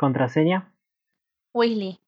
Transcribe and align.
¿Contraseña? 0.00 0.58
Weasley. 1.52 2.00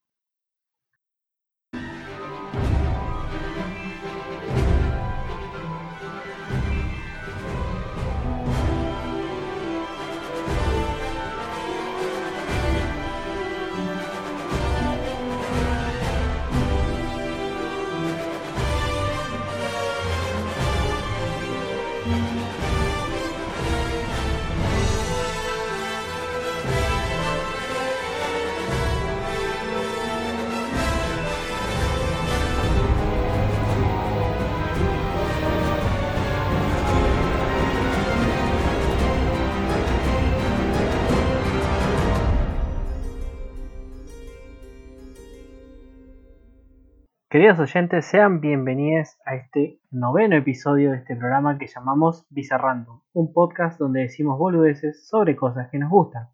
Queridos 47.33 47.61
oyentes, 47.61 48.05
sean 48.05 48.43
bienvenidos 48.43 49.17
a 49.25 49.37
este 49.37 49.81
noveno 49.91 50.37
episodio 50.37 50.91
de 50.91 50.99
este 50.99 51.17
programa 51.17 51.57
que 51.57 51.67
llamamos 51.67 52.27
Bizarrando, 52.29 53.05
un 53.15 53.33
podcast 53.33 53.81
donde 53.81 54.03
decimos 54.03 54.39
boludeces 54.39 55.09
sobre 55.09 55.35
cosas 55.35 55.71
que 55.71 55.79
nos 55.79 55.89
gustan. 55.89 56.29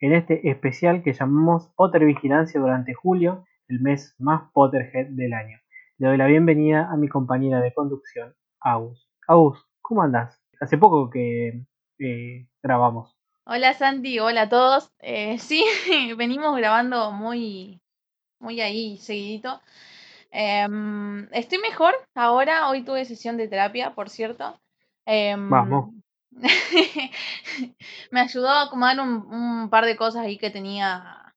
En 0.00 0.14
este 0.14 0.48
especial 0.48 1.02
que 1.02 1.12
llamamos 1.12 1.68
Potter 1.76 2.06
Vigilancia 2.06 2.58
durante 2.58 2.94
julio, 2.94 3.44
el 3.68 3.80
mes 3.80 4.16
más 4.18 4.50
Potterhead 4.54 5.08
del 5.10 5.34
año. 5.34 5.58
Le 5.98 6.08
doy 6.08 6.16
la 6.16 6.24
bienvenida 6.24 6.88
a 6.90 6.96
mi 6.96 7.08
compañera 7.08 7.60
de 7.60 7.74
conducción, 7.74 8.34
Agus. 8.58 9.06
Agus, 9.26 9.62
¿cómo 9.82 10.00
andás? 10.00 10.42
Hace 10.62 10.78
poco 10.78 11.10
que 11.10 11.66
eh, 11.98 12.48
grabamos. 12.62 13.14
Hola 13.44 13.74
Santi, 13.74 14.18
hola 14.18 14.42
a 14.44 14.48
todos. 14.48 14.94
Eh, 15.00 15.36
sí, 15.40 15.62
venimos 16.16 16.56
grabando 16.56 17.12
muy, 17.12 17.82
muy 18.38 18.62
ahí 18.62 18.96
seguidito. 18.96 19.60
Em, 20.30 21.28
estoy 21.32 21.58
mejor 21.58 21.94
ahora, 22.14 22.68
hoy 22.68 22.84
tuve 22.84 23.04
sesión 23.04 23.36
de 23.36 23.48
terapia, 23.48 23.94
por 23.94 24.10
cierto. 24.10 24.60
Em, 25.06 25.48
Vamos. 25.48 25.94
me 28.10 28.20
ayudó 28.20 28.48
a 28.48 28.62
acomodar 28.62 29.00
un, 29.00 29.68
par 29.70 29.86
de 29.86 29.96
cosas 29.96 30.24
ahí 30.24 30.38
que 30.38 30.50
tenía 30.50 31.34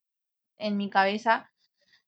en 0.57 0.77
mi 0.77 0.89
cabeza. 0.89 1.49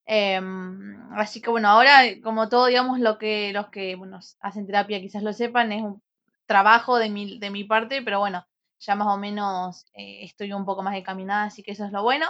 Em, 0.05 1.11
así 1.13 1.41
que 1.41 1.49
bueno, 1.49 1.69
ahora 1.69 2.01
como 2.23 2.49
todo, 2.49 2.67
digamos, 2.67 2.99
lo 2.99 3.17
que 3.17 3.53
los 3.53 3.69
que 3.69 3.95
bueno, 3.95 4.19
hacen 4.41 4.65
terapia 4.67 4.99
quizás 4.99 5.23
lo 5.23 5.33
sepan, 5.33 5.71
es 5.71 5.81
un 5.81 6.01
trabajo 6.45 6.97
de 6.97 7.09
mi, 7.09 7.39
de 7.39 7.49
mi 7.49 7.63
parte, 7.63 8.01
pero 8.01 8.19
bueno, 8.19 8.45
ya 8.79 8.95
más 8.95 9.07
o 9.07 9.17
menos 9.17 9.85
eh, 9.93 10.23
estoy 10.23 10.51
un 10.53 10.65
poco 10.65 10.83
más 10.83 10.95
encaminada, 10.95 11.45
así 11.45 11.63
que 11.63 11.71
eso 11.71 11.85
es 11.85 11.91
lo 11.91 12.03
bueno. 12.03 12.27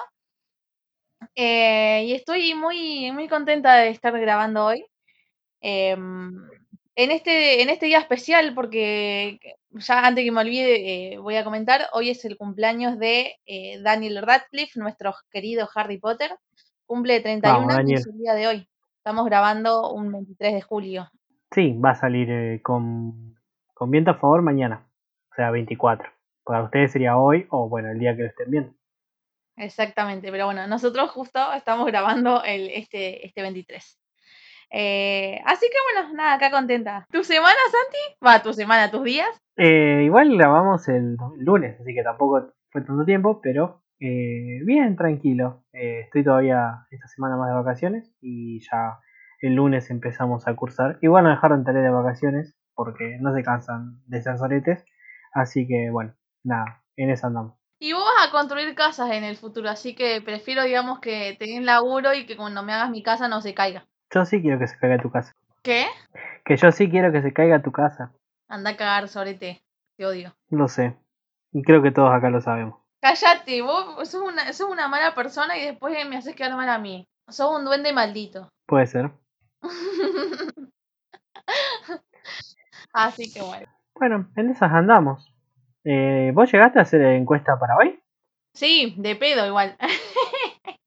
Eh, 1.36 2.06
y 2.06 2.14
estoy 2.14 2.54
muy, 2.56 3.12
muy 3.12 3.28
contenta 3.28 3.76
de 3.76 3.90
estar 3.90 4.18
grabando 4.20 4.66
hoy. 4.66 4.86
Em, 5.62 6.34
en, 6.96 7.12
este, 7.12 7.62
en 7.62 7.70
este 7.70 7.86
día 7.88 8.00
especial, 8.00 8.54
porque 8.54 9.40
ya 9.72 10.06
antes 10.06 10.24
que 10.24 10.32
me 10.32 10.42
olvide, 10.42 11.14
eh, 11.14 11.18
voy 11.18 11.36
a 11.36 11.44
comentar, 11.44 11.82
hoy 11.94 12.10
es 12.10 12.24
el 12.26 12.38
cumpleaños 12.38 13.00
de 13.00 13.36
eh, 13.46 13.82
Daniel 13.82 14.22
Radcliffe, 14.22 14.80
nuestro 14.80 15.14
querido 15.32 15.68
Harry 15.76 15.98
Potter. 15.98 16.32
Cumple 16.86 17.22
31 17.22 17.74
años 17.74 18.06
el 18.06 18.18
día 18.18 18.34
de 18.34 18.48
hoy. 18.48 18.68
Estamos 18.98 19.26
grabando 19.26 19.92
un 19.92 20.12
23 20.12 20.54
de 20.54 20.62
julio. 20.62 21.10
Sí, 21.52 21.74
va 21.74 21.92
a 21.92 21.96
salir 21.96 22.62
con, 22.62 23.36
con 23.74 23.92
viento 23.92 24.12
a 24.12 24.16
favor 24.16 24.42
mañana, 24.42 24.88
o 25.32 25.36
sea, 25.36 25.52
24. 25.52 26.10
Para 26.44 26.64
ustedes 26.64 26.92
sería 26.92 27.18
hoy 27.18 27.48
o 27.50 27.70
bueno, 27.70 27.90
el 27.92 28.00
día 28.00 28.16
que 28.16 28.24
lo 28.24 28.28
estén 28.28 28.52
viendo. 28.52 28.74
Exactamente, 29.56 30.32
pero 30.32 30.46
bueno, 30.46 30.66
nosotros 30.68 31.12
justo 31.12 31.40
estamos 31.54 31.86
grabando 31.88 32.44
el, 32.44 32.70
este, 32.70 33.26
este 33.26 33.42
23. 33.42 34.00
Eh, 34.76 35.40
así 35.46 35.68
que 35.70 35.78
bueno, 35.94 36.16
nada, 36.16 36.34
acá 36.34 36.50
contenta. 36.50 37.06
¿Tu 37.12 37.24
semana, 37.24 37.60
Santi? 37.72 38.26
Va, 38.26 38.42
tu 38.42 38.54
semana, 38.54 38.90
tus 38.90 39.04
días. 39.04 39.30
Eh, 39.56 40.02
igual 40.06 40.36
grabamos 40.36 40.88
el, 40.88 41.16
lunes, 41.38 41.80
así 41.80 41.94
que 41.94 42.02
tampoco 42.02 42.54
fue 42.72 42.82
tanto 42.82 43.06
tiempo, 43.06 43.40
pero 43.42 43.84
eh, 44.00 44.62
bien, 44.66 44.96
tranquilo. 44.96 45.64
estoy 45.72 46.24
todavía 46.24 46.88
esta 46.90 47.08
semana 47.08 47.38
más 47.38 47.50
de 47.50 47.56
vacaciones 47.56 48.16
y 48.20 48.62
ya 48.62 49.00
el 49.42 49.54
lunes 49.54 49.92
empezamos 49.92 50.48
a 50.48 50.56
cursar. 50.56 50.98
Igual 51.02 51.26
no 51.26 51.30
dejaron 51.30 51.64
tarea 51.64 51.84
de 51.84 51.90
vacaciones 51.92 52.58
porque 52.74 53.18
no 53.20 53.34
se 53.36 53.44
cansan 53.44 54.02
de 54.08 54.24
ser 54.24 54.40
soletes, 54.40 54.84
así 55.34 55.68
que 55.68 55.92
bueno, 55.92 56.16
nada, 56.44 56.82
en 56.98 57.12
eso 57.12 57.28
andamos. 57.28 57.63
Y 57.84 57.92
vos 57.92 58.06
vas 58.16 58.30
a 58.30 58.32
construir 58.32 58.74
casas 58.76 59.12
en 59.12 59.26
el 59.26 59.36
futuro, 59.36 59.70
así 59.70 59.94
que 59.94 60.22
prefiero, 60.22 60.64
digamos, 60.64 61.02
que 61.02 61.36
tengas 61.38 61.66
laburo 61.66 62.14
y 62.14 62.26
que 62.26 62.38
cuando 62.38 62.64
me 62.64 62.72
hagas 62.72 62.90
mi 62.90 63.04
casa 63.04 63.28
no 63.28 63.42
se 63.42 63.54
caiga. 63.54 63.86
Yo 64.10 64.24
sí 64.24 64.42
quiero 64.42 64.58
que 64.58 64.68
se 64.68 64.78
caiga 64.78 65.02
tu 65.02 65.12
casa. 65.12 65.34
¿Qué? 65.62 65.88
Que 66.46 66.56
yo 66.56 66.72
sí 66.72 66.90
quiero 66.90 67.12
que 67.12 67.22
se 67.22 67.34
caiga 67.34 67.62
tu 67.62 67.74
casa. 67.74 68.14
Anda 68.48 68.70
a 68.70 68.78
cagar, 68.78 69.10
sobre 69.10 69.34
te 69.34 69.62
odio. 70.00 70.34
Lo 70.50 70.70
sé. 70.70 70.96
Y 71.52 71.62
creo 71.62 71.84
que 71.84 71.92
todos 71.92 72.14
acá 72.14 72.30
lo 72.30 72.40
sabemos. 72.40 72.80
Cállate, 73.02 73.62
vos 73.62 74.08
sos 74.10 74.22
una, 74.22 74.54
sos 74.54 74.72
una 74.72 74.88
mala 74.88 75.14
persona 75.14 75.58
y 75.58 75.66
después 75.66 75.94
me 76.08 76.16
haces 76.16 76.38
quedar 76.38 76.56
mal 76.56 76.70
a 76.70 76.80
mí. 76.80 77.06
Sos 77.28 77.54
un 77.54 77.66
duende 77.66 77.92
maldito. 77.92 78.48
Puede 78.66 78.88
ser. 78.88 79.12
Así 82.94 83.34
que 83.34 83.42
bueno. 83.42 83.68
Bueno, 83.96 84.32
en 84.38 84.52
esas 84.52 84.72
andamos. 84.72 85.33
Eh, 85.86 86.32
¿Vos 86.34 86.52
llegaste 86.52 86.80
a 86.80 86.84
hacer 86.84 87.02
encuesta 87.02 87.60
para 87.60 87.76
hoy? 87.76 88.00
Sí, 88.54 88.96
de 88.98 89.16
pedo 89.16 89.46
igual. 89.46 89.78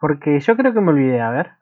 Porque 0.00 0.40
yo 0.40 0.56
creo 0.56 0.74
que 0.74 0.80
me 0.80 0.90
olvidé, 0.90 1.20
a 1.20 1.30
ver. 1.30 1.52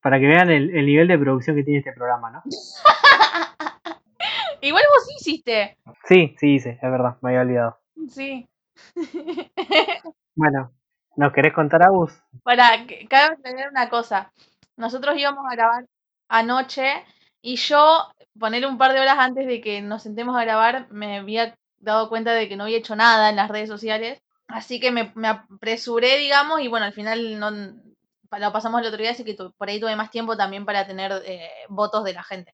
Para 0.00 0.20
que 0.20 0.26
vean 0.26 0.50
el, 0.50 0.86
nivel 0.86 1.08
de 1.08 1.18
producción 1.18 1.56
que 1.56 1.64
tiene 1.64 1.78
este 1.78 1.92
programa, 1.92 2.30
¿no? 2.30 2.42
igual 4.60 4.84
vos 4.94 5.08
hiciste. 5.18 5.76
Sí, 6.04 6.36
sí 6.38 6.54
hice, 6.54 6.78
es 6.80 6.90
verdad, 6.90 7.16
me 7.22 7.30
había 7.30 7.40
olvidado. 7.40 7.78
Sí. 8.08 8.46
bueno, 10.36 10.72
¿nos 11.16 11.32
querés 11.32 11.54
contar 11.54 11.84
a 11.84 11.90
vos? 11.90 12.22
Para, 12.42 12.68
cabe 13.08 13.36
tener 13.38 13.70
una 13.70 13.88
cosa. 13.88 14.30
Nosotros 14.76 15.16
íbamos 15.16 15.44
a 15.50 15.54
grabar 15.54 15.86
anoche 16.28 17.04
y 17.40 17.56
yo, 17.56 18.12
poner 18.38 18.66
un 18.66 18.78
par 18.78 18.92
de 18.92 19.00
horas 19.00 19.18
antes 19.18 19.46
de 19.46 19.60
que 19.60 19.80
nos 19.80 20.02
sentemos 20.02 20.36
a 20.36 20.44
grabar, 20.44 20.86
me 20.90 21.18
había 21.18 21.54
dado 21.84 22.08
cuenta 22.08 22.32
de 22.32 22.48
que 22.48 22.56
no 22.56 22.64
había 22.64 22.78
hecho 22.78 22.96
nada 22.96 23.30
en 23.30 23.36
las 23.36 23.48
redes 23.48 23.68
sociales. 23.68 24.20
Así 24.48 24.80
que 24.80 24.90
me, 24.90 25.12
apresuré, 25.26 26.18
digamos, 26.18 26.60
y 26.60 26.68
bueno, 26.68 26.86
al 26.86 26.92
final 26.92 27.38
no 27.38 27.50
lo 27.50 28.52
pasamos 28.52 28.80
el 28.80 28.88
otro 28.88 28.98
día, 28.98 29.12
así 29.12 29.24
que 29.24 29.36
por 29.56 29.68
ahí 29.68 29.80
tuve 29.80 29.96
más 29.96 30.10
tiempo 30.10 30.36
también 30.36 30.64
para 30.64 30.86
tener 30.86 31.12
eh, 31.24 31.48
votos 31.68 32.04
de 32.04 32.12
la 32.12 32.22
gente. 32.22 32.52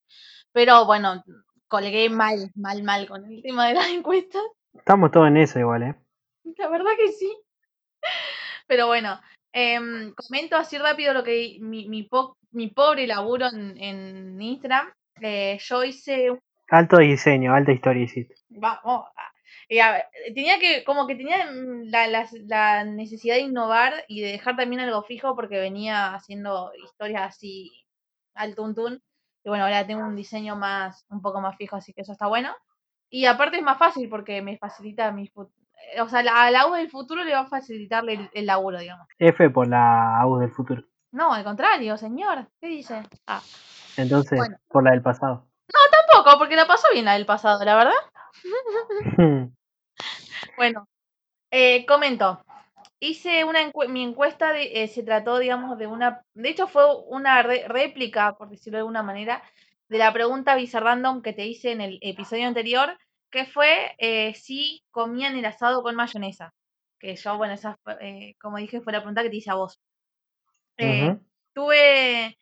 Pero 0.52 0.84
bueno, 0.86 1.22
colgué 1.68 2.08
mal, 2.10 2.50
mal, 2.54 2.82
mal 2.82 3.08
con 3.08 3.24
el 3.24 3.42
tema 3.42 3.68
de 3.68 3.74
las 3.74 3.88
encuestas. 3.88 4.42
Estamos 4.74 5.10
todos 5.10 5.28
en 5.28 5.36
eso 5.38 5.58
igual, 5.58 5.82
¿eh? 5.82 5.94
La 6.58 6.68
verdad 6.68 6.92
que 6.96 7.08
sí. 7.12 7.36
Pero 8.66 8.86
bueno, 8.86 9.20
em, 9.52 10.12
comento 10.14 10.56
así 10.56 10.78
rápido 10.78 11.12
lo 11.12 11.24
que 11.24 11.58
mi, 11.60 11.88
mi, 11.88 12.08
mi 12.52 12.68
pobre 12.68 13.06
laburo 13.06 13.46
en, 13.48 13.76
en 13.78 14.40
Instagram. 14.40 14.92
Eh, 15.20 15.58
yo 15.60 15.84
hice 15.84 16.30
Alto 16.70 16.98
diseño, 16.98 17.52
alta 17.52 17.72
historia 17.72 18.06
Vamos. 18.50 19.06
Y 19.68 19.78
a 19.78 19.92
ver, 19.92 20.04
tenía 20.34 20.58
que, 20.58 20.84
como 20.84 21.06
que 21.06 21.16
tenía 21.16 21.50
la, 21.50 22.26
la, 22.46 22.84
necesidad 22.84 23.36
de 23.36 23.42
innovar 23.42 24.04
y 24.08 24.20
de 24.20 24.32
dejar 24.32 24.56
también 24.56 24.80
algo 24.80 25.02
fijo 25.02 25.34
porque 25.34 25.58
venía 25.58 26.14
haciendo 26.14 26.72
historias 26.84 27.22
así 27.36 27.72
al 28.34 28.54
tuntún. 28.54 29.02
Y 29.44 29.48
bueno, 29.48 29.64
ahora 29.64 29.86
tengo 29.86 30.04
un 30.04 30.16
diseño 30.16 30.56
más, 30.56 31.06
un 31.08 31.22
poco 31.22 31.40
más 31.40 31.56
fijo, 31.56 31.76
así 31.76 31.92
que 31.92 32.02
eso 32.02 32.12
está 32.12 32.26
bueno. 32.26 32.54
Y 33.08 33.26
aparte 33.26 33.56
es 33.56 33.62
más 33.62 33.78
fácil 33.78 34.08
porque 34.08 34.42
me 34.42 34.58
facilita 34.58 35.10
mi 35.10 35.28
o 36.00 36.08
sea, 36.08 36.20
a 36.20 36.50
la 36.50 36.60
AU 36.60 36.74
del 36.74 36.90
futuro 36.90 37.24
le 37.24 37.32
va 37.32 37.40
a 37.40 37.46
facilitar 37.46 38.04
el, 38.08 38.46
laburo, 38.46 38.78
digamos. 38.78 39.08
F 39.18 39.50
por 39.50 39.66
la 39.66 40.20
AU 40.20 40.38
del 40.38 40.50
futuro. 40.50 40.84
No, 41.12 41.32
al 41.32 41.42
contrario, 41.42 41.96
señor. 41.96 42.46
¿Qué 42.60 42.68
dice? 42.68 43.02
Ah. 43.26 43.40
Entonces, 43.96 44.40
por 44.68 44.84
la 44.84 44.92
del 44.92 45.02
pasado. 45.02 45.48
No, 45.72 45.80
tampoco, 45.90 46.38
porque 46.38 46.56
la 46.56 46.66
pasó 46.66 46.86
bien 46.92 47.04
la 47.04 47.14
del 47.14 47.26
pasado, 47.26 47.64
la 47.64 47.76
verdad. 47.76 47.92
bueno, 50.56 50.88
eh, 51.50 51.84
comento. 51.86 52.44
Hice 52.98 53.44
una 53.44 53.60
mi 53.88 54.02
encuesta, 54.02 54.52
de, 54.52 54.82
eh, 54.82 54.88
se 54.88 55.02
trató, 55.02 55.38
digamos, 55.38 55.78
de 55.78 55.86
una, 55.86 56.22
de 56.34 56.50
hecho 56.50 56.68
fue 56.68 56.84
una 57.06 57.42
réplica, 57.42 58.36
por 58.36 58.50
decirlo 58.50 58.76
de 58.76 58.80
alguna 58.80 59.02
manera, 59.02 59.42
de 59.88 59.98
la 59.98 60.12
pregunta 60.12 60.56
random 60.72 61.22
que 61.22 61.32
te 61.32 61.46
hice 61.46 61.72
en 61.72 61.80
el 61.80 61.98
episodio 62.02 62.46
anterior, 62.46 62.98
que 63.30 63.46
fue 63.46 63.94
eh, 63.98 64.34
si 64.34 64.84
comían 64.90 65.36
el 65.36 65.44
asado 65.46 65.82
con 65.82 65.96
mayonesa. 65.96 66.52
que 66.98 67.16
yo, 67.16 67.38
bueno, 67.38 67.54
esa, 67.54 67.78
como 68.40 68.58
dije, 68.58 68.80
fue 68.82 68.92
la 68.92 69.00
pregunta 69.00 69.22
que 69.22 69.30
te 69.30 69.36
hice 69.36 69.50
a 69.50 69.54
vos. 69.54 69.80
Tuve, 71.54 72.38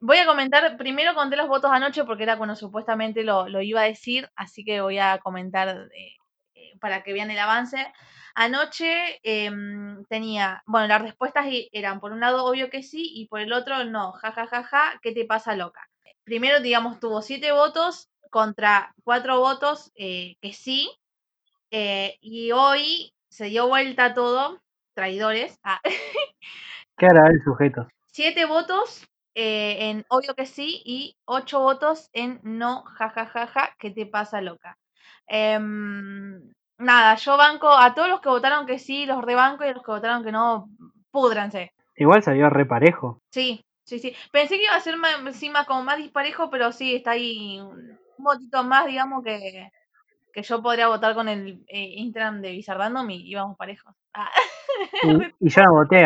voy 0.00 0.18
a 0.18 0.26
comentar, 0.26 0.76
primero 0.76 1.14
conté 1.14 1.36
los 1.36 1.48
votos 1.48 1.70
anoche 1.72 2.04
porque 2.04 2.24
era 2.24 2.36
cuando 2.36 2.56
supuestamente 2.56 3.22
lo, 3.22 3.48
lo 3.48 3.62
iba 3.62 3.82
a 3.82 3.84
decir, 3.84 4.30
así 4.36 4.64
que 4.64 4.80
voy 4.80 4.98
a 4.98 5.18
comentar 5.18 5.88
para 6.80 7.02
que 7.02 7.12
vean 7.12 7.30
el 7.30 7.38
avance. 7.38 7.92
Anoche 8.34 9.20
em, 9.22 10.04
tenía, 10.06 10.62
bueno, 10.66 10.88
las 10.88 11.02
respuestas 11.02 11.46
eran 11.72 12.00
por 12.00 12.12
un 12.12 12.20
lado 12.20 12.44
obvio 12.44 12.70
que 12.70 12.82
sí 12.82 13.10
y 13.14 13.26
por 13.28 13.40
el 13.40 13.52
otro 13.52 13.84
no, 13.84 14.12
ja, 14.12 14.32
ja, 14.32 14.46
ja, 14.46 14.64
ja, 14.64 14.98
¿qué 15.02 15.12
te 15.12 15.24
pasa 15.24 15.54
loca? 15.54 15.88
Primero, 16.24 16.60
digamos, 16.60 16.98
tuvo 16.98 17.20
siete 17.20 17.52
votos 17.52 18.08
contra 18.30 18.94
cuatro 19.04 19.38
votos 19.38 19.92
eh, 19.94 20.36
que 20.40 20.52
sí, 20.52 20.90
eh, 21.70 22.16
y 22.20 22.52
hoy 22.52 23.12
se 23.28 23.46
dio 23.46 23.68
vuelta 23.68 24.14
todo, 24.14 24.60
traidores. 24.94 25.58
Ah. 25.62 25.80
¿Qué 26.96 27.06
hará 27.06 27.28
el 27.28 27.42
sujeto? 27.44 27.86
Siete 28.06 28.46
votos 28.46 29.06
eh, 29.34 29.90
en 29.90 30.04
obvio 30.08 30.34
que 30.34 30.46
sí 30.46 30.82
y 30.84 31.16
ocho 31.24 31.60
votos 31.60 32.10
en 32.12 32.40
no, 32.42 32.84
ja, 32.84 33.10
ja, 33.10 33.26
ja, 33.26 33.46
ja, 33.46 33.70
¿qué 33.78 33.90
te 33.90 34.06
pasa 34.06 34.40
loca? 34.40 34.78
Em, 35.26 36.52
nada, 36.78 37.14
yo 37.14 37.36
banco 37.36 37.68
a 37.70 37.94
todos 37.94 38.08
los 38.08 38.20
que 38.20 38.28
votaron 38.28 38.66
que 38.66 38.78
sí, 38.78 39.06
los 39.06 39.22
rebanco 39.22 39.64
y 39.64 39.72
los 39.72 39.82
que 39.82 39.90
votaron 39.90 40.22
que 40.22 40.32
no, 40.32 40.68
púdranse. 41.10 41.72
Igual 41.96 42.22
salió 42.22 42.50
reparejo. 42.50 43.20
Sí, 43.30 43.64
sí, 43.84 43.98
sí. 43.98 44.14
Pensé 44.30 44.56
que 44.56 44.64
iba 44.64 44.74
a 44.74 44.80
ser 44.80 44.96
más, 44.96 45.66
como 45.66 45.82
más 45.82 45.98
disparejo, 45.98 46.50
pero 46.50 46.72
sí, 46.72 46.96
está 46.96 47.12
ahí 47.12 47.60
un, 47.60 47.98
votito 48.18 48.62
más, 48.64 48.86
digamos, 48.86 49.24
que, 49.24 49.70
que 50.32 50.42
yo 50.42 50.62
podría 50.62 50.88
votar 50.88 51.14
con 51.14 51.28
el 51.28 51.64
eh, 51.68 51.94
Instagram 51.96 52.40
de 52.40 52.52
Bizardandom 52.52 53.08
y 53.10 53.28
íbamos 53.28 53.56
parejos. 53.56 53.94
Ah. 54.12 54.30
Y, 55.40 55.50
yo 55.50 55.62
no 55.64 55.72
voté. 55.74 56.02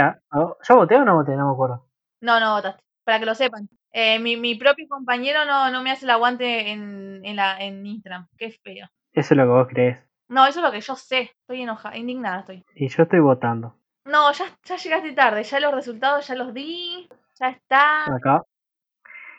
¿Yo 0.68 0.76
voté 0.76 0.96
o 0.96 1.04
no 1.04 1.16
voté? 1.16 1.36
No 1.36 1.46
me 1.46 1.52
acuerdo. 1.52 1.86
No, 2.20 2.40
no 2.40 2.54
votaste. 2.54 2.85
Para 3.06 3.20
que 3.20 3.26
lo 3.26 3.36
sepan. 3.36 3.68
Eh, 3.92 4.18
mi, 4.18 4.36
mi 4.36 4.56
propio 4.56 4.88
compañero 4.88 5.44
no, 5.44 5.70
no 5.70 5.80
me 5.80 5.92
hace 5.92 6.04
el 6.04 6.10
aguante 6.10 6.72
en, 6.72 7.24
en, 7.24 7.36
la, 7.36 7.56
en 7.60 7.86
Instagram. 7.86 8.26
Qué 8.36 8.50
feo. 8.50 8.88
Eso 9.12 9.34
es 9.34 9.38
lo 9.38 9.44
que 9.44 9.48
vos 9.48 9.68
crees. 9.70 10.04
No, 10.28 10.44
eso 10.44 10.58
es 10.58 10.64
lo 10.66 10.72
que 10.72 10.80
yo 10.80 10.96
sé. 10.96 11.30
Estoy 11.40 11.62
enojada, 11.62 11.96
indignada 11.96 12.40
estoy. 12.40 12.64
Y 12.74 12.88
yo 12.88 13.04
estoy 13.04 13.20
votando. 13.20 13.76
No, 14.06 14.32
ya, 14.32 14.46
ya 14.64 14.76
llegaste 14.76 15.12
tarde. 15.12 15.44
Ya 15.44 15.60
los 15.60 15.72
resultados 15.72 16.26
ya 16.26 16.34
los 16.34 16.52
di. 16.52 17.08
Ya 17.38 17.50
está. 17.50 18.12
Acá. 18.12 18.42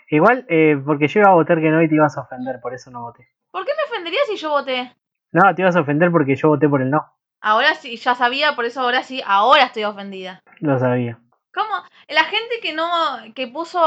Igual, 0.09 0.45
eh, 0.47 0.81
porque 0.85 1.09
yo 1.09 1.19
iba 1.19 1.29
a 1.29 1.33
votar 1.33 1.59
que 1.59 1.69
no 1.69 1.83
y 1.83 1.89
te 1.89 1.95
ibas 1.95 2.17
a 2.17 2.21
ofender, 2.21 2.61
por 2.61 2.73
eso 2.73 2.89
no 2.89 3.01
voté. 3.01 3.27
¿Por 3.51 3.65
qué 3.65 3.73
me 3.75 3.83
ofendería 3.91 4.21
si 4.27 4.37
yo 4.37 4.51
voté? 4.51 4.95
No, 5.33 5.53
te 5.53 5.61
ibas 5.61 5.75
a 5.75 5.81
ofender 5.81 6.09
porque 6.09 6.37
yo 6.37 6.47
voté 6.47 6.69
por 6.69 6.81
el 6.81 6.89
no. 6.89 7.05
Ahora 7.41 7.75
sí, 7.75 7.97
ya 7.97 8.15
sabía, 8.15 8.55
por 8.55 8.63
eso 8.63 8.79
ahora 8.79 9.03
sí, 9.03 9.21
ahora 9.25 9.63
estoy 9.63 9.83
ofendida. 9.83 10.41
Lo 10.59 10.79
sabía. 10.79 11.19
¿Cómo? 11.53 11.83
La 12.07 12.23
gente 12.25 12.59
que 12.61 12.73
no, 12.73 12.87
que 13.35 13.47
puso 13.47 13.79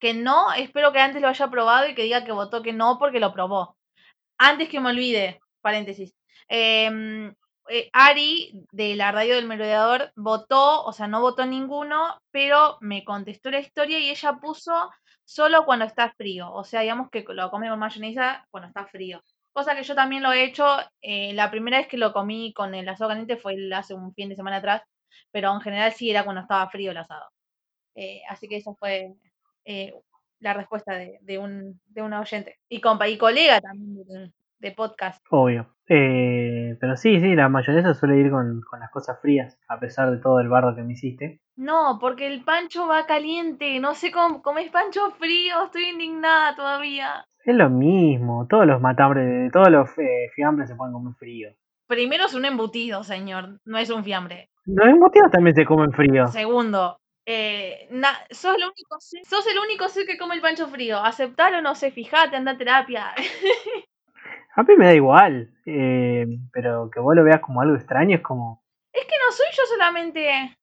que 0.00 0.12
no, 0.12 0.52
espero 0.52 0.92
que 0.92 0.98
antes 0.98 1.22
lo 1.22 1.28
haya 1.28 1.48
probado 1.48 1.88
y 1.88 1.94
que 1.94 2.02
diga 2.02 2.24
que 2.24 2.32
votó 2.32 2.62
que 2.62 2.72
no 2.72 2.98
porque 2.98 3.20
lo 3.20 3.32
probó. 3.32 3.76
Antes 4.38 4.68
que 4.68 4.80
me 4.80 4.90
olvide, 4.90 5.40
paréntesis. 5.60 6.14
Em, 6.48 7.34
eh, 7.68 7.90
Ari, 7.92 8.52
de 8.72 8.96
la 8.96 9.12
radio 9.12 9.36
del 9.36 9.46
merodeador, 9.46 10.12
votó, 10.16 10.84
o 10.84 10.92
sea, 10.92 11.06
no 11.06 11.20
votó 11.20 11.46
ninguno, 11.46 12.20
pero 12.32 12.78
me 12.80 13.04
contestó 13.04 13.50
la 13.50 13.60
historia 13.60 13.98
y 13.98 14.10
ella 14.10 14.34
puso 14.40 14.90
solo 15.24 15.64
cuando 15.64 15.84
está 15.84 16.10
frío. 16.12 16.52
O 16.52 16.64
sea, 16.64 16.80
digamos 16.80 17.10
que 17.10 17.24
lo 17.28 17.50
come 17.50 17.68
con 17.68 17.78
mayonesa 17.78 18.46
cuando 18.50 18.68
está 18.68 18.86
frío. 18.86 19.22
Cosa 19.52 19.76
que 19.76 19.82
yo 19.84 19.94
también 19.94 20.22
lo 20.22 20.32
he 20.32 20.44
hecho. 20.44 20.66
Eh, 21.02 21.32
la 21.34 21.50
primera 21.50 21.78
vez 21.78 21.88
que 21.88 21.98
lo 21.98 22.12
comí 22.12 22.52
con 22.54 22.74
el 22.74 22.88
asado 22.88 23.10
caliente 23.10 23.36
fue 23.36 23.56
hace 23.74 23.94
un 23.94 24.14
fin 24.14 24.28
de 24.28 24.36
semana 24.36 24.56
atrás, 24.58 24.82
pero 25.30 25.52
en 25.52 25.60
general 25.60 25.92
sí 25.92 26.10
era 26.10 26.24
cuando 26.24 26.42
estaba 26.42 26.68
frío 26.70 26.90
el 26.92 26.96
asado. 26.98 27.28
Eh, 27.94 28.22
así 28.28 28.48
que 28.48 28.56
esa 28.56 28.74
fue 28.74 29.14
la 30.40 30.54
respuesta 30.54 30.94
de, 30.94 31.18
de, 31.20 31.38
un, 31.38 31.80
de 31.86 32.02
una 32.02 32.20
oyente. 32.20 32.56
Y, 32.68 32.80
compa, 32.80 33.08
y 33.08 33.18
colega 33.18 33.60
también 33.60 34.32
de 34.58 34.72
podcast. 34.72 35.24
Obvio. 35.30 35.74
Eh, 35.88 36.76
pero 36.80 36.96
sí, 36.96 37.20
sí, 37.20 37.34
la 37.34 37.48
mayonesa 37.48 37.94
suele 37.94 38.18
ir 38.18 38.30
con, 38.30 38.62
las 38.78 38.90
cosas 38.90 39.18
frías, 39.20 39.58
a 39.68 39.78
pesar 39.78 40.10
de 40.10 40.18
todo 40.18 40.40
el 40.40 40.48
bardo 40.48 40.74
que 40.74 40.82
me 40.82 40.92
hiciste. 40.92 41.40
No, 41.56 41.98
porque 42.00 42.26
el 42.26 42.44
pancho 42.44 42.86
va 42.86 43.06
caliente. 43.06 43.80
No 43.80 43.94
sé 43.94 44.12
cómo 44.12 44.42
comes 44.42 44.70
pancho 44.70 45.10
frío. 45.12 45.64
Estoy 45.64 45.88
indignada 45.88 46.54
todavía. 46.54 47.24
Es 47.44 47.56
lo 47.56 47.70
mismo. 47.70 48.46
Todos 48.48 48.66
los 48.66 48.80
matambres, 48.80 49.50
todos 49.52 49.70
los 49.70 49.88
eh, 49.98 50.30
fiambres 50.34 50.68
se 50.68 50.76
pueden 50.76 50.92
comer 50.92 51.14
frío. 51.14 51.50
Primero 51.86 52.26
es 52.26 52.34
un 52.34 52.44
embutido, 52.44 53.02
señor. 53.02 53.60
No 53.64 53.78
es 53.78 53.90
un 53.90 54.04
fiambre. 54.04 54.50
Los 54.66 54.86
embutidos 54.86 55.30
también 55.30 55.56
se 55.56 55.64
comen 55.64 55.92
frío. 55.92 56.26
Segundo, 56.28 57.00
eh, 57.30 57.90
sos, 58.30 58.56
el 58.56 58.64
único 58.64 58.96
sos 59.00 59.46
el 59.48 59.58
único 59.58 59.86
ser 59.90 60.06
que 60.06 60.16
come 60.16 60.34
el 60.34 60.40
pancho 60.40 60.66
frío. 60.68 60.96
Aceptalo, 60.98 61.60
no 61.60 61.74
sé, 61.74 61.90
fijate, 61.90 62.34
anda 62.36 62.52
a 62.52 62.56
terapia. 62.56 63.14
A 64.56 64.62
mí 64.62 64.74
me 64.78 64.86
da 64.86 64.94
igual, 64.94 65.52
eh, 65.66 66.26
pero 66.50 66.90
que 66.90 67.00
vos 67.00 67.14
lo 67.14 67.22
veas 67.22 67.40
como 67.40 67.60
algo 67.60 67.76
extraño 67.76 68.16
es 68.16 68.22
como... 68.22 68.64
Es 68.94 69.04
que 69.04 69.14
no 69.24 69.30
soy 69.30 69.46
yo 69.52 69.62
solamente... 69.66 70.56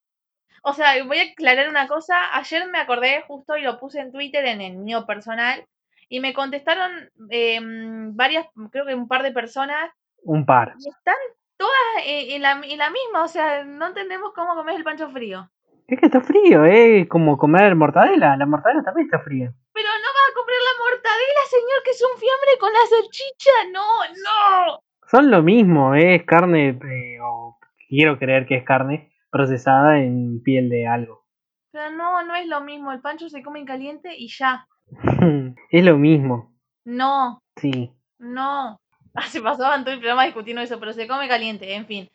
O 0.64 0.74
sea, 0.74 1.02
voy 1.06 1.20
a 1.20 1.32
aclarar 1.32 1.70
una 1.70 1.88
cosa. 1.88 2.36
Ayer 2.36 2.68
me 2.68 2.80
acordé 2.80 3.22
justo 3.28 3.56
y 3.56 3.62
lo 3.62 3.80
puse 3.80 4.00
en 4.00 4.12
Twitter 4.12 4.44
en 4.48 4.60
el 4.60 4.78
mío 4.78 5.06
personal 5.06 5.64
y 6.10 6.20
me 6.20 6.34
contestaron 6.34 7.12
em, 7.30 8.16
varias, 8.16 8.48
creo 8.72 8.88
que 8.88 8.96
un 8.96 9.08
par 9.08 9.22
de 9.22 9.32
personas. 9.32 9.92
Un 10.24 10.48
par. 10.48 10.74
Y 10.80 10.90
están 10.90 11.16
todas 11.58 12.04
en, 12.04 12.42
la, 12.42 12.54
en 12.54 12.78
la 12.80 12.90
misma, 12.90 13.24
o 13.24 13.28
sea, 13.28 13.64
no 13.64 13.86
entendemos 13.86 14.34
cómo 14.34 14.56
comer 14.56 14.76
el 14.76 14.84
pancho 14.84 15.10
frío. 15.12 15.48
Es 15.88 16.00
que 16.00 16.08
está 16.08 16.20
frío, 16.22 16.66
¿eh? 16.66 17.08
Como 17.08 17.38
comer 17.38 17.76
mortadela. 17.76 18.36
La 18.38 18.46
mortadela 18.46 18.84
también 18.84 19.06
está 19.06 19.20
fría. 19.20 19.54
Pero 19.74 19.88
no 19.88 20.10
va 20.18 20.24
a 20.32 20.36
comer 20.36 20.58
la 20.64 20.84
mortadela, 20.84 21.42
señor, 21.48 21.84
que 21.84 21.92
es 21.92 22.02
un 22.02 22.20
fiambre 22.20 22.58
con 22.60 22.74
la 22.74 22.80
salchicha. 22.90 23.52
No, 23.72 23.86
no. 24.24 24.80
Son 25.12 25.30
lo 25.30 25.44
mismo, 25.44 25.94
¿eh? 25.94 26.16
es 26.16 26.24
carne, 26.24 26.70
eh, 26.70 27.20
o 27.22 27.60
quiero 27.88 28.18
creer 28.18 28.48
que 28.48 28.56
es 28.56 28.64
carne 28.64 29.12
procesada 29.30 30.00
en 30.00 30.42
piel 30.42 30.70
de 30.70 30.88
algo. 30.88 31.26
Pero 31.72 31.92
no, 31.92 32.24
no 32.24 32.36
es 32.36 32.48
lo 32.48 32.62
mismo. 32.62 32.92
El 32.92 33.02
pancho 33.02 33.30
se 33.30 33.44
come 33.44 33.60
en 33.60 33.66
caliente 33.66 34.16
y 34.18 34.28
ya. 34.30 34.68
es 35.70 35.86
lo 35.86 35.98
mismo. 35.98 36.56
No. 36.84 37.40
Sí. 37.58 37.92
No. 38.18 38.80
Ah, 39.14 39.28
se 39.28 39.42
pasaban 39.42 39.84
todo 39.84 39.94
el 39.94 40.00
programa 40.00 40.26
discutiendo 40.26 40.62
eso, 40.62 40.80
pero 40.80 40.94
se 40.94 41.08
come 41.08 41.28
caliente, 41.28 41.74
en 41.76 41.86
fin. 41.86 42.10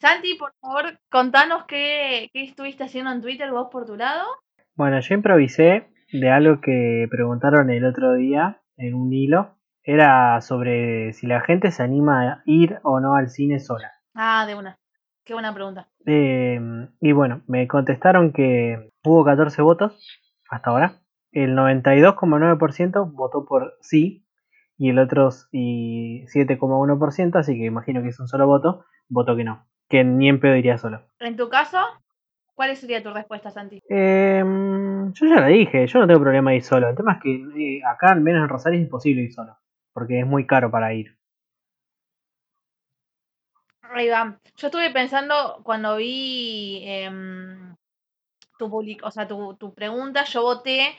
Santi, 0.00 0.34
por 0.38 0.52
favor, 0.62 0.98
contanos 1.10 1.64
qué, 1.64 2.30
qué 2.32 2.44
estuviste 2.44 2.84
haciendo 2.84 3.12
en 3.12 3.20
Twitter 3.20 3.50
vos 3.50 3.68
por 3.70 3.84
tu 3.84 3.96
lado. 3.96 4.24
Bueno, 4.74 4.98
yo 4.98 5.14
improvisé 5.14 5.90
de 6.10 6.30
algo 6.30 6.62
que 6.62 7.06
preguntaron 7.10 7.68
el 7.68 7.84
otro 7.84 8.14
día 8.14 8.62
en 8.78 8.94
un 8.94 9.12
hilo. 9.12 9.58
Era 9.82 10.40
sobre 10.40 11.12
si 11.12 11.26
la 11.26 11.42
gente 11.42 11.70
se 11.70 11.82
anima 11.82 12.22
a 12.22 12.42
ir 12.46 12.78
o 12.82 12.98
no 13.00 13.14
al 13.14 13.28
cine 13.28 13.60
sola. 13.60 13.92
Ah, 14.14 14.46
de 14.46 14.54
una. 14.54 14.78
Qué 15.22 15.34
buena 15.34 15.52
pregunta. 15.52 15.90
Em, 16.06 16.88
y 17.02 17.12
bueno, 17.12 17.42
me 17.46 17.68
contestaron 17.68 18.32
que 18.32 18.90
hubo 19.04 19.22
14 19.22 19.60
votos 19.60 20.18
hasta 20.48 20.70
ahora. 20.70 21.02
El 21.30 21.54
92,9% 21.54 23.12
votó 23.12 23.44
por 23.44 23.74
sí 23.82 24.24
y 24.78 24.88
el 24.88 24.98
otro 24.98 25.28
7,1%, 25.28 27.38
así 27.38 27.58
que 27.58 27.66
imagino 27.66 28.02
que 28.02 28.08
es 28.08 28.18
un 28.18 28.28
solo 28.28 28.46
voto, 28.46 28.86
votó 29.10 29.36
que 29.36 29.44
no 29.44 29.66
que 29.90 30.04
ni 30.04 30.28
en 30.28 30.40
pedo 30.40 30.56
iría 30.56 30.78
solo. 30.78 31.02
En 31.18 31.36
tu 31.36 31.50
caso, 31.50 31.78
¿cuál 32.54 32.74
sería 32.76 33.02
tu 33.02 33.12
respuesta, 33.12 33.50
Santi? 33.50 33.82
Em, 33.88 35.12
yo 35.12 35.26
ya 35.26 35.40
la 35.40 35.48
dije, 35.48 35.86
yo 35.86 35.98
no 35.98 36.06
tengo 36.06 36.20
problema 36.20 36.52
de 36.52 36.58
ir 36.58 36.62
solo. 36.62 36.88
El 36.88 36.96
tema 36.96 37.14
es 37.14 37.22
que 37.22 37.34
eh, 37.34 37.82
acá, 37.84 38.12
al 38.12 38.20
menos 38.20 38.42
en 38.42 38.48
Rosario, 38.48 38.78
es 38.78 38.84
imposible 38.84 39.22
ir 39.22 39.32
solo, 39.32 39.58
porque 39.92 40.20
es 40.20 40.26
muy 40.26 40.46
caro 40.46 40.70
para 40.70 40.94
ir. 40.94 41.18
Ahí 43.82 44.08
va. 44.08 44.38
Yo 44.56 44.68
estuve 44.68 44.90
pensando 44.90 45.60
cuando 45.64 45.96
vi 45.96 46.82
em, 46.84 47.74
tu, 48.56 48.84
o 49.02 49.10
sea, 49.10 49.26
tu, 49.26 49.56
tu, 49.56 49.74
pregunta, 49.74 50.22
yo 50.24 50.42
voté 50.42 50.94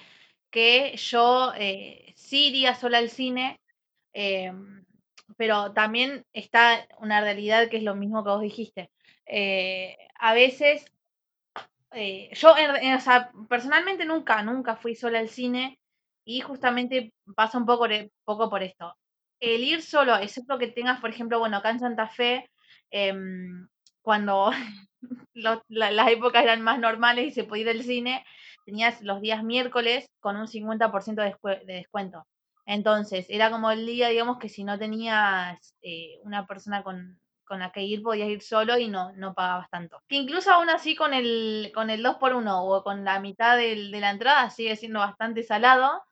que 0.50 0.98
yo 0.98 1.54
eh, 1.56 2.12
sí 2.18 2.50
iría 2.50 2.76
sola 2.76 2.98
al 2.98 3.10
cine. 3.10 3.58
Pero 5.42 5.74
también 5.74 6.24
está 6.34 6.88
una 7.00 7.20
realidad 7.20 7.68
que 7.68 7.78
es 7.78 7.84
lo 7.84 7.96
mismo 7.96 8.24
que 8.24 8.30
vos 8.30 8.42
dijiste. 8.44 8.92
Eh, 9.26 9.98
a 10.20 10.36
veces, 10.36 10.86
eh, 11.94 12.30
yo, 12.34 12.54
sea, 13.00 13.32
personalmente 13.50 14.06
nunca, 14.06 14.44
nunca 14.44 14.76
fui 14.76 14.94
sola 14.96 15.18
al 15.18 15.30
cine 15.30 15.80
y 16.24 16.42
justamente 16.42 17.12
pasa 17.36 17.58
un 17.58 17.66
poco, 17.66 17.88
poco 18.24 18.52
por 18.52 18.62
esto. 18.62 18.96
El 19.40 19.64
ir 19.64 19.82
solo, 19.82 20.16
excepto 20.18 20.60
que 20.60 20.68
tengas, 20.68 21.02
por 21.02 21.10
ejemplo, 21.10 21.40
bueno, 21.40 21.58
acá 21.58 21.72
en 21.72 21.80
Santa 21.80 22.08
Fe, 22.08 22.48
em, 22.92 23.68
cuando 24.04 24.52
las 25.34 26.08
épocas 26.12 26.44
eran 26.44 26.62
más 26.62 26.78
normales 26.78 27.26
y 27.30 27.32
se 27.32 27.46
podía 27.46 27.64
ir 27.64 27.70
al 27.70 27.84
cine, 27.84 28.24
tenías 28.64 29.02
los 29.02 29.22
días 29.22 29.44
miércoles 29.44 30.06
con 30.20 30.36
un 30.38 30.48
50% 30.48 31.24
de 31.66 31.74
descuento. 31.74 32.28
Entonces, 32.66 33.26
era 33.30 33.50
como 33.52 33.72
el 33.72 33.86
día, 33.86 34.10
digamos, 34.10 34.38
que 34.38 34.50
si 34.50 34.64
no 34.64 34.78
tenías 34.80 35.76
eh, 35.82 36.20
una 36.24 36.46
persona 36.48 36.84
con, 36.84 37.20
con 37.46 37.60
la 37.60 37.72
que 37.72 37.84
ir 37.84 38.02
podías 38.04 38.30
ir 38.30 38.42
solo 38.42 38.78
y 38.78 38.88
no, 38.88 39.12
no 39.14 39.34
pagabas 39.34 39.70
tanto. 39.70 40.02
Que 40.08 40.16
incluso 40.18 40.52
aún 40.52 40.70
así 40.70 40.96
con 40.96 41.14
el, 41.14 41.72
con 41.74 41.90
el 41.90 42.04
2x1 42.04 42.64
o 42.64 42.84
con 42.84 43.04
la 43.04 43.20
mitad 43.20 43.58
del, 43.58 43.92
de 43.92 44.00
la 44.00 44.12
entrada 44.12 44.50
sigue 44.50 44.76
siendo 44.76 45.00
bastante 45.00 45.44
salado. 45.44 46.04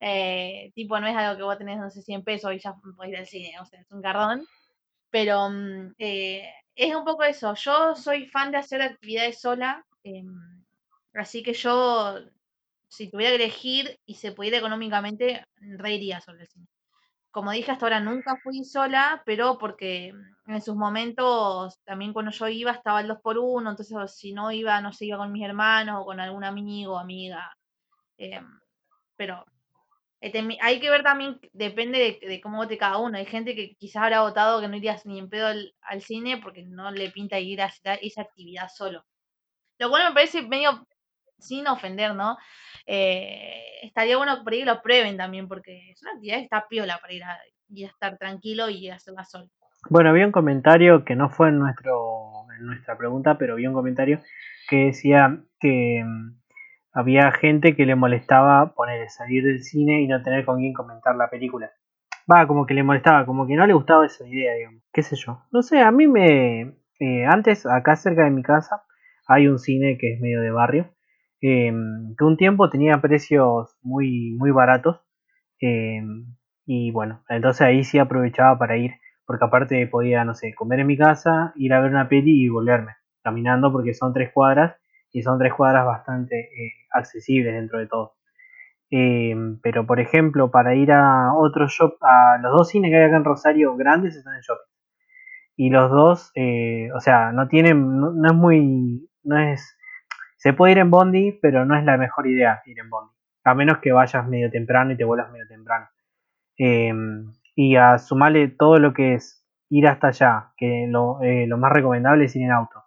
Eh, 0.00 0.72
tipo, 0.74 0.98
no 1.00 1.06
es 1.06 1.16
algo 1.16 1.36
que 1.36 1.42
vos 1.44 1.58
tenés, 1.58 1.78
no 1.78 1.90
sé, 1.90 2.02
100 2.02 2.24
pesos 2.24 2.52
y 2.54 2.58
ya 2.58 2.74
podés 2.96 3.12
ir 3.12 3.18
al 3.18 3.26
cine, 3.26 3.60
o 3.60 3.66
sea, 3.66 3.80
es 3.80 3.90
un 3.92 4.02
cardón. 4.02 4.46
Pero 5.10 5.50
mm, 5.50 5.94
eh, 5.98 6.48
es 6.74 6.94
un 6.94 7.04
poco 7.04 7.24
eso. 7.24 7.54
Yo 7.54 7.94
soy 7.96 8.26
fan 8.26 8.50
de 8.52 8.58
hacer 8.58 8.82
actividades 8.82 9.40
sola, 9.40 9.84
em, 10.04 10.64
así 11.14 11.42
que 11.42 11.52
yo, 11.54 12.18
si 12.90 13.10
tuviera 13.10 13.36
que 13.36 13.44
elegir 13.44 13.98
y 14.04 14.16
se 14.16 14.32
pudiera 14.32 14.58
económicamente, 14.58 15.44
reiría 15.56 16.20
sobre 16.20 16.42
el 16.42 16.48
cine 16.48 16.66
como 17.30 17.52
dije, 17.52 17.70
hasta 17.70 17.86
ahora 17.86 18.00
nunca 18.00 18.36
fui 18.42 18.64
sola, 18.64 19.22
pero 19.24 19.58
porque 19.58 20.12
en 20.46 20.62
sus 20.62 20.74
momentos, 20.74 21.78
también 21.84 22.12
cuando 22.12 22.32
yo 22.32 22.48
iba, 22.48 22.72
estaba 22.72 23.00
el 23.00 23.08
2 23.08 23.18
por 23.22 23.38
1 23.38 23.70
entonces 23.70 23.96
si 24.16 24.32
no 24.32 24.50
iba, 24.50 24.80
no 24.80 24.92
sé, 24.92 25.06
iba 25.06 25.18
con 25.18 25.32
mis 25.32 25.44
hermanos 25.44 26.00
o 26.00 26.04
con 26.04 26.20
algún 26.20 26.44
amigo 26.44 26.98
amiga. 26.98 27.56
Em, 28.18 28.46
pero 29.16 29.44
eh, 30.20 30.58
hay 30.62 30.80
que 30.80 30.90
ver 30.90 31.02
también, 31.02 31.40
depende 31.52 32.18
de, 32.22 32.40
cómo 32.40 32.58
vote 32.58 32.78
cada 32.78 32.98
uno. 32.98 33.18
Hay 33.18 33.26
gente 33.26 33.54
que 33.54 33.76
quizás 33.76 34.04
habrá 34.04 34.22
votado 34.22 34.60
que 34.60 34.68
no 34.68 34.76
irías 34.76 35.06
ni 35.06 35.18
en 35.18 35.30
pedo 35.30 35.48
al, 35.48 36.02
cine 36.02 36.38
porque 36.38 36.64
no 36.64 36.90
le 36.90 37.10
pinta 37.10 37.38
ir 37.40 37.62
a 37.62 37.72
esa 38.02 38.22
actividad 38.22 38.68
solo. 38.74 39.04
Lo 39.78 39.90
cual 39.90 40.08
me 40.08 40.14
parece 40.14 40.42
medio 40.42 40.86
sin 41.40 41.66
ofender, 41.66 42.14
¿no? 42.14 42.36
Eh, 42.86 43.62
estaría 43.82 44.16
bueno 44.16 44.42
por 44.42 44.52
ahí 44.52 44.64
lo 44.64 44.82
prueben 44.82 45.16
también, 45.16 45.48
porque 45.48 45.90
es 45.90 46.02
una 46.02 46.12
actividad 46.12 46.38
que 46.38 46.42
está 46.44 46.66
piola 46.68 46.98
para 47.00 47.12
ir 47.12 47.22
a, 47.24 47.38
estar 47.76 48.18
tranquilo 48.18 48.68
y 48.68 48.88
hacerla 48.88 49.24
solo. 49.24 49.46
Bueno, 49.88 50.10
había 50.10 50.26
un 50.26 50.32
comentario 50.32 51.04
que 51.04 51.14
no 51.14 51.30
fue 51.30 51.48
en, 51.48 51.58
nuestro, 51.58 52.46
en 52.58 52.66
nuestra 52.66 52.98
pregunta, 52.98 53.38
pero 53.38 53.54
había 53.54 53.68
un 53.68 53.74
comentario 53.74 54.20
que 54.68 54.86
decía 54.86 55.40
que 55.58 56.02
mm, 56.04 56.40
había 56.92 57.30
gente 57.32 57.76
que 57.76 57.86
le 57.86 57.94
molestaba 57.94 58.74
poner 58.74 59.08
salir 59.08 59.44
del 59.44 59.62
cine 59.62 60.02
y 60.02 60.08
no 60.08 60.22
tener 60.22 60.44
con 60.44 60.58
quién 60.58 60.72
comentar 60.72 61.14
la 61.14 61.30
película. 61.30 61.70
Va, 62.30 62.46
como 62.46 62.66
que 62.66 62.74
le 62.74 62.82
molestaba, 62.82 63.24
como 63.24 63.46
que 63.46 63.54
no 63.54 63.66
le 63.66 63.72
gustaba 63.72 64.06
esa 64.06 64.26
idea, 64.26 64.54
digamos. 64.54 64.82
¿Qué 64.92 65.02
sé 65.02 65.16
yo? 65.16 65.42
No 65.52 65.62
sé, 65.62 65.80
a 65.80 65.90
mí 65.90 66.06
me... 66.06 66.74
Eh, 66.98 67.24
antes, 67.24 67.64
acá 67.66 67.96
cerca 67.96 68.24
de 68.24 68.30
mi 68.30 68.42
casa, 68.42 68.82
hay 69.26 69.46
un 69.46 69.58
cine 69.58 69.96
que 69.96 70.12
es 70.12 70.20
medio 70.20 70.42
de 70.42 70.50
barrio 70.50 70.92
Em, 71.42 72.14
que 72.16 72.24
un 72.24 72.36
tiempo 72.36 72.68
tenía 72.70 73.00
precios 73.00 73.76
muy, 73.82 74.32
muy 74.38 74.50
baratos. 74.50 75.00
Em, 75.60 76.26
y 76.66 76.90
bueno, 76.92 77.22
entonces 77.28 77.62
ahí 77.62 77.84
sí 77.84 77.98
aprovechaba 77.98 78.58
para 78.58 78.76
ir, 78.76 78.92
porque 79.26 79.44
aparte 79.44 79.86
podía, 79.86 80.24
no 80.24 80.34
sé, 80.34 80.54
comer 80.54 80.80
en 80.80 80.86
mi 80.88 80.96
casa, 80.98 81.52
ir 81.56 81.72
a 81.74 81.80
ver 81.80 81.90
una 81.90 82.08
peli 82.08 82.44
y 82.44 82.48
volverme, 82.48 82.92
caminando, 83.22 83.72
porque 83.72 83.94
son 83.94 84.12
tres 84.12 84.30
cuadras, 84.32 84.76
y 85.12 85.22
son 85.22 85.38
tres 85.38 85.54
cuadras 85.54 85.86
bastante 85.86 86.38
eh, 86.40 86.72
accesibles 86.92 87.54
dentro 87.54 87.78
de 87.78 87.86
todo. 87.86 88.14
Em, 88.90 89.60
pero 89.62 89.86
por 89.86 90.00
ejemplo, 90.00 90.50
para 90.50 90.74
ir 90.74 90.92
a 90.92 91.32
otro 91.34 91.68
shop, 91.68 91.94
a 92.02 92.38
los 92.42 92.52
dos 92.52 92.68
cines 92.70 92.90
que 92.90 92.96
hay 92.98 93.04
acá 93.04 93.16
en 93.16 93.24
Rosario 93.24 93.76
grandes 93.76 94.16
están 94.16 94.34
en 94.36 94.42
shopping. 94.42 94.64
Y 95.56 95.70
los 95.70 95.90
dos, 95.90 96.32
eh, 96.34 96.88
o 96.94 97.00
sea, 97.00 97.32
no 97.32 97.48
tienen, 97.48 97.98
no 98.00 98.26
es 98.28 98.34
muy, 98.34 99.08
no 99.24 99.38
es 99.38 99.76
se 100.40 100.54
puede 100.54 100.72
ir 100.72 100.78
en 100.78 100.90
Bondi, 100.90 101.32
pero 101.32 101.66
no 101.66 101.76
es 101.76 101.84
la 101.84 101.98
mejor 101.98 102.26
idea 102.26 102.62
ir 102.64 102.78
en 102.78 102.88
Bondi. 102.88 103.12
A 103.44 103.54
menos 103.54 103.78
que 103.78 103.92
vayas 103.92 104.26
medio 104.26 104.50
temprano 104.50 104.92
y 104.92 104.96
te 104.96 105.04
vuelas 105.04 105.30
medio 105.30 105.46
temprano. 105.46 105.86
Em, 106.56 107.30
y 107.54 107.76
a 107.76 107.98
sumarle 107.98 108.48
todo 108.48 108.78
lo 108.78 108.94
que 108.94 109.14
es 109.14 109.46
ir 109.68 109.86
hasta 109.86 110.08
allá, 110.08 110.52
que 110.56 110.86
lo, 110.88 111.20
eh, 111.20 111.46
lo, 111.46 111.58
más 111.58 111.72
recomendable 111.72 112.24
es 112.24 112.34
ir 112.36 112.42
en 112.42 112.52
auto. 112.52 112.82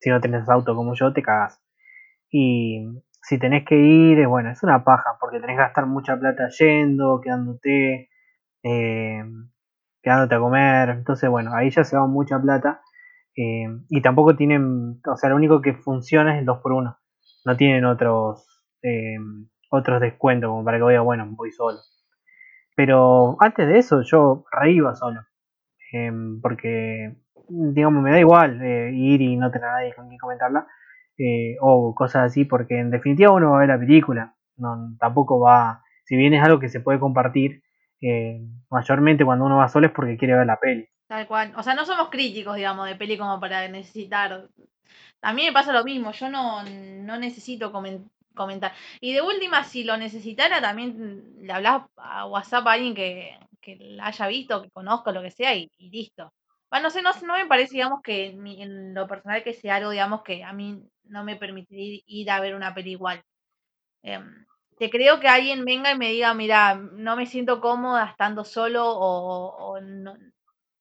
Si 0.00 0.10
no 0.10 0.20
tenés 0.20 0.48
auto 0.48 0.74
como 0.74 0.94
yo, 0.94 1.12
te 1.12 1.22
cagas. 1.22 1.62
Y 2.28 2.88
si 3.22 3.38
tenés 3.38 3.64
que 3.64 3.76
ir, 3.76 4.26
bueno, 4.26 4.50
es 4.50 4.64
una 4.64 4.82
paja, 4.82 5.16
porque 5.20 5.38
tenés 5.38 5.56
que 5.56 5.62
gastar 5.62 5.86
mucha 5.86 6.18
plata 6.18 6.48
yendo, 6.58 7.20
quedándote, 7.20 8.10
em, 8.64 9.50
quedándote 10.02 10.34
a 10.34 10.40
comer. 10.40 10.88
Entonces, 10.90 11.30
bueno, 11.30 11.54
ahí 11.54 11.70
ya 11.70 11.84
se 11.84 11.96
va 11.96 12.06
mucha 12.08 12.40
plata. 12.40 12.80
Eh, 13.36 13.66
y 13.90 14.00
tampoco 14.00 14.34
tienen, 14.34 15.00
o 15.06 15.16
sea, 15.16 15.30
lo 15.30 15.36
único 15.36 15.60
que 15.60 15.74
funciona 15.74 16.34
es 16.34 16.40
el 16.40 16.46
2x1. 16.46 16.96
No 17.44 17.56
tienen 17.56 17.84
otros, 17.84 18.64
eh, 18.82 19.18
otros 19.70 20.00
descuentos 20.00 20.48
como 20.48 20.64
para 20.64 20.78
que 20.78 20.84
vaya, 20.84 21.02
bueno, 21.02 21.26
voy 21.30 21.52
solo. 21.52 21.78
Pero 22.74 23.36
antes 23.40 23.68
de 23.68 23.78
eso 23.78 24.02
yo 24.02 24.44
re 24.50 24.72
iba 24.72 24.94
solo. 24.94 25.20
Eh, 25.92 26.12
porque, 26.42 27.16
digamos, 27.48 28.02
me 28.02 28.10
da 28.10 28.20
igual 28.20 28.60
ir 28.94 29.20
y 29.20 29.36
no 29.36 29.50
tener 29.50 29.68
a 29.68 29.72
nadie 29.74 29.94
con 29.94 30.08
quien 30.08 30.18
comentarla. 30.18 30.66
o 31.60 31.94
cosas 31.94 32.24
así, 32.26 32.44
porque 32.44 32.78
en 32.78 32.90
definitiva 32.90 33.32
uno 33.32 33.50
va 33.52 33.58
a 33.58 33.60
ver 33.60 33.68
la 33.68 33.78
película. 33.78 34.34
No, 34.56 34.96
tampoco 34.98 35.40
va, 35.40 35.82
si 36.04 36.16
bien 36.16 36.34
es 36.34 36.42
algo 36.42 36.60
que 36.60 36.68
se 36.68 36.80
puede 36.80 37.00
compartir, 37.00 37.62
mayormente 38.70 39.24
cuando 39.24 39.46
uno 39.46 39.58
va 39.58 39.68
solo 39.68 39.86
es 39.86 39.92
porque 39.92 40.16
quiere 40.18 40.36
ver 40.36 40.46
la 40.46 40.58
peli. 40.60 40.88
Tal 41.08 41.26
cual. 41.26 41.52
O 41.56 41.62
sea, 41.62 41.74
no 41.74 41.86
somos 41.86 42.10
críticos, 42.10 42.56
digamos, 42.56 42.88
de 42.88 42.96
peli 42.96 43.16
como 43.16 43.38
para 43.38 43.68
necesitar. 43.68 44.48
A 45.22 45.32
mí 45.32 45.44
me 45.44 45.52
pasa 45.52 45.72
lo 45.72 45.84
mismo, 45.84 46.12
yo 46.12 46.28
no, 46.28 46.62
no 46.64 47.18
necesito 47.18 47.72
comentar. 47.72 48.72
Y 49.00 49.12
de 49.12 49.22
última, 49.22 49.64
si 49.64 49.84
lo 49.84 49.96
necesitara, 49.96 50.60
también 50.60 51.36
le 51.40 51.52
hablas 51.52 51.82
a 51.96 52.26
WhatsApp 52.26 52.66
a 52.66 52.72
alguien 52.72 52.94
que, 52.94 53.38
que 53.60 53.76
la 53.76 54.06
haya 54.08 54.26
visto, 54.28 54.62
que 54.62 54.70
conozca, 54.70 55.12
lo 55.12 55.22
que 55.22 55.30
sea, 55.30 55.54
y, 55.54 55.70
listo. 55.78 56.32
Bueno, 56.70 56.84
no 56.84 56.90
sé, 56.90 57.02
no, 57.02 57.12
no 57.22 57.34
me 57.34 57.46
parece, 57.46 57.74
digamos, 57.74 58.02
que 58.02 58.26
en, 58.26 58.94
lo 58.94 59.06
personal 59.06 59.42
que 59.44 59.54
sea 59.54 59.76
algo, 59.76 59.90
digamos, 59.90 60.22
que 60.22 60.44
a 60.44 60.52
mí 60.52 60.82
no 61.04 61.24
me 61.24 61.36
permitiría 61.36 62.00
ir 62.06 62.30
a 62.30 62.40
ver 62.40 62.54
una 62.54 62.74
peli 62.74 62.92
igual. 62.92 63.22
Em, 64.02 64.46
te 64.78 64.90
creo 64.90 65.20
que 65.20 65.28
alguien 65.28 65.64
venga 65.64 65.92
y 65.92 65.98
me 65.98 66.10
diga, 66.10 66.34
mira, 66.34 66.74
no 66.74 67.16
me 67.16 67.26
siento 67.26 67.60
cómoda 67.60 68.06
estando 68.10 68.44
solo 68.44 68.86
o, 68.88 69.72
o 69.74 69.80
no, 69.80 70.16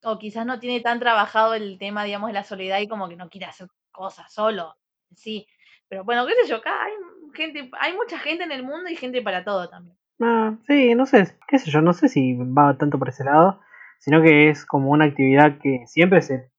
o 0.06 0.20
quizás 0.20 0.46
no 0.46 0.60
tiene 0.60 0.82
tan 0.82 1.00
trabajado 1.00 1.56
el 1.56 1.78
tema, 1.80 2.04
digamos, 2.04 2.30
de 2.30 2.34
la 2.34 2.44
soledad 2.44 2.80
y 2.80 2.88
como 2.88 3.10
que 3.10 3.16
no 3.16 3.30
quiere 3.30 3.48
hacer 3.48 3.68
cosas 3.92 4.32
solo, 4.32 4.76
sí. 5.16 5.48
Pero 5.90 6.04
bueno, 6.04 6.26
qué 6.28 6.34
sé 6.42 6.50
yo, 6.50 6.58
acá 6.58 6.72
hay 6.84 6.94
gente, 7.34 7.70
hay 7.80 7.94
mucha 7.94 8.20
gente 8.20 8.44
en 8.44 8.52
el 8.52 8.64
mundo 8.64 8.90
y 8.90 8.96
gente 8.96 9.22
para 9.22 9.44
todo 9.44 9.68
también. 9.68 9.98
Ah, 10.22 10.56
sí, 10.68 10.96
no 10.96 11.06
sé, 11.06 11.38
qué 11.48 11.60
sé 11.60 11.72
yo, 11.72 11.82
no 11.82 11.94
sé 11.94 12.08
si 12.08 12.36
va 12.36 12.78
tanto 12.78 13.00
por 13.00 13.10
ese 13.10 13.24
lado, 13.24 13.60
sino 14.00 14.22
que 14.22 14.50
es 14.50 14.66
como 14.66 14.92
una 14.92 15.06
actividad 15.06 15.58
que 15.60 15.84
siempre 15.88 16.22
se, 16.22 16.52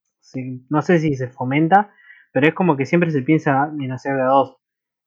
no 0.69 0.83
sé 0.83 0.99
si 0.99 1.15
se 1.15 1.29
fomenta, 1.29 1.93
pero 2.33 2.49
es 2.49 2.55
como 2.55 2.77
que 2.77 2.85
siempre 2.85 3.11
se 3.11 3.23
piensa 3.23 3.71
en 3.81 3.93
hacer 3.93 4.17
de 4.17 4.25
dos. 4.25 4.57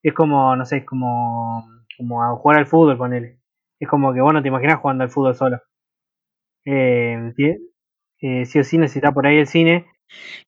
Es 0.02 0.14
como, 0.14 0.56
no 0.56 0.64
sé, 0.64 0.78
es 0.78 0.86
como, 0.86 1.68
como 1.98 2.22
a 2.24 2.34
jugar 2.36 2.58
al 2.58 2.66
fútbol 2.66 2.98
con 2.98 3.12
él. 3.12 3.38
Es 3.78 3.88
como 3.88 4.12
que, 4.14 4.20
bueno, 4.20 4.42
te 4.42 4.48
imaginas 4.48 4.80
jugando 4.80 5.04
al 5.04 5.10
fútbol 5.10 5.34
solo. 5.36 5.58
Eh, 6.64 7.32
eh, 8.20 8.44
sí 8.46 8.58
o 8.58 8.64
sí 8.64 8.78
necesita 8.78 9.12
por 9.12 9.26
ahí 9.26 9.38
el 9.38 9.46
cine. 9.46 9.86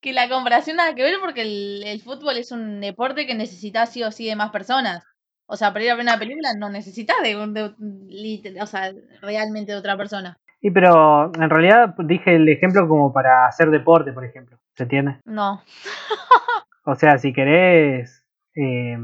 Que 0.01 0.13
la 0.13 0.29
comparación 0.29 0.77
nada 0.77 0.95
que 0.95 1.03
ver 1.03 1.15
porque 1.21 1.43
el, 1.43 2.01
fútbol 2.03 2.37
es 2.37 2.53
un 2.53 2.81
deporte 2.81 3.27
que 3.27 3.35
necesita 3.35 3.87
sí 3.87 4.03
o 4.03 4.11
sí 4.11 4.27
de 4.27 4.37
más 4.37 4.51
personas. 4.51 5.05
O 5.47 5.57
sea, 5.57 5.73
para 5.73 5.85
ir 5.85 5.91
a 5.91 5.95
ver 5.95 6.05
una 6.05 6.19
película 6.19 6.55
no 6.57 6.71
necesitas 6.71 7.17
de, 7.23 7.37
o 7.37 8.67
sea, 8.67 8.93
realmente 9.21 9.73
de 9.73 9.79
otra 9.79 9.97
persona. 9.97 10.37
Sí, 10.61 10.71
pero 10.71 11.33
en 11.35 11.51
realidad 11.51 11.95
dije 11.99 12.37
el 12.37 12.49
ejemplo 12.49 12.89
como 12.89 13.13
para 13.13 13.47
hacer 13.47 13.71
deporte, 13.71 14.13
por 14.13 14.25
ejemplo. 14.25 14.59
¿Se 14.77 14.85
entiende? 14.85 15.19
No. 15.25 15.63
o 16.87 16.95
sea, 16.95 17.19
si 17.19 17.33
querés 17.33 18.25
eh, 18.55 18.97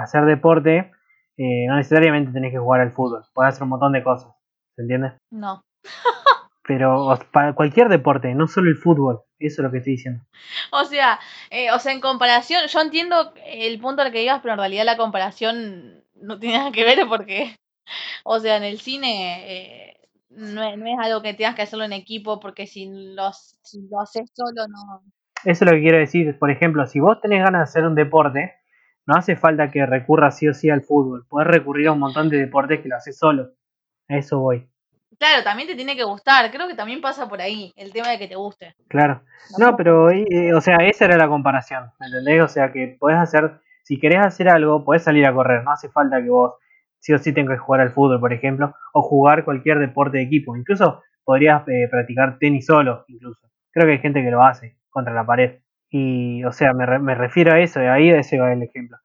hacer 0.00 0.24
deporte, 0.24 0.92
eh, 1.38 1.66
no 1.68 1.76
necesariamente 1.76 2.32
tenés 2.32 2.52
que 2.52 2.58
jugar 2.58 2.80
al 2.80 2.92
fútbol. 2.92 3.24
Podés 3.34 3.54
hacer 3.54 3.64
un 3.64 3.70
montón 3.70 3.92
de 3.92 4.04
cosas. 4.04 4.32
¿Se 4.76 4.82
entiende? 4.82 5.14
No. 5.30 5.62
pero 6.66 7.18
para 7.32 7.54
cualquier 7.54 7.88
deporte, 7.88 8.34
no 8.34 8.48
solo 8.48 8.68
el 8.68 8.76
fútbol, 8.76 9.20
eso 9.38 9.62
es 9.62 9.64
lo 9.64 9.70
que 9.70 9.78
estoy 9.78 9.94
diciendo. 9.94 10.24
O 10.72 10.84
sea, 10.84 11.20
eh, 11.50 11.70
o 11.70 11.78
sea, 11.78 11.92
en 11.92 12.00
comparación, 12.00 12.66
yo 12.66 12.80
entiendo 12.80 13.32
el 13.46 13.78
punto 13.78 14.02
al 14.02 14.10
que 14.10 14.18
digas, 14.18 14.40
pero 14.42 14.54
en 14.54 14.58
realidad 14.58 14.84
la 14.84 14.96
comparación 14.96 16.02
no 16.16 16.38
tiene 16.38 16.58
nada 16.58 16.72
que 16.72 16.84
ver 16.84 17.06
porque, 17.08 17.56
o 18.24 18.40
sea, 18.40 18.56
en 18.56 18.64
el 18.64 18.80
cine 18.80 19.90
eh, 19.90 20.08
no, 20.30 20.62
es, 20.62 20.98
algo 20.98 21.22
que 21.22 21.34
tengas 21.34 21.54
que 21.54 21.62
hacerlo 21.62 21.84
en 21.84 21.92
equipo 21.92 22.40
porque 22.40 22.66
si, 22.66 23.14
los, 23.14 23.58
si 23.62 23.86
lo 23.88 24.00
haces 24.00 24.30
solo 24.34 24.66
no... 24.68 25.02
Eso 25.44 25.64
es 25.64 25.70
lo 25.70 25.76
que 25.76 25.82
quiero 25.82 25.98
decir, 25.98 26.36
por 26.38 26.50
ejemplo, 26.50 26.84
si 26.86 26.98
vos 26.98 27.20
tenés 27.20 27.44
ganas 27.44 27.60
de 27.60 27.64
hacer 27.64 27.84
un 27.84 27.94
deporte, 27.94 28.54
no 29.06 29.14
hace 29.14 29.36
falta 29.36 29.70
que 29.70 29.86
recurras 29.86 30.36
sí 30.36 30.48
o 30.48 30.54
sí 30.54 30.68
al 30.68 30.82
fútbol, 30.82 31.26
puedes 31.28 31.48
recurrir 31.48 31.86
a 31.86 31.92
un 31.92 32.00
montón 32.00 32.28
de 32.28 32.38
deportes 32.38 32.80
que 32.80 32.88
lo 32.88 32.96
haces 32.96 33.16
solo. 33.16 33.52
A 34.08 34.16
eso 34.16 34.40
voy. 34.40 34.68
Claro, 35.18 35.42
también 35.42 35.68
te 35.68 35.74
tiene 35.74 35.96
que 35.96 36.04
gustar. 36.04 36.50
Creo 36.50 36.68
que 36.68 36.74
también 36.74 37.00
pasa 37.00 37.28
por 37.28 37.40
ahí, 37.40 37.72
el 37.76 37.92
tema 37.92 38.10
de 38.10 38.18
que 38.18 38.28
te 38.28 38.36
guste. 38.36 38.74
Claro. 38.88 39.22
No, 39.58 39.76
pero, 39.76 40.10
eh, 40.10 40.52
o 40.54 40.60
sea, 40.60 40.76
esa 40.82 41.06
era 41.06 41.16
la 41.16 41.28
comparación, 41.28 41.90
¿me 41.98 42.06
entendés? 42.06 42.42
O 42.42 42.48
sea, 42.48 42.72
que 42.72 42.96
podés 42.98 43.18
hacer, 43.18 43.60
si 43.82 43.98
querés 43.98 44.18
hacer 44.18 44.48
algo, 44.48 44.84
podés 44.84 45.04
salir 45.04 45.26
a 45.26 45.32
correr. 45.32 45.64
No 45.64 45.72
hace 45.72 45.88
falta 45.88 46.22
que 46.22 46.28
vos 46.28 46.54
sí 46.98 47.12
o 47.12 47.18
sí 47.18 47.32
tengas 47.32 47.56
que 47.56 47.64
jugar 47.64 47.80
al 47.80 47.92
fútbol, 47.92 48.20
por 48.20 48.32
ejemplo, 48.32 48.74
o 48.92 49.02
jugar 49.02 49.44
cualquier 49.44 49.78
deporte 49.78 50.18
de 50.18 50.24
equipo. 50.24 50.56
Incluso 50.56 51.02
podrías 51.24 51.66
eh, 51.68 51.88
practicar 51.90 52.38
tenis 52.38 52.66
solo, 52.66 53.04
incluso. 53.08 53.40
Creo 53.72 53.86
que 53.86 53.92
hay 53.92 53.98
gente 53.98 54.22
que 54.22 54.30
lo 54.30 54.42
hace, 54.42 54.76
contra 54.90 55.14
la 55.14 55.24
pared. 55.24 55.60
Y, 55.88 56.44
o 56.44 56.52
sea, 56.52 56.72
me, 56.74 56.98
me 56.98 57.14
refiero 57.14 57.54
a 57.54 57.60
eso, 57.60 57.80
ahí 57.80 58.10
ese 58.10 58.38
va 58.38 58.52
el 58.52 58.62
ejemplo. 58.62 58.98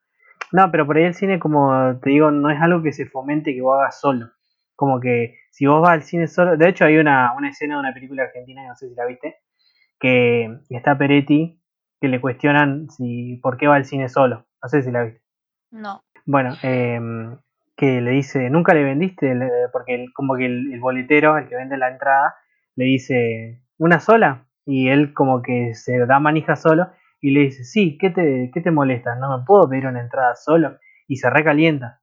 No, 0.52 0.70
pero 0.70 0.86
por 0.86 0.98
ahí 0.98 1.04
el 1.04 1.14
cine, 1.14 1.38
como 1.38 1.98
te 2.02 2.10
digo, 2.10 2.30
no 2.30 2.50
es 2.50 2.60
algo 2.60 2.82
que 2.82 2.92
se 2.92 3.06
fomente 3.06 3.54
que 3.54 3.62
vos 3.62 3.78
hagas 3.78 4.00
solo. 4.00 4.30
Como 4.76 5.00
que 5.00 5.36
si 5.50 5.66
vos 5.66 5.82
vas 5.82 5.92
al 5.92 6.02
cine 6.02 6.26
solo. 6.26 6.56
De 6.56 6.68
hecho, 6.68 6.84
hay 6.84 6.98
una, 6.98 7.34
una 7.36 7.50
escena 7.50 7.74
de 7.74 7.80
una 7.80 7.94
película 7.94 8.24
argentina, 8.24 8.66
no 8.66 8.74
sé 8.74 8.88
si 8.88 8.94
la 8.94 9.06
viste, 9.06 9.36
que 10.00 10.58
está 10.70 10.96
Peretti, 10.96 11.60
que 12.00 12.08
le 12.08 12.20
cuestionan 12.20 12.90
si 12.90 13.36
por 13.42 13.56
qué 13.56 13.68
va 13.68 13.76
al 13.76 13.84
cine 13.84 14.08
solo. 14.08 14.46
No 14.62 14.68
sé 14.68 14.82
si 14.82 14.90
la 14.90 15.04
viste. 15.04 15.22
No. 15.70 16.02
Bueno, 16.24 16.54
eh, 16.62 17.00
que 17.76 18.00
le 18.00 18.10
dice, 18.12 18.50
nunca 18.50 18.74
le 18.74 18.84
vendiste, 18.84 19.34
porque 19.72 20.06
como 20.14 20.36
que 20.36 20.46
el, 20.46 20.78
boletero, 20.80 21.36
el 21.36 21.48
que 21.48 21.56
vende 21.56 21.76
la 21.76 21.90
entrada, 21.90 22.36
le 22.76 22.84
dice, 22.84 23.62
¿una 23.78 23.98
sola? 23.98 24.46
Y 24.64 24.88
él 24.88 25.12
como 25.14 25.42
que 25.42 25.74
se 25.74 25.98
da 26.06 26.20
manija 26.20 26.56
solo 26.56 26.88
y 27.20 27.30
le 27.30 27.40
dice, 27.40 27.64
sí, 27.64 27.98
¿qué 27.98 28.10
te, 28.10 28.50
qué 28.52 28.60
te 28.60 28.70
molesta? 28.70 29.16
No 29.16 29.36
me 29.36 29.44
puedo 29.44 29.68
pedir 29.68 29.86
una 29.86 30.00
entrada 30.00 30.36
solo. 30.36 30.78
Y 31.08 31.16
se 31.16 31.28
recalienta. 31.30 32.01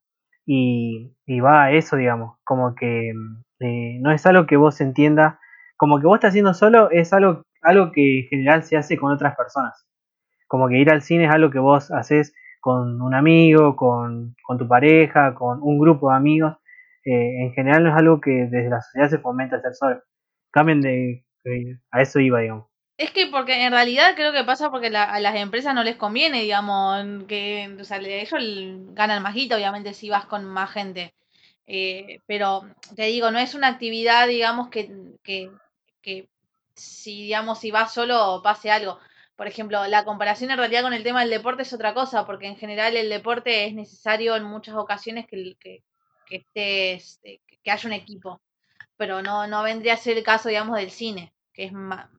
Y, 0.51 1.15
y 1.27 1.41
va 1.41 1.65
a 1.65 1.72
eso, 1.74 1.96
digamos, 1.96 2.39
como 2.44 2.74
que 2.74 3.13
eh, 3.60 4.00
no 4.01 4.12
es 4.12 4.25
algo 4.25 4.48
que 4.48 4.58
vos 4.58 4.82
entiendas, 4.82 5.38
como 5.77 6.00
que 6.00 6.08
vos 6.08 6.15
estás 6.15 6.29
haciendo 6.29 6.56
solo, 6.56 6.89
es 6.89 7.13
algo, 7.13 7.44
algo 7.62 7.91
que 7.91 8.22
en 8.22 8.27
general 8.29 8.63
se 8.63 8.75
hace 8.75 8.98
con 8.98 9.12
otras 9.12 9.36
personas. 9.36 9.86
Como 10.48 10.68
que 10.68 10.79
ir 10.79 10.89
al 10.89 11.03
cine 11.03 11.25
es 11.25 11.32
algo 11.32 11.51
que 11.51 11.60
vos 11.60 11.91
haces 11.91 12.34
con 12.62 13.00
un 13.00 13.13
amigo, 13.13 13.75
con, 13.75 14.36
tu 14.58 14.68
pareja, 14.68 15.36
con 15.36 15.60
un 15.62 15.77
grupo 15.77 16.10
de 16.10 16.18
amigos. 16.18 16.58
Eh, 17.06 17.44
en 17.44 17.53
general 17.53 17.84
no 17.84 17.91
es 17.91 17.96
algo 17.96 18.20
que 18.20 18.48
desde 18.50 18.72
la 18.72 18.82
sociedad 18.82 19.10
se 19.10 19.20
fomenta 19.20 19.58
hacer 19.58 19.75
solo. 19.75 20.01
Cambien 20.51 20.82
de... 20.82 21.25
a 21.91 22.01
eso 22.01 22.20
iba, 22.20 22.39
digamos. 22.39 22.69
Es 23.00 23.12
que 23.12 23.27
porque 23.27 23.53
en 23.65 23.72
realidad 23.72 24.13
creo 24.15 24.34
que 24.34 24.44
pasa 24.44 24.70
porque 24.70 24.88
a 24.88 25.20
las 25.22 25.36
empresas 25.36 25.74
no 25.74 25.84
les 25.86 25.96
conviene, 25.96 26.41
digamos, 26.41 27.01
que 27.29 27.74
o 27.79 27.84
sea, 27.86 27.98
ellos 27.98 28.41
ganan 28.94 29.24
más 29.24 29.34
guita, 29.34 29.56
obviamente, 29.56 29.94
si 29.94 30.10
vas 30.10 30.25
con 30.25 30.44
más 30.46 30.72
gente. 30.72 31.15
Eh, 31.65 32.20
pero 32.27 32.63
te 32.98 33.03
digo, 33.03 33.32
no 33.32 33.39
es 33.39 33.53
una 33.56 33.70
actividad, 33.70 34.27
digamos, 34.27 34.70
que, 34.70 34.91
que, 35.24 35.50
que 36.01 36.27
si, 36.75 37.24
digamos, 37.24 37.60
si 37.60 37.72
vas 37.72 37.94
solo 37.94 38.41
pase 38.44 38.70
algo 38.72 39.00
por 39.38 39.48
ejemplo, 39.48 39.88
la 39.88 40.03
comparación 40.03 40.51
en 40.51 40.58
realidad 40.58 40.82
con 40.82 40.91
el 40.91 41.03
tema 41.03 41.22
del 41.22 41.29
deporte 41.29 41.62
es 41.62 41.72
otra 41.72 41.94
cosa, 41.94 42.25
porque 42.25 42.48
en 42.48 42.58
general 42.58 42.98
el 42.98 43.08
deporte 43.10 43.65
es 43.65 43.74
necesario 43.74 44.36
en 44.36 44.44
muchas 44.44 44.75
ocasiones 44.75 45.27
que, 45.27 45.56
que, 45.62 45.84
que 46.25 46.36
estés, 46.36 47.22
eh, 47.24 47.39
que 47.63 47.72
haya 47.72 47.88
un 47.88 47.94
equipo, 47.94 48.41
pero 48.98 49.22
no, 49.22 49.48
no 49.48 49.63
vendría 49.63 49.94
a 49.94 49.98
ser 49.98 50.18
el 50.18 50.24
caso, 50.25 50.50
digamos, 50.50 50.75
del 50.77 50.91
cine, 50.91 51.34
que 51.53 51.63
es 51.63 51.72
más, 51.72 52.10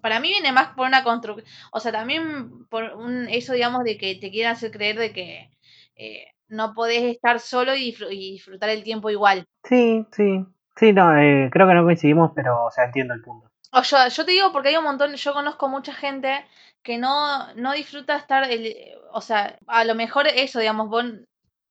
para 0.00 0.20
mí 0.20 0.28
viene 0.28 0.52
más 0.52 0.74
por 0.74 0.86
una 0.86 1.02
construcción, 1.02 1.46
o 1.72 1.80
sea, 1.80 1.92
también 1.92 2.66
por 2.66 2.94
un, 2.94 3.28
eso, 3.28 3.52
digamos, 3.52 3.84
de 3.84 3.96
que 3.98 4.14
te 4.16 4.30
quieran 4.30 4.52
hacer 4.52 4.70
creer 4.70 4.98
de 4.98 5.12
que 5.12 5.50
eh, 5.96 6.26
no 6.48 6.74
podés 6.74 7.02
estar 7.02 7.40
solo 7.40 7.74
y, 7.74 7.94
disfrutar 8.10 8.70
el 8.70 8.82
tiempo 8.82 9.10
igual. 9.10 9.44
Sí, 9.64 10.06
sí, 10.12 10.44
sí, 10.76 10.92
no, 10.92 11.16
eh, 11.16 11.48
creo 11.52 11.66
que 11.66 11.74
no 11.74 11.84
coincidimos, 11.84 12.32
pero, 12.34 12.64
o 12.64 12.70
sea, 12.70 12.84
entiendo 12.84 13.14
el 13.14 13.22
punto. 13.22 13.50
O 13.72 13.82
yo, 13.82 13.96
yo 14.08 14.24
te 14.24 14.32
digo 14.32 14.52
porque 14.52 14.70
hay 14.70 14.76
un 14.76 14.84
montón, 14.84 15.14
yo 15.14 15.32
conozco 15.32 15.68
mucha 15.68 15.92
gente 15.92 16.44
que 16.82 16.98
no, 16.98 17.52
no 17.54 17.72
disfruta 17.72 18.16
estar, 18.16 18.50
el, 18.50 18.74
o 19.12 19.20
sea, 19.20 19.58
a 19.66 19.84
lo 19.84 19.94
mejor 19.94 20.26
eso, 20.26 20.58
digamos, 20.58 20.88
vos 20.88 21.04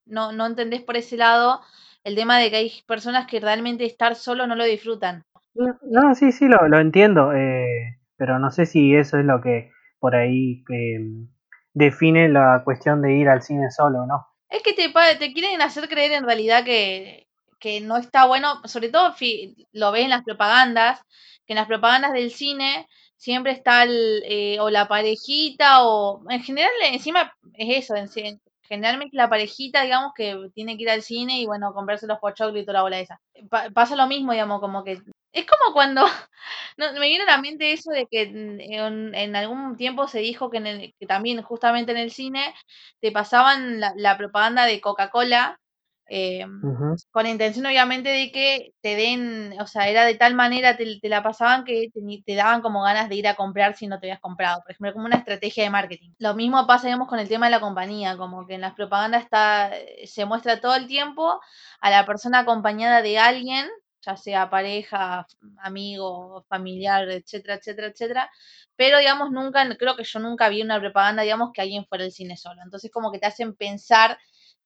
no, 0.05 0.31
no 0.31 0.45
entendés 0.45 0.81
por 0.81 0.97
ese 0.97 1.17
lado 1.17 1.61
el 2.03 2.15
tema 2.15 2.37
de 2.39 2.49
que 2.49 2.55
hay 2.55 2.71
personas 2.87 3.27
que 3.27 3.39
realmente 3.39 3.85
estar 3.85 4.15
solo 4.15 4.47
no 4.47 4.55
lo 4.55 4.63
disfrutan. 4.63 5.23
No, 5.53 6.15
sí, 6.15 6.31
sí, 6.31 6.47
lo, 6.47 6.67
lo 6.67 6.79
entiendo, 6.79 7.33
eh, 7.33 7.98
pero 8.19 8.37
no 8.37 8.51
sé 8.51 8.67
si 8.67 8.93
eso 8.95 9.17
es 9.17 9.25
lo 9.25 9.41
que 9.41 9.71
por 9.99 10.15
ahí 10.15 10.63
eh, 10.71 10.99
define 11.73 12.29
la 12.29 12.61
cuestión 12.63 13.01
de 13.01 13.15
ir 13.15 13.29
al 13.29 13.41
cine 13.41 13.71
solo, 13.71 14.05
¿no? 14.05 14.27
Es 14.49 14.61
que 14.61 14.73
te, 14.73 14.91
te 15.17 15.33
quieren 15.33 15.61
hacer 15.61 15.87
creer 15.87 16.11
en 16.11 16.25
realidad 16.25 16.63
que, 16.63 17.27
que 17.59 17.81
no 17.81 17.97
está 17.97 18.25
bueno, 18.25 18.61
sobre 18.65 18.89
todo 18.89 19.15
lo 19.71 19.91
ves 19.91 20.03
en 20.03 20.09
las 20.09 20.23
propagandas, 20.23 21.01
que 21.45 21.53
en 21.53 21.57
las 21.57 21.67
propagandas 21.67 22.13
del 22.13 22.31
cine 22.31 22.87
siempre 23.15 23.53
está 23.53 23.83
el, 23.83 24.21
eh, 24.25 24.59
o 24.59 24.69
la 24.69 24.87
parejita 24.87 25.83
o 25.83 26.21
en 26.29 26.41
general 26.41 26.71
encima 26.91 27.33
es 27.53 27.85
eso, 27.85 27.95
en, 27.95 28.39
generalmente 28.63 29.17
la 29.17 29.29
parejita, 29.29 29.83
digamos, 29.83 30.13
que 30.15 30.37
tiene 30.53 30.77
que 30.77 30.83
ir 30.83 30.89
al 30.89 31.01
cine 31.01 31.39
y 31.39 31.45
bueno, 31.45 31.73
comprarse 31.73 32.07
los 32.07 32.19
pochoclos 32.19 32.61
y 32.61 32.65
toda 32.65 32.79
la 32.79 32.83
bola 32.83 32.99
esa. 32.99 33.19
pasa 33.73 33.95
lo 33.95 34.07
mismo, 34.07 34.31
digamos, 34.31 34.61
como 34.61 34.83
que 34.83 34.99
es 35.31 35.45
como 35.45 35.73
cuando 35.73 36.03
no, 36.77 36.93
me 36.93 37.07
viene 37.07 37.23
a 37.23 37.37
la 37.37 37.41
mente 37.41 37.73
eso 37.73 37.91
de 37.91 38.07
que 38.09 38.23
en, 38.23 39.35
algún 39.35 39.75
tiempo 39.77 40.07
se 40.07 40.19
dijo 40.19 40.49
que, 40.49 40.57
en 40.57 40.67
el, 40.67 40.95
que 40.99 41.05
también 41.05 41.41
justamente 41.41 41.91
en 41.91 41.97
el 41.97 42.11
cine 42.11 42.53
te 43.01 43.11
pasaban 43.11 43.79
la, 43.79 43.93
la 43.95 44.17
propaganda 44.17 44.65
de 44.65 44.81
Coca-Cola 44.81 45.59
eh, 46.11 46.43
con 47.11 47.23
la 47.23 47.29
intención 47.29 47.67
obviamente 47.67 48.09
de 48.09 48.31
que 48.31 48.73
te 48.81 48.95
den, 48.95 49.53
o 49.61 49.67
sea, 49.67 49.87
era 49.89 50.05
de 50.05 50.15
tal 50.15 50.33
manera, 50.33 50.75
te, 50.75 50.99
la 51.03 51.21
pasaban 51.21 51.63
que 51.63 51.89
te, 52.25 52.35
daban 52.35 52.61
como 52.61 52.81
ganas 52.81 53.09
de 53.09 53.15
ir 53.15 53.27
a 53.27 53.35
comprar 53.35 53.75
si 53.75 53.85
no 53.85 53.99
te 53.99 54.07
habías 54.07 54.19
comprado, 54.19 54.61
por 54.63 54.71
ejemplo, 54.71 54.93
como 54.93 55.05
una 55.05 55.17
estrategia 55.17 55.63
de 55.63 55.69
marketing. 55.69 56.13
Lo 56.17 56.33
mismo 56.33 56.65
pasa, 56.65 56.87
digamos, 56.87 57.07
con 57.07 57.19
el 57.19 57.29
tema 57.29 57.45
de 57.45 57.51
la 57.51 57.59
compañía, 57.59 58.17
como 58.17 58.47
que 58.47 58.55
en 58.55 58.61
las 58.61 58.73
propagandas 58.73 59.23
está, 59.23 59.71
se 60.05 60.25
muestra 60.25 60.59
todo 60.59 60.75
el 60.75 60.87
tiempo 60.87 61.39
a 61.79 61.89
la 61.91 62.05
persona 62.07 62.39
acompañada 62.39 63.03
de 63.03 63.19
alguien, 63.19 63.67
ya 64.01 64.15
sea 64.15 64.49
pareja, 64.49 65.25
amigo, 65.61 66.45
familiar, 66.47 67.09
etcétera, 67.09 67.55
etcétera, 67.55 67.87
etcétera, 67.87 68.29
pero 68.75 68.99
digamos, 68.99 69.31
nunca, 69.31 69.63
creo 69.77 69.95
que 69.95 70.03
yo 70.03 70.19
nunca 70.19 70.49
vi 70.49 70.61
una 70.61 70.79
propaganda, 70.79 71.23
digamos, 71.23 71.51
que 71.53 71.61
alguien 71.61 71.85
fuera 71.85 72.05
al 72.05 72.11
cine 72.11 72.37
solo. 72.37 72.61
Entonces, 72.63 72.89
como 72.91 73.11
que 73.11 73.19
te 73.19 73.25
hacen 73.25 73.55
pensar 73.55 74.17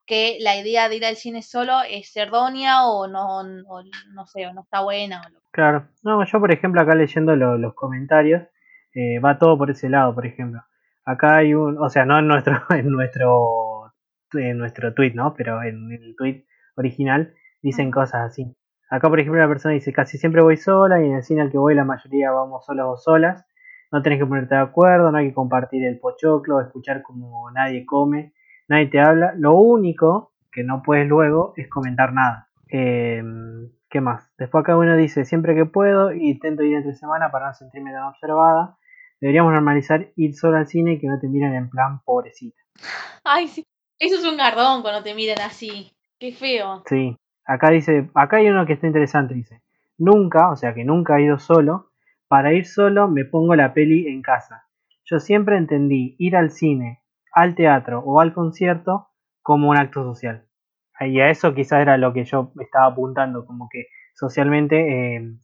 que 0.05 0.37
la 0.41 0.55
idea 0.57 0.89
de 0.89 0.97
ir 0.97 1.05
al 1.05 1.15
cine 1.15 1.41
solo 1.41 1.79
es 1.89 2.15
errónea 2.15 2.85
o 2.85 3.07
no, 3.07 3.43
no 3.43 4.25
sé, 4.25 4.47
o 4.47 4.53
no 4.53 4.61
está 4.61 4.81
buena. 4.81 5.21
Claro, 5.51 5.87
no, 6.03 6.25
yo 6.25 6.39
por 6.39 6.51
ejemplo 6.51 6.81
acá 6.81 6.95
leyendo 6.95 7.35
los 7.35 7.73
comentarios, 7.75 8.43
eh, 8.93 9.19
va 9.19 9.37
todo 9.37 9.57
por 9.57 9.71
ese 9.71 9.89
lado, 9.89 10.13
por 10.13 10.25
ejemplo. 10.25 10.61
Acá 11.05 11.37
hay 11.37 11.53
un, 11.53 11.77
o 11.77 11.89
sea, 11.89 12.05
no 12.05 12.17
en 12.17 12.27
nuestro, 12.27 12.61
en 12.69 12.89
nuestro, 12.89 13.93
en 14.33 14.57
nuestro 14.57 14.93
tweet, 14.93 15.13
¿no? 15.13 15.33
Pero 15.35 15.61
en 15.63 15.91
el 15.91 16.15
tweet 16.17 16.45
original 16.75 17.33
dicen 17.61 17.91
cosas 17.91 18.31
así. 18.31 18.55
Acá, 18.93 19.09
por 19.09 19.19
ejemplo, 19.19 19.41
la 19.41 19.47
persona 19.47 19.73
dice, 19.73 19.91
casi 19.91 20.19
siempre 20.19 20.43
voy 20.43 20.55
sola 20.55 21.01
y 21.01 21.07
en 21.07 21.15
el 21.15 21.23
cine 21.23 21.41
al 21.41 21.51
que 21.51 21.57
voy 21.57 21.73
la 21.73 21.83
mayoría 21.83 22.29
vamos 22.29 22.63
solos 22.63 22.85
o 22.87 22.95
solas. 22.95 23.43
No 23.91 24.03
tenés 24.03 24.19
que 24.19 24.25
ponerte 24.27 24.53
de 24.53 24.61
acuerdo, 24.61 25.11
no 25.11 25.17
hay 25.17 25.29
que 25.29 25.33
compartir 25.33 25.83
el 25.83 25.99
pochoclo, 25.99 26.61
escuchar 26.61 27.01
como 27.01 27.49
nadie 27.49 27.87
come 27.87 28.33
nadie 28.67 28.85
te 28.85 28.99
habla. 28.99 29.33
Lo 29.35 29.55
único 29.55 30.33
que 30.51 30.63
no 30.63 30.83
puedes 30.83 31.07
luego 31.07 31.53
es 31.57 31.67
comentar 31.69 32.13
nada. 32.13 32.49
Em, 32.67 33.71
¿Qué 33.89 33.99
más? 33.99 34.31
Después 34.37 34.61
acá 34.61 34.77
uno 34.77 34.95
dice, 34.95 35.25
siempre 35.25 35.55
que 35.55 35.65
puedo, 35.65 36.11
intento 36.11 36.61
ir 36.61 36.75
entre 36.75 36.93
semana 36.93 37.31
para 37.31 37.47
no 37.47 37.53
sentirme 37.55 37.91
tan 37.91 38.03
observada. 38.03 38.77
Deberíamos 39.19 39.53
normalizar 39.53 40.11
ir 40.15 40.35
solo 40.35 40.57
al 40.57 40.67
cine 40.67 40.93
y 40.93 40.99
que 40.99 41.07
no 41.07 41.19
te 41.19 41.27
miren 41.27 41.55
en 41.55 41.67
plan 41.67 42.01
pobrecita. 42.05 42.61
Ay, 43.23 43.47
sí. 43.47 43.65
Eso 43.97 44.17
es 44.17 44.23
un 44.23 44.37
gardón 44.37 44.83
cuando 44.83 45.01
te 45.01 45.15
miren 45.15 45.39
así. 45.41 45.91
Qué 46.19 46.31
feo. 46.31 46.83
Sí. 46.87 47.17
Acá 47.45 47.69
dice, 47.69 48.09
acá 48.13 48.37
hay 48.37 48.49
uno 48.49 48.65
que 48.65 48.73
está 48.73 48.87
interesante, 48.87 49.33
dice. 49.33 49.61
Nunca, 49.97 50.49
o 50.49 50.55
sea 50.55 50.73
que 50.73 50.83
nunca 50.83 51.17
he 51.17 51.23
ido 51.23 51.39
solo. 51.39 51.91
Para 52.27 52.53
ir 52.53 52.65
solo 52.65 53.07
me 53.07 53.25
pongo 53.25 53.55
la 53.55 53.73
peli 53.73 54.07
en 54.07 54.21
casa. 54.21 54.65
Yo 55.05 55.19
siempre 55.19 55.57
entendí 55.57 56.15
ir 56.17 56.35
al 56.35 56.51
cine 56.51 57.03
al 57.33 57.55
teatro 57.55 57.99
o 57.99 58.21
al 58.21 58.33
concierto 58.33 59.09
como 59.41 59.69
un 59.69 59.77
acto 59.77 60.03
social. 60.03 60.45
Y 60.99 61.19
a 61.19 61.29
eso 61.29 61.53
quizás 61.53 61.81
era 61.81 61.97
lo 61.97 62.13
que 62.13 62.23
yo 62.23 62.53
estaba 62.59 62.85
apuntando, 62.85 63.45
como 63.45 63.67
que 63.69 63.87
socialmente 64.15 65.15
eh, 65.17 65.35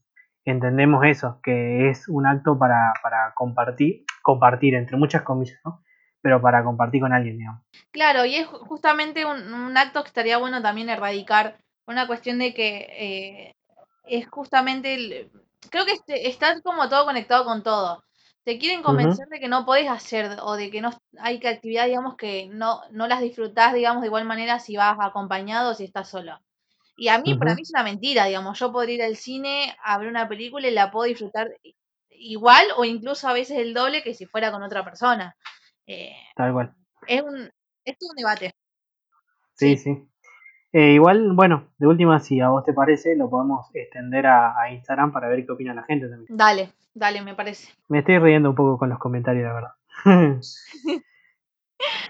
entendemos 0.46 1.04
eso, 1.06 1.40
que 1.44 1.90
es 1.90 2.08
un 2.08 2.26
acto 2.26 2.58
para, 2.58 2.94
para, 3.04 3.34
compartir, 3.36 4.06
compartir 4.22 4.76
entre 4.76 4.96
muchas 4.96 5.24
comillas, 5.24 5.60
¿no? 5.66 5.84
Pero 6.22 6.42
para 6.42 6.64
compartir 6.64 7.02
con 7.02 7.14
alguien, 7.14 7.38
digamos. 7.38 7.64
Claro, 7.92 8.26
y 8.26 8.36
es 8.36 8.46
justamente 8.48 9.26
un, 9.26 9.76
acto 9.78 10.04
que 10.04 10.10
estaría 10.10 10.38
bueno 10.38 10.62
también 10.62 10.90
erradicar, 10.90 11.58
una 11.90 12.08
cuestión 12.08 12.40
de 12.40 12.54
que 12.54 12.78
eh, 12.78 13.56
es 14.06 14.28
justamente, 14.30 15.30
creo 15.70 15.86
que 15.86 15.94
este, 15.94 16.30
está 16.30 16.60
como 16.62 16.88
todo 16.90 17.06
conectado 17.06 17.46
con 17.46 17.64
todo 17.64 18.04
te 18.50 18.58
quieren 18.58 18.82
convencer 18.82 19.28
de 19.28 19.40
que 19.40 19.48
no 19.48 19.64
podés 19.64 19.88
hacer 19.88 20.38
o 20.42 20.56
de 20.56 20.72
que 20.72 20.82
no 20.82 20.90
hay 21.20 21.40
que 21.40 21.50
actividad, 21.50 21.86
digamos, 21.86 22.16
que 22.16 22.48
no, 22.48 22.82
no 22.90 23.06
las 23.08 23.22
disfrutás, 23.22 23.76
digamos, 23.76 24.02
de 24.02 24.08
igual 24.08 24.26
manera 24.26 24.58
si 24.58 24.76
vas 24.76 24.98
acompañado 25.00 25.70
o 25.70 25.74
si 25.76 25.84
estás 25.84 26.10
solo. 26.10 26.40
Y 26.98 27.10
a 27.10 27.20
mí, 27.20 27.38
para 27.38 27.54
mí 27.54 27.62
es 27.62 27.70
una 27.70 27.84
mentira, 27.84 28.26
digamos, 28.26 28.58
yo 28.58 28.72
podría 28.72 28.96
ir 28.96 29.04
al 29.04 29.18
cine 29.18 29.78
a 29.84 30.00
ver 30.00 30.08
una 30.08 30.28
película 30.28 30.68
y 30.68 30.72
la 30.72 30.90
puedo 30.90 31.06
disfrutar 31.06 31.48
igual 32.10 32.66
o 32.76 32.86
incluso 32.86 33.28
a 33.28 33.34
veces 33.34 33.60
el 33.60 33.76
doble 33.76 34.02
que 34.02 34.16
si 34.16 34.26
fuera 34.26 34.52
con 34.52 34.64
otra 34.64 34.84
persona. 34.84 35.38
Eh, 35.86 36.16
Tal 36.36 36.52
cual. 36.52 36.74
Es 37.06 37.22
un, 37.22 37.52
es 37.86 37.98
un 38.02 38.16
debate. 38.16 38.56
Sí, 39.54 39.78
sí. 39.78 40.09
Eh, 40.72 40.94
igual, 40.94 41.34
bueno, 41.34 41.68
de 41.78 41.88
última, 41.88 42.20
si 42.20 42.40
a 42.42 42.50
vos 42.50 42.64
te 42.64 42.74
parece, 42.74 43.16
lo 43.16 43.30
podemos 43.30 43.70
extender 43.74 44.28
a, 44.28 44.60
a 44.60 44.72
Instagram 44.72 45.12
para 45.12 45.28
ver 45.28 45.46
qué 45.46 45.52
opina 45.52 45.74
la 45.74 45.84
gente 45.84 46.08
también. 46.08 46.28
Dale, 46.30 46.74
dale, 46.94 47.22
me 47.24 47.34
parece. 47.34 47.74
Me 47.88 48.00
estoy 48.00 48.20
riendo 48.20 48.52
un 48.52 48.56
poco 48.56 48.78
con 48.78 48.90
los 48.90 49.00
comentarios, 49.00 49.46
la 49.46 49.54
verdad. 49.54 49.72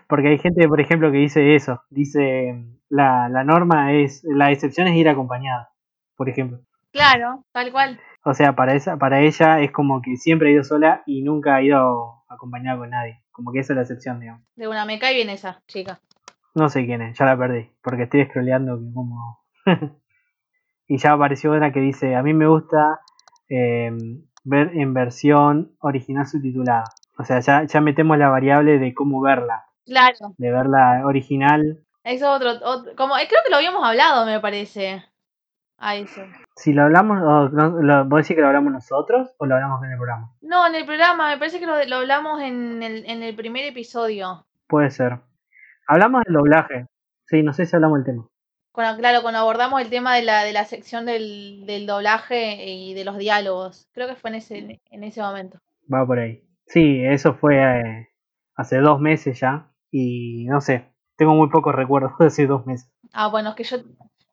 Porque 0.08 0.28
hay 0.28 0.39
gente, 0.39 0.67
por 0.67 0.82
ejemplo, 0.82 1.12
que 1.12 1.19
dice 1.19 1.56
eso. 1.56 1.84
Dice, 1.89 2.65
la, 2.89 3.30
la 3.30 3.43
norma 3.43 3.93
es, 3.93 4.24
la 4.24 4.52
excepción 4.52 4.88
es 4.88 4.95
ir 4.95 5.08
acompañada, 5.08 5.72
por 6.15 6.28
ejemplo. 6.28 6.60
Claro, 6.91 7.45
tal 7.52 7.72
cual. 7.72 8.00
O 8.26 8.34
sea, 8.34 8.56
para, 8.56 8.74
esa, 8.74 8.98
para 8.98 9.22
ella 9.22 9.62
es 9.62 9.72
como 9.72 10.02
que 10.02 10.17
siempre 10.17 10.50
ha 10.50 10.54
ido 10.54 10.63
sola 10.63 11.04
y 11.06 11.22
nunca 11.22 11.56
ha 11.56 11.62
ido 11.62 12.24
acompañada 12.28 12.78
con 12.78 12.89
nadie. 12.89 13.22
Como 13.32 13.52
que 13.52 13.60
esa 13.60 13.74
es 13.74 13.78
la 13.78 13.82
excepción, 13.84 14.19
digamos. 14.19 14.43
De 14.56 14.67
una, 14.67 14.86
me 14.86 15.00
cae 15.00 15.13
bien 15.13 15.30
esa 15.30 15.62
chica. 15.67 16.02
No 16.55 16.69
sé 16.69 16.85
quién 16.85 17.01
es, 17.01 17.17
ya 17.17 17.25
la 17.25 17.38
perdí, 17.38 17.69
porque 17.83 18.03
estoy 18.03 18.25
scrolleando 18.25 18.77
que 18.79 18.93
como... 18.93 19.39
y 20.88 20.97
ya 20.97 21.13
apareció 21.13 21.51
una 21.51 21.71
que 21.71 21.79
dice, 21.79 22.15
a 22.15 22.23
mí 22.23 22.33
me 22.33 22.47
gusta 22.47 23.01
eh, 23.49 23.91
ver 24.43 24.71
en 24.73 24.93
versión 24.93 25.75
original 25.79 26.25
subtitulada. 26.27 26.85
O 27.17 27.23
sea, 27.23 27.39
ya, 27.39 27.65
ya 27.65 27.81
metemos 27.81 28.17
la 28.17 28.29
variable 28.29 28.79
de 28.79 28.93
cómo 28.93 29.21
verla, 29.21 29.65
Claro, 29.85 30.33
de 30.38 30.51
verla 30.51 31.01
original. 31.05 31.83
eso 32.03 32.31
otro, 32.31 32.51
otro 32.63 32.95
como 32.95 33.17
eh, 33.17 33.27
creo 33.27 33.41
que 33.43 33.51
lo 33.51 33.57
habíamos 33.57 33.83
hablado, 33.85 34.25
me 34.25 34.39
parece. 34.39 35.03
A 35.81 35.95
eso. 35.95 36.21
Si 36.57 36.73
lo 36.73 36.83
hablamos, 36.83 37.21
o 37.23 37.47
no, 37.49 37.69
lo, 37.81 38.03
¿vos 38.03 38.21
decís 38.23 38.35
que 38.35 38.41
lo 38.41 38.47
hablamos 38.47 38.73
nosotros 38.73 39.33
o 39.38 39.45
lo 39.45 39.55
hablamos 39.55 39.81
en 39.83 39.91
el 39.91 39.97
programa? 39.97 40.33
No, 40.41 40.67
en 40.67 40.75
el 40.75 40.85
programa, 40.85 41.29
me 41.29 41.38
parece 41.38 41.59
que 41.59 41.65
lo, 41.65 41.81
lo 41.85 41.95
hablamos 41.97 42.41
en 42.41 42.83
el, 42.83 43.05
en 43.05 43.23
el 43.23 43.33
primer 43.33 43.63
episodio. 43.63 44.45
Puede 44.67 44.89
ser. 44.91 45.19
Hablamos 45.89 46.23
del 46.23 46.36
doblaje. 46.36 46.86
Sí, 47.28 47.43
no 47.43 47.54
sé 47.54 47.65
si 47.65 47.75
hablamos 47.75 47.97
del 47.99 48.06
tema. 48.06 48.28
Cuando, 48.71 48.99
claro, 48.99 49.21
cuando 49.21 49.39
abordamos 49.39 49.82
el 49.82 49.89
tema 49.89 50.15
de 50.15 50.21
la, 50.23 50.43
de 50.43 50.54
la 50.54 50.63
sección 50.65 51.06
del, 51.06 51.65
del 51.65 51.86
doblaje 51.86 52.65
y 52.65 52.93
de 52.93 53.04
los 53.04 53.17
diálogos. 53.17 53.88
Creo 53.93 54.08
que 54.08 54.15
fue 54.15 54.30
en 54.30 54.36
ese, 54.36 54.80
en 54.89 55.04
ese 55.04 55.21
momento. 55.21 55.60
Va 55.91 56.06
por 56.06 56.19
ahí. 56.19 56.43
Sí, 56.67 57.02
eso 57.04 57.34
fue 57.34 57.58
eh, 57.58 58.08
hace 58.56 58.78
dos 58.78 58.99
meses 59.02 59.39
ya. 59.39 59.71
Y 59.91 60.45
no 60.45 60.62
sé, 60.62 60.93
tengo 61.17 61.34
muy 61.34 61.49
pocos 61.49 61.73
recuerdos 61.75 62.12
de 62.19 62.28
hace 62.28 62.45
dos 62.47 62.65
meses. 62.65 62.89
Ah, 63.12 63.28
bueno, 63.30 63.49
es 63.49 63.56
que 63.56 63.63
yo, 63.63 63.78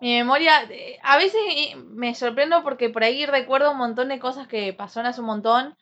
mi 0.01 0.17
memoria, 0.19 0.65
eh, 0.71 0.99
a 1.03 1.17
veces 1.17 1.41
eh, 1.57 1.77
me 1.77 2.15
sorprendo 2.15 2.63
porque 2.63 2.91
por 2.91 3.03
ahí 3.05 3.25
recuerdo 3.27 3.73
un 3.73 3.79
montón 3.79 4.09
de 4.09 4.19
cosas 4.19 4.47
que 4.47 4.75
pasaron 4.75 5.09
hace 5.09 5.21
un 5.23 5.27
montón. 5.29 5.75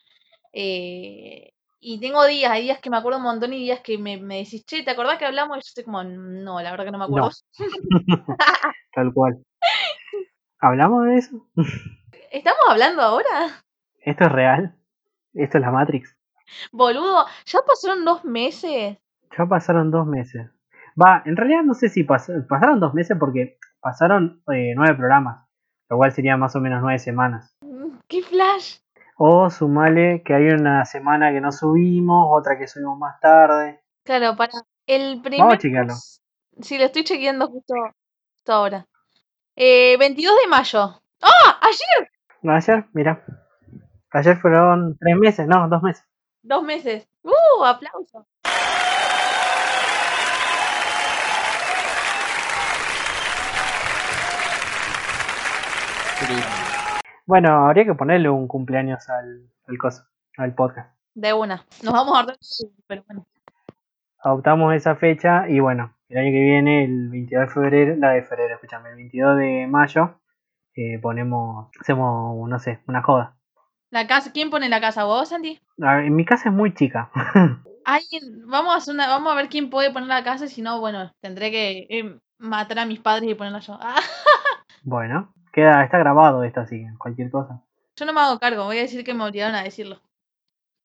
eh, 0.53 1.54
y 1.85 2.01
tengo 2.01 2.25
días, 2.25 2.51
hay 2.51 2.62
días 2.62 2.79
que 2.81 2.88
me 2.90 2.97
acuerdo 2.97 3.18
un 3.18 3.25
montón 3.25 3.53
y 3.53 3.59
días 3.59 3.81
que 3.81 3.99
me, 3.99 4.16
me 4.16 4.38
decís, 4.38 4.64
che, 4.64 4.83
¿te 4.83 4.90
acordás 4.90 5.18
que 5.18 5.27
hablamos? 5.27 5.57
Y 5.57 5.61
yo 5.61 5.64
estoy 5.66 5.85
como, 5.85 6.03
no, 6.03 6.61
la 6.61 6.70
verdad 6.70 6.87
que 6.87 6.90
no 6.90 6.99
me 6.99 7.05
acuerdo. 7.05 7.31
Tal 8.94 9.12
cual. 9.12 9.42
¿Hablamos 10.61 11.05
de 11.07 11.16
eso? 11.16 11.47
¿Estamos 12.31 12.61
hablando 12.68 13.03
ahora? 13.03 13.62
¿Esto 14.01 14.25
es 14.25 14.33
real? 14.33 14.75
¿Esto 15.35 15.59
es 15.59 15.62
la 15.62 15.70
Matrix? 15.70 16.16
Boludo, 16.73 17.27
ya 17.47 17.61
pasaron 17.66 18.05
dos 18.05 18.25
meses. 18.25 18.97
Ya 19.37 19.47
pasaron 19.47 19.90
dos 19.90 20.07
meses. 20.07 20.51
Va, 21.01 21.23
en 21.27 21.37
realidad 21.37 21.62
no 21.64 21.75
sé 21.75 21.88
si 21.88 22.05
pas- 22.05 22.47
pasaron 22.49 22.81
dos 22.81 22.94
meses 22.94 23.16
porque 23.18 23.59
pasaron 23.81 24.42
eh, 24.53 24.75
nueve 24.77 24.94
programas, 24.94 25.47
lo 25.90 25.97
cual 25.97 26.12
sería 26.12 26.37
más 26.37 26.55
o 26.57 26.61
menos 26.61 26.81
nueve 26.83 26.99
semanas. 26.99 27.57
Mm, 27.62 27.97
¿Qué 28.09 28.23
flash? 28.23 28.79
O 29.27 29.49
sumale 29.49 30.23
que 30.23 30.35
hay 30.35 30.49
una 30.49 30.85
semana 30.85 31.33
que 31.33 31.41
no 31.41 31.51
subimos, 31.51 32.29
otra 32.31 32.59
que 32.59 32.69
subimos 32.69 32.99
más 32.99 33.19
tarde. 33.21 33.81
Claro, 34.03 34.37
para 34.37 34.53
el 34.87 35.23
primer... 35.23 35.41
Vamos 35.41 35.55
a 35.55 35.59
chequearlo. 35.59 35.95
Sí, 36.61 36.77
lo 36.77 36.85
estoy 36.85 37.05
chequeando 37.05 37.49
justo, 37.49 37.73
justo 38.37 38.53
ahora. 38.53 38.87
Eh, 39.57 39.97
22 39.99 40.35
de 40.43 40.47
mayo. 40.47 41.01
¡Ah! 41.23 41.59
Ayer, 41.63 42.11
Ayer, 42.55 42.85
mira. 42.93 43.25
Ayer 44.11 44.37
fueron 44.37 44.99
tres 44.99 45.17
meses, 45.17 45.47
no, 45.49 45.71
dos 45.71 45.83
meses. 45.83 46.05
dos 46.43 46.63
meses. 46.63 47.09
¡Uh! 47.23 47.65
Aplauso. 47.65 48.27
Bueno, 57.27 57.67
habría 57.67 57.87
que 57.87 57.95
ponerle 57.95 58.29
un 58.29 58.47
cumpleaños 58.47 59.09
al, 59.09 59.49
al 59.67 59.79
coso, 59.79 60.05
al 60.37 60.55
podcast. 60.55 60.95
De 61.15 61.33
una. 61.33 61.65
Nos 61.83 61.93
vamos 61.95 62.19
a 62.19 62.27
dar, 62.27 62.37
pero 62.87 63.03
bueno. 63.07 63.27
Adoptamos 64.19 64.75
esa 64.75 64.95
fecha 64.97 65.49
y 65.49 65.61
bueno, 65.61 65.95
el 66.09 66.19
año 66.19 66.31
que 66.33 66.41
viene, 66.41 66.85
el 66.85 67.09
22 67.09 67.47
de 67.47 67.55
febrero, 67.55 67.97
la 67.97 68.11
de 68.11 68.23
febrero, 68.23 68.55
escúchame, 68.55 68.91
el 68.91 68.97
22 68.97 69.39
de 69.39 69.67
mayo, 69.67 70.21
eh, 70.75 70.99
ponemos, 71.01 71.71
hacemos, 71.81 72.49
no 72.49 72.59
sé, 72.59 72.81
una 72.89 73.03
joda. 73.03 73.37
La 73.91 74.07
casa, 74.07 74.31
¿quién 74.33 74.51
pone 74.51 74.69
la 74.69 74.81
casa? 74.81 75.05
¿Vos, 75.05 75.31
Santi? 75.31 75.61
Ver, 75.77 76.05
en 76.05 76.17
mi 76.17 76.27
casa 76.27 76.51
es 76.51 76.55
muy 76.55 76.75
chica. 76.75 77.11
Alguien, 77.87 78.47
vamos 78.47 78.75
a 78.75 78.79
hacer 78.79 78.95
una, 78.95 79.09
vamos 79.09 79.33
a 79.33 79.37
ver 79.37 79.49
quién 79.49 79.71
puede 79.71 79.93
poner 79.93 80.09
la 80.09 80.25
casa, 80.25 80.47
si 80.47 80.61
no, 80.61 80.81
bueno, 80.81 81.11
tendré 81.21 81.51
que 81.51 81.87
eh, 81.89 82.19
matar 82.39 82.81
a 82.81 82.87
mis 82.87 83.01
padres 83.01 83.31
y 83.31 83.35
ponerla 83.35 83.61
yo. 83.61 83.79
Ah, 83.81 83.97
bueno, 84.83 85.33
queda, 85.55 85.83
está 85.85 85.99
grabado 85.99 86.43
esto 86.45 86.61
así, 86.61 86.85
cualquier 86.99 87.31
cosa. 87.31 87.62
yo 87.97 88.05
no 88.07 88.12
me 88.12 88.21
hago 88.21 88.38
cargo, 88.38 88.64
voy 88.64 88.79
a 88.79 88.83
decir 88.83 89.05
que 89.05 89.14
me 89.14 89.25
obligaron 89.25 89.55
a 89.55 89.62
decirlo. 89.62 90.01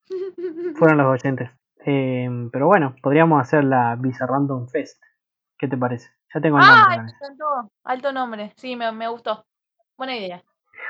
Fueron 0.75 0.97
los 0.97 1.08
oyentes. 1.08 1.49
Eh, 1.86 2.29
pero 2.51 2.67
bueno, 2.67 2.95
podríamos 3.01 3.41
hacer 3.41 3.63
la 3.63 3.95
Visa 3.95 4.25
Random 4.25 4.67
Fest. 4.67 5.01
¿Qué 5.58 5.67
te 5.67 5.77
parece? 5.77 6.10
Ya 6.34 6.41
tengo 6.41 6.60
el 6.60 6.65
nombre. 6.65 6.86
¡Ay, 6.89 6.97
con 6.97 7.05
me 7.05 7.12
encantó! 7.12 7.71
Alto 7.84 8.12
nombre, 8.12 8.53
sí, 8.58 8.75
me, 8.75 8.91
me 8.91 9.08
gustó. 9.08 9.45
Buena 9.97 10.15
idea. 10.15 10.43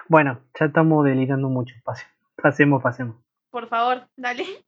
Bueno, 0.07 0.39
ya 0.59 0.65
estamos 0.67 1.05
delirando 1.05 1.49
mucho. 1.49 1.75
pase- 1.83 2.05
Pasemos, 2.41 2.81
pasemos. 2.81 3.15
Por 3.51 3.67
favor, 3.67 4.07
dale. 4.15 4.43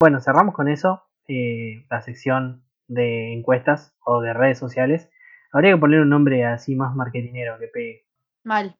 Bueno, 0.00 0.18
cerramos 0.20 0.54
con 0.54 0.68
eso. 0.68 1.02
eh, 1.28 1.84
la 1.90 2.00
sección 2.00 2.64
de 2.88 3.34
encuestas 3.34 3.92
o 4.02 4.22
de 4.22 4.32
redes 4.32 4.58
sociales. 4.58 5.10
Habría 5.52 5.72
que 5.74 5.78
poner 5.80 6.00
un 6.00 6.08
nombre 6.08 6.46
así 6.46 6.74
más 6.74 6.94
marketinero 6.96 7.58
que 7.58 7.66
pegue. 7.68 8.06
Mal. 8.44 8.76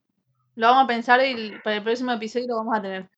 Lo 0.57 0.69
vamos 0.69 0.85
a 0.85 0.87
pensar 0.89 1.21
y 1.25 1.59
para 1.65 1.77
el 1.77 1.83
próximo 1.85 2.13
episodio 2.13 2.49
lo 2.49 2.57
vamos 2.57 2.79
a 2.79 2.83
tener. 2.83 3.11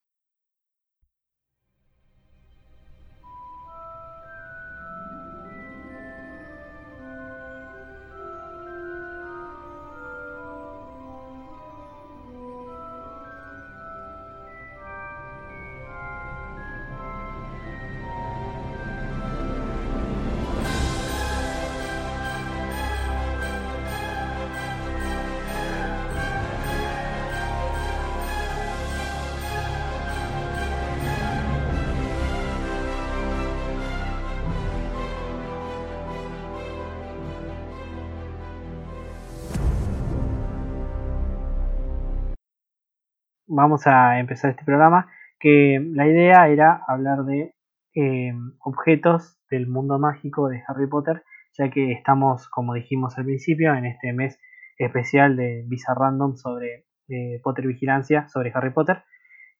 Vamos 43.54 43.86
a 43.86 44.18
empezar 44.18 44.50
este 44.52 44.64
programa. 44.64 45.10
Que 45.38 45.78
la 45.92 46.06
idea 46.06 46.48
era 46.48 46.82
hablar 46.88 47.24
de 47.24 47.54
eh, 47.94 48.32
objetos 48.60 49.38
del 49.50 49.66
mundo 49.66 49.98
mágico 49.98 50.48
de 50.48 50.62
Harry 50.66 50.86
Potter. 50.86 51.22
Ya 51.58 51.70
que 51.70 51.92
estamos, 51.92 52.48
como 52.48 52.72
dijimos 52.72 53.18
al 53.18 53.26
principio, 53.26 53.74
en 53.74 53.84
este 53.84 54.14
mes 54.14 54.38
especial 54.78 55.36
de 55.36 55.64
Visa 55.68 55.92
Random 55.94 56.34
sobre 56.36 56.86
eh, 57.08 57.40
Potter 57.42 57.66
Vigilancia, 57.66 58.26
sobre 58.28 58.52
Harry 58.54 58.70
Potter. 58.70 59.04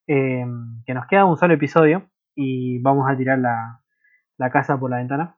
eh, 0.07 0.45
que 0.87 0.95
nos 0.95 1.07
queda 1.07 1.27
un 1.27 1.37
solo 1.37 1.53
episodio 1.55 2.11
y 2.35 2.81
vamos 2.81 3.11
a 3.11 3.17
tirar 3.17 3.39
la, 3.39 3.83
la 4.39 4.51
casa 4.51 4.79
por 4.81 4.91
la 4.91 4.97
ventana 4.97 5.37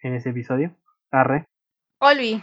en 0.00 0.14
ese 0.14 0.30
episodio. 0.30 0.76
Arre. 1.10 1.44
Olvi, 2.00 2.40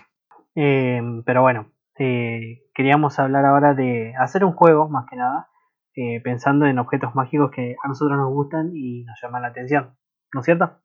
pero 0.53 1.41
bueno, 1.41 1.70
eh, 1.97 2.63
queríamos 2.73 3.19
hablar 3.19 3.45
ahora 3.45 3.73
de 3.73 4.13
hacer 4.19 4.43
un 4.45 4.53
juego, 4.53 4.89
más 4.89 5.05
que 5.09 5.15
nada, 5.15 5.49
eh, 5.95 6.21
pensando 6.21 6.65
en 6.65 6.79
objetos 6.79 7.15
mágicos 7.15 7.51
que 7.51 7.75
a 7.83 7.87
nosotros 7.87 8.17
nos 8.17 8.31
gustan 8.33 8.71
y 8.73 9.03
nos 9.03 9.19
llaman 9.21 9.41
la 9.41 9.49
atención. 9.49 9.97
¿No 10.33 10.39
es 10.39 10.45
cierto? 10.45 10.81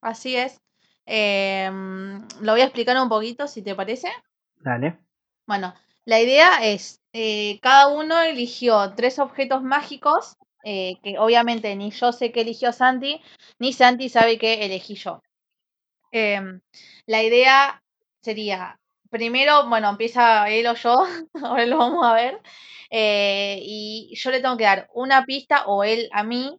así 0.00 0.36
es. 0.36 0.60
Em, 1.04 2.26
lo 2.40 2.52
voy 2.52 2.60
a 2.60 2.64
explicar 2.64 2.96
un 3.00 3.08
poquito, 3.08 3.46
si 3.46 3.62
te 3.62 3.74
parece. 3.74 4.08
Dale. 4.56 4.98
Bueno, 5.46 5.74
la 6.04 6.20
idea 6.20 6.58
es, 6.62 7.00
eh, 7.12 7.58
cada 7.60 7.88
uno 7.88 8.20
eligió 8.20 8.94
tres 8.94 9.18
objetos 9.18 9.62
mágicos, 9.62 10.36
eh, 10.64 10.98
que 11.02 11.18
obviamente 11.18 11.74
ni 11.76 11.90
yo 11.90 12.12
sé 12.12 12.32
qué 12.32 12.40
eligió 12.40 12.72
Santi, 12.72 13.20
ni 13.58 13.72
Santi 13.72 14.08
sabe 14.08 14.38
qué 14.38 14.64
elegí 14.64 14.94
yo. 14.94 15.22
Em, 16.10 16.60
la 17.06 17.22
idea 17.22 17.82
sería 18.20 18.80
primero, 19.10 19.68
bueno, 19.68 19.90
empieza 19.90 20.48
él 20.50 20.66
o 20.66 20.74
yo, 20.74 21.04
ahora 21.42 21.66
lo 21.66 21.78
vamos 21.78 22.06
a 22.06 22.14
ver, 22.14 22.40
eh, 22.90 23.58
y 23.62 24.14
yo 24.16 24.30
le 24.30 24.40
tengo 24.40 24.56
que 24.56 24.64
dar 24.64 24.88
una 24.94 25.24
pista 25.24 25.66
o 25.66 25.84
él 25.84 26.08
a 26.12 26.22
mí, 26.24 26.58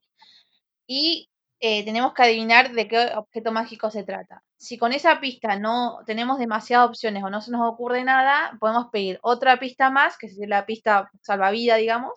y 0.87 1.29
eh, 1.59 1.83
tenemos 1.85 2.13
que 2.13 2.23
adivinar 2.23 2.71
de 2.73 2.87
qué 2.87 3.11
objeto 3.15 3.51
mágico 3.51 3.89
se 3.91 4.03
trata. 4.03 4.43
Si 4.57 4.77
con 4.77 4.93
esa 4.93 5.19
pista 5.19 5.57
no 5.59 5.99
tenemos 6.05 6.39
demasiadas 6.39 6.89
opciones 6.89 7.23
o 7.23 7.29
no 7.29 7.41
se 7.41 7.51
nos 7.51 7.67
ocurre 7.67 8.03
nada, 8.03 8.57
podemos 8.59 8.87
pedir 8.91 9.19
otra 9.23 9.57
pista 9.59 9.89
más, 9.89 10.17
que 10.17 10.27
es 10.27 10.37
la 10.47 10.65
pista 10.65 11.09
salvavida, 11.21 11.75
digamos. 11.77 12.13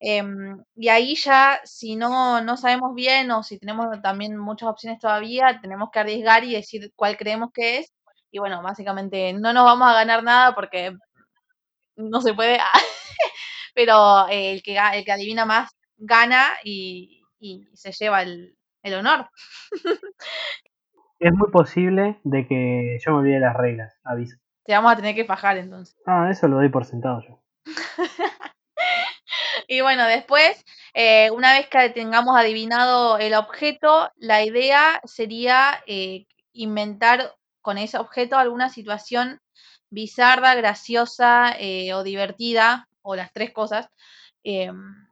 Em, 0.00 0.64
y 0.76 0.88
ahí 0.88 1.14
ya, 1.14 1.60
si 1.64 1.94
no, 1.96 2.40
no 2.42 2.56
sabemos 2.56 2.94
bien 2.94 3.30
o 3.30 3.42
si 3.42 3.58
tenemos 3.58 4.00
también 4.02 4.36
muchas 4.38 4.70
opciones 4.70 4.98
todavía, 4.98 5.60
tenemos 5.60 5.90
que 5.92 5.98
arriesgar 6.00 6.44
y 6.44 6.54
decir 6.54 6.92
cuál 6.96 7.16
creemos 7.18 7.50
que 7.52 7.78
es. 7.78 7.92
Y 8.30 8.38
bueno, 8.38 8.62
básicamente 8.62 9.32
no 9.32 9.52
nos 9.52 9.64
vamos 9.64 9.88
a 9.88 9.94
ganar 9.94 10.22
nada 10.22 10.54
porque 10.54 10.96
no 11.96 12.20
se 12.20 12.34
puede, 12.34 12.58
pero 13.74 14.28
el, 14.28 14.62
que, 14.62 14.78
el 14.94 15.04
que 15.04 15.12
adivina 15.12 15.44
más 15.44 15.70
gana 15.96 16.52
y, 16.64 17.22
y 17.38 17.66
se 17.74 17.92
lleva 17.92 18.22
el, 18.22 18.56
el 18.82 18.94
honor. 18.94 19.28
Es 21.18 21.32
muy 21.34 21.50
posible 21.50 22.18
de 22.24 22.46
que 22.46 22.98
yo 23.04 23.12
me 23.12 23.18
olvide 23.18 23.40
las 23.40 23.54
reglas, 23.54 23.94
aviso. 24.04 24.38
Te 24.64 24.72
vamos 24.72 24.92
a 24.92 24.96
tener 24.96 25.14
que 25.14 25.26
fajar 25.26 25.58
entonces. 25.58 25.94
Ah, 26.06 26.28
eso 26.30 26.48
lo 26.48 26.56
doy 26.56 26.70
por 26.70 26.86
sentado 26.86 27.20
yo. 27.28 27.42
y 29.68 29.82
bueno, 29.82 30.06
después, 30.06 30.64
eh, 30.94 31.30
una 31.30 31.52
vez 31.52 31.68
que 31.68 31.90
tengamos 31.90 32.36
adivinado 32.36 33.18
el 33.18 33.34
objeto, 33.34 34.10
la 34.16 34.42
idea 34.44 35.00
sería 35.04 35.82
eh, 35.86 36.26
inventar 36.52 37.34
con 37.62 37.78
ese 37.78 37.98
objeto 37.98 38.36
alguna 38.38 38.68
situación 38.68 39.38
bizarra, 39.90 40.54
graciosa 40.54 41.52
eh, 41.58 41.92
o 41.94 42.02
divertida, 42.02 42.88
o 43.02 43.16
las 43.16 43.32
tres 43.32 43.52
cosas. 43.52 43.88
Em, 44.44 45.06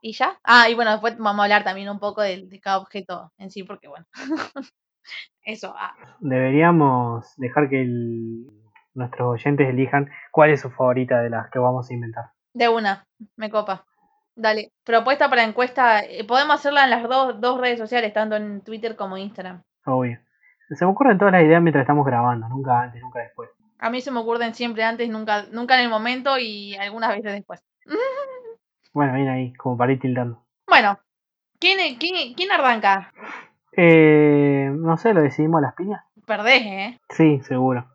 y 0.00 0.12
ya. 0.12 0.38
Ah, 0.44 0.68
y 0.68 0.74
bueno, 0.74 0.92
después 0.92 1.16
vamos 1.18 1.40
a 1.40 1.44
hablar 1.44 1.64
también 1.64 1.88
un 1.88 1.98
poco 1.98 2.22
de, 2.22 2.46
de 2.46 2.60
cada 2.60 2.78
objeto 2.78 3.32
en 3.38 3.50
sí, 3.50 3.62
porque 3.64 3.88
bueno. 3.88 4.06
Eso. 5.42 5.74
Ah. 5.76 5.94
Deberíamos 6.20 7.34
dejar 7.36 7.68
que 7.68 7.80
el, 7.82 8.46
nuestros 8.94 9.28
oyentes 9.40 9.68
elijan 9.68 10.10
cuál 10.30 10.50
es 10.50 10.60
su 10.60 10.70
favorita 10.70 11.20
de 11.20 11.30
las 11.30 11.50
que 11.50 11.58
vamos 11.58 11.90
a 11.90 11.94
inventar. 11.94 12.24
De 12.52 12.68
una, 12.68 13.06
me 13.36 13.50
copa. 13.50 13.84
Dale, 14.34 14.72
propuesta 14.84 15.28
para 15.28 15.44
encuesta. 15.44 16.00
eh, 16.00 16.24
Podemos 16.24 16.56
hacerla 16.56 16.84
en 16.84 16.90
las 16.90 17.08
dos, 17.08 17.40
dos 17.40 17.60
redes 17.60 17.78
sociales, 17.78 18.12
tanto 18.12 18.36
en 18.36 18.60
Twitter 18.62 18.94
como 18.94 19.16
Instagram. 19.16 19.62
Obvio. 19.86 20.20
Se 20.70 20.84
me 20.84 20.90
ocurren 20.90 21.18
todas 21.18 21.32
las 21.32 21.42
ideas 21.42 21.62
mientras 21.62 21.82
estamos 21.82 22.04
grabando, 22.04 22.48
nunca 22.48 22.82
antes, 22.82 23.00
nunca 23.00 23.20
después. 23.20 23.50
A 23.78 23.90
mí 23.90 24.00
se 24.00 24.10
me 24.10 24.20
ocurren 24.20 24.54
siempre 24.54 24.84
antes, 24.84 25.08
nunca, 25.08 25.44
nunca 25.50 25.76
en 25.76 25.84
el 25.84 25.90
momento 25.90 26.38
y 26.38 26.76
algunas 26.76 27.10
veces 27.10 27.32
después. 27.32 27.62
Bueno, 28.94 29.12
bien 29.12 29.28
ahí, 29.28 29.52
como 29.52 29.76
para 29.76 29.92
ir 29.92 30.00
tildando. 30.00 30.42
Bueno, 30.66 30.98
¿quién, 31.60 31.78
quién, 31.98 32.34
quién 32.34 32.50
arranca? 32.50 33.12
Eh, 33.70 34.72
no 34.74 34.96
sé, 34.96 35.14
lo 35.14 35.22
decidimos 35.22 35.58
a 35.58 35.66
las 35.66 35.74
piñas. 35.74 36.02
Perdés, 36.26 36.62
¿eh? 36.62 36.98
Sí, 37.10 37.40
seguro. 37.42 37.86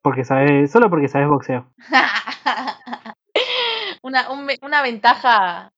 Porque 0.00 0.24
sabes, 0.24 0.70
solo 0.70 0.90
porque 0.90 1.08
sabes 1.08 1.28
boxeo. 1.28 1.66
una, 4.02 4.30
un 4.30 4.46
una 4.62 4.82
ventaja 4.82 5.72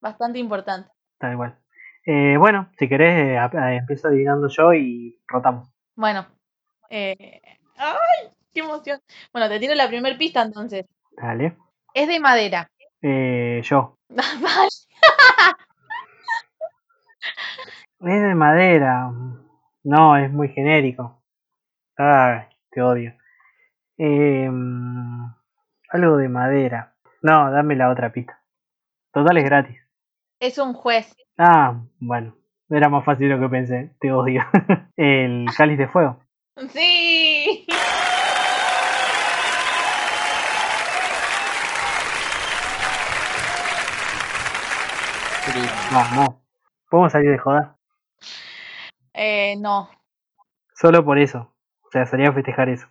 bastante 0.00 0.38
importante. 0.38 0.90
Tal 1.18 1.34
igual. 1.34 1.58
Eh, 2.04 2.36
bueno, 2.38 2.68
si 2.78 2.88
querés, 2.88 3.16
eh, 3.16 3.76
empiezo 3.76 4.08
adivinando 4.08 4.48
yo 4.48 4.74
y 4.74 5.20
rotamos. 5.28 5.68
Bueno. 5.96 6.26
Eh... 6.90 7.40
¡Ay! 7.76 8.30
¡Qué 8.54 8.60
emoción! 8.60 9.00
Bueno, 9.32 9.48
te 9.48 9.58
tiro 9.58 9.74
la 9.74 9.88
primer 9.88 10.16
pista 10.16 10.42
entonces. 10.42 10.86
Dale. 11.16 11.56
Es 11.94 12.06
de 12.08 12.20
madera. 12.20 12.70
Eh, 13.02 13.60
yo. 13.64 13.98
Es 17.98 18.22
de 18.22 18.34
madera. 18.34 19.10
No, 19.82 20.16
es 20.16 20.30
muy 20.30 20.48
genérico. 20.50 21.22
Ay, 21.96 22.42
te 22.70 22.82
odio. 22.82 23.14
Eh, 23.98 24.48
algo 25.88 26.16
de 26.18 26.28
madera. 26.28 26.94
No, 27.22 27.50
dame 27.50 27.74
la 27.74 27.90
otra 27.90 28.12
pista. 28.12 28.40
Total 29.12 29.38
es 29.38 29.44
gratis. 29.44 29.80
es 30.40 30.58
un 30.58 30.74
juez. 30.74 31.16
Ah, 31.38 31.80
bueno. 31.98 32.36
Era 32.68 32.88
más 32.88 33.04
fácil 33.04 33.28
de 33.28 33.36
lo 33.36 33.40
que 33.40 33.48
pensé. 33.48 33.94
Te 34.00 34.10
odio. 34.12 34.42
El 34.96 35.46
cáliz 35.56 35.78
de 35.78 35.88
fuego. 35.88 36.18
¡Sí! 36.70 37.66
Vamos. 45.92 46.34
Podemos 46.90 47.12
salir 47.12 47.30
de 47.30 47.38
joda. 47.38 47.76
Eh, 49.14 49.54
no. 49.58 49.88
Solo 50.74 51.04
por 51.04 51.18
eso. 51.18 51.52
O 51.82 51.90
sea, 51.90 52.04
salía 52.06 52.30
a 52.30 52.32
festejar 52.32 52.68
eso. 52.68 52.88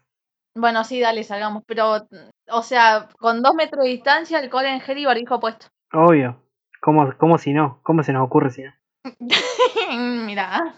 Bueno, 0.55 0.83
sí, 0.85 1.01
dale, 1.01 1.23
salgamos. 1.23 1.63
Pero, 1.67 2.07
o 2.47 2.63
sea, 2.63 3.09
con 3.19 3.43
dos 3.43 3.55
metros 3.55 3.83
de 3.83 3.91
distancia, 3.91 4.39
alcohol 4.39 4.65
en 4.65 4.79
gel 4.79 4.99
y 4.99 5.05
barbijo 5.05 5.39
puesto. 5.39 5.67
Obvio. 5.91 6.41
¿Cómo, 6.81 7.13
cómo 7.17 7.37
si 7.37 7.53
no? 7.53 7.79
¿Cómo 7.83 8.03
se 8.03 8.13
nos 8.13 8.25
ocurre 8.25 8.51
si 8.51 8.63
no? 8.63 8.73
Mira. 10.25 10.73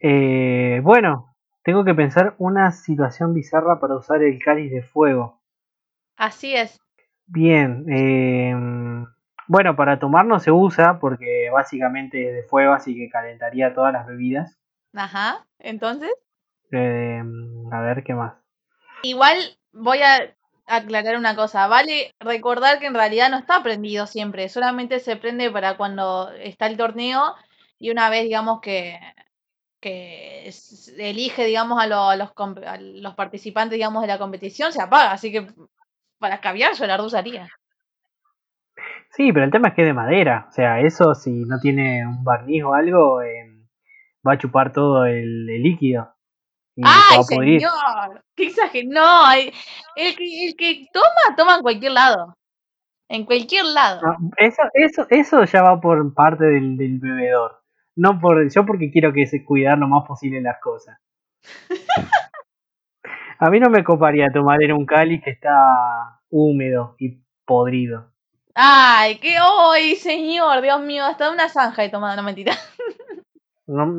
Eh, 0.00 0.80
bueno, 0.82 1.34
tengo 1.62 1.84
que 1.84 1.94
pensar 1.94 2.34
una 2.38 2.72
situación 2.72 3.32
bizarra 3.34 3.80
para 3.80 3.96
usar 3.96 4.22
el 4.22 4.38
cáliz 4.42 4.70
de 4.72 4.82
fuego. 4.82 5.40
Así 6.16 6.54
es. 6.54 6.80
Bien, 7.26 7.86
eh, 7.88 8.54
bueno, 9.48 9.76
para 9.76 9.98
tomar 9.98 10.26
no 10.26 10.38
se 10.40 10.50
usa 10.50 10.98
porque 11.00 11.48
básicamente 11.50 12.28
es 12.28 12.34
de 12.34 12.42
fuego, 12.42 12.72
así 12.72 12.94
que 12.94 13.08
calentaría 13.08 13.74
todas 13.74 13.92
las 13.92 14.06
bebidas. 14.06 14.58
Ajá. 14.94 15.46
Entonces, 15.58 16.10
Eh, 16.70 17.22
a 17.72 17.80
ver, 17.80 18.02
¿qué 18.04 18.14
más? 18.14 18.34
igual 19.02 19.36
voy 19.72 19.98
a 20.02 20.33
aclarar 20.66 21.16
una 21.16 21.36
cosa. 21.36 21.66
Vale 21.68 22.14
recordar 22.20 22.78
que 22.80 22.86
en 22.86 22.94
realidad 22.94 23.30
no 23.30 23.38
está 23.38 23.62
prendido 23.62 24.06
siempre. 24.06 24.48
Solamente 24.48 25.00
se 25.00 25.16
prende 25.16 25.50
para 25.50 25.76
cuando 25.76 26.30
está 26.32 26.66
el 26.66 26.76
torneo 26.76 27.34
y 27.78 27.90
una 27.90 28.10
vez, 28.10 28.24
digamos, 28.24 28.60
que, 28.60 28.98
que 29.80 30.50
elige, 30.98 31.44
digamos, 31.46 31.80
a, 31.82 31.86
lo- 31.86 32.10
a 32.10 32.16
los, 32.16 32.32
a 32.66 32.78
los 32.80 33.14
participantes, 33.14 33.76
digamos, 33.76 34.02
de 34.02 34.08
la 34.08 34.18
competición, 34.18 34.72
se 34.72 34.82
apaga. 34.82 35.12
Así 35.12 35.32
que 35.32 35.46
para 36.18 36.40
caviar 36.40 36.74
yo 36.74 36.86
la 36.86 37.02
usaría. 37.02 37.52
Sí, 39.10 39.32
pero 39.32 39.44
el 39.44 39.50
tema 39.50 39.68
es 39.68 39.74
que 39.74 39.82
es 39.82 39.88
de 39.88 39.94
madera. 39.94 40.46
O 40.48 40.52
sea, 40.52 40.80
eso 40.80 41.14
si 41.14 41.44
no 41.44 41.58
tiene 41.60 42.06
un 42.06 42.24
barniz 42.24 42.64
o 42.64 42.74
algo, 42.74 43.22
eh, 43.22 43.50
va 44.26 44.34
a 44.34 44.38
chupar 44.38 44.72
todo 44.72 45.06
el, 45.06 45.48
el 45.50 45.62
líquido. 45.62 46.13
¡Ay, 46.82 47.22
señor! 47.24 48.24
¡Qué 48.34 48.46
exagerado! 48.46 48.92
No, 48.92 49.32
el, 49.32 49.52
el 49.96 50.16
que, 50.16 50.46
el 50.48 50.56
que 50.56 50.86
toma, 50.92 51.36
toma 51.36 51.56
en 51.56 51.62
cualquier 51.62 51.92
lado. 51.92 52.36
En 53.08 53.24
cualquier 53.24 53.64
lado. 53.66 54.00
No, 54.02 54.30
eso, 54.38 54.62
eso, 54.72 55.06
eso 55.10 55.44
ya 55.44 55.62
va 55.62 55.80
por 55.80 56.12
parte 56.14 56.44
del, 56.44 56.76
del 56.76 56.98
bebedor. 56.98 57.62
No 57.96 58.18
por 58.18 58.50
yo 58.50 58.66
porque 58.66 58.90
quiero 58.90 59.12
que 59.12 59.26
se 59.26 59.44
cuidar 59.44 59.78
lo 59.78 59.86
más 59.86 60.06
posible 60.06 60.40
las 60.40 60.60
cosas. 60.60 60.98
A 63.38 63.50
mí 63.50 63.60
no 63.60 63.68
me 63.68 63.84
coparía 63.84 64.30
tomar 64.32 64.62
en 64.62 64.72
un 64.72 64.86
cáliz 64.86 65.22
que 65.22 65.30
está 65.30 66.20
húmedo 66.30 66.96
y 66.98 67.20
podrido. 67.44 68.10
¡Ay, 68.54 69.18
qué 69.18 69.36
hoy, 69.40 69.96
señor! 69.96 70.62
Dios 70.62 70.80
mío, 70.80 71.04
hasta 71.04 71.30
una 71.30 71.48
zanja 71.48 71.84
he 71.84 71.90
tomado, 71.90 72.16
no 72.16 72.22
mentira. 72.22 72.54
No 73.66 73.98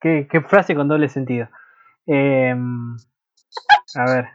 ¿qué, 0.00 0.28
qué 0.30 0.40
frase 0.42 0.74
con 0.74 0.86
doble 0.86 1.08
sentido. 1.08 1.48
Eh, 2.06 2.54
a 3.94 4.04
ver, 4.12 4.26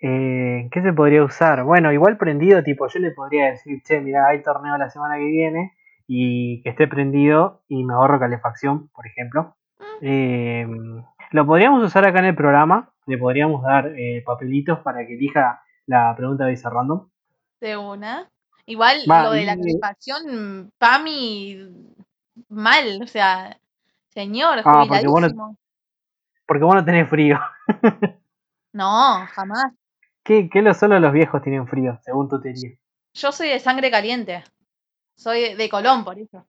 eh, 0.00 0.68
¿qué 0.70 0.82
se 0.82 0.92
podría 0.92 1.24
usar? 1.24 1.64
Bueno, 1.64 1.92
igual 1.92 2.16
prendido, 2.16 2.62
tipo, 2.62 2.86
yo 2.88 2.98
le 3.00 3.10
podría 3.12 3.46
decir, 3.50 3.82
che, 3.84 4.00
mira, 4.00 4.26
hay 4.28 4.42
torneo 4.42 4.76
la 4.76 4.90
semana 4.90 5.16
que 5.16 5.24
viene 5.24 5.72
y 6.06 6.62
que 6.62 6.70
esté 6.70 6.86
prendido 6.86 7.62
y 7.68 7.84
me 7.84 7.94
ahorro 7.94 8.18
calefacción, 8.20 8.88
por 8.88 9.06
ejemplo. 9.06 9.56
Eh, 10.00 10.66
lo 11.30 11.46
podríamos 11.46 11.82
usar 11.82 12.06
acá 12.06 12.18
en 12.18 12.26
el 12.26 12.34
programa, 12.34 12.90
le 13.06 13.18
podríamos 13.18 13.62
dar 13.62 13.92
eh, 13.96 14.22
papelitos 14.24 14.80
para 14.80 15.06
que 15.06 15.14
elija 15.14 15.62
la 15.86 16.14
pregunta 16.16 16.44
de 16.44 16.50
Visa 16.50 16.70
Random. 16.70 17.08
De 17.60 17.76
una. 17.76 18.28
Igual 18.66 18.98
Va, 19.10 19.24
lo 19.24 19.30
de 19.32 19.44
la 19.44 19.56
calefacción, 19.56 20.70
Pami, 20.78 21.58
mal, 22.48 23.00
o 23.02 23.06
sea, 23.06 23.58
señor, 24.08 24.60
Ah, 24.64 24.84
porque 24.88 25.06
vos 25.06 25.20
no- 25.20 25.28
jubiladísimo. 25.28 25.56
Porque 26.46 26.64
vos 26.64 26.74
no 26.74 26.84
tenés 26.84 27.08
frío. 27.08 27.38
No, 28.72 29.24
jamás. 29.28 29.72
¿Qué, 30.24 30.50
qué 30.50 30.60
lo 30.60 30.74
solo 30.74 30.98
los 30.98 31.12
viejos 31.12 31.40
tienen 31.42 31.68
frío, 31.68 32.00
según 32.02 32.28
tu 32.28 32.40
teoría? 32.40 32.70
Yo 33.14 33.30
soy 33.30 33.48
de 33.50 33.60
sangre 33.60 33.88
caliente. 33.88 34.42
Soy 35.14 35.54
de 35.54 35.68
Colón, 35.68 36.04
por 36.04 36.18
eso. 36.18 36.44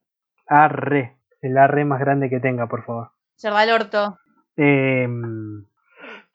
Arre, 0.48 1.18
el 1.40 1.56
arre 1.56 1.84
más 1.84 2.00
grande 2.00 2.28
que 2.28 2.40
tenga, 2.40 2.66
por 2.66 2.84
favor. 2.84 3.12
Cerda 3.36 3.62
el 3.62 3.70
orto. 3.70 4.18
Eh, 4.56 5.08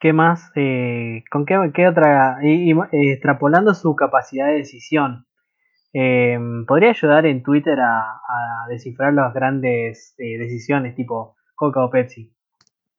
¿Qué 0.00 0.12
más? 0.12 0.50
Eh, 0.56 1.24
¿Con 1.30 1.44
qué, 1.44 1.58
qué 1.74 1.88
otra? 1.88 2.38
Y, 2.42 2.72
y, 2.72 3.12
extrapolando 3.12 3.74
su 3.74 3.94
capacidad 3.94 4.46
de 4.46 4.54
decisión, 4.54 5.26
eh, 5.92 6.38
¿podría 6.66 6.90
ayudar 6.90 7.26
en 7.26 7.42
Twitter 7.42 7.78
a, 7.78 8.00
a 8.00 8.66
descifrar 8.68 9.12
las 9.12 9.34
grandes 9.34 10.14
eh, 10.18 10.38
decisiones 10.38 10.94
tipo 10.96 11.36
Coca 11.54 11.84
o 11.84 11.90
Pepsi? 11.90 12.32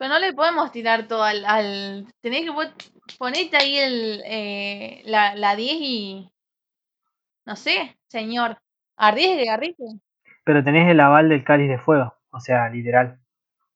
Pero 0.04 0.16
no 0.16 0.20
le 0.20 0.34
podemos 0.34 0.70
tirar 0.74 1.08
todo 1.08 1.24
al... 1.24 1.46
al... 1.46 2.06
Tenés 2.20 2.42
que 2.44 2.52
pon- 2.52 2.74
ponerte 3.18 3.56
ahí 3.56 3.78
el, 3.78 4.22
eh, 4.26 5.02
la, 5.06 5.34
la 5.36 5.56
10 5.56 5.78
y... 5.80 6.30
No 7.46 7.56
sé, 7.56 7.98
señor. 8.10 8.58
Arriesgue, 8.98 9.50
arriesgue. 9.50 9.86
Pero 10.44 10.62
tenés 10.62 10.90
el 10.92 11.00
aval 11.00 11.30
del 11.30 11.46
cáliz 11.46 11.70
de 11.70 11.78
fuego, 11.78 12.14
o 12.32 12.42
sea, 12.42 12.68
literal. 12.68 13.18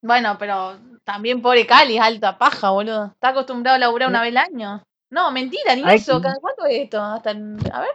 Bueno, 0.01 0.35
pero 0.37 0.77
también 1.05 1.41
pobre 1.41 1.65
Cali, 1.65 1.95
es 1.95 2.01
alta 2.03 2.37
paja, 2.37 2.71
boludo. 2.71 3.05
Está 3.05 3.29
acostumbrado 3.29 3.77
a 3.77 3.79
laburar 3.79 4.09
una 4.09 4.21
vez 4.21 4.31
al 4.35 4.53
año. 4.53 4.83
No, 5.09 5.31
mentira, 5.31 5.75
ni 5.77 5.83
Ay, 5.85 5.95
eso. 5.95 6.21
¿Cada 6.21 6.35
cuánto 6.41 6.65
es 6.65 6.81
esto? 6.81 7.01
Hasta 7.01 7.31
el- 7.31 7.57
A 7.71 7.79
ver. 7.79 7.91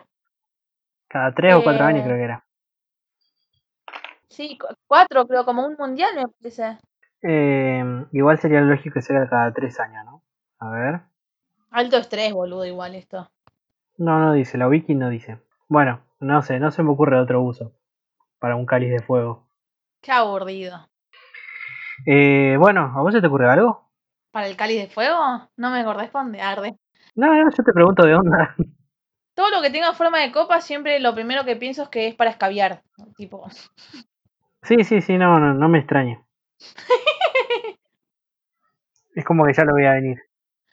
Cada 1.06 1.34
tres 1.34 1.54
o 1.54 1.62
cuatro 1.62 1.84
Eh, 1.84 1.88
años 1.88 2.04
creo 2.06 2.16
que 2.16 2.24
era. 2.24 2.46
Sí, 4.30 4.56
cu- 4.56 4.74
cuatro, 4.86 5.26
creo, 5.28 5.44
como 5.44 5.66
un 5.66 5.76
mundial 5.78 6.14
me 6.14 6.24
parece. 6.28 6.78
Eh, 7.22 8.04
igual 8.12 8.38
sería 8.38 8.60
lógico 8.60 8.94
que 8.94 9.02
sea 9.02 9.28
cada 9.28 9.52
tres 9.52 9.78
años, 9.80 10.04
¿no? 10.04 10.22
A 10.58 10.70
ver. 10.70 11.00
Alto 11.70 11.96
estrés, 11.96 12.32
boludo, 12.32 12.66
igual 12.66 12.94
esto. 12.94 13.30
No, 13.96 14.18
no 14.18 14.32
dice, 14.32 14.58
la 14.58 14.68
wiki 14.68 14.94
no 14.94 15.08
dice. 15.08 15.38
Bueno, 15.68 16.00
no 16.20 16.42
sé, 16.42 16.58
no 16.58 16.70
se 16.70 16.82
me 16.82 16.90
ocurre 16.90 17.18
otro 17.18 17.40
uso 17.42 17.72
para 18.38 18.56
un 18.56 18.66
cáliz 18.66 18.90
de 18.90 19.02
fuego. 19.02 19.46
Qué 20.00 20.10
aburrido. 20.12 20.88
Eh, 22.06 22.56
bueno, 22.58 22.92
¿a 22.96 23.02
vos 23.02 23.12
se 23.12 23.20
te 23.20 23.28
ocurre 23.28 23.48
algo? 23.48 23.88
¿Para 24.32 24.48
el 24.48 24.56
cáliz 24.56 24.80
de 24.80 24.88
fuego? 24.88 25.48
No 25.56 25.70
me 25.70 25.84
corresponde, 25.84 26.40
arde. 26.40 26.76
No, 27.14 27.32
no, 27.32 27.50
yo 27.50 27.64
te 27.64 27.72
pregunto 27.72 28.04
de 28.04 28.14
onda. 28.14 28.56
Todo 29.34 29.50
lo 29.50 29.62
que 29.62 29.70
tenga 29.70 29.92
forma 29.92 30.18
de 30.18 30.32
copa, 30.32 30.60
siempre 30.60 31.00
lo 31.00 31.14
primero 31.14 31.44
que 31.44 31.56
pienso 31.56 31.84
es 31.84 31.88
que 31.88 32.08
es 32.08 32.14
para 32.14 32.30
escabiar. 32.30 32.82
Tipo, 33.16 33.48
Sí, 34.62 34.84
sí, 34.84 35.00
sí, 35.00 35.18
no, 35.18 35.40
no, 35.40 35.54
no 35.54 35.68
me 35.68 35.78
extraña. 35.78 36.22
Es 39.14 39.24
como 39.24 39.46
que 39.46 39.54
ya 39.54 39.64
lo 39.64 39.72
voy 39.72 39.86
a 39.86 39.92
venir. 39.94 40.18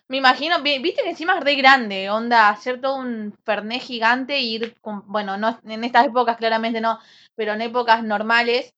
me 0.10 0.18
imagino, 0.18 0.62
vi- 0.62 0.80
viste 0.80 1.04
que 1.04 1.10
encima 1.12 1.38
es 1.38 1.44
re 1.46 1.56
grande, 1.56 2.10
onda, 2.10 2.50
hacer 2.50 2.82
todo 2.82 2.98
un 2.98 3.34
fernet 3.46 3.82
gigante 3.82 4.34
e 4.36 4.42
ir, 4.42 4.76
con- 4.82 5.04
bueno, 5.08 5.38
no 5.38 5.58
en 5.64 5.84
estas 5.86 6.08
épocas 6.08 6.36
claramente 6.38 6.82
no, 6.82 7.00
pero 7.36 7.54
en 7.54 7.62
épocas 7.62 8.04
normales, 8.04 8.74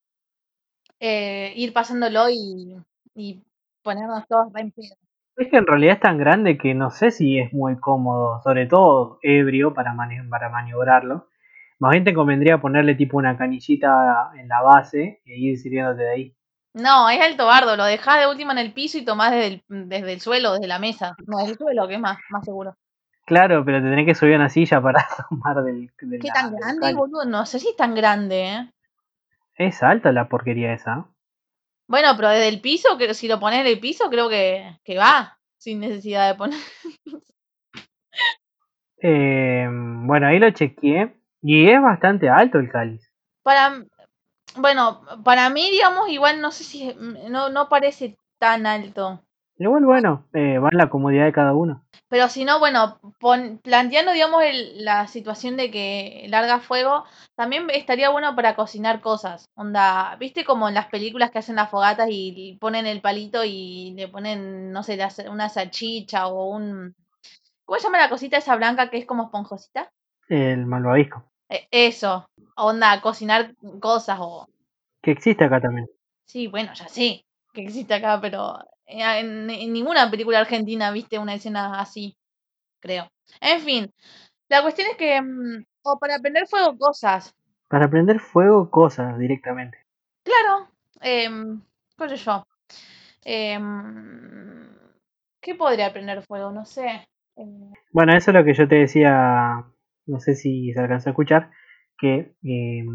eh, 1.00 1.54
ir 1.56 1.74
pasándolo 1.74 2.30
y, 2.30 2.76
y 3.15 3.41
ponernos 3.84 4.26
todos 4.28 4.52
re 4.54 4.62
en 4.62 4.71
pedo. 4.71 4.95
Es 5.36 5.50
que 5.50 5.58
en 5.58 5.67
realidad 5.67 5.95
es 5.95 6.00
tan 6.02 6.17
grande 6.17 6.58
que 6.58 6.74
no 6.74 6.89
sé 6.89 7.12
si 7.12 7.38
es 7.39 7.52
muy 7.54 7.78
cómodo, 7.80 8.41
sobre 8.43 8.65
todo 8.67 9.19
ebrio 9.21 9.74
para, 9.74 9.93
mani- 9.93 10.28
para 10.30 10.50
maniobrarlo. 10.50 11.28
Más 11.80 11.91
bien 11.91 12.04
te 12.04 12.13
convendría 12.13 12.62
ponerle 12.62 12.95
tipo 12.95 13.17
una 13.17 13.38
canillita 13.38 14.32
en 14.38 14.47
la 14.47 14.62
base 14.62 15.21
e 15.26 15.38
ir 15.39 15.58
sirviéndote 15.58 16.04
de 16.04 16.12
ahí. 16.12 16.36
No, 16.73 17.10
es 17.10 17.19
alto 17.21 17.45
bardo, 17.45 17.75
lo 17.75 17.84
dejás 17.84 18.19
de 18.19 18.27
última 18.27 18.53
en 18.53 18.60
el 18.60 18.73
piso 18.73 18.97
y 18.97 19.05
tomás 19.05 19.31
desde 19.31 19.47
el, 19.47 19.63
desde 19.67 20.13
el 20.13 20.21
suelo, 20.21 20.53
desde 20.53 20.67
la 20.67 20.79
mesa. 20.79 21.15
No, 21.27 21.38
desde 21.39 21.51
el 21.53 21.57
suelo, 21.57 21.88
que 21.88 21.95
es 21.95 21.99
más, 21.99 22.17
más 22.29 22.45
seguro. 22.45 22.75
Claro, 23.25 23.63
pero 23.65 23.81
te 23.81 23.89
tenés 23.89 24.05
que 24.05 24.15
subir 24.15 24.34
a 24.34 24.38
una 24.38 24.49
silla 24.49 24.81
para 24.81 25.05
tomar 25.29 25.63
del, 25.63 25.91
de 26.01 26.19
¿Qué 26.19 26.27
la- 26.27 26.34
tan 26.34 26.51
del 26.51 26.60
grande, 26.60 26.93
boludo? 26.93 27.25
No 27.25 27.45
sé 27.45 27.60
si 27.60 27.69
es 27.69 27.75
tan 27.75 27.93
grande, 27.93 28.43
¿eh? 28.47 28.69
Es 29.55 29.84
alta 29.84 30.12
la 30.12 30.27
porquería 30.27 30.73
esa. 30.73 31.07
Bueno, 31.88 32.13
pero 32.15 32.29
desde 32.29 32.47
el 32.47 32.62
piso, 32.62 32.97
que 32.97 33.13
si 33.13 33.27
lo 33.27 33.39
pones 33.39 33.60
en 33.60 33.67
el 33.67 33.79
piso, 33.79 34.10
creo 34.10 34.29
que, 34.29 34.77
que 34.84 34.97
va, 34.97 35.38
sin 35.57 35.81
necesidad 35.81 36.29
de 36.29 36.36
poner. 36.36 36.60
Eh, 39.03 39.67
bueno, 39.67 40.27
ahí 40.27 40.38
lo 40.38 40.51
chequeé 40.51 41.15
y 41.41 41.67
es 41.69 41.81
bastante 41.81 42.29
alto 42.29 42.60
el 42.60 42.69
cáliz. 42.69 43.01
Para, 43.41 43.84
bueno, 44.58 45.02
para 45.24 45.50
mí, 45.50 45.70
digamos, 45.72 46.10
igual 46.10 46.42
no 46.42 46.52
sé 46.52 46.64
si, 46.64 46.96
no, 47.30 47.50
no 47.50 47.70
parece 47.70 48.18
tan 48.40 48.66
alto. 48.66 49.22
Igual, 49.58 49.86
bueno, 49.86 50.26
eh, 50.34 50.58
va 50.58 50.70
en 50.72 50.78
la 50.78 50.90
comodidad 50.90 51.26
de 51.26 51.34
cada 51.34 51.54
uno. 51.54 51.86
Pero 52.10 52.28
si 52.30 52.46
no, 52.46 52.58
bueno, 52.60 53.00
pon- 53.20 53.60
planteando, 53.64 54.12
digamos, 54.12 54.42
el- 54.44 54.84
la 54.84 55.08
situación 55.08 55.56
de 55.56 55.70
que 55.70 56.26
larga 56.30 56.60
fuego, 56.60 57.06
también 57.36 57.70
estaría 57.70 58.10
bueno 58.10 58.36
para 58.36 58.56
cocinar 58.56 59.02
cosas. 59.02 59.46
Onda, 59.56 60.16
¿viste 60.20 60.44
como 60.46 60.68
en 60.68 60.74
las 60.74 60.88
películas 60.88 61.30
que 61.32 61.40
hacen 61.40 61.58
las 61.58 61.70
fogatas 61.70 62.10
y, 62.10 62.34
y 62.36 62.58
ponen 62.58 62.88
el 62.88 63.02
palito 63.02 63.44
y 63.46 63.94
le 63.96 64.08
ponen, 64.08 64.72
no 64.72 64.82
sé, 64.84 64.98
la 64.98 65.10
una 65.30 65.48
salchicha 65.50 66.28
o 66.28 66.50
un... 66.56 66.96
¿Cómo 67.66 67.80
se 67.80 67.86
llama 67.86 68.00
la 68.00 68.10
cosita 68.10 68.38
esa 68.38 68.56
blanca 68.56 68.90
que 68.90 68.98
es 68.98 69.06
como 69.06 69.24
esponjosita? 69.26 69.92
El 70.28 70.66
malvavisco. 70.66 71.24
Eh, 71.52 71.68
eso, 71.72 72.12
onda, 72.56 73.02
cocinar 73.02 73.42
cosas 73.80 74.18
o... 74.22 74.48
Que 75.04 75.12
existe 75.12 75.44
acá 75.44 75.60
también. 75.62 75.88
Sí, 76.26 76.48
bueno, 76.48 76.74
ya 76.74 76.88
sé 76.88 77.26
que 77.54 77.62
existe 77.64 77.94
acá, 77.94 78.20
pero 78.22 78.58
en, 78.86 79.50
en 79.50 79.74
ninguna 79.74 80.10
película 80.10 80.40
argentina 80.40 80.92
viste 80.92 81.20
una 81.20 81.36
escena 81.36 81.80
así, 81.80 82.16
creo. 82.82 83.08
En 83.42 83.62
fin, 83.62 83.92
la 84.50 84.62
cuestión 84.64 84.90
es 84.92 84.98
que, 84.98 85.22
mm, 85.22 85.66
o 85.84 86.00
para 86.00 86.20
prender 86.20 86.48
fuego 86.48 86.78
cosas, 86.78 87.36
Para 87.70 87.90
prender 87.90 88.20
fuego, 88.20 88.70
cosas 88.70 89.18
directamente. 89.18 89.80
claro, 90.24 90.70
qué 91.98 92.10
sé 92.10 92.18
yo, 92.18 92.44
em, 93.26 94.70
¿qué 95.42 95.56
podría 95.56 95.94
prender 95.94 96.24
fuego? 96.24 96.52
No 96.52 96.66
sé. 96.66 97.08
em, 97.36 97.74
Bueno, 97.92 98.14
eso 98.16 98.32
es 98.32 98.36
lo 98.36 98.44
que 98.44 98.54
yo 98.54 98.68
te 98.68 98.76
decía, 98.76 99.64
no 100.06 100.20
sé 100.20 100.36
si 100.36 100.74
se 100.74 100.80
alcanzó 100.80 101.10
a 101.10 101.12
escuchar, 101.12 101.52
que 101.98 102.34
eh, 102.44 102.86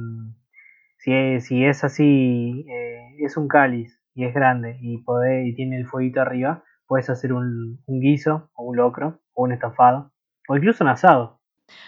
si, 0.98 1.12
es, 1.12 1.46
si 1.46 1.64
es 1.64 1.84
así, 1.84 2.64
eh, 2.68 3.16
es 3.20 3.36
un 3.36 3.48
cáliz 3.48 4.00
y 4.14 4.24
es 4.24 4.34
grande 4.34 4.78
y, 4.80 4.98
podés- 5.04 5.46
y 5.48 5.54
tiene 5.54 5.76
el 5.78 5.86
fueguito 5.86 6.20
arriba, 6.20 6.64
puedes 6.86 7.10
hacer 7.10 7.32
un, 7.32 7.82
un 7.86 8.00
guiso 8.00 8.50
o 8.54 8.64
un 8.64 8.76
locro 8.76 9.20
o 9.34 9.44
un 9.44 9.52
estofado 9.52 10.12
o 10.48 10.56
incluso 10.56 10.84
un 10.84 10.90
asado. 10.90 11.40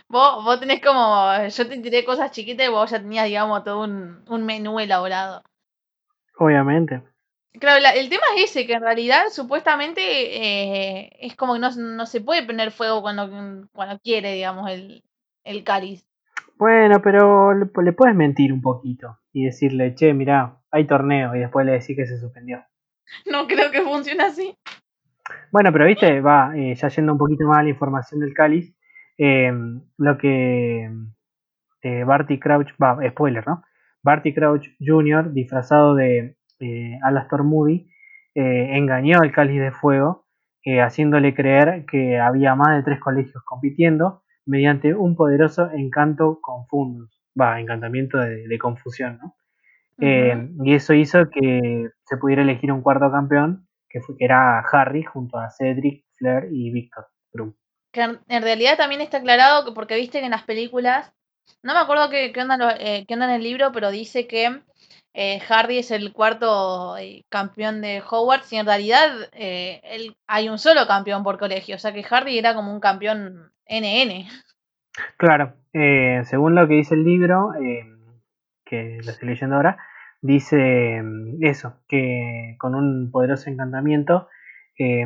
Vos, 0.08 0.44
vos 0.44 0.60
tenés 0.60 0.80
como, 0.82 1.46
yo 1.48 1.68
te 1.68 1.78
tiré 1.78 2.04
cosas 2.04 2.30
chiquitas 2.32 2.66
y 2.66 2.70
vos 2.70 2.90
ya 2.90 2.98
tenías, 3.00 3.26
digamos, 3.26 3.64
todo 3.64 3.84
un, 3.84 4.22
un 4.28 4.44
menú 4.46 4.78
elaborado. 4.80 5.42
Obviamente. 6.38 7.02
Claro, 7.60 7.80
la- 7.80 7.90
el 7.94 8.08
tema 8.08 8.22
es 8.36 8.50
ese, 8.50 8.66
que 8.66 8.74
en 8.74 8.82
realidad 8.82 9.24
supuestamente 9.32 10.00
eh, 11.02 11.10
es 11.20 11.34
como 11.36 11.54
que 11.54 11.60
no, 11.60 11.70
no 11.76 12.06
se 12.06 12.20
puede 12.20 12.44
prender 12.44 12.70
fuego 12.70 13.02
cuando, 13.02 13.68
cuando 13.72 13.98
quiere, 14.00 14.32
digamos, 14.34 14.70
el, 14.70 15.02
el 15.48 15.64
cáliz. 15.64 16.06
Bueno, 16.58 17.00
pero 17.02 17.54
le, 17.54 17.66
le 17.82 17.92
puedes 17.92 18.14
mentir 18.14 18.52
un 18.52 18.60
poquito 18.60 19.18
y 19.32 19.44
decirle, 19.44 19.94
che, 19.94 20.12
mirá, 20.12 20.60
hay 20.70 20.86
torneo 20.86 21.34
y 21.34 21.40
después 21.40 21.64
le 21.64 21.72
decís 21.72 21.96
que 21.96 22.06
se 22.06 22.18
suspendió. 22.18 22.64
No 23.30 23.46
creo 23.46 23.70
que 23.70 23.80
funcione 23.80 24.22
así. 24.22 24.54
Bueno, 25.50 25.72
pero 25.72 25.86
viste, 25.86 26.20
va, 26.20 26.52
eh, 26.54 26.74
ya 26.74 26.88
yendo 26.88 27.12
un 27.12 27.18
poquito 27.18 27.46
más 27.46 27.58
a 27.58 27.62
la 27.62 27.70
información 27.70 28.20
del 28.20 28.34
cáliz, 28.34 28.74
eh, 29.16 29.50
lo 29.96 30.18
que 30.18 30.90
eh, 31.82 32.04
Barty 32.04 32.38
Crouch, 32.38 32.68
va, 32.82 32.98
spoiler, 33.08 33.46
¿no? 33.46 33.62
Barty 34.02 34.34
Crouch 34.34 34.68
Jr., 34.78 35.32
disfrazado 35.32 35.94
de 35.94 36.36
Alastor 37.02 37.44
Moody, 37.44 37.90
engañó 38.34 39.20
al 39.20 39.32
cáliz 39.32 39.60
de 39.60 39.72
fuego, 39.72 40.26
haciéndole 40.82 41.34
creer 41.34 41.84
que 41.86 42.18
había 42.18 42.54
más 42.54 42.76
de 42.76 42.82
tres 42.84 43.00
colegios 43.00 43.42
compitiendo 43.44 44.22
mediante 44.48 44.94
un 44.94 45.14
poderoso 45.16 45.70
encanto 45.70 46.40
confundus, 46.42 47.22
va, 47.40 47.60
encantamiento 47.60 48.18
de, 48.18 48.48
de 48.48 48.58
confusión, 48.58 49.18
¿no? 49.22 49.36
Eh, 50.00 50.34
Ujú. 50.36 50.64
y 50.64 50.74
eso 50.74 50.94
hizo 50.94 51.28
que 51.30 51.88
se 52.04 52.16
pudiera 52.16 52.42
elegir 52.42 52.72
un 52.72 52.82
cuarto 52.82 53.10
campeón, 53.10 53.68
que, 53.88 54.00
fue, 54.00 54.16
que 54.16 54.24
era 54.24 54.60
Harry, 54.60 55.02
junto 55.02 55.38
a 55.38 55.50
Cedric, 55.50 56.04
Flair 56.16 56.48
y 56.52 56.70
Victor. 56.70 57.06
Que 57.92 58.02
en, 58.02 58.42
realidad 58.42 58.76
también 58.76 59.00
está 59.00 59.18
aclarado 59.18 59.64
que 59.64 59.72
porque 59.72 59.96
viste 59.96 60.20
que 60.20 60.26
en 60.26 60.30
las 60.32 60.44
películas, 60.44 61.12
no 61.62 61.74
me 61.74 61.80
acuerdo 61.80 62.10
qué, 62.10 62.32
qué 62.32 62.42
onda, 62.42 62.56
lo- 62.56 62.70
eh, 62.70 63.04
qué 63.06 63.14
onda 63.14 63.26
en 63.26 63.36
el 63.36 63.42
libro, 63.42 63.72
pero 63.72 63.90
dice 63.90 64.26
que 64.26 64.62
eh, 65.14 65.40
Harry 65.48 65.78
es 65.78 65.90
el 65.90 66.12
cuarto 66.12 66.96
eh, 66.96 67.24
campeón 67.28 67.80
de 67.80 68.02
Hogwarts 68.08 68.52
y 68.52 68.56
en 68.56 68.66
realidad 68.66 69.08
eh, 69.32 69.80
él- 69.84 70.16
hay 70.26 70.48
un 70.48 70.58
solo 70.58 70.86
campeón 70.86 71.24
por 71.24 71.38
colegio, 71.38 71.76
o 71.76 71.78
sea 71.78 71.92
que 71.92 72.04
Harry 72.08 72.38
era 72.38 72.54
como 72.54 72.72
un 72.72 72.80
campeón 72.80 73.52
NN. 73.66 74.28
Claro, 75.16 75.54
eh, 75.72 76.22
según 76.24 76.54
lo 76.54 76.66
que 76.66 76.74
dice 76.74 76.94
el 76.94 77.04
libro, 77.04 77.54
eh, 77.54 77.86
que 78.64 79.00
lo 79.04 79.10
estoy 79.10 79.28
leyendo 79.28 79.56
ahora, 79.56 79.78
dice 80.20 81.02
mm, 81.02 81.44
eso, 81.44 81.80
que 81.88 82.56
con 82.58 82.74
un 82.74 83.10
poderoso 83.10 83.50
encantamiento, 83.50 84.28
eh, 84.78 85.04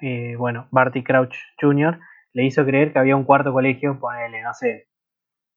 eh, 0.00 0.36
bueno, 0.36 0.68
Barty 0.70 1.02
Crouch 1.02 1.34
Jr. 1.60 1.98
le 2.32 2.44
hizo 2.44 2.64
creer 2.64 2.92
que 2.92 2.98
había 2.98 3.16
un 3.16 3.24
cuarto 3.24 3.52
colegio, 3.52 3.98
ponele, 3.98 4.42
no 4.42 4.54
sé, 4.54 4.88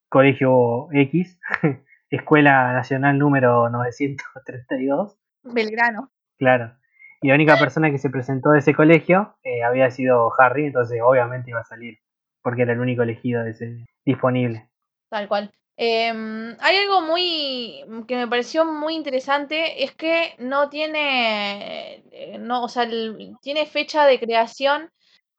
colegio 0.09 0.87
X, 0.91 1.39
Escuela 2.09 2.73
Nacional 2.73 3.17
número 3.17 3.69
932, 3.69 5.17
Belgrano. 5.43 6.11
claro, 6.37 6.73
Y 7.21 7.29
la 7.29 7.35
única 7.35 7.57
persona 7.57 7.91
que 7.91 7.99
se 7.99 8.09
presentó 8.09 8.49
de 8.51 8.59
ese 8.59 8.73
colegio 8.73 9.35
eh, 9.43 9.63
había 9.63 9.91
sido 9.91 10.31
Harry, 10.39 10.65
entonces 10.67 10.99
obviamente 11.03 11.51
iba 11.51 11.61
a 11.61 11.65
salir, 11.65 11.99
porque 12.41 12.63
era 12.63 12.73
el 12.73 12.79
único 12.79 13.03
elegido 13.03 13.43
de 13.43 13.51
ese 13.51 13.85
disponible. 14.05 14.67
Tal 15.09 15.27
cual. 15.27 15.51
Em, 15.77 16.55
hay 16.59 16.77
algo 16.77 17.01
muy 17.01 17.83
que 18.07 18.15
me 18.15 18.27
pareció 18.27 18.65
muy 18.65 18.95
interesante, 18.95 19.83
es 19.83 19.95
que 19.95 20.35
no 20.37 20.69
tiene, 20.69 22.03
eh, 22.11 22.37
no, 22.39 22.63
o 22.63 22.69
sea, 22.69 22.83
el- 22.83 23.35
tiene 23.41 23.65
fecha 23.65 24.05
de 24.05 24.19
creación 24.19 24.91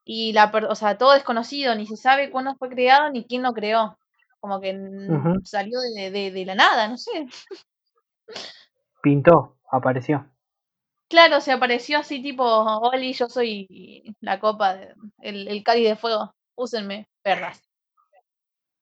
y 0.03 0.33
la, 0.33 0.51
o 0.69 0.75
sea, 0.75 0.97
todo 0.97 1.13
desconocido, 1.13 1.75
ni 1.75 1.85
se 1.87 1.95
sabe 1.95 2.29
cuándo 2.29 2.55
fue 2.55 2.69
creado 2.69 3.09
ni 3.09 3.25
quién 3.25 3.43
lo 3.43 3.53
creó. 3.53 3.97
Como 4.39 4.59
que 4.59 4.71
salió 5.45 5.79
de, 5.79 6.11
de- 6.11 6.31
de 6.31 6.45
la 6.45 6.55
nada, 6.55 6.89
no 6.89 6.97
sé. 6.97 7.27
Pintó, 9.01 9.57
apareció. 9.71 10.29
Claro, 11.09 11.41
se 11.41 11.51
apareció 11.51 11.99
así 11.99 12.21
tipo, 12.21 12.43
Oli, 12.43 13.13
yo 13.13 13.27
soy 13.29 14.15
la 14.19 14.39
copa, 14.39 14.75
de- 14.75 14.93
el, 15.21 15.47
el 15.47 15.63
cáliz 15.63 15.87
de 15.87 15.95
fuego, 15.95 16.33
úsenme, 16.55 17.07
perras. 17.21 17.61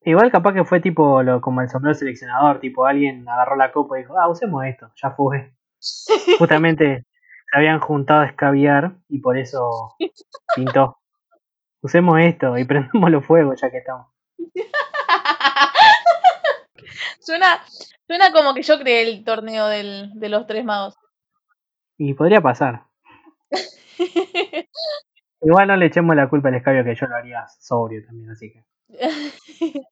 Igual 0.04 0.32
capaz 0.32 0.54
que 0.54 0.66
fue 0.66 0.80
tipo 0.80 1.22
lo, 1.22 1.42
como 1.42 1.62
el 1.62 1.70
sombrero 1.70 1.94
seleccionador, 1.94 2.60
tipo 2.60 2.86
alguien 2.86 3.28
agarró 3.30 3.56
la 3.56 3.72
copa 3.72 3.98
y 3.98 4.02
dijo, 4.02 4.18
ah, 4.18 4.28
usemos 4.30 4.66
esto, 4.66 4.92
ya 4.96 5.12
fue. 5.12 5.54
Justamente 6.40 7.06
se 7.52 7.58
habían 7.58 7.80
juntado 7.80 8.22
a 8.22 8.26
escabiar 8.26 8.96
y 9.10 9.20
por 9.20 9.38
eso 9.38 9.96
pintó. 10.56 10.98
Usemos 11.82 12.20
esto 12.20 12.58
y 12.58 12.66
prendemos 12.66 13.12
los 13.12 13.26
fuegos 13.26 13.62
ya 13.62 13.70
que 13.70 13.78
estamos. 13.78 14.08
Suena, 17.20 17.64
suena 18.08 18.32
como 18.34 18.56
que 18.56 18.64
yo 18.64 18.80
creé 18.80 19.04
el 19.04 19.24
torneo 19.24 19.68
del, 19.68 20.12
de 20.16 20.30
los 20.30 20.48
tres 20.48 20.66
magos. 20.66 20.98
Y 21.98 22.16
podría 22.16 22.42
pasar. 22.42 22.86
Igual 25.42 25.68
no 25.68 25.76
le 25.76 25.88
echemos 25.88 26.16
la 26.16 26.30
culpa 26.30 26.50
al 26.50 26.56
escabio 26.56 26.84
que 26.84 26.96
yo 26.96 27.06
lo 27.08 27.16
haría 27.16 27.48
sobrio 27.60 28.04
también, 28.06 28.32
así 28.32 28.52
que. 28.52 28.64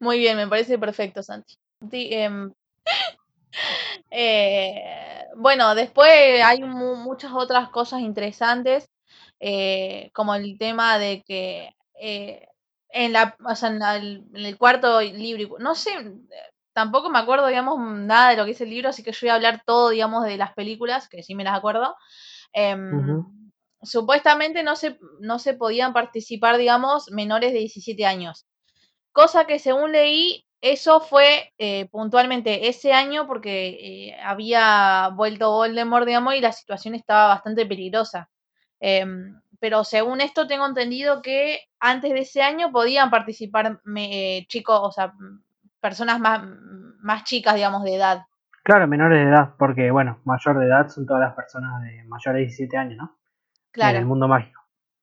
Muy 0.00 0.18
bien, 0.18 0.36
me 0.36 0.46
parece 0.48 0.78
perfecto, 0.78 1.22
Santi. 1.22 1.56
Em, 1.90 2.52
eh, 4.10 4.82
bueno, 5.36 5.74
después 5.74 6.10
hay 6.44 6.62
mu- 6.62 6.96
muchas 6.96 7.32
otras 7.32 7.68
cosas 7.70 8.00
interesantes, 8.00 8.88
eh, 9.40 10.10
como 10.14 10.34
el 10.34 10.58
tema 10.58 10.98
de 10.98 11.22
que 11.26 11.70
eh, 12.00 12.46
en, 12.90 13.12
la, 13.12 13.36
o 13.44 13.54
sea, 13.54 13.68
en, 13.70 13.78
la- 13.78 13.96
en 13.96 14.28
el 14.34 14.58
cuarto 14.58 15.00
libro, 15.00 15.56
no 15.58 15.74
sé, 15.74 15.90
tampoco 16.72 17.10
me 17.10 17.18
acuerdo, 17.18 17.46
digamos, 17.48 17.78
nada 17.80 18.30
de 18.30 18.36
lo 18.36 18.44
que 18.44 18.52
es 18.52 18.60
el 18.60 18.70
libro, 18.70 18.88
así 18.90 19.02
que 19.02 19.12
yo 19.12 19.18
voy 19.22 19.30
a 19.30 19.34
hablar 19.34 19.62
todo, 19.66 19.90
digamos, 19.90 20.24
de 20.24 20.36
las 20.36 20.52
películas, 20.54 21.08
que 21.08 21.22
sí 21.22 21.34
me 21.34 21.44
las 21.44 21.56
acuerdo. 21.56 21.96
Ujú. 22.90 23.47
Supuestamente 23.82 24.62
no 24.62 24.76
se, 24.76 24.98
no 25.20 25.38
se 25.38 25.54
podían 25.54 25.92
participar, 25.92 26.56
digamos, 26.56 27.10
menores 27.10 27.52
de 27.52 27.60
17 27.60 28.04
años. 28.06 28.46
Cosa 29.12 29.46
que 29.46 29.58
según 29.58 29.92
leí, 29.92 30.44
eso 30.60 31.00
fue 31.00 31.52
eh, 31.58 31.88
puntualmente 31.90 32.68
ese 32.68 32.92
año 32.92 33.26
porque 33.26 33.68
eh, 33.68 34.16
había 34.22 35.10
vuelto 35.14 35.52
Voldemort, 35.52 36.06
digamos, 36.06 36.34
y 36.34 36.40
la 36.40 36.52
situación 36.52 36.94
estaba 36.94 37.28
bastante 37.28 37.66
peligrosa. 37.66 38.28
Em, 38.80 39.40
pero 39.60 39.84
según 39.84 40.20
esto 40.20 40.46
tengo 40.46 40.66
entendido 40.66 41.22
que 41.22 41.60
antes 41.80 42.12
de 42.12 42.20
ese 42.20 42.42
año 42.42 42.72
podían 42.72 43.10
participar 43.10 43.80
eh, 43.96 44.46
chicos, 44.48 44.80
o 44.82 44.92
sea, 44.92 45.12
personas 45.80 46.20
más, 46.20 46.42
más 47.00 47.24
chicas, 47.24 47.54
digamos, 47.54 47.84
de 47.84 47.94
edad. 47.94 48.22
Claro, 48.64 48.86
menores 48.86 49.18
de 49.18 49.30
edad, 49.30 49.54
porque 49.58 49.90
bueno, 49.90 50.20
mayor 50.24 50.58
de 50.58 50.66
edad 50.66 50.88
son 50.88 51.06
todas 51.06 51.22
las 51.22 51.34
personas 51.34 51.82
de 51.82 52.04
mayor 52.04 52.34
de 52.34 52.40
17 52.42 52.76
años, 52.76 52.98
¿no? 52.98 53.17
En 53.80 53.96
el 53.96 54.06
mundo 54.06 54.28
mágico. 54.28 54.60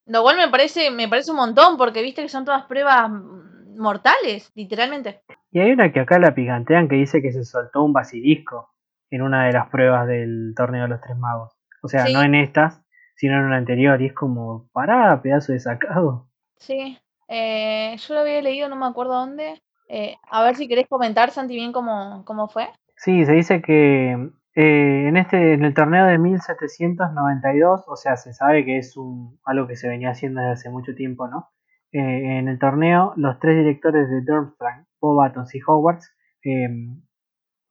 Lo 0.08 0.22
cual 0.22 0.38
me 0.38 0.50
parece, 0.50 0.92
me 0.92 1.08
parece 1.08 1.32
un 1.32 1.38
montón, 1.38 1.78
porque 1.78 2.02
viste 2.04 2.22
que 2.22 2.30
son 2.30 2.46
todas 2.46 2.66
pruebas 2.66 3.10
mm, 3.10 3.78
mortales, 3.80 4.52
literalmente. 4.56 5.22
Y 5.52 5.60
hay 5.60 5.72
una 5.72 5.92
que 5.92 6.00
acá 6.02 6.20
la 6.20 6.36
picantean 6.36 6.88
que 6.88 6.96
dice 6.96 7.22
que 7.22 7.32
se 7.32 7.44
soltó 7.44 7.84
un 7.84 7.94
basilisco 7.94 8.70
en 9.10 9.22
una 9.22 9.46
de 9.46 9.54
las 9.54 9.70
pruebas 9.70 10.08
del 10.08 10.54
torneo 10.56 10.84
de 10.84 10.90
los 10.90 11.02
tres 11.02 11.18
magos. 11.18 11.54
O 11.82 11.88
sea, 11.88 12.06
Sí. 12.06 12.14
no 12.14 12.22
en 12.22 12.36
estas, 12.36 12.82
sino 13.16 13.36
en 13.38 13.46
una 13.46 13.58
anterior. 13.58 14.02
Y 14.02 14.08
es 14.08 14.14
como, 14.14 14.68
pará, 14.74 15.22
pedazo 15.22 15.54
de 15.54 15.60
sacado. 15.60 16.28
Sí, 16.58 16.98
eh, 17.28 17.96
yo 17.98 18.14
lo 18.14 18.20
había 18.22 18.42
leído, 18.42 18.70
no 18.70 18.76
me 18.76 18.86
acuerdo 18.86 19.14
dónde. 19.14 19.62
Eh, 19.88 20.18
a 20.30 20.44
ver 20.44 20.56
si 20.56 20.68
querés 20.68 20.88
comentar, 20.88 21.32
Santi, 21.32 21.56
bien 21.56 21.72
cómo, 21.72 22.24
cómo 22.26 22.48
fue. 22.48 22.70
Sí, 22.98 23.26
se 23.26 23.34
dice 23.34 23.62
que 23.62 24.30
eh, 24.56 25.08
en 25.10 25.18
este, 25.18 25.54
en 25.54 25.66
el 25.66 25.74
torneo 25.74 26.06
de 26.06 26.18
1792, 26.18 27.84
o 27.88 27.96
sea, 27.98 28.16
se 28.16 28.34
sabe 28.34 28.64
que 28.64 28.78
es 28.78 28.96
un, 28.96 29.38
algo 29.44 29.68
que 29.68 29.76
se 29.76 29.90
venía 29.90 30.12
haciendo 30.12 30.40
desde 30.42 30.54
hace 30.54 30.70
mucho 30.70 30.96
tiempo, 30.96 31.28
¿no? 31.28 31.50
Eh, 31.92 32.40
en 32.40 32.48
el 32.48 32.58
torneo, 32.60 33.14
los 33.18 33.40
tres 33.40 33.58
directores 33.58 34.10
de 34.10 34.22
Durmstrang, 34.22 34.86
Bobatons 35.00 35.54
y 35.56 35.60
Hogwarts, 35.66 36.10
eh, 36.44 36.70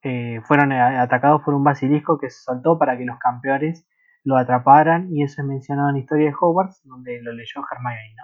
eh, 0.03 0.41
fueron 0.43 0.71
atacados 0.71 1.41
por 1.43 1.55
un 1.55 1.63
basilisco 1.63 2.19
que 2.19 2.29
se 2.29 2.41
soltó 2.43 2.77
para 2.77 2.97
que 2.97 3.05
los 3.05 3.17
campeones 3.17 3.87
lo 4.23 4.37
atraparan 4.37 5.09
y 5.11 5.23
eso 5.23 5.41
es 5.41 5.47
mencionado 5.47 5.89
en 5.89 5.97
historia 5.97 6.27
de 6.27 6.35
Hogwarts, 6.39 6.81
donde 6.83 7.21
lo 7.21 7.33
leyó 7.33 7.61
Hermione, 7.71 8.15
¿no? 8.15 8.23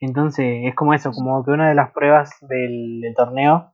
Entonces 0.00 0.62
es 0.64 0.74
como 0.74 0.94
eso, 0.94 1.12
como 1.12 1.44
que 1.44 1.50
una 1.50 1.68
de 1.68 1.74
las 1.74 1.92
pruebas 1.92 2.30
del, 2.42 3.00
del 3.02 3.14
torneo 3.14 3.72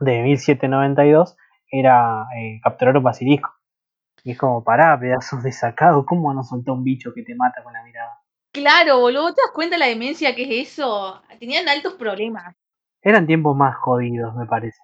de 0.00 0.22
1792 0.22 1.36
era 1.70 2.26
eh, 2.36 2.60
capturar 2.62 2.96
un 2.96 3.02
basilisco. 3.02 3.54
Y 4.24 4.32
es 4.32 4.38
como, 4.38 4.64
pará, 4.64 4.98
pedazos 4.98 5.42
de 5.42 5.52
sacado, 5.52 6.04
¿cómo 6.04 6.34
no 6.34 6.42
soltó 6.42 6.72
un 6.72 6.82
bicho 6.82 7.12
que 7.14 7.22
te 7.22 7.34
mata 7.34 7.62
con 7.62 7.72
la 7.72 7.82
mirada? 7.82 8.20
Claro, 8.52 8.98
boludo, 9.00 9.34
¿te 9.34 9.42
das 9.42 9.52
cuenta 9.54 9.78
la 9.78 9.86
demencia 9.86 10.34
que 10.34 10.42
es 10.42 10.70
eso? 10.70 11.22
Tenían 11.38 11.68
altos 11.68 11.94
problemas. 11.94 12.54
Eran 13.02 13.26
tiempos 13.26 13.56
más 13.56 13.76
jodidos, 13.76 14.34
me 14.34 14.46
parece. 14.46 14.80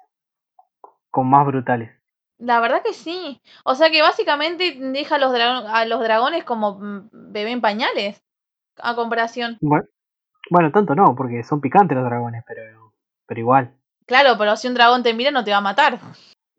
Con 1.11 1.29
más 1.29 1.47
brutales. 1.47 1.91
La 2.39 2.61
verdad 2.61 2.83
que 2.85 2.93
sí. 2.93 3.41
O 3.65 3.75
sea 3.75 3.91
que 3.91 4.03
básicamente 4.03 4.77
deja 4.79 5.17
a 5.17 5.19
los, 5.19 5.33
a 5.35 5.85
los 5.87 6.01
dragones 6.01 6.45
como 6.45 6.79
mm, 6.79 7.09
bebé 7.13 7.53
en 7.53 7.61
pañales, 7.61 8.23
a 8.79 8.95
comparación. 8.95 9.59
Bueno, 9.61 9.87
bueno, 10.51 10.71
tanto 10.71 10.95
no, 10.95 11.15
porque 11.15 11.43
son 11.45 11.61
picantes 11.61 11.97
los 11.97 12.05
dragones, 12.05 12.45
pero, 12.47 12.93
pero 13.27 13.41
igual. 13.41 13.75
Claro, 14.07 14.37
pero 14.39 14.57
si 14.57 14.69
un 14.69 14.75
dragón 14.75 15.03
te 15.03 15.15
mira 15.15 15.31
no 15.31 15.45
te 15.45 15.51
va 15.51 15.59
a 15.59 15.63
matar. 15.63 15.99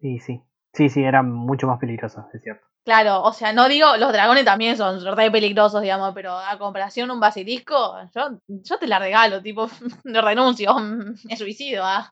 Sí, 0.04 0.20
sí. 0.20 0.42
Sí, 0.74 0.90
sí, 0.90 1.02
eran 1.02 1.32
mucho 1.32 1.66
más 1.66 1.80
peligrosos, 1.80 2.26
es 2.34 2.42
cierto. 2.42 2.68
Claro, 2.84 3.22
o 3.22 3.32
sea, 3.32 3.54
no 3.54 3.70
digo, 3.70 3.96
los 3.96 4.12
dragones 4.12 4.44
también 4.44 4.76
son 4.76 5.00
re 5.16 5.32
peligrosos, 5.32 5.82
digamos, 5.82 6.14
pero 6.14 6.38
a 6.38 6.58
comparación 6.58 7.10
un 7.10 7.22
basilisco, 7.22 7.96
yo, 8.14 8.38
yo 8.48 8.78
te 8.78 8.88
la 8.88 9.00
regalo, 9.00 9.42
tipo, 9.42 9.70
lo 10.04 10.22
renuncio, 10.22 10.76
me 11.24 11.38
suicido, 11.38 11.86
¿ah? 11.86 12.12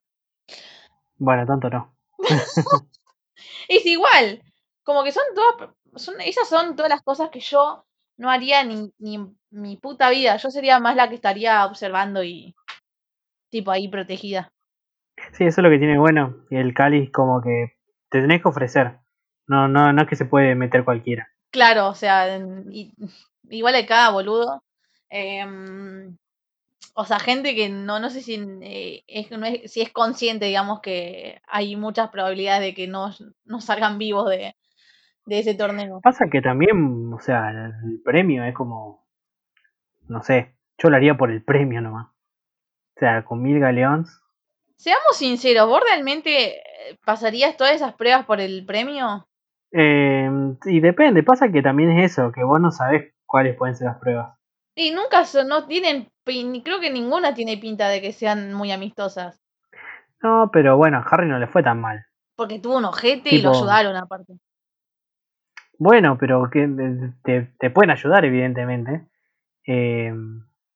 Bueno, 1.18 1.46
tanto 1.46 1.70
no. 1.70 1.94
Es 3.68 3.86
igual, 3.86 4.42
como 4.84 5.04
que 5.04 5.12
son 5.12 5.24
todas, 5.36 5.72
son, 5.96 6.22
esas 6.22 6.48
son 6.48 6.78
todas 6.78 6.90
las 6.90 7.02
cosas 7.02 7.30
que 7.30 7.42
yo 7.42 7.84
no 8.18 8.30
haría 8.30 8.64
ni, 8.64 8.94
ni 9.00 9.16
en 9.16 9.38
mi 9.50 9.76
puta 9.76 10.10
vida, 10.10 10.38
yo 10.38 10.50
sería 10.50 10.80
más 10.80 10.96
la 10.96 11.10
que 11.10 11.16
estaría 11.16 11.66
observando 11.66 12.24
y, 12.24 12.56
tipo, 13.50 13.72
ahí 13.72 13.90
protegida. 13.90 14.54
Sí, 15.34 15.46
eso 15.46 15.60
es 15.60 15.64
lo 15.64 15.70
que 15.70 15.80
tiene 15.80 15.98
bueno. 15.98 16.46
Y 16.50 16.58
el 16.58 16.74
cáliz 16.74 17.12
como 17.12 17.42
que 17.42 17.81
te 18.12 18.22
tenés 18.22 18.42
que 18.42 18.50
ofrecer. 18.50 19.00
No, 19.48 19.68
no, 19.68 19.92
no 19.92 20.02
es 20.04 20.08
que 20.08 20.16
se 20.16 20.26
puede 20.26 20.54
meter 20.56 20.84
cualquiera. 20.86 21.30
Claro, 21.50 21.88
o 21.90 21.96
sea, 21.96 22.38
y- 22.70 22.94
igual 23.50 23.86
cada 23.88 24.12
boludo. 24.12 24.64
em, 25.10 26.18
o 26.96 27.06
sea, 27.06 27.20
gente 27.20 27.56
que 27.56 27.70
no, 27.70 28.00
no 28.00 28.10
sé 28.10 28.22
si, 28.22 28.36
eh, 28.62 29.04
es, 29.08 29.30
no 29.32 29.46
es- 29.46 29.72
si 29.72 29.82
es 29.82 29.92
consciente, 29.92 30.46
digamos, 30.46 30.82
que 30.82 31.42
hay 31.48 31.76
muchas 31.76 32.10
probabilidades 32.12 32.62
de 32.62 32.74
que 32.74 32.88
no, 32.88 33.12
no 33.46 33.62
salgan 33.62 33.98
vivos 33.98 34.30
de, 34.30 34.56
de 35.26 35.40
ese 35.40 35.56
torneo. 35.56 36.00
Pasa 36.02 36.30
que 36.32 36.42
también, 36.42 37.12
o 37.14 37.20
sea, 37.20 37.50
el 37.50 38.02
premio 38.04 38.44
es 38.46 38.54
como, 38.56 39.06
no 40.08 40.22
sé, 40.24 40.56
yo 40.78 40.90
lo 40.90 40.96
haría 40.98 41.18
por 41.18 41.32
el 41.32 41.44
premio 41.44 41.82
nomás. 41.82 42.08
O 42.08 43.00
sea, 43.00 43.24
con 43.26 43.42
mil 43.42 43.60
galeones. 43.60 44.22
Seamos 44.82 45.16
sinceros, 45.16 45.68
¿vos 45.68 45.80
realmente 45.88 46.56
eh, 46.56 46.98
pasarías 47.06 47.56
todas 47.56 47.76
esas 47.76 47.94
pruebas 47.94 48.26
por 48.26 48.42
el 48.42 48.66
premio? 48.66 49.28
Eh, 49.72 50.28
y 50.66 50.80
depende, 50.80 51.22
pasa 51.22 51.52
que 51.52 51.62
también 51.62 51.92
es 52.00 52.14
eso, 52.14 52.32
que 52.32 52.44
vos 52.44 52.60
no 52.60 52.72
sabés 52.72 53.14
cuáles 53.28 53.56
pueden 53.56 53.76
ser 53.76 53.90
las 53.90 54.00
pruebas. 54.00 54.36
Y 54.74 54.90
nunca 54.90 55.24
son, 55.26 55.50
no 55.50 55.68
tienen, 55.68 56.10
creo 56.26 56.80
que 56.80 56.90
ninguna 56.90 57.36
tiene 57.36 57.58
pinta 57.58 57.90
de 57.90 58.02
que 58.02 58.12
sean 58.12 58.56
muy 58.56 58.72
amistosas. 58.72 59.40
No, 60.24 60.50
pero 60.52 60.78
bueno, 60.78 60.98
a 60.98 61.02
Harry 61.02 61.28
no 61.28 61.38
le 61.38 61.46
fue 61.46 61.62
tan 61.62 61.80
mal. 61.80 62.04
Porque 62.36 62.58
tuvo 62.58 62.78
un 62.78 62.86
ojete 62.86 63.36
y 63.36 63.42
lo 63.44 63.52
ayudaron 63.52 63.96
aparte. 63.96 64.34
Bueno, 65.78 66.18
pero 66.20 66.50
que 66.50 66.68
te, 67.24 67.54
te 67.60 67.70
pueden 67.70 67.92
ayudar, 67.92 68.26
evidentemente. 68.26 69.06
Eh, 69.68 70.12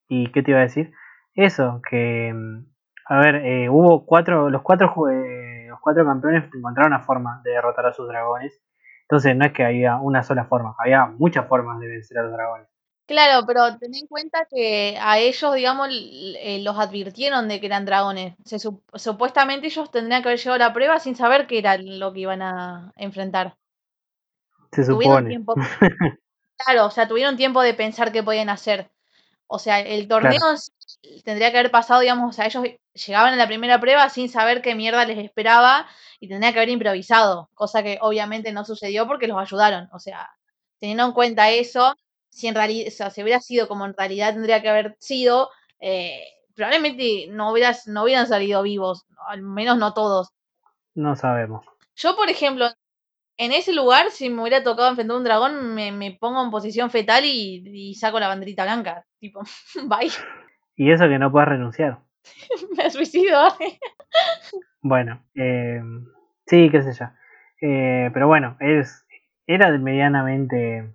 ¿Y 0.09 0.31
qué 0.31 0.43
te 0.43 0.51
iba 0.51 0.59
a 0.59 0.63
decir? 0.63 0.93
Eso, 1.33 1.81
que 1.89 2.31
mm, 2.31 2.74
a 3.05 3.19
ver, 3.19 3.35
eh, 3.35 3.69
hubo 3.69 4.05
cuatro, 4.05 4.49
los 4.49 4.61
cuatro, 4.61 4.87
eh, 5.09 5.65
los 5.69 5.79
cuatro 5.79 6.05
campeones 6.05 6.45
encontraron 6.53 6.93
una 6.93 7.03
forma 7.03 7.41
de 7.43 7.51
derrotar 7.51 7.85
a 7.85 7.93
sus 7.93 8.07
dragones. 8.07 8.59
Entonces 9.03 9.35
no 9.35 9.45
es 9.45 9.53
que 9.53 9.63
había 9.63 9.97
una 9.97 10.23
sola 10.23 10.45
forma, 10.45 10.75
había 10.79 11.05
muchas 11.05 11.47
formas 11.47 11.79
de 11.79 11.87
vencer 11.87 12.17
a 12.17 12.23
los 12.23 12.31
dragones. 12.31 12.67
Claro, 13.07 13.45
pero 13.45 13.77
ten 13.77 13.93
en 13.93 14.07
cuenta 14.07 14.47
que 14.49 14.97
a 14.99 15.19
ellos, 15.19 15.53
digamos, 15.53 15.89
eh, 15.91 16.59
los 16.63 16.75
advirtieron 16.79 17.47
de 17.47 17.59
que 17.59 17.67
eran 17.67 17.85
dragones. 17.85 18.33
Se 18.45 18.55
sup- 18.57 18.81
supuestamente 18.95 19.67
ellos 19.67 19.91
tendrían 19.91 20.23
que 20.23 20.29
haber 20.29 20.39
llegado 20.39 20.55
a 20.55 20.67
la 20.69 20.73
prueba 20.73 20.99
sin 20.99 21.15
saber 21.15 21.45
qué 21.45 21.59
era 21.59 21.77
lo 21.77 22.11
que 22.13 22.21
iban 22.21 22.41
a 22.41 22.91
enfrentar. 22.95 23.55
Se 24.71 24.83
supone. 24.83 25.29
tiempo. 25.29 25.53
Claro, 26.57 26.85
o 26.85 26.89
sea, 26.89 27.05
tuvieron 27.07 27.35
tiempo 27.35 27.61
de 27.61 27.73
pensar 27.73 28.13
qué 28.13 28.23
podían 28.23 28.47
hacer. 28.49 28.89
O 29.47 29.59
sea, 29.59 29.81
el 29.81 30.07
torneo 30.07 30.39
tendría 31.23 31.51
que 31.51 31.59
haber 31.59 31.71
pasado, 31.71 32.01
digamos, 32.01 32.29
o 32.29 32.33
sea, 32.33 32.45
ellos 32.45 32.63
llegaban 32.93 33.33
a 33.33 33.37
la 33.37 33.47
primera 33.47 33.79
prueba 33.79 34.09
sin 34.09 34.29
saber 34.29 34.61
qué 34.61 34.75
mierda 34.75 35.05
les 35.05 35.17
esperaba 35.17 35.87
y 36.19 36.27
tendría 36.27 36.53
que 36.53 36.59
haber 36.59 36.69
improvisado, 36.69 37.49
cosa 37.53 37.83
que 37.83 37.97
obviamente 38.01 38.51
no 38.51 38.65
sucedió 38.65 39.07
porque 39.07 39.27
los 39.27 39.37
ayudaron. 39.37 39.89
O 39.91 39.99
sea, 39.99 40.29
teniendo 40.79 41.05
en 41.05 41.11
cuenta 41.11 41.49
eso, 41.49 41.95
si 42.29 42.47
en 42.47 42.55
realidad, 42.55 42.87
o 42.87 42.91
sea, 42.91 43.09
si 43.09 43.23
hubiera 43.23 43.39
sido 43.39 43.67
como 43.67 43.85
en 43.85 43.93
realidad 43.93 44.33
tendría 44.33 44.61
que 44.61 44.69
haber 44.69 44.95
sido, 44.99 45.49
eh, 45.79 46.23
probablemente 46.53 47.27
no 47.29 47.51
hubieras, 47.51 47.87
no 47.87 48.03
hubieran 48.03 48.27
salido 48.27 48.63
vivos, 48.63 49.05
al 49.27 49.41
menos 49.41 49.77
no 49.77 49.93
todos. 49.93 50.29
No 50.93 51.15
sabemos. 51.15 51.65
Yo, 51.95 52.15
por 52.15 52.29
ejemplo, 52.29 52.67
en 53.37 53.51
ese 53.51 53.73
lugar, 53.73 54.11
si 54.11 54.29
me 54.29 54.41
hubiera 54.41 54.63
tocado 54.63 54.89
enfrentar 54.89 55.15
a 55.15 55.17
un 55.17 55.23
dragón, 55.23 55.75
me, 55.75 55.91
me 55.91 56.11
pongo 56.13 56.43
en 56.43 56.51
posición 56.51 56.89
fetal 56.89 57.25
y, 57.25 57.63
y 57.65 57.95
saco 57.95 58.19
la 58.19 58.27
banderita 58.27 58.63
blanca. 58.63 59.05
Tipo, 59.19 59.41
bye, 59.83 60.11
Y 60.75 60.91
eso 60.91 61.07
que 61.07 61.19
no 61.19 61.31
puedes 61.31 61.49
renunciar. 61.49 61.99
me 62.77 62.89
suicido. 62.89 63.39
Bueno, 64.81 65.23
eh, 65.35 65.81
sí, 66.45 66.69
qué 66.69 66.81
sé 66.81 66.93
yo. 66.93 67.05
Eh, 67.61 68.09
pero 68.13 68.27
bueno, 68.27 68.55
es, 68.59 69.05
era 69.47 69.71
medianamente... 69.77 70.93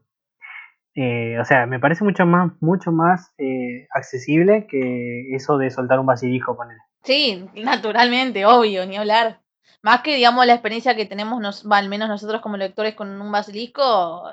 eh, 0.94 1.38
o 1.40 1.44
sea, 1.44 1.66
me 1.66 1.80
parece 1.80 2.04
mucho 2.04 2.26
más, 2.26 2.52
mucho 2.60 2.92
más 2.92 3.32
eh, 3.38 3.86
accesible 3.94 4.66
que 4.68 5.34
eso 5.34 5.58
de 5.58 5.70
soltar 5.70 5.98
un 6.00 6.06
basilisco, 6.06 6.56
poner. 6.56 6.78
Sí, 7.02 7.48
naturalmente, 7.54 8.44
obvio, 8.46 8.86
ni 8.86 8.96
hablar. 8.96 9.40
Más 9.82 10.02
que, 10.02 10.16
digamos, 10.16 10.44
la 10.46 10.54
experiencia 10.54 10.94
que 10.94 11.06
tenemos, 11.06 11.40
nos, 11.40 11.64
al 11.70 11.88
menos 11.88 12.08
nosotros 12.08 12.42
como 12.42 12.56
lectores 12.56 12.94
con 12.94 13.20
un 13.20 13.32
basilisco, 13.32 14.30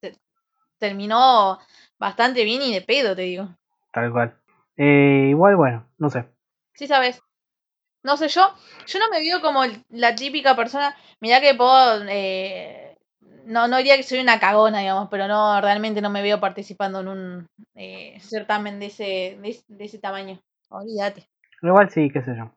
te- 0.00 0.16
terminó 0.78 1.58
bastante 1.98 2.44
bien 2.44 2.62
y 2.62 2.74
de 2.74 2.82
pedo, 2.82 3.16
te 3.16 3.22
digo. 3.22 3.48
Tal 3.92 4.10
cual. 4.12 4.39
Eh, 4.80 5.28
igual, 5.30 5.56
bueno, 5.56 5.86
no 5.98 6.10
sé. 6.10 6.24
Sí, 6.74 6.86
sabes. 6.86 7.22
No 8.04 8.16
sé, 8.16 8.28
yo, 8.28 8.42
yo 8.86 8.98
no 9.00 9.10
me 9.10 9.20
veo 9.20 9.40
como 9.42 9.62
la 9.90 10.14
típica 10.16 10.56
persona, 10.56 10.96
mirá 11.20 11.40
que 11.40 11.54
puedo, 11.54 12.04
eh, 12.08 12.96
no, 13.46 13.68
no 13.68 13.78
diría 13.78 13.96
que 13.96 14.04
soy 14.04 14.20
una 14.20 14.40
cagona, 14.40 14.80
digamos, 14.80 15.08
pero 15.10 15.28
no, 15.28 15.60
realmente 15.60 16.00
no 16.02 16.10
me 16.10 16.22
veo 16.22 16.40
participando 16.40 17.00
en 17.00 17.08
un 17.08 17.46
eh, 17.74 18.18
certamen 18.20 18.80
de 18.80 18.86
ese, 18.86 19.38
de, 19.42 19.50
ese- 19.50 19.64
de 19.68 19.84
ese 19.86 19.98
tamaño. 20.00 20.40
Olvídate. 20.70 21.28
Igual 21.62 21.90
sí, 21.90 22.10
qué 22.10 22.22
sé 22.22 22.36
yo. 22.36 22.52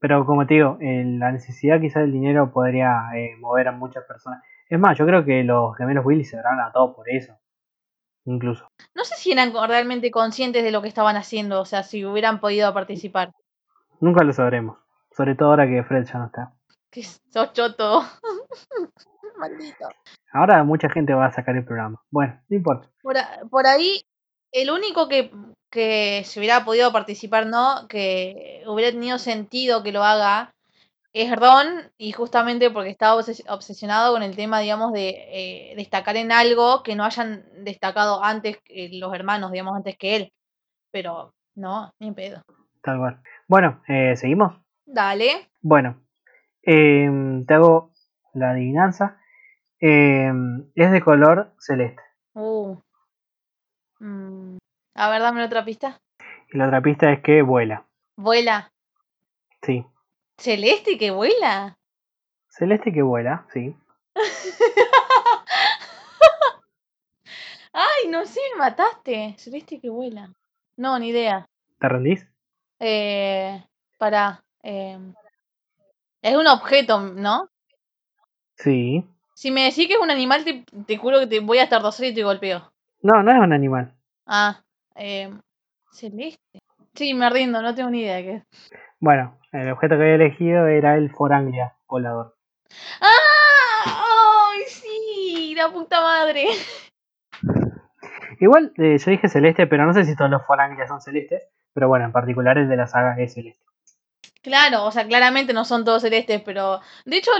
Pero 0.00 0.26
como 0.26 0.46
te 0.46 0.54
digo, 0.54 0.78
la 0.80 1.32
necesidad 1.32 1.80
quizás 1.80 2.02
del 2.04 2.12
dinero 2.12 2.52
podría 2.52 3.10
eh, 3.16 3.36
mover 3.40 3.68
a 3.68 3.72
muchas 3.72 4.04
personas. 4.04 4.42
Es 4.68 4.78
más, 4.80 4.98
yo 4.98 5.06
creo 5.06 5.24
que 5.24 5.44
los 5.44 5.76
gemelos 5.76 6.06
Willy 6.06 6.24
se 6.24 6.38
habrán 6.38 6.60
atado 6.60 6.94
por 6.96 7.08
eso. 7.10 7.34
Incluso. 8.26 8.68
No 8.94 9.04
sé 9.04 9.14
si 9.16 9.32
eran 9.32 9.52
realmente 9.68 10.10
conscientes 10.10 10.62
de 10.62 10.70
lo 10.70 10.82
que 10.82 10.88
estaban 10.88 11.16
haciendo, 11.16 11.60
o 11.60 11.64
sea, 11.64 11.82
si 11.82 12.04
hubieran 12.04 12.40
podido 12.40 12.72
participar. 12.74 13.32
Nunca 14.00 14.22
lo 14.24 14.32
sabremos. 14.32 14.78
Sobre 15.16 15.34
todo 15.34 15.48
ahora 15.50 15.66
que 15.66 15.82
Fred 15.82 16.04
ya 16.06 16.18
no 16.18 16.26
está. 16.26 16.52
Que 16.90 17.02
sos 17.02 17.52
choto. 17.52 18.02
Maldito. 19.38 19.88
Ahora 20.32 20.62
mucha 20.64 20.88
gente 20.90 21.14
va 21.14 21.26
a 21.26 21.32
sacar 21.32 21.56
el 21.56 21.64
programa. 21.64 22.00
Bueno, 22.10 22.40
no 22.48 22.56
importa. 22.56 22.88
Por, 23.02 23.16
a- 23.18 23.40
por 23.50 23.66
ahí, 23.66 24.02
el 24.52 24.70
único 24.70 25.08
que, 25.08 25.30
que 25.70 26.22
se 26.24 26.38
hubiera 26.40 26.64
podido 26.64 26.92
participar, 26.92 27.46
¿no? 27.46 27.86
Que 27.88 28.62
hubiera 28.66 28.92
tenido 28.92 29.18
sentido 29.18 29.82
que 29.82 29.92
lo 29.92 30.04
haga, 30.04 30.50
es 31.12 31.34
Ron, 31.34 31.90
y 31.98 32.12
justamente 32.12 32.70
porque 32.70 32.90
estaba 32.90 33.20
obses- 33.20 33.44
obsesionado 33.48 34.12
con 34.12 34.22
el 34.22 34.36
tema, 34.36 34.60
digamos, 34.60 34.92
de 34.92 35.08
eh, 35.10 35.74
destacar 35.76 36.16
en 36.16 36.30
algo 36.32 36.82
que 36.82 36.94
no 36.94 37.04
hayan 37.04 37.44
destacado 37.64 38.22
antes 38.22 38.58
que 38.64 38.90
los 38.92 39.12
hermanos, 39.14 39.50
digamos, 39.52 39.76
antes 39.76 39.96
que 39.98 40.16
él. 40.16 40.32
Pero, 40.92 41.34
no, 41.56 41.92
ni 41.98 42.12
pedo. 42.12 42.42
Tal 42.82 42.98
cual. 42.98 43.20
Bueno, 43.48 43.82
eh, 43.88 44.16
seguimos. 44.16 44.54
Dale. 44.86 45.50
Bueno, 45.60 46.00
eh, 46.62 47.08
te 47.46 47.54
hago 47.54 47.92
la 48.34 48.50
adivinanza. 48.50 49.18
Eh, 49.80 50.30
es 50.74 50.90
de 50.92 51.00
color 51.00 51.54
celeste. 51.58 52.02
Uh. 52.34 52.76
Mm. 53.98 54.58
A 54.94 55.10
ver, 55.10 55.22
dame 55.22 55.44
otra 55.44 55.64
pista. 55.64 55.98
Y 56.52 56.58
la 56.58 56.66
otra 56.66 56.80
pista 56.80 57.12
es 57.12 57.20
que 57.22 57.42
vuela. 57.42 57.86
Vuela. 58.16 58.70
Sí. 59.62 59.84
¿Celeste 60.40 60.96
que 60.96 61.10
vuela? 61.10 61.76
Celeste 62.48 62.90
que 62.90 63.02
vuela, 63.02 63.46
sí. 63.52 63.76
Ay, 67.74 68.08
no 68.08 68.24
sé, 68.24 68.40
me 68.54 68.60
mataste. 68.60 69.34
Celeste 69.36 69.78
que 69.78 69.90
vuela. 69.90 70.32
No, 70.78 70.98
ni 70.98 71.08
idea. 71.08 71.46
¿Te 71.78 71.88
rendís? 71.90 72.26
Eh, 72.78 73.62
para. 73.98 74.42
es 74.62 76.36
un 76.36 76.46
objeto, 76.46 77.00
¿no? 77.00 77.50
Sí. 78.54 79.04
Si 79.34 79.50
me 79.50 79.64
decís 79.64 79.88
que 79.88 79.94
es 79.94 80.00
un 80.00 80.10
animal, 80.10 80.42
te, 80.42 80.64
te 80.86 80.96
juro 80.96 81.20
que 81.20 81.26
te 81.26 81.40
voy 81.40 81.58
a 81.58 81.64
estar 81.64 81.82
y 82.02 82.14
te 82.14 82.24
golpeo. 82.24 82.72
No, 83.02 83.22
no 83.22 83.30
es 83.30 83.38
un 83.38 83.52
animal. 83.52 83.94
Ah, 84.24 84.62
eh, 84.94 85.30
celeste. 85.92 86.60
Sí, 86.94 87.12
me 87.12 87.28
rindo, 87.28 87.60
no 87.60 87.74
tengo 87.74 87.90
ni 87.90 88.00
idea 88.00 88.16
de 88.16 88.22
qué 88.22 88.34
es. 88.36 88.44
Bueno, 88.98 89.38
el 89.52 89.70
objeto 89.70 89.96
que 89.96 90.02
había 90.02 90.14
elegido 90.14 90.66
era 90.66 90.96
el 90.96 91.10
Foranglia 91.10 91.74
volador. 91.88 92.36
¡Ah! 93.00 94.50
¡Ay, 94.52 94.62
sí! 94.66 95.54
¡La 95.56 95.70
puta 95.70 96.00
madre! 96.00 96.46
Igual, 98.40 98.72
eh, 98.78 98.96
yo 98.98 99.10
dije 99.10 99.28
celeste, 99.28 99.66
pero 99.66 99.84
no 99.84 99.92
sé 99.92 100.04
si 100.04 100.16
todos 100.16 100.30
los 100.30 100.46
Foranglia 100.46 100.86
son 100.86 101.00
celestes. 101.00 101.48
Pero 101.72 101.88
bueno, 101.88 102.04
en 102.04 102.12
particular 102.12 102.58
el 102.58 102.68
de 102.68 102.76
la 102.76 102.86
saga 102.86 103.16
es 103.18 103.34
celeste. 103.34 103.64
Claro, 104.42 104.84
o 104.86 104.90
sea, 104.90 105.06
claramente 105.06 105.52
no 105.52 105.66
son 105.66 105.84
todos 105.84 106.00
celestes, 106.00 106.40
pero 106.42 106.80
de 107.04 107.18
hecho 107.18 107.30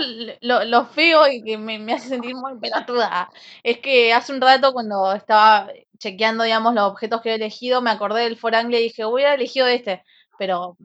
lo, 0.41 0.63
lo 0.65 0.85
feo 0.85 1.27
y 1.27 1.43
que 1.43 1.57
me, 1.57 1.79
me 1.79 1.93
hace 1.93 2.09
sentir 2.09 2.35
muy 2.35 2.59
pelotuda 2.59 3.31
es 3.63 3.79
que 3.79 4.13
hace 4.13 4.31
un 4.31 4.39
rato 4.39 4.71
cuando 4.71 5.11
estaba 5.13 5.69
chequeando, 5.97 6.43
digamos, 6.43 6.75
los 6.75 6.83
objetos 6.83 7.21
que 7.21 7.31
he 7.31 7.35
elegido, 7.35 7.81
me 7.81 7.89
acordé 7.89 8.23
del 8.23 8.37
Foranglia 8.37 8.79
y 8.79 8.83
dije, 8.83 9.05
hubiera 9.05 9.33
elegido 9.33 9.65
este, 9.65 10.03
pero 10.37 10.77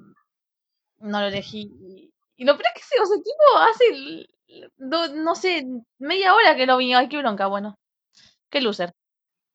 no 1.00 1.20
lo 1.20 1.26
elegí. 1.26 1.70
Y, 1.80 2.12
y 2.36 2.44
lo 2.44 2.56
peor 2.56 2.66
es 2.68 2.74
que 2.74 2.80
ese, 2.80 3.00
o 3.02 3.06
sea, 3.06 3.16
tipo 3.16 3.58
hace, 3.58 4.70
do- 4.76 5.14
no 5.14 5.34
sé, 5.34 5.66
media 5.98 6.34
hora 6.34 6.56
que 6.56 6.66
lo 6.66 6.76
vi, 6.76 6.92
ay, 6.94 7.08
qué 7.08 7.18
bronca, 7.18 7.46
bueno, 7.46 7.74
qué 8.50 8.60
loser, 8.60 8.92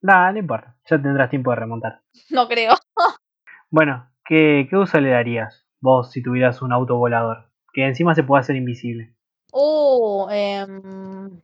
Nada, 0.02 0.32
no 0.32 0.39
importa. 0.39 0.76
Ya 0.89 1.02
tendrás 1.02 1.30
tiempo 1.30 1.52
de 1.52 1.58
remontar. 1.58 2.02
no 2.30 2.48
creo. 2.48 2.74
Bueno, 3.70 4.10
¿qué, 4.26 4.68
qué 4.70 4.76
uso 4.76 5.00
le 5.00 5.12
darías 5.12 5.66
vos 5.80 6.12
si 6.12 6.22
tuvieras 6.22 6.62
un 6.62 6.74
auto 6.74 6.98
volador? 6.98 7.50
Que 7.74 7.86
encima 7.88 8.14
se 8.16 8.24
puede 8.24 8.42
hacer 8.42 8.56
invisible. 8.58 9.16
Oh, 9.54 10.28
em, 10.30 11.42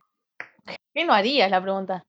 ¿qué 0.94 1.04
no 1.04 1.12
haría? 1.14 1.46
Es 1.46 1.50
la 1.50 1.62
pregunta. 1.62 2.04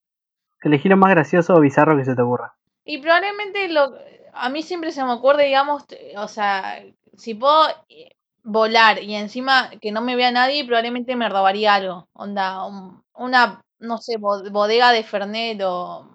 Elegí 0.61 0.89
lo 0.89 0.97
más 0.97 1.11
gracioso 1.11 1.53
o 1.53 1.61
bizarro 1.61 1.95
que 1.97 2.05
se 2.05 2.15
te 2.15 2.21
ocurra. 2.21 2.55
Y 2.83 2.97
probablemente 2.97 3.69
lo 3.69 3.93
a 4.33 4.49
mí 4.49 4.61
siempre 4.61 4.91
se 4.91 5.03
me 5.03 5.11
ocurre, 5.13 5.45
digamos, 5.45 5.85
o 6.17 6.27
sea, 6.27 6.83
si 7.19 7.35
puedo 7.35 7.67
eh, 7.89 8.11
volar 8.43 9.03
y 9.03 9.15
encima 9.15 9.71
que 9.81 9.91
no 9.91 10.01
me 10.01 10.15
vea 10.15 10.31
nadie, 10.31 10.65
probablemente 10.65 11.15
me 11.15 11.29
robaría 11.29 11.75
algo. 11.75 12.07
Onda, 12.13 12.65
un- 12.65 13.03
una, 13.15 13.61
no 13.79 13.97
sé, 13.99 14.17
bo- 14.17 14.49
bodega 14.51 14.91
de 14.91 15.03
Fernet 15.03 15.61
o, 15.63 16.07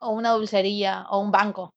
o 0.00 0.10
una 0.10 0.30
dulcería 0.32 1.06
o 1.10 1.20
un 1.20 1.30
banco. 1.32 1.70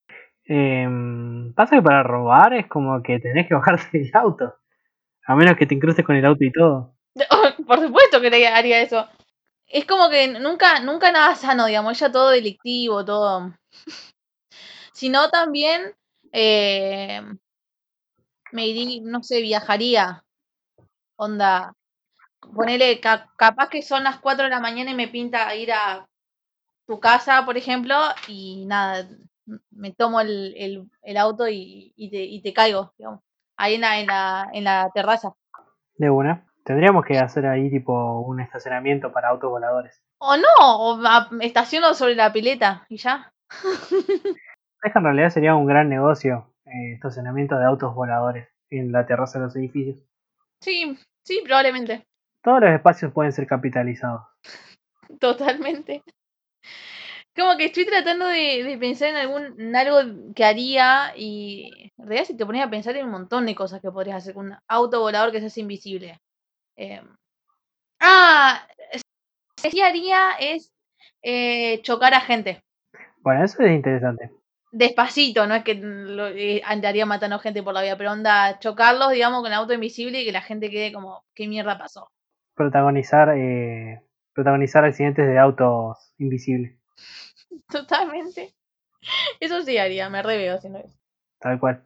Em, 0.48 1.54
pasa 1.56 1.76
que 1.78 1.82
para 1.82 2.04
robar 2.04 2.54
es 2.54 2.68
como 2.68 3.02
que 3.02 3.20
tenés 3.20 3.48
que 3.48 3.56
bajarte 3.56 3.98
del 3.98 4.12
auto. 4.14 4.56
A 5.28 5.36
menos 5.36 5.58
que 5.58 5.66
te 5.68 5.76
incrustes 5.76 6.06
con 6.06 6.16
el 6.16 6.26
auto 6.26 6.44
y 6.44 6.52
todo. 6.52 6.96
Por 7.68 7.80
supuesto 7.82 8.22
que 8.22 8.30
le 8.30 8.48
haría 8.48 8.82
eso. 8.82 9.08
Es 9.68 9.86
como 9.86 10.10
que 10.10 10.28
nunca, 10.28 10.80
nunca 10.82 11.12
nada 11.12 11.36
sano, 11.36 11.66
digamos, 11.68 12.00
ya 12.00 12.12
todo 12.12 12.30
delictivo, 12.32 13.06
todo. 13.06 13.54
Sino 14.94 15.30
también 15.30 15.94
eh, 16.32 17.22
me 18.56 18.68
iría, 18.68 19.02
no 19.04 19.22
sé, 19.22 19.42
viajaría. 19.42 20.24
Onda, 21.18 21.74
ponele, 22.56 23.00
ca- 23.00 23.30
capaz 23.38 23.70
que 23.70 23.82
son 23.82 24.04
las 24.04 24.20
4 24.20 24.46
de 24.46 24.50
la 24.50 24.60
mañana 24.60 24.92
y 24.92 24.96
me 24.96 25.08
pinta 25.08 25.54
ir 25.56 25.72
a 25.72 26.08
tu 26.88 27.00
casa, 27.00 27.46
por 27.46 27.58
ejemplo, 27.58 27.96
y 28.28 28.66
nada, 28.66 29.08
me 29.72 29.92
tomo 29.92 30.22
el, 30.22 30.54
el, 30.58 30.90
el 31.04 31.18
auto 31.18 31.48
y, 31.48 31.94
y 31.96 32.10
te, 32.10 32.24
y 32.24 32.42
te 32.42 32.54
caigo, 32.54 32.94
digamos, 32.98 33.22
ahí 33.58 33.76
en 33.76 33.82
la, 33.82 34.00
en 34.00 34.08
la, 34.08 34.50
en 34.54 34.64
la 34.64 34.90
terraza. 34.94 35.34
De 35.98 36.10
una. 36.10 36.46
Tendríamos 36.64 37.06
que 37.06 37.20
hacer 37.20 37.46
ahí 37.46 37.70
tipo 37.70 38.20
un 38.22 38.40
estacionamiento 38.42 39.12
para 39.12 39.30
autos 39.30 39.50
voladores. 39.52 40.02
O 40.18 40.36
no, 40.36 40.44
o 40.60 41.00
estaciono 41.42 41.94
sobre 41.94 42.16
la 42.16 42.34
pileta 42.34 42.86
y 42.90 42.98
ya. 42.98 43.32
Es 44.84 44.94
que 44.94 45.00
en 45.00 45.04
realidad 45.06 45.30
sería 45.32 45.56
un 45.56 45.66
gran 45.66 45.90
negocio 45.90 46.54
eh, 46.76 46.94
estacionamiento 46.94 47.58
de 47.58 47.66
autos 47.66 47.96
voladores 47.96 48.50
en 48.70 48.92
la 48.92 49.06
terraza 49.06 49.40
de 49.40 49.46
los 49.46 49.56
edificios. 49.56 50.04
Sí, 50.60 50.98
sí, 51.24 51.42
probablemente. 51.46 52.06
Todos 52.42 52.62
los 52.62 52.72
espacios 52.72 53.14
pueden 53.14 53.32
ser 53.32 53.48
capitalizados. 53.48 54.22
Totalmente. 55.20 56.04
Como 57.36 57.58
que 57.58 57.66
estoy 57.66 57.86
tratando 57.86 58.28
de, 58.28 58.64
de 58.64 58.78
pensar 58.78 59.10
en 59.10 59.16
algún 59.18 59.60
en 59.60 59.76
algo 59.76 60.34
que 60.34 60.46
haría 60.46 61.14
y 61.18 61.92
en 61.98 62.08
realidad 62.08 62.28
si 62.28 62.38
te 62.38 62.46
pones 62.46 62.64
a 62.64 62.70
pensar 62.70 62.96
en 62.96 63.06
un 63.06 63.12
montón 63.12 63.46
de 63.46 63.56
cosas 63.56 63.82
que 63.82 63.92
podrías 63.92 64.18
hacer 64.18 64.34
con 64.34 64.48
un 64.48 64.58
auto 64.68 65.02
volador 65.02 65.32
que 65.32 65.42
se 65.42 65.48
hace 65.48 65.62
invisible. 65.62 66.20
Eh, 66.78 67.02
ah, 68.00 68.66
lo 68.94 69.00
que 69.62 69.72
sí 69.72 69.82
haría 69.82 70.32
es 70.40 70.72
eh, 71.22 71.82
chocar 71.82 72.14
a 72.14 72.22
gente. 72.22 72.62
Bueno, 73.22 73.44
eso 73.44 73.64
es 73.64 73.72
interesante. 73.72 74.32
Despacito, 74.78 75.48
no 75.48 75.56
es 75.56 75.64
que 75.64 75.76
lo, 75.76 76.28
eh, 76.28 76.62
andaría 76.66 77.06
matando 77.06 77.40
gente 77.40 77.64
por 77.64 77.74
la 77.74 77.82
vida, 77.82 77.96
pero 77.98 78.12
onda, 78.12 78.60
chocarlos, 78.60 79.12
digamos, 79.12 79.42
con 79.42 79.48
el 79.48 79.58
auto 79.58 79.72
invisible 79.72 80.20
y 80.22 80.26
que 80.26 80.34
la 80.34 80.42
gente 80.42 80.70
quede 80.70 80.92
como, 80.92 81.24
¿qué 81.34 81.48
mierda 81.48 81.78
pasó? 81.78 82.12
Protagonizar, 82.56 83.30
eh, 83.38 84.04
protagonizar 84.34 84.84
accidentes 84.84 85.28
de 85.28 85.40
autos 85.40 86.12
invisibles, 86.18 86.78
Totalmente. 87.72 88.54
Eso 89.40 89.62
sí 89.62 89.78
haría, 89.78 90.10
me 90.10 90.22
reveo 90.22 90.56
haciendo 90.56 90.80
eso. 90.80 91.00
tal 91.40 91.58
cual. 91.58 91.86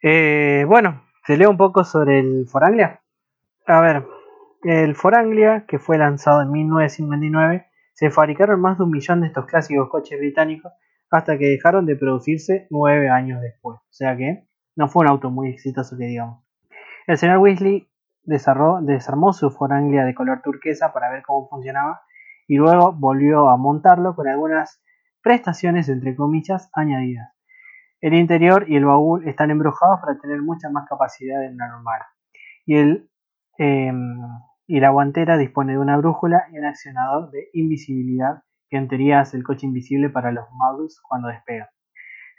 Eh, 0.00 0.64
bueno, 0.68 1.04
te 1.26 1.36
leo 1.36 1.50
un 1.50 1.56
poco 1.56 1.82
sobre 1.82 2.20
el 2.20 2.46
Foranglia. 2.46 3.00
A 3.66 3.80
ver, 3.80 4.04
el 4.62 4.94
Foranglia, 4.94 5.64
que 5.66 5.80
fue 5.80 5.98
lanzado 5.98 6.40
en 6.42 6.52
1959, 6.52 7.66
se 7.94 8.10
fabricaron 8.12 8.60
más 8.60 8.78
de 8.78 8.84
un 8.84 8.92
millón 8.92 9.22
de 9.22 9.26
estos 9.26 9.46
clásicos 9.46 9.88
coches 9.88 10.20
británicos 10.20 10.72
hasta 11.18 11.38
que 11.38 11.46
dejaron 11.46 11.86
de 11.86 11.96
producirse 11.96 12.66
nueve 12.70 13.10
años 13.10 13.40
después. 13.40 13.78
O 13.78 13.92
sea 13.92 14.16
que 14.16 14.48
no 14.76 14.88
fue 14.88 15.02
un 15.04 15.10
auto 15.10 15.30
muy 15.30 15.50
exitoso 15.50 15.96
que 15.96 16.06
digamos. 16.06 16.42
El 17.06 17.18
señor 17.18 17.38
Weasley 17.38 17.88
desarmó 18.24 19.32
su 19.32 19.50
Foranglia 19.50 20.04
de 20.04 20.14
color 20.14 20.40
turquesa 20.42 20.92
para 20.92 21.10
ver 21.10 21.22
cómo 21.22 21.48
funcionaba 21.48 22.02
y 22.46 22.56
luego 22.56 22.92
volvió 22.92 23.48
a 23.48 23.56
montarlo 23.56 24.14
con 24.14 24.28
algunas 24.28 24.82
prestaciones 25.22 25.88
entre 25.88 26.16
comillas 26.16 26.70
añadidas. 26.72 27.32
El 28.00 28.14
interior 28.14 28.64
y 28.68 28.76
el 28.76 28.84
baúl 28.84 29.28
están 29.28 29.50
embrujados 29.50 30.00
para 30.00 30.18
tener 30.18 30.42
mucha 30.42 30.70
más 30.70 30.88
capacidad 30.88 31.40
de 31.40 31.48
una 31.48 31.68
normal. 31.68 32.00
Y, 32.66 32.76
el, 32.76 33.10
em, 33.58 34.18
y 34.66 34.80
la 34.80 34.90
guantera 34.90 35.36
dispone 35.36 35.72
de 35.72 35.78
una 35.78 35.96
brújula 35.96 36.46
y 36.52 36.58
un 36.58 36.64
accionador 36.64 37.30
de 37.30 37.48
invisibilidad 37.52 38.42
que 38.72 38.78
en 38.78 38.88
teoría 38.88 39.22
el 39.34 39.44
coche 39.44 39.66
invisible 39.66 40.08
para 40.08 40.32
los 40.32 40.46
muggles 40.50 40.98
cuando 41.06 41.28
despega. 41.28 41.68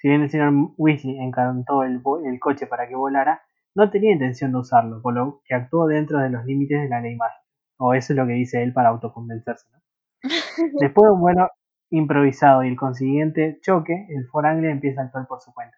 Si 0.02 0.08
bien 0.08 0.24
el 0.24 0.32
señor 0.32 0.52
Weasley 0.78 1.20
encantó 1.20 1.84
el, 1.84 2.02
coche 2.40 2.66
para 2.66 2.88
que 2.88 2.96
volara, 2.96 3.44
no 3.76 3.92
tenía 3.92 4.14
intención 4.14 4.52
de 4.52 4.58
usarlo, 4.58 5.00
por 5.04 5.14
lo 5.14 5.44
que 5.46 5.54
actuó 5.54 5.86
dentro 5.86 6.18
de 6.18 6.32
los 6.32 6.44
límites 6.44 6.82
de 6.82 6.90
la 6.90 7.02
ley 7.02 7.16
mágica. 7.16 7.44
O 7.78 7.94
eso 7.94 8.14
es 8.14 8.18
lo 8.18 8.26
que 8.26 8.34
dice 8.34 8.64
él 8.64 8.74
para 8.74 8.90
autoconvencerse. 8.90 9.68
¿no? 9.74 9.80
Después 10.80 11.08
de 11.08 11.14
un 11.14 11.22
vuelo 11.22 11.52
improvisado 11.92 12.64
y 12.64 12.70
el 12.70 12.78
consiguiente 12.78 13.60
choque, 13.62 14.08
el 14.10 14.26
Foranglia 14.26 14.72
empieza 14.72 15.02
a 15.02 15.06
actuar 15.06 15.28
por 15.28 15.40
su 15.40 15.54
cuenta. 15.54 15.78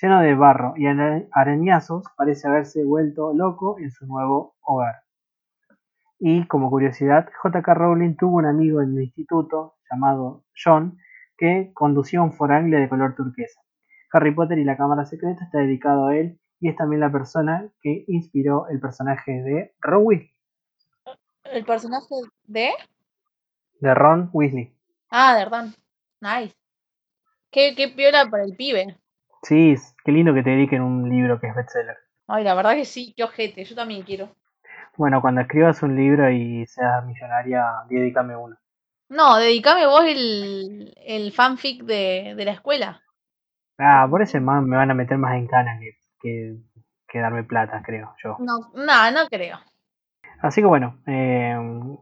Lleno 0.00 0.20
de 0.22 0.34
barro 0.34 0.72
y 0.78 0.86
ara- 0.86 1.24
arañazos, 1.32 2.04
parece 2.16 2.48
haberse 2.48 2.82
vuelto 2.82 3.34
loco 3.34 3.78
en 3.78 3.90
su 3.90 4.06
nuevo 4.06 4.54
hogar. 4.62 5.02
Y 6.24 6.46
como 6.46 6.70
curiosidad, 6.70 7.28
J.K. 7.42 7.74
Rowling 7.74 8.14
tuvo 8.14 8.36
un 8.36 8.46
amigo 8.46 8.80
en 8.80 8.96
el 8.96 9.02
instituto 9.02 9.74
llamado 9.90 10.44
John 10.54 10.96
que 11.36 11.72
conducía 11.74 12.22
un 12.22 12.32
Foranglia 12.32 12.78
de 12.78 12.88
color 12.88 13.16
turquesa. 13.16 13.60
Harry 14.12 14.32
Potter 14.32 14.56
y 14.58 14.64
la 14.64 14.76
Cámara 14.76 15.04
Secreta 15.04 15.42
está 15.42 15.58
dedicado 15.58 16.06
a 16.06 16.16
él 16.16 16.38
y 16.60 16.68
es 16.68 16.76
también 16.76 17.00
la 17.00 17.10
persona 17.10 17.68
que 17.80 18.04
inspiró 18.06 18.68
el 18.68 18.78
personaje 18.78 19.32
de 19.32 19.74
Ron 19.80 20.02
Weasley. 20.04 20.30
¿El 21.42 21.64
personaje 21.64 22.14
de? 22.44 22.70
De 23.80 23.92
Ron 23.92 24.30
Weasley. 24.32 24.72
Ah, 25.10 25.34
de 25.34 25.42
verdad. 25.42 25.64
Nice. 26.20 26.54
Qué, 27.50 27.74
qué 27.74 27.88
piola 27.88 28.30
para 28.30 28.44
el 28.44 28.54
pibe. 28.54 28.96
Sí, 29.42 29.74
qué 30.04 30.12
lindo 30.12 30.32
que 30.32 30.44
te 30.44 30.50
dediquen 30.50 30.82
un 30.82 31.10
libro 31.10 31.40
que 31.40 31.48
es 31.48 31.54
bestseller. 31.56 31.96
Ay, 32.28 32.44
la 32.44 32.54
verdad 32.54 32.74
que 32.74 32.84
sí, 32.84 33.12
qué 33.16 33.24
ojete. 33.24 33.64
Yo 33.64 33.74
también 33.74 34.04
quiero. 34.04 34.36
Bueno, 34.96 35.20
cuando 35.22 35.40
escribas 35.40 35.82
un 35.82 35.96
libro 35.96 36.30
y 36.30 36.66
seas 36.66 37.04
millonaria, 37.06 37.64
dedícame 37.88 38.36
uno. 38.36 38.56
No, 39.08 39.36
dedicame 39.36 39.86
vos 39.86 40.04
el, 40.04 40.94
el 40.96 41.32
fanfic 41.32 41.82
de, 41.84 42.34
de 42.36 42.44
la 42.44 42.52
escuela. 42.52 43.02
Ah, 43.78 44.06
por 44.08 44.22
ese 44.22 44.40
man 44.40 44.64
me 44.64 44.76
van 44.76 44.90
a 44.90 44.94
meter 44.94 45.18
más 45.18 45.34
en 45.34 45.46
cana 45.46 45.78
que, 45.80 45.92
que, 46.20 46.56
que 47.08 47.18
darme 47.18 47.44
plata, 47.44 47.82
creo 47.84 48.14
yo. 48.22 48.36
No, 48.38 48.70
no, 48.74 49.10
no 49.10 49.28
creo. 49.28 49.58
Así 50.40 50.60
que 50.60 50.66
bueno, 50.66 51.00
eh, 51.06 51.56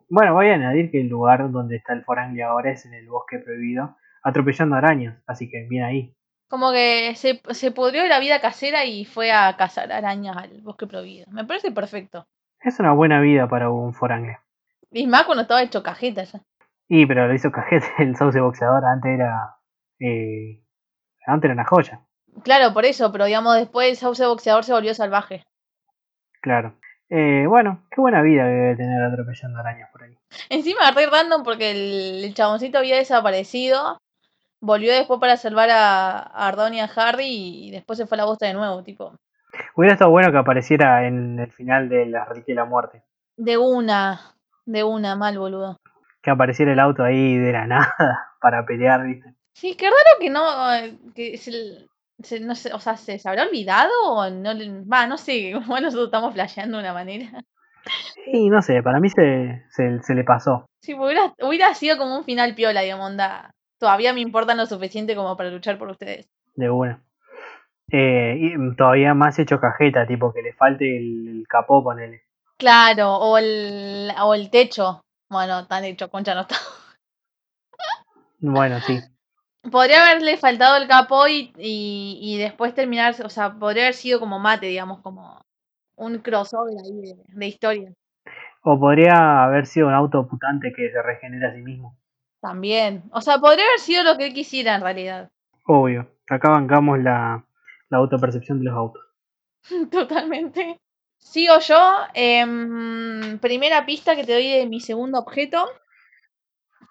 bueno, 0.09 0.35
voy 0.35 0.49
a 0.49 0.55
añadir 0.55 0.91
que 0.91 1.01
el 1.01 1.09
lugar 1.09 1.51
donde 1.51 1.77
está 1.77 1.93
el 1.93 2.05
Foranglia 2.05 2.49
ahora 2.49 2.71
es 2.71 2.87
en 2.87 2.95
el 2.95 3.09
bosque 3.09 3.39
prohibido, 3.39 3.97
atropellando 4.23 4.77
arañas, 4.77 5.23
así 5.27 5.49
que 5.49 5.67
bien 5.69 5.85
ahí. 5.85 6.15
Como 6.49 6.73
que 6.73 7.15
se, 7.17 7.41
se 7.51 7.71
pudrió 7.71 8.07
la 8.07 8.19
vida 8.19 8.41
casera 8.41 8.85
y 8.85 9.05
fue 9.05 9.31
a 9.31 9.57
cazar 9.57 9.93
arañas 9.93 10.37
al 10.37 10.61
bosque 10.63 10.87
prohibido. 10.87 11.27
Me 11.31 11.45
parece 11.45 11.71
perfecto. 11.71 12.27
Es 12.63 12.79
una 12.81 12.93
buena 12.93 13.21
vida 13.21 13.49
para 13.49 13.71
un 13.71 13.95
Foranglia. 13.95 14.43
Y 14.91 15.07
más 15.07 15.25
cuando 15.25 15.43
estaba 15.43 15.63
hecho 15.63 15.83
cajeta 15.83 16.25
ya. 16.25 16.41
Y 16.89 17.07
pero 17.07 17.29
lo 17.29 17.35
hizo 17.35 17.53
Cajete, 17.53 17.87
el 17.99 18.17
sauce 18.17 18.41
boxeador, 18.41 18.85
antes 18.85 19.13
era, 19.13 19.57
eh, 20.01 20.63
antes 21.27 21.45
era 21.47 21.55
una 21.55 21.65
joya, 21.65 22.01
Claro, 22.45 22.73
por 22.73 22.85
eso, 22.85 23.11
pero 23.13 23.25
digamos, 23.27 23.57
después 23.57 23.89
el 23.89 23.97
sauce 23.97 24.25
boxeador 24.27 24.65
se 24.65 24.73
volvió 24.73 24.95
salvaje. 24.95 25.45
claro. 26.41 26.77
Eh, 27.13 27.45
bueno, 27.49 27.85
qué 27.91 28.01
buena 28.01 28.23
vida 28.23 28.45
que 28.45 28.51
debe 28.51 28.77
tener 28.77 29.03
atropellando 29.03 29.59
arañas 29.59 29.91
por 29.91 30.05
ahí. 30.05 30.17
Encima 30.49 30.93
re 30.93 31.07
random 31.07 31.43
porque 31.43 31.73
el, 31.73 32.25
el 32.25 32.35
chaboncito 32.35 32.79
había 32.79 32.97
desaparecido. 32.97 33.99
Volvió 34.61 34.93
después 34.93 35.19
para 35.19 35.37
salvar 35.37 35.71
a, 35.71 36.19
a 36.19 36.47
Ardón 36.49 36.75
y 36.75 36.81
a 36.81 36.85
Harry 36.85 37.27
y 37.67 37.71
después 37.73 37.99
se 37.99 38.07
fue 38.07 38.15
a 38.17 38.19
la 38.21 38.25
bosta 38.27 38.47
de 38.47 38.55
nuevo, 38.55 38.85
tipo. 38.85 39.17
Hubiera 39.77 39.95
estado 39.95 40.11
bueno 40.11 40.31
que 40.33 40.39
apareciera 40.39 41.07
en 41.07 41.39
el 41.39 41.51
final 41.53 41.89
de 41.89 42.07
La 42.07 42.25
Reliquia 42.25 42.55
de 42.55 42.61
la 42.61 42.65
Muerte. 42.65 43.03
De 43.37 43.57
una, 43.59 44.21
de 44.67 44.85
una, 44.85 45.17
mal 45.17 45.39
boludo. 45.39 45.77
Que 46.23 46.31
apareciera 46.31 46.73
el 46.73 46.81
auto 46.81 47.03
ahí 47.03 47.37
de 47.37 47.53
la 47.53 47.67
nada 47.67 47.95
para 48.41 48.65
pelear, 48.67 49.05
¿viste? 49.05 49.35
Sí, 49.55 49.75
qué 49.77 49.87
raro 49.87 50.21
que 50.21 50.31
no, 50.31 50.75
eh, 50.75 50.99
que 51.15 51.37
se, 51.39 51.53
se- 52.23 52.41
no 52.41 52.55
sé, 52.55 52.73
o 52.73 52.79
sea, 52.81 52.97
se, 52.97 53.19
se 53.19 53.29
habrá 53.29 53.45
olvidado 53.45 53.91
o 54.05 54.31
no, 54.31 54.51
va, 54.91 55.07
no 55.07 55.17
sé, 55.19 55.53
como 55.55 55.79
nosotros 55.81 56.07
estamos 56.07 56.35
flasheando 56.35 56.79
de 56.79 56.83
una 56.85 56.93
manera. 56.95 57.43
Y 58.27 58.51
no 58.51 58.61
sé, 58.63 58.83
para 58.83 59.01
mí 59.01 59.09
se, 59.09 59.65
se, 59.71 60.03
se 60.03 60.15
le 60.15 60.25
pasó. 60.25 60.67
Sí, 60.83 60.95
hubiera, 60.95 61.33
hubiera 61.43 61.73
sido 61.75 61.97
como 61.99 62.17
un 62.19 62.25
final 62.25 62.55
piola, 62.55 62.83
digamos, 62.83 63.11
onda. 63.11 63.51
Todavía 63.79 64.13
me 64.13 64.21
importan 64.21 64.59
lo 64.59 64.67
suficiente 64.67 65.17
como 65.17 65.37
para 65.37 65.51
luchar 65.51 65.79
por 65.79 65.89
ustedes. 65.89 66.29
De 66.55 66.69
una. 66.71 67.03
Eh, 67.93 68.37
y 68.39 68.77
todavía 68.77 69.15
más 69.15 69.39
hecho 69.39 69.61
cajeta, 69.61 70.07
tipo 70.07 70.33
que 70.33 70.43
le 70.43 70.53
falte 70.53 70.97
el, 70.97 71.29
el 71.29 71.49
capó, 71.49 71.83
ponele. 71.83 72.23
Claro, 72.57 73.17
o 73.17 73.39
el, 73.39 74.13
o 74.23 74.35
el 74.35 74.51
techo. 74.51 75.01
Bueno, 75.29 75.67
tan 75.67 75.85
hecho, 75.85 76.11
concha 76.11 76.35
no 76.35 76.43
está. 76.43 76.57
Bueno, 78.39 78.81
sí. 78.81 78.99
Podría 79.71 80.03
haberle 80.03 80.37
faltado 80.39 80.77
el 80.77 80.89
capó 80.89 81.29
y, 81.29 81.53
y, 81.59 82.19
y 82.23 82.39
después 82.39 82.75
terminar, 82.75 83.15
o 83.25 83.29
sea, 83.29 83.53
podría 83.53 83.85
haber 83.85 83.95
sido 83.95 84.19
como 84.19 84.39
mate, 84.39 84.67
digamos, 84.67 85.01
como 85.01 85.45
un 85.97 86.19
crossover 86.19 86.75
ahí 86.83 87.01
de, 87.03 87.17
de 87.27 87.47
historia. 87.47 87.93
O 88.63 88.79
podría 88.79 89.45
haber 89.45 89.67
sido 89.67 89.89
un 89.89 89.95
auto 89.95 90.27
putante 90.27 90.73
que 90.73 90.91
se 90.91 91.03
regenera 91.03 91.51
a 91.51 91.55
sí 91.55 91.61
mismo. 91.61 91.97
También. 92.41 93.03
O 93.13 93.21
sea, 93.21 93.39
podría 93.39 93.65
haber 93.67 93.81
sido 93.81 94.05
lo 94.05 94.17
que 94.17 94.27
él 94.27 94.35
quisiera 94.35 94.75
en 94.75 94.83
realidad. 94.83 95.31
Obvio. 95.67 96.11
Acá 96.29 96.51
bancamos 96.51 96.99
la, 96.99 97.45
la 97.91 97.99
autopercepción 97.99 98.59
de 98.59 98.65
los 98.67 98.75
autos. 98.75 99.03
Totalmente. 99.91 100.79
Sigo 101.19 101.59
yo. 101.59 101.97
em, 102.15 103.39
primera 103.39 103.85
pista 103.85 104.17
que 104.17 104.25
te 104.25 104.33
doy 104.33 104.49
de 104.51 104.67
mi 104.67 104.81
segundo 104.81 105.19
objeto. 105.19 105.69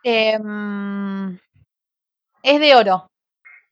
Em, 0.04 1.38
es 2.44 2.60
de 2.60 2.76
oro. 2.76 3.08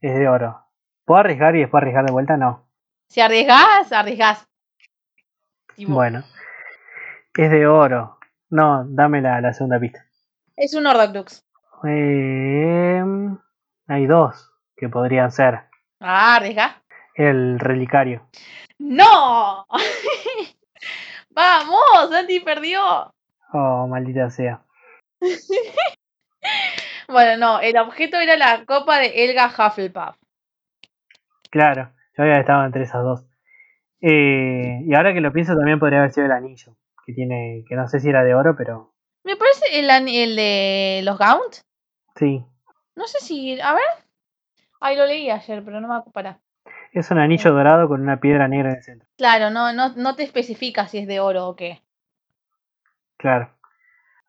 Es 0.02 0.18
de 0.18 0.28
oro. 0.28 0.66
¿Puedo 1.06 1.20
arriesgar 1.20 1.56
y 1.56 1.60
después 1.62 1.82
arriesgar 1.82 2.06
de 2.06 2.12
vuelta? 2.12 2.38
No. 2.38 2.68
Si 3.10 3.22
arriesgás. 3.22 4.48
Tipo, 5.76 5.94
Bueno. 5.94 6.24
Es 7.36 7.52
de 7.52 7.68
oro. 7.68 8.18
No, 8.50 8.84
dame 8.88 9.22
la, 9.22 9.40
la 9.42 9.54
segunda 9.54 9.80
pista. 9.80 10.06
Es 10.56 10.74
un 10.74 10.88
Horcrux. 10.88 11.46
Eh, 11.88 13.04
hay 13.88 14.06
dos 14.08 14.52
que 14.76 14.90
podrían 14.90 15.32
ser. 15.32 15.62
Ah, 16.00 16.36
arriesgás. 16.36 16.76
El 17.18 17.60
relicario. 17.60 18.28
¡No! 18.78 19.66
¡Vamos! 21.32 22.10
Santi 22.12 22.40
perdió. 22.42 23.12
Oh, 23.54 23.88
maldita 23.88 24.30
sea. 24.30 24.62
bueno, 27.08 27.38
no, 27.38 27.60
el 27.60 27.76
objeto 27.78 28.18
era 28.20 28.38
la 28.38 28.66
copa 28.66 29.00
de 29.00 29.26
Elga 29.26 29.48
Hufflepuff. 29.48 30.16
Claro, 31.50 31.92
yo 32.16 32.24
había 32.24 32.40
estado 32.40 32.66
entre 32.66 32.84
esas 32.84 33.04
dos. 33.04 33.26
Eh, 34.02 34.82
y 34.86 34.94
ahora 34.96 35.14
que 35.14 35.22
lo 35.22 35.34
pienso, 35.34 35.56
también 35.56 35.80
podría 35.80 36.00
haber 36.00 36.12
sido 36.12 36.28
el 36.28 36.32
anillo, 36.34 36.76
que 37.06 37.14
tiene, 37.14 37.64
que 37.68 37.76
no 37.76 37.88
sé 37.88 38.00
si 38.00 38.10
era 38.10 38.24
de 38.24 38.36
oro, 38.36 38.56
pero 38.56 38.94
Me 39.24 39.36
parece 39.38 39.80
el, 39.80 39.90
el 39.90 40.36
de 40.36 41.02
los 41.04 41.18
Gaunt. 41.18 41.58
sí. 42.16 42.46
No 42.96 43.06
sé 43.06 43.20
si. 43.20 43.60
A 43.62 43.74
ver. 43.76 43.84
Ay, 44.80 44.96
lo 44.98 45.06
leí 45.06 45.30
ayer, 45.30 45.64
pero 45.64 45.80
no 45.80 45.88
me 45.88 45.96
acuerdo. 45.96 46.40
Es 46.94 47.12
un 47.12 47.20
anillo 47.20 47.52
dorado 47.52 47.88
con 47.88 48.02
una 48.02 48.20
piedra 48.20 48.48
negra 48.48 48.72
en 48.72 48.78
el 48.78 48.84
centro. 48.84 49.08
Claro, 49.18 49.50
no, 49.50 49.74
no, 49.74 49.94
no 49.96 50.16
te 50.16 50.24
especifica 50.24 50.88
si 50.88 51.00
es 51.00 51.08
de 51.08 51.20
oro 51.20 51.48
o 51.48 51.56
qué. 51.56 51.82
Claro. 53.18 53.50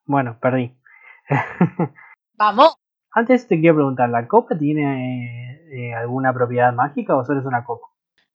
Bueno, 0.04 0.38
perdí. 0.40 0.74
¡Vamos! 2.34 2.76
Antes 3.10 3.46
te 3.46 3.56
quería 3.56 3.74
preguntar, 3.74 4.08
¿la 4.08 4.26
copa 4.26 4.56
tiene 4.56 5.60
eh, 5.72 5.94
alguna 5.94 6.32
propiedad 6.32 6.72
mágica 6.72 7.16
o 7.16 7.24
solo 7.24 7.40
es 7.40 7.46
una 7.46 7.64
copa? 7.64 7.88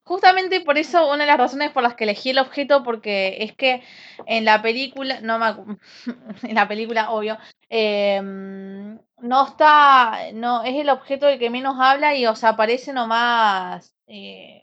Justamente 0.04 0.60
por 0.60 0.76
eso, 0.76 1.08
una 1.08 1.24
de 1.24 1.30
las 1.30 1.38
razones 1.38 1.70
por 1.70 1.82
las 1.82 1.94
que 1.94 2.04
elegí 2.04 2.30
el 2.30 2.38
objeto, 2.38 2.82
porque 2.82 3.38
es 3.40 3.54
que 3.54 3.82
en 4.26 4.44
la 4.44 4.60
película, 4.60 5.20
no 5.22 5.38
me 5.38 5.76
en 6.48 6.54
la 6.54 6.68
película, 6.68 7.10
obvio, 7.10 7.38
em, 7.70 8.98
no 9.22 9.46
está, 9.46 10.32
no, 10.34 10.62
es 10.62 10.74
el 10.76 10.90
objeto 10.90 11.26
del 11.26 11.38
que 11.38 11.48
menos 11.48 11.76
habla 11.80 12.14
y 12.14 12.26
os 12.26 12.44
aparece 12.44 12.92
nomás 12.92 13.93
eh, 14.06 14.62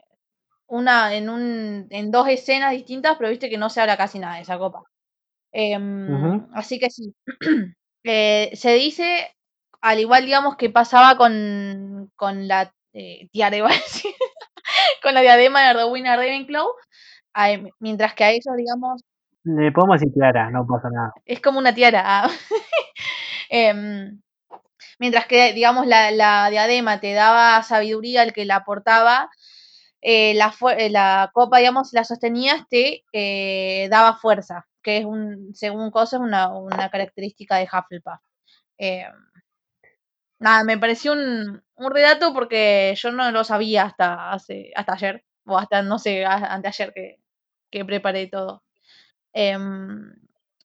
una, 0.66 1.14
en 1.14 1.28
un, 1.28 1.86
en 1.90 2.10
dos 2.10 2.28
escenas 2.28 2.72
distintas, 2.72 3.16
pero 3.18 3.30
viste 3.30 3.50
que 3.50 3.58
no 3.58 3.68
se 3.70 3.80
habla 3.80 3.96
casi 3.96 4.18
nada 4.18 4.36
de 4.36 4.42
esa 4.42 4.58
copa. 4.58 4.82
Em. 5.52 6.46
Así 6.54 6.78
que 6.78 6.90
sí. 6.90 7.14
Eh, 8.04 8.50
se 8.56 8.74
dice, 8.74 9.30
al 9.80 10.00
igual 10.00 10.24
digamos 10.24 10.56
que 10.56 10.70
pasaba 10.70 11.16
con, 11.16 12.10
con 12.16 12.48
la 12.48 12.72
eh, 12.92 13.28
tiara, 13.30 13.56
iba 13.56 13.68
a 13.68 13.72
decir, 13.72 14.10
con 15.04 15.14
la 15.14 15.20
diadema 15.20 15.68
de 15.68 15.74
Rowena 15.74 16.16
Ravenclaw, 16.16 16.66
mientras 17.78 18.14
que 18.14 18.24
a 18.24 18.30
ellos, 18.32 18.56
digamos, 18.56 19.04
Le 19.44 19.70
podemos 19.70 20.00
decir 20.00 20.12
tiara, 20.12 20.50
no 20.50 20.66
pasa 20.66 20.88
nada. 20.90 21.12
es 21.24 21.40
como 21.40 21.60
una 21.60 21.72
tiara. 21.72 22.02
ah. 22.04 22.28
Em, 25.02 25.10
mientras 25.10 25.26
que, 25.26 25.52
digamos, 25.52 25.86
la, 25.86 26.48
diadema 26.50 27.00
te 27.00 27.12
daba 27.14 27.62
sabiduría 27.62 28.22
al 28.22 28.32
que 28.32 28.44
la 28.44 28.64
portaba, 28.64 29.30
eh, 30.02 30.32
eh, 30.32 30.90
la 30.90 31.30
copa, 31.34 31.58
digamos, 31.58 31.92
la 31.92 32.04
sostenías, 32.04 32.66
te 32.68 33.04
eh, 33.12 33.88
daba 33.90 34.16
fuerza, 34.16 34.66
que 34.82 34.98
es 34.98 35.04
un, 35.04 35.54
según 35.54 35.90
cosas, 35.90 36.20
una, 36.20 36.48
una 36.56 36.90
característica 36.90 37.56
de 37.56 37.64
Hufflepuff. 37.72 38.20
Eh, 38.78 39.06
nada, 40.38 40.64
me 40.64 40.78
pareció 40.78 41.12
un, 41.12 41.62
un 41.76 41.90
redato 41.92 42.32
porque 42.34 42.94
yo 42.96 43.12
no 43.12 43.30
lo 43.30 43.44
sabía 43.44 43.84
hasta 43.84 44.32
hace, 44.32 44.72
hasta 44.76 44.92
ayer, 44.94 45.24
o 45.46 45.58
hasta, 45.58 45.82
no 45.82 45.98
sé, 45.98 46.24
anteayer 46.24 46.92
que, 46.94 47.16
que 47.70 47.84
preparé 47.84 48.28
todo. 48.28 48.62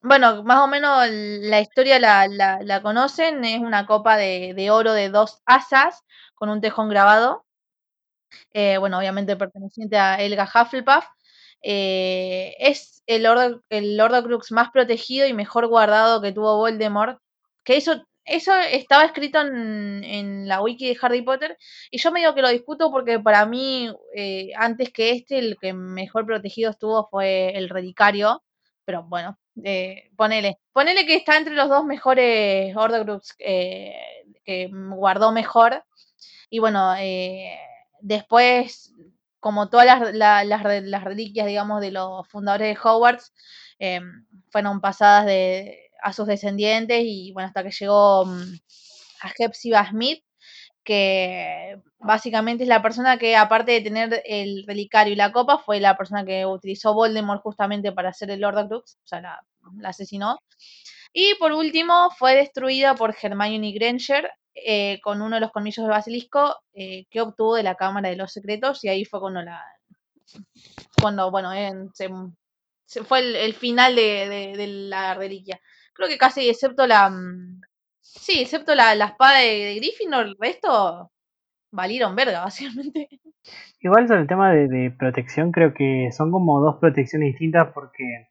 Bueno, 0.02 0.42
más 0.44 0.58
o 0.60 0.66
menos 0.68 1.06
la 1.10 1.60
historia 1.60 1.98
la, 2.00 2.26
la- 2.28 2.82
conocen, 2.82 3.44
es 3.44 3.60
una 3.60 3.86
copa 3.86 4.16
de, 4.16 4.52
de 4.54 4.70
oro 4.70 4.92
de 4.92 5.08
dos 5.08 5.40
asas 5.46 6.02
con 6.34 6.48
un 6.50 6.60
tejón 6.60 6.88
grabado, 6.88 7.44
eh, 8.52 8.78
bueno, 8.78 8.98
obviamente 8.98 9.36
perteneciente 9.36 9.96
a 9.98 10.16
Elga 10.22 10.44
Hufflepuff. 10.52 11.04
Eh, 11.62 12.54
es 12.58 13.02
el, 13.06 13.26
Hordo- 13.26 13.62
el 13.68 14.00
Horcrux 14.00 14.52
más 14.52 14.70
protegido 14.70 15.26
y 15.26 15.32
mejor 15.34 15.66
guardado 15.68 16.20
que 16.22 16.32
tuvo 16.32 16.56
Voldemort. 16.56 17.20
Que 17.64 17.76
eso, 17.76 18.04
eso 18.24 18.54
estaba 18.56 19.04
escrito 19.04 19.40
en, 19.40 20.04
en 20.04 20.48
la 20.48 20.62
wiki 20.62 20.88
de 20.88 20.98
Harry 21.02 21.22
Potter. 21.22 21.56
Y 21.90 21.98
yo 21.98 22.12
medio 22.12 22.34
que 22.34 22.42
lo 22.42 22.48
discuto 22.48 22.90
porque 22.90 23.18
para 23.20 23.44
mí, 23.46 23.92
eh, 24.14 24.50
antes 24.56 24.92
que 24.92 25.10
este, 25.12 25.38
el 25.38 25.56
que 25.60 25.72
mejor 25.72 26.26
protegido 26.26 26.70
estuvo 26.70 27.08
fue 27.10 27.50
el 27.56 27.68
Relicario. 27.68 28.42
Pero 28.84 29.02
bueno, 29.04 29.38
ponele. 30.16 30.58
Ponele 30.72 31.06
que 31.06 31.16
está 31.16 31.36
entre 31.36 31.54
los 31.54 31.68
dos 31.68 31.84
mejores 31.84 32.74
Horcrux 32.76 33.34
eh, 33.38 33.94
que 34.44 34.70
guardó 34.72 35.32
mejor. 35.32 35.84
Y 36.50 36.58
bueno, 36.58 36.94
eh, 36.96 37.58
después, 38.00 38.94
como 39.40 39.68
todas 39.68 40.14
las, 40.14 40.46
las 40.54 41.04
reliquias, 41.04 41.46
digamos, 41.46 41.80
de 41.80 41.90
los 41.90 42.26
fundadores 42.28 42.74
de 42.74 42.80
Hogwarts, 42.82 43.32
eh, 43.78 44.00
fueron 44.50 44.80
pasadas 44.80 45.26
de, 45.26 45.90
a 46.02 46.12
sus 46.12 46.26
descendientes 46.26 47.02
y 47.04 47.32
bueno, 47.32 47.48
hasta 47.48 47.62
que 47.62 47.70
llegó 47.70 48.24
mm, 48.26 48.54
a 49.22 49.32
Hepzibah 49.36 49.90
Smith, 49.90 50.24
que 50.84 51.80
básicamente 51.98 52.64
es 52.64 52.68
la 52.68 52.82
persona 52.82 53.18
que, 53.18 53.36
aparte 53.36 53.72
de 53.72 53.80
tener 53.82 54.22
el 54.26 54.64
relicario 54.66 55.12
y 55.12 55.16
la 55.16 55.32
copa, 55.32 55.58
fue 55.58 55.80
la 55.80 55.96
persona 55.96 56.24
que 56.24 56.46
utilizó 56.46 56.94
Voldemort 56.94 57.42
justamente 57.42 57.92
para 57.92 58.10
hacer 58.10 58.30
el 58.30 58.44
Horcrux, 58.44 58.96
o 59.04 59.06
sea, 59.06 59.20
la, 59.20 59.40
la 59.78 59.90
asesinó. 59.90 60.38
Y 61.12 61.34
por 61.36 61.52
último, 61.52 62.10
fue 62.18 62.34
destruida 62.36 62.94
por 62.94 63.14
Hermione 63.20 63.72
Granger 63.72 64.30
eh, 64.54 65.00
con 65.02 65.22
uno 65.22 65.36
de 65.36 65.40
los 65.42 65.52
colmillos 65.52 65.84
de 65.86 65.90
basilisco 65.90 66.56
eh, 66.74 67.06
que 67.10 67.20
obtuvo 67.20 67.54
de 67.56 67.62
la 67.62 67.76
Cámara 67.76 68.08
de 68.10 68.16
los 68.16 68.32
Secretos 68.32 68.84
y 68.84 68.88
ahí 68.88 69.04
fue 69.04 69.20
cuando 69.20 69.42
la 69.42 69.62
cuando 71.00 71.30
bueno 71.30 71.52
en- 71.52 71.90
se, 71.94 72.08
se 72.84 73.04
fue 73.04 73.20
el, 73.20 73.36
el 73.36 73.54
final 73.54 73.94
de, 73.96 74.28
de- 74.28 74.56
de 74.56 74.66
la 74.66 75.14
reliquia 75.14 75.60
creo 75.94 76.08
que 76.08 76.18
casi 76.18 76.48
excepto 76.48 76.86
la 76.86 77.10
mm, 77.10 77.60
sí 78.14 78.40
excepto 78.40 78.74
la, 78.74 78.94
la 78.94 79.06
espada 79.06 79.38
de, 79.38 79.46
de 79.64 79.74
Gryffindor 79.76 80.26
el 80.26 80.36
resto 80.38 81.12
valieron 81.72 82.16
verga 82.16 82.40
básicamente 82.44 83.08
Igual 83.80 84.08
sobre 84.08 84.22
el 84.22 84.26
tema 84.26 84.52
de, 84.52 84.68
de 84.68 84.90
protección, 84.90 85.52
creo 85.52 85.72
que 85.74 86.10
son 86.12 86.30
como 86.30 86.60
dos 86.60 86.76
protecciones 86.80 87.28
distintas 87.32 87.68
porque 87.72 88.28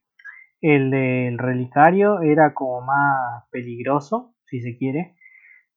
el 0.62 0.92
del 0.92 1.38
relicario 1.38 2.22
era 2.22 2.54
como 2.54 2.82
más 2.82 3.46
peligroso, 3.52 4.36
si 4.46 4.62
se 4.62 4.78
quiere, 4.78 5.16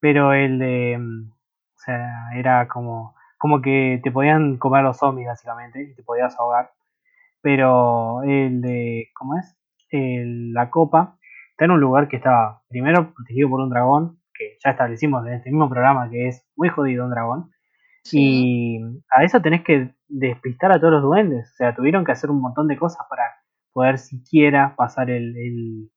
pero 0.01 0.34
el 0.34 0.59
de, 0.59 0.98
mm, 0.98 1.30
o 1.32 1.78
sea, 1.78 2.09
era 2.36 2.68
como, 2.68 3.14
como 3.38 3.62
que 3.62 4.01
te 4.05 4.12
podían 4.12 4.59
comer 4.59 4.84
los 4.84 4.98
zombies 4.98 5.28
básicamente 5.28 5.82
y 5.82 5.94
te 5.94 6.03
podías 6.05 6.38
ahogar. 6.38 6.72
Pero 7.42 8.22
el 8.24 8.61
de, 8.62 9.09
¿cómo 9.14 9.38
es? 9.38 9.57
El- 9.90 10.53
la 10.55 10.70
copa 10.70 11.18
está 11.61 11.66
en 11.66 11.72
un 11.72 11.80
lugar 11.80 12.08
que 12.08 12.16
está 12.16 12.62
primero 12.70 13.12
protegido 13.12 13.50
por 13.50 13.61
un 13.61 13.68
dragón, 13.68 14.18
que 14.32 14.56
ya 14.64 14.70
establecimos 14.70 15.26
en 15.26 15.34
este 15.34 15.50
mismo 15.50 15.68
programa 15.68 16.08
que 16.08 16.28
es 16.28 16.48
muy 16.56 16.70
jodido 16.70 17.04
un 17.04 17.11
dragón. 17.11 17.50
sí 18.02 18.78
Y 18.78 18.80
a 19.14 19.24
eso 19.24 19.42
tenés 19.42 19.62
que 19.62 19.94
despistar 20.08 20.72
a 20.72 20.80
todos 20.80 20.94
los 20.94 21.02
duendes. 21.02 21.50
O 21.52 21.56
sea, 21.56 21.74
tuvieron 21.74 22.06
que 22.06 22.12
hacer 22.12 22.30
un 22.30 22.40
montón 22.40 22.66
de 22.66 22.78
cosas 22.78 23.06
para 23.11 23.24
poder 23.74 23.98
siquiera 23.98 24.74
pasar 24.74 25.11
el, 25.11 25.36
el, 25.36 25.90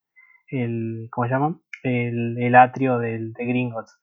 el 0.47 1.07
¿cómo 1.09 1.27
se 1.27 1.33
llama? 1.33 1.57
El, 1.81 2.37
el 2.39 2.55
atrio 2.55 2.97
del, 2.97 3.31
de 3.31 3.45
Gringotts. 3.45 3.97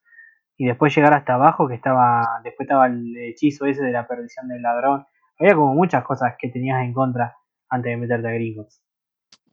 Y 0.57 0.65
después 0.65 0.95
llegar 0.95 1.13
hasta 1.13 1.35
abajo, 1.35 1.67
que 1.67 1.75
estaba, 1.75 2.41
después 2.43 2.65
estaba 2.65 2.87
el 2.87 3.15
hechizo 3.17 3.67
ese 3.67 3.83
de 3.83 3.91
la 3.91 4.07
perdición 4.07 4.47
del 4.47 4.63
ladrón. 4.63 5.05
Había 5.37 5.53
como 5.53 5.75
muchas 5.75 6.03
cosas 6.05 6.33
que 6.39 6.49
tenías 6.49 6.83
en 6.83 6.93
contra 6.93 7.35
antes 7.69 7.91
de 7.91 7.97
meterte 7.97 8.27
a 8.29 8.31
Gringotts. 8.31 8.81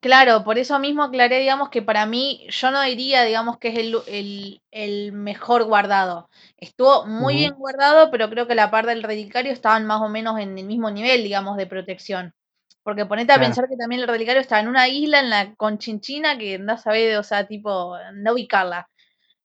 Claro, 0.00 0.44
por 0.44 0.58
eso 0.58 0.78
mismo 0.78 1.02
aclaré, 1.02 1.40
digamos, 1.40 1.70
que 1.70 1.82
para 1.82 2.06
mí, 2.06 2.46
yo 2.50 2.70
no 2.70 2.82
diría, 2.82 3.24
digamos, 3.24 3.58
que 3.58 3.68
es 3.68 3.78
el, 3.78 3.96
el, 4.06 4.62
el 4.70 5.12
mejor 5.12 5.64
guardado. 5.64 6.30
Estuvo 6.56 7.04
muy 7.06 7.34
bien 7.34 7.54
guardado, 7.54 8.08
pero 8.10 8.30
creo 8.30 8.46
que 8.46 8.54
la 8.54 8.70
par 8.70 8.86
del 8.86 9.02
relicario 9.02 9.52
estaban 9.52 9.86
más 9.86 10.00
o 10.00 10.08
menos 10.08 10.38
en 10.38 10.56
el 10.56 10.66
mismo 10.66 10.90
nivel, 10.90 11.24
digamos, 11.24 11.56
de 11.56 11.66
protección. 11.66 12.32
Porque 12.84 13.06
ponete 13.06 13.32
a 13.32 13.36
claro, 13.36 13.48
pensar 13.48 13.68
que 13.68 13.76
también 13.76 14.02
el 14.02 14.08
relicario 14.08 14.40
está 14.40 14.60
en 14.60 14.68
una 14.68 14.86
isla 14.88 15.18
en 15.20 15.30
la 15.30 15.54
Conchinchina 15.56 16.38
que 16.38 16.58
no 16.58 16.78
sabe, 16.78 17.18
o 17.18 17.22
sea, 17.24 17.46
tipo, 17.48 17.96
no 18.14 18.32
ubicarla. 18.34 18.88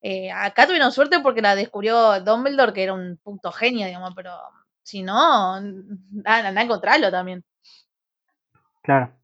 Eh, 0.01 0.32
acá 0.32 0.68
tuvieron 0.68 0.91
suerte 0.91 1.20
porque 1.22 1.41
la 1.41 1.56
descubrió 1.56 2.22
Dumbledore, 2.22 2.74
que 2.74 2.84
era 2.84 2.93
un 2.93 3.18
puto 3.24 3.51
genio, 3.51 3.88
digamos, 3.88 4.14
pero 4.16 4.32
si 4.84 5.01
no, 5.04 5.56
anda 5.56 5.82
a 6.26 6.64
encontrarlo 6.64 7.10
también. 7.12 7.43
claro. 8.82 9.23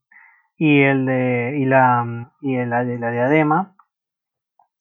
Y 0.59 0.81
el 0.81 1.05
de, 1.05 1.57
y 1.57 1.65
la, 1.65 2.31
y 2.41 2.55
el, 2.55 2.69
la, 2.69 2.83
la 2.83 3.11
diadema, 3.11 3.75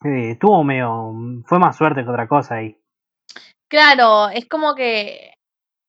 eh, 0.04 0.36
tuvo 0.38 0.62
medio, 0.64 1.14
fue 1.46 1.58
más 1.58 1.76
suerte 1.76 2.02
que 2.02 2.10
otra 2.10 2.28
cosa 2.28 2.56
ahí. 2.56 2.76
Claro, 3.68 4.28
es 4.28 4.46
como 4.46 4.74
que 4.74 5.34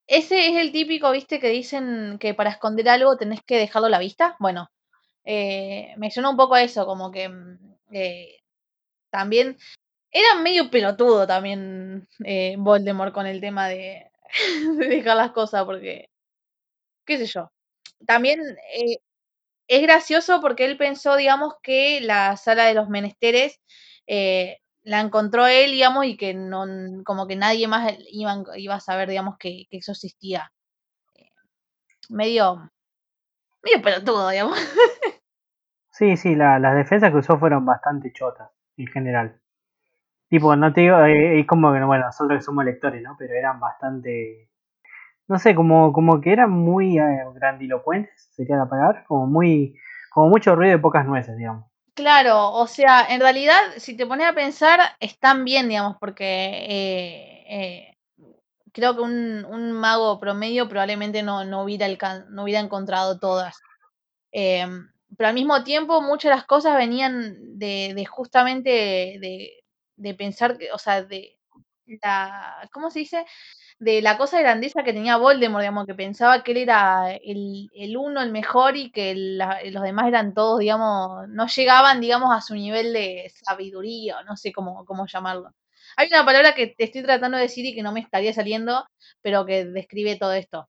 ese 0.10 0.48
es 0.48 0.58
el 0.58 0.72
típico, 0.72 1.12
viste, 1.12 1.40
que 1.40 1.50
dicen 1.50 2.18
que 2.20 2.34
para 2.34 2.50
esconder 2.50 2.90
algo 2.90 3.16
tenés 3.18 3.42
que 3.44 3.58
dejarlo 3.58 3.88
a 3.88 3.92
la 3.92 4.00
vista. 4.00 4.36
Bueno, 4.40 4.70
eh, 5.24 5.94
me 5.98 6.10
suena 6.12 6.32
un 6.32 6.38
poco 6.38 6.56
a 6.56 6.64
eso, 6.64 6.86
como 6.88 7.12
que 7.12 7.30
mm, 7.30 7.76
eh, 7.92 8.40
también 9.12 9.58
era 10.12 10.36
medio 10.42 10.72
pelotudo 10.72 11.28
también 11.28 12.08
eh, 12.26 12.56
Voldemort 12.58 13.14
con 13.14 13.28
el 13.28 13.40
tema 13.40 13.68
de, 13.70 14.12
de 14.78 14.88
dejar 14.88 15.18
las 15.18 15.32
cosas, 15.32 15.66
porque, 15.66 16.10
qué 17.06 17.18
sé 17.18 17.28
yo. 17.28 17.52
También, 18.06 18.40
es 19.70 19.84
gracioso 19.84 20.42
porque 20.42 20.66
él 20.66 20.78
pensó, 20.78 21.18
digamos, 21.18 21.56
que 21.64 22.02
la 22.02 22.38
sala 22.38 22.66
de 22.66 22.76
los 22.76 22.90
menesteres 22.90 23.62
eh, 24.08 24.60
la 24.84 25.02
encontró 25.02 25.48
él, 25.48 25.72
digamos, 25.74 26.06
y 26.08 26.18
que 26.18 26.34
no, 26.36 26.66
como 27.06 27.28
que 27.28 27.38
nadie 27.38 27.68
más 27.70 27.94
iba, 28.12 28.44
iba 28.58 28.76
a 28.76 28.82
saber, 28.82 29.10
digamos, 29.10 29.38
que, 29.40 29.66
que 29.72 29.78
eso 29.80 29.94
existía. 29.94 30.52
Eh, 31.16 31.30
medio, 32.10 32.72
medio 33.64 33.82
pelotudo, 33.84 34.30
digamos. 34.30 34.60
Sí, 35.92 36.18
sí, 36.18 36.36
la- 36.36 36.60
las 36.60 36.76
defensas 36.76 37.12
que 37.12 37.18
usó 37.18 37.38
fueron 37.38 37.66
bastante 37.66 38.12
chotas, 38.14 38.50
en 38.78 38.88
general. 38.88 39.40
Tipo, 40.30 40.56
no 40.56 40.74
te 40.74 40.82
digo, 40.82 41.00
eh, 41.06 41.40
es 41.42 41.48
como 41.48 41.74
que, 41.74 41.84
bueno, 41.84 42.06
nosotros 42.08 42.40
que 42.40 42.44
somos 42.46 42.66
lectores, 42.66 43.02
¿no? 43.04 43.16
Pero 43.20 43.36
eran 43.36 43.60
bastante, 43.62 44.49
no 45.30 45.38
sé, 45.38 45.54
como, 45.54 45.94
como 45.94 46.20
que 46.20 46.34
eran 46.34 46.50
muy 46.50 46.98
eh, 46.98 47.24
grandilocuentes, 47.36 48.30
sería 48.36 48.58
la 48.58 48.68
palabra, 48.68 49.06
como 49.08 49.28
muy, 49.28 49.80
como 50.10 50.28
mucho 50.28 50.56
ruido 50.56 50.76
y 50.76 50.82
pocas 50.82 51.06
nueces, 51.06 51.38
digamos. 51.38 51.66
Claro, 51.94 52.52
o 52.52 52.66
sea, 52.66 53.06
en 53.08 53.22
realidad, 53.22 53.60
si 53.78 53.96
te 53.96 54.08
pones 54.08 54.28
a 54.28 54.34
pensar, 54.34 54.80
están 55.00 55.46
bien, 55.46 55.70
digamos, 55.70 55.98
porque 56.00 56.26
eh, 56.26 57.46
eh, 57.48 57.98
creo 58.74 58.96
que 58.96 59.02
un, 59.02 59.46
un 59.46 59.72
mago 59.74 60.20
promedio 60.20 60.68
probablemente 60.68 61.22
no, 61.22 61.46
no, 61.46 61.64
hubiera, 61.64 61.88
no 62.30 62.44
hubiera 62.44 62.60
encontrado 62.60 63.20
todas. 63.20 63.60
Em, 64.32 64.90
pero 65.16 65.28
al 65.28 65.36
mismo 65.36 65.64
tiempo, 65.64 66.02
muchas 66.02 66.32
de 66.32 66.36
las 66.38 66.46
cosas 66.46 66.76
venían 66.76 67.60
de, 67.60 67.94
de 67.96 68.06
justamente 68.06 68.70
de, 68.70 69.64
de 69.96 70.14
pensar, 70.16 70.58
o 70.74 70.78
sea, 70.80 71.04
de 71.04 71.38
la, 72.02 72.68
¿cómo 72.72 72.90
se 72.90 73.00
dice? 73.00 73.26
De 73.80 74.02
la 74.02 74.18
cosa 74.18 74.40
grandeza 74.40 74.84
que 74.84 74.92
tenía 74.92 75.18
Voldemort, 75.18 75.62
digamos, 75.62 75.86
que 75.86 75.96
pensaba 75.96 76.44
que 76.44 76.52
él 76.52 76.58
era 76.58 77.14
el, 77.14 77.70
el 77.74 77.96
uno, 77.98 78.22
el 78.22 78.32
mejor, 78.32 78.76
y 78.76 78.92
que 78.92 79.16
los 79.16 79.84
demás 79.84 80.08
eran 80.08 80.34
todos, 80.34 80.60
digamos, 80.60 81.30
no 81.30 81.48
llegaban, 81.48 82.02
digamos, 82.02 82.36
a 82.36 82.42
su 82.42 82.56
nivel 82.56 82.92
de 82.92 83.32
sabiduría, 83.46 84.20
o 84.20 84.24
no 84.24 84.36
sé 84.36 84.52
cómo, 84.52 84.84
cómo 84.86 85.08
llamarlo. 85.08 85.52
Hay 85.96 86.08
una 86.10 86.26
palabra 86.26 86.54
que 86.54 86.68
te 86.68 86.84
estoy 86.84 87.04
tratando 87.04 87.38
de 87.38 87.44
decir 87.44 87.66
y 87.66 87.74
que 87.74 87.84
no 87.84 87.94
me 87.94 88.02
estaría 88.02 88.34
saliendo, 88.34 88.86
pero 89.22 89.46
que 89.46 89.66
describe 89.66 90.18
todo 90.18 90.34
esto 90.34 90.68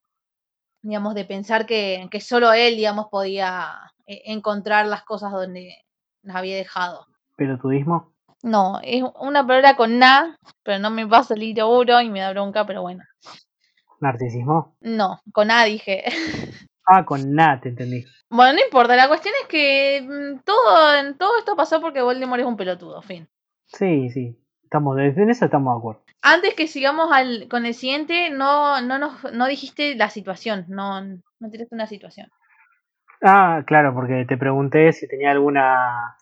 digamos, 0.83 1.15
de 1.15 1.25
pensar 1.25 1.67
que, 1.67 2.09
que 2.11 2.21
solo 2.21 2.53
él, 2.53 2.77
digamos, 2.77 3.07
podía 3.11 3.93
eh, 4.07 4.23
encontrar 4.27 4.87
las 4.87 5.05
cosas 5.05 5.33
donde 5.33 5.85
las 6.23 6.37
había 6.37 6.57
dejado. 6.57 7.07
Pelotudismo. 7.37 8.13
No, 8.43 8.81
es 8.83 9.03
una 9.21 9.47
palabra 9.47 9.77
con 9.77 9.99
na, 9.99 10.37
pero 10.63 10.79
no 10.79 10.91
me 10.91 11.05
va 11.05 11.19
a 11.19 11.25
salir 11.25 11.55
seguro 11.55 12.01
y 12.01 12.09
me 12.09 12.21
da 12.21 12.33
bronca, 12.33 12.67
pero 12.67 12.83
bueno. 12.83 13.05
Narcisismo. 14.01 14.77
No, 14.81 15.21
con 15.33 15.51
a 15.51 15.65
dije. 15.65 16.05
Ah, 16.93 17.05
con 17.05 17.35
nada, 17.35 17.61
te 17.61 17.69
entendí. 17.69 18.05
bueno, 18.31 18.55
no 18.55 18.65
importa, 18.65 18.97
la 18.97 19.07
cuestión 19.07 19.33
es 19.43 19.47
que 19.47 20.03
mm, 20.03 20.41
todo, 20.45 21.15
todo 21.17 21.39
esto 21.39 21.55
pasó 21.55 21.81
porque 21.81 22.03
Voldemort 22.03 22.41
es 22.41 22.47
un 22.47 22.57
pelotudo, 22.57 23.01
fin. 23.01 23.29
Sí, 23.67 24.11
sí. 24.11 24.37
Estamos, 24.65 24.99
en 24.99 25.31
eso 25.31 25.45
estamos 25.45 25.75
de 25.75 25.79
acuerdo. 25.79 26.03
Antes 26.23 26.55
que 26.55 26.67
sigamos 26.67 27.13
al, 27.13 27.49
con 27.49 27.65
el 27.65 27.75
siguiente, 27.75 28.31
no, 28.31 28.81
no, 28.81 28.99
nos, 28.99 29.33
no 29.33 29.47
dijiste 29.47 29.95
la 29.95 30.11
situación, 30.11 30.65
no, 30.69 31.01
no 31.03 31.51
tiraste 31.51 31.75
una 31.75 31.87
situación. 31.87 32.29
Ah, 33.23 33.63
claro, 33.67 33.95
porque 33.95 34.25
te 34.27 34.37
pregunté 34.37 34.93
si 34.93 35.07
tenía 35.07 35.31
alguna. 35.31 36.17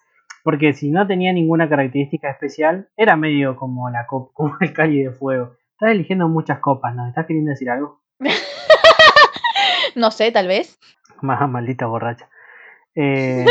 Porque 0.48 0.72
si 0.72 0.90
no 0.90 1.06
tenía 1.06 1.30
ninguna 1.34 1.68
característica 1.68 2.30
especial, 2.30 2.88
era 2.96 3.16
medio 3.16 3.54
como 3.54 3.90
la 3.90 4.06
copa, 4.06 4.30
como 4.34 4.56
el 4.60 4.72
Cali 4.72 5.02
de 5.02 5.10
Fuego. 5.10 5.56
Estás 5.72 5.90
eligiendo 5.90 6.26
muchas 6.26 6.58
copas, 6.60 6.94
¿no? 6.94 7.06
¿Estás 7.06 7.26
queriendo 7.26 7.50
decir 7.50 7.68
algo? 7.68 8.00
no 9.94 10.10
sé, 10.10 10.32
tal 10.32 10.46
vez. 10.48 10.78
Más 11.20 11.46
maldita 11.50 11.84
borracha. 11.86 12.30
Eh, 13.00 13.44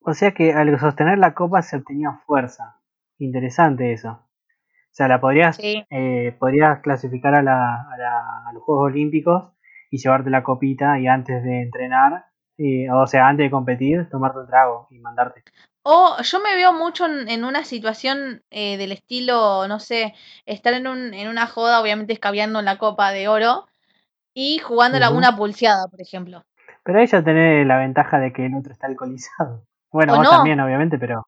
o 0.00 0.14
sea 0.14 0.32
que 0.32 0.52
al 0.54 0.76
sostener 0.80 1.18
la 1.18 1.34
copa 1.34 1.62
se 1.62 1.76
obtenía 1.76 2.18
fuerza. 2.26 2.80
Interesante 3.18 3.92
eso. 3.92 4.10
O 4.10 4.92
sea, 4.92 5.06
la 5.08 5.20
podrías, 5.20 5.56
Sí. 5.56 5.84
eh, 5.90 6.34
podrías 6.40 6.80
clasificar 6.80 7.34
a, 7.34 7.42
la, 7.42 7.74
a, 7.82 7.96
la- 7.98 8.48
a 8.48 8.52
los 8.54 8.62
Juegos 8.62 8.86
Olímpicos 8.92 9.52
y 9.90 9.98
llevarte 9.98 10.30
la 10.30 10.42
copita 10.42 10.98
y 10.98 11.06
antes 11.06 11.44
de 11.44 11.62
entrenar, 11.62 12.24
eh, 12.58 12.90
o 12.90 13.06
sea, 13.06 13.28
antes 13.28 13.46
de 13.46 13.50
competir, 13.50 14.08
tomarte 14.10 14.38
un 14.40 14.46
trago 14.46 14.88
y 14.90 14.98
mandarte. 14.98 15.42
O 15.82 16.16
yo 16.22 16.40
me 16.40 16.54
veo 16.54 16.72
mucho 16.72 17.06
en, 17.06 17.28
en 17.28 17.44
una 17.44 17.64
situación 17.64 18.42
eh, 18.50 18.76
del 18.76 18.92
estilo, 18.92 19.66
no 19.68 19.78
sé, 19.80 20.14
estar 20.44 20.74
en, 20.74 20.86
un, 20.86 21.14
en 21.14 21.28
una 21.28 21.46
joda, 21.46 21.80
obviamente 21.80 22.12
escabeando 22.12 22.58
en 22.58 22.64
la 22.66 22.78
copa 22.78 23.10
de 23.12 23.28
oro 23.28 23.66
y 24.34 24.58
jugándola 24.58 25.10
Ujú. 25.10 25.18
una 25.18 25.36
pulseada, 25.36 25.88
por 25.88 26.00
ejemplo. 26.02 26.44
Pero 26.84 27.04
ya 27.04 27.22
tenés 27.22 27.66
la 27.66 27.76
ventaja 27.76 28.18
de 28.18 28.32
que 28.32 28.46
el 28.46 28.54
otro 28.54 28.72
está 28.72 28.86
alcoholizado. 28.86 29.66
Bueno, 29.92 30.14
¿O 30.14 30.16
vos 30.16 30.24
no? 30.24 30.30
también, 30.30 30.58
obviamente, 30.60 30.98
pero 30.98 31.26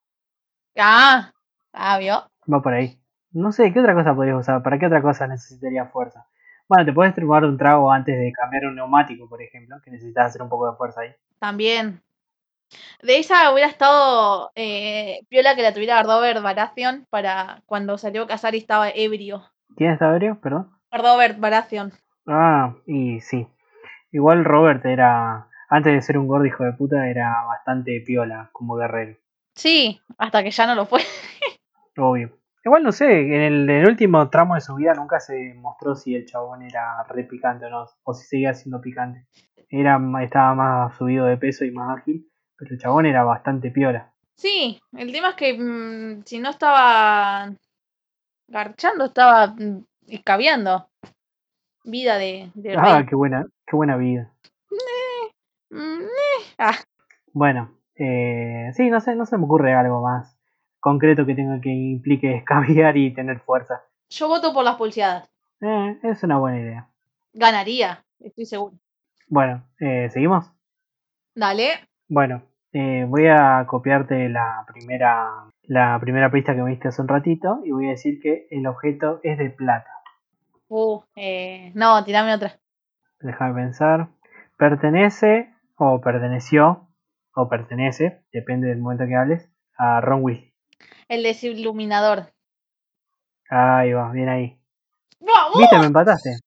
Ah, 0.79 1.31
ah, 1.75 1.99
¿vio? 1.99 2.31
va 2.53 2.61
por 2.61 2.75
ahí. 2.75 2.99
No 3.31 3.53
sé, 3.53 3.73
¿qué 3.73 3.79
otra 3.81 3.95
cosa 3.95 4.15
podrías 4.15 4.39
usar? 4.41 4.61
¿Para 4.63 4.79
qué 4.79 4.87
otra 4.87 5.03
cosa 5.03 5.27
necesitaría 5.29 5.87
fuerza? 5.87 6.27
Bueno, 6.69 6.85
te 6.85 6.93
puedes 6.93 7.15
tomar 7.15 7.45
un 7.45 7.57
trago 7.57 7.91
antes 7.91 8.19
de 8.19 8.31
cambiar 8.33 8.67
un 8.67 8.77
neumático, 8.77 9.27
por 9.29 9.43
ejemplo, 9.43 9.77
que 9.83 9.91
necesitas 9.91 10.27
hacer 10.27 10.43
un 10.43 10.51
poco 10.51 10.71
de 10.71 10.77
fuerza 10.77 11.01
ahí. 11.01 11.15
También. 11.39 12.03
De 13.03 13.19
esa 13.19 13.51
hubiera 13.53 13.71
estado 13.71 14.53
eh, 14.55 15.21
piola 15.31 15.57
que 15.57 15.63
la 15.63 15.73
tuviera 15.73 16.03
Robert 16.03 16.43
Baratheon 16.43 17.07
para 17.09 17.63
cuando 17.65 17.97
salió 17.97 18.25
a 18.25 18.27
cazar 18.27 18.55
y 18.55 18.59
estaba 18.59 18.91
ebrio. 18.91 19.45
¿Quién 19.77 19.93
está 19.93 20.11
ebrio? 20.15 20.39
Perdón. 20.41 20.71
Robert 20.93 21.39
Baratheon. 21.39 21.93
Ah, 22.27 22.75
y 22.87 23.21
sí. 23.21 23.49
Igual 24.13 24.45
Robert 24.45 24.85
era, 24.85 25.49
antes 25.71 25.95
de 25.95 26.03
ser 26.03 26.19
un 26.19 26.27
gordo 26.27 26.45
hijo 26.45 26.65
de 26.65 26.73
puta, 26.73 27.09
era 27.09 27.45
bastante 27.47 28.03
piola 28.05 28.51
como 28.53 28.77
guerrero. 28.77 29.17
Sí, 29.55 30.01
hasta 30.19 30.43
que 30.43 30.51
ya 30.51 30.67
no 30.67 30.75
lo 30.75 30.85
fue. 30.85 31.01
Obvio. 31.97 32.38
Igual 32.65 32.83
no 32.83 32.93
sé, 32.93 33.21
en 33.21 33.41
el, 33.41 33.71
en 33.71 33.77
el 33.83 33.89
último 33.89 34.29
tramo 34.31 34.55
de 34.55 34.61
su 34.61 34.75
vida 34.75 34.93
nunca 34.95 35.21
se 35.21 35.55
mostró 35.55 35.95
si 35.95 36.15
el 36.15 36.27
chabón 36.27 36.63
era 36.63 37.03
re 37.05 37.25
picante 37.25 37.67
o 37.67 37.71
no, 37.71 37.87
o 38.03 38.15
si 38.15 38.27
seguía 38.27 38.53
siendo 38.55 38.81
picante. 38.81 39.27
Era, 39.71 40.01
estaba 40.23 40.55
más 40.55 40.97
subido 40.97 41.27
de 41.27 41.37
peso 41.37 41.65
y 41.65 41.71
más 41.71 41.99
ágil, 41.99 42.27
pero 42.57 42.73
el 42.73 42.79
chabón 42.81 43.07
era 43.07 43.23
bastante 43.25 43.71
piola. 43.71 44.13
Sí, 44.37 44.81
el 44.93 45.13
tema 45.13 45.31
es 45.31 45.35
que 45.37 45.55
mm, 45.59 46.23
si 46.25 46.39
no 46.39 46.51
estaba 46.51 47.53
garchando, 48.49 49.07
estaba 49.07 49.49
mm, 49.49 49.85
escabeando. 50.09 50.89
Vida 51.85 52.19
de, 52.19 52.51
de 52.55 52.77
Ah, 52.77 52.97
rey. 52.99 53.07
qué 53.07 53.15
buena, 53.15 53.47
qué 53.67 53.77
buena 53.77 53.97
vida. 53.97 54.33
Mm, 55.71 56.07
ah, 56.59 56.77
Bueno, 57.33 57.71
eh, 57.95 58.71
sí, 58.75 58.89
no 58.91 59.01
sé, 59.01 59.15
no 59.15 59.27
se 59.27 59.37
me 59.39 59.45
ocurre 59.45 59.75
algo 59.75 60.01
más 60.03 60.38
concreto 60.81 61.27
que 61.27 61.35
tenga 61.35 61.61
que 61.61 61.71
implique 61.71 62.35
escabiar 62.37 62.97
y 62.97 63.15
tener 63.15 63.41
fuerza. 63.41 63.83
yo 64.11 64.29
voto 64.29 64.53
por 64.53 64.65
las 64.65 64.77
pulseadas. 64.77 65.29
Eh, 65.61 65.99
es 66.03 66.23
una 66.23 66.39
buena 66.39 66.61
idea. 66.61 66.89
Ganaría, 67.33 68.05
estoy 68.21 68.47
seguro. 68.47 68.77
Bueno, 69.29 69.65
eh, 69.81 70.09
¿seguimos? 70.11 70.51
Dale. 71.35 71.81
Bueno, 72.09 72.43
eh, 72.73 73.05
voy 73.09 73.27
a 73.29 73.65
copiarte 73.67 74.29
la 74.29 74.65
primera, 74.67 75.45
la 75.63 75.99
primera 76.01 76.31
pista 76.31 76.55
que 76.55 76.63
me 76.63 76.71
diste 76.71 76.89
hace 76.89 77.03
un 77.03 77.09
ratito 77.09 77.61
y 77.65 77.71
voy 77.71 77.87
a 77.87 77.91
decir 77.91 78.21
que 78.21 78.47
el 78.51 78.67
objeto 78.67 79.21
es 79.23 79.39
de 79.39 79.51
plata. 79.51 79.91
Uh, 80.69 81.01
eh, 81.17 81.73
no, 81.75 82.05
tirame 82.05 82.35
otra. 82.35 82.59
Déjame 83.21 83.55
pensar. 83.55 84.09
Pertenece 84.57 85.55
o 85.77 86.01
perteneció 86.01 86.89
o 87.35 87.49
pertenece, 87.49 88.23
depende 88.33 88.69
del 88.69 88.79
momento 88.79 89.07
que 89.07 89.15
hables, 89.15 89.51
a 89.77 90.01
Ron 90.01 90.23
Weasley. 90.23 90.48
El 91.09 91.23
desiluminador. 91.23 92.33
Ahí 93.51 93.93
va, 93.93 94.11
bien 94.13 94.29
ahí. 94.29 94.59
¡Vamos! 95.21 95.59
¿Viste? 95.59 95.79
Me 95.79 95.87
empataste. 95.87 96.39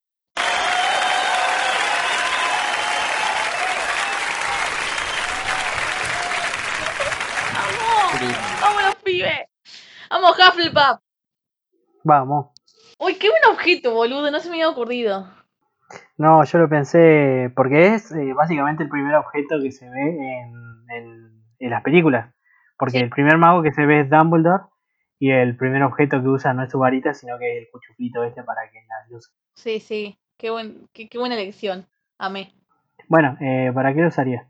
¡Vamos! 7.54 8.62
¡Vámonos, 8.62 8.96
pibe! 9.04 9.50
¡Vamos, 10.10 10.32
Hufflepuff! 10.38 11.00
Vamos. 12.04 12.48
Uy, 13.00 13.16
qué 13.16 13.30
buen 13.30 13.42
objeto, 13.56 13.94
boludo, 13.94 14.30
no 14.32 14.40
se 14.40 14.50
me 14.50 14.56
había 14.56 14.70
ocurrido. 14.70 15.28
No, 16.18 16.44
yo 16.44 16.58
lo 16.60 16.70
pensé 16.70 17.52
porque 17.56 17.96
es 17.96 18.12
eh, 18.12 18.34
básicamente 18.34 18.84
el 18.84 18.90
primer 18.90 19.16
objeto 19.16 19.60
que 19.62 19.72
se 19.72 19.90
ve 19.90 20.02
en, 20.40 20.86
en- 20.90 21.44
en 21.60 21.70
las 21.70 21.84
películas. 21.84 22.34
Porque 22.82 23.00
Sí. 23.00 23.06
el 23.06 23.12
primer 23.12 23.38
mago 23.38 23.64
que 23.64 23.72
se 23.72 23.86
ve 23.86 24.02
es 24.02 24.10
Dumbledore 24.10 24.66
y 25.20 25.32
el 25.32 25.56
primer 25.56 25.84
objeto 25.84 26.22
que 26.22 26.28
usa 26.28 26.54
no 26.54 26.64
es 26.66 26.72
su 26.72 26.80
varita, 26.80 27.14
sino 27.14 27.40
que 27.40 27.50
es 27.54 27.58
el 27.64 27.70
cuchuflito 27.72 28.26
este 28.26 28.44
para 28.44 28.70
que 28.70 28.80
la 28.90 29.18
use. 29.18 29.32
Sí, 29.56 29.80
sí, 29.80 30.20
qué, 30.38 30.50
buen, 30.50 30.90
qué, 30.94 31.08
qué 31.08 31.18
buena 31.18 31.36
elección. 31.36 31.88
Amé. 32.18 32.54
Bueno, 33.08 33.38
eh, 33.40 33.72
¿para 33.76 33.94
qué 33.94 34.02
lo 34.02 34.08
usaría? 34.08 34.50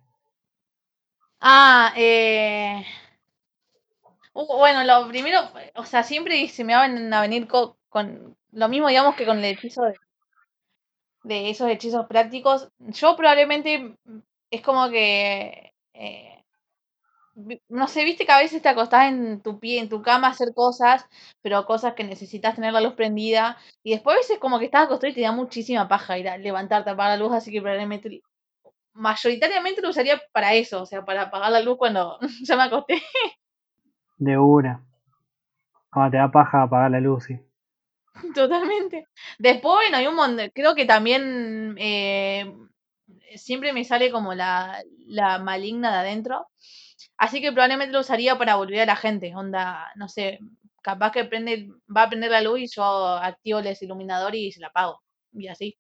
Ah, 1.41 1.93
eh... 1.97 2.85
uh, 4.33 4.57
bueno, 4.57 4.83
lo 4.83 5.07
primero, 5.07 5.39
o 5.75 5.85
sea, 5.85 6.03
siempre 6.03 6.47
se 6.49 6.63
me 6.63 6.75
van 6.75 7.13
a 7.13 7.21
venir 7.21 7.47
co- 7.47 7.77
con 7.89 8.35
lo 8.51 8.69
mismo, 8.69 8.87
digamos, 8.89 9.15
que 9.15 9.25
con 9.25 9.37
el 9.39 9.45
hechizo 9.45 9.83
de, 9.83 9.95
de 11.23 11.49
esos 11.49 11.69
hechizos 11.69 12.05
prácticos. 12.07 12.69
Yo 12.79 13.15
probablemente 13.15 13.95
es 14.51 14.61
como 14.61 14.89
que 14.89 15.73
eh, 15.93 16.40
no 17.69 17.87
sé, 17.87 18.03
viste 18.03 18.25
que 18.25 18.31
a 18.31 18.39
veces 18.39 18.61
te 18.61 18.69
acostás 18.69 19.09
en 19.09 19.41
tu 19.41 19.59
pie, 19.59 19.79
en 19.79 19.89
tu 19.89 20.01
cama 20.01 20.27
a 20.27 20.31
hacer 20.31 20.53
cosas, 20.53 21.05
pero 21.41 21.65
cosas 21.65 21.93
que 21.93 22.03
necesitas 22.03 22.55
tener 22.55 22.73
la 22.73 22.81
luz 22.81 22.93
prendida. 22.93 23.57
Y 23.83 23.91
después 23.91 24.15
a 24.15 24.19
veces 24.19 24.39
como 24.39 24.59
que 24.59 24.65
estás 24.65 24.85
acostado 24.85 25.11
y 25.11 25.15
te 25.15 25.21
da 25.21 25.31
muchísima 25.31 25.87
paja 25.87 26.17
ir 26.17 26.29
a 26.29 26.37
levantarte, 26.37 26.89
apagar 26.89 27.17
la 27.17 27.23
luz, 27.25 27.33
así 27.33 27.51
que 27.51 27.61
probablemente 27.61 28.21
mayoritariamente 28.93 29.81
lo 29.81 29.89
usaría 29.89 30.21
para 30.33 30.53
eso, 30.53 30.81
o 30.81 30.85
sea, 30.85 31.05
para 31.05 31.23
apagar 31.23 31.51
la 31.51 31.61
luz 31.61 31.77
cuando 31.77 32.19
ya 32.43 32.55
me 32.55 32.63
acosté. 32.63 33.01
De 34.17 34.37
una. 34.37 34.85
Cuando 35.91 36.11
te 36.11 36.17
da 36.17 36.31
paja 36.31 36.63
apagar 36.63 36.91
la 36.91 36.99
luz, 36.99 37.25
sí. 37.25 37.39
Totalmente. 38.35 39.07
Después, 39.39 39.75
bueno, 39.75 39.97
hay 39.97 40.07
un 40.07 40.15
montón, 40.15 40.51
creo 40.53 40.75
que 40.75 40.85
también 40.85 41.75
eh, 41.77 42.53
siempre 43.35 43.73
me 43.73 43.83
sale 43.83 44.11
como 44.11 44.33
la, 44.33 44.81
la 45.05 45.39
maligna 45.39 45.91
de 45.91 45.97
adentro. 45.97 46.47
Así 47.21 47.39
que 47.39 47.51
probablemente 47.51 47.93
lo 47.93 47.99
usaría 47.99 48.35
para 48.35 48.55
volver 48.55 48.79
a 48.79 48.85
la 48.87 48.95
gente. 48.95 49.35
Onda, 49.35 49.91
no 49.95 50.09
sé, 50.09 50.39
capaz 50.81 51.11
que 51.11 51.23
prende, 51.23 51.69
va 51.95 52.01
a 52.01 52.09
prender 52.09 52.31
la 52.31 52.41
luz 52.41 52.61
y 52.61 52.67
yo 52.67 52.83
activo 52.83 53.59
el 53.59 53.65
desiluminador 53.65 54.33
y 54.33 54.51
se 54.51 54.59
la 54.59 54.69
apago. 54.69 55.03
Y 55.31 55.47
así. 55.47 55.77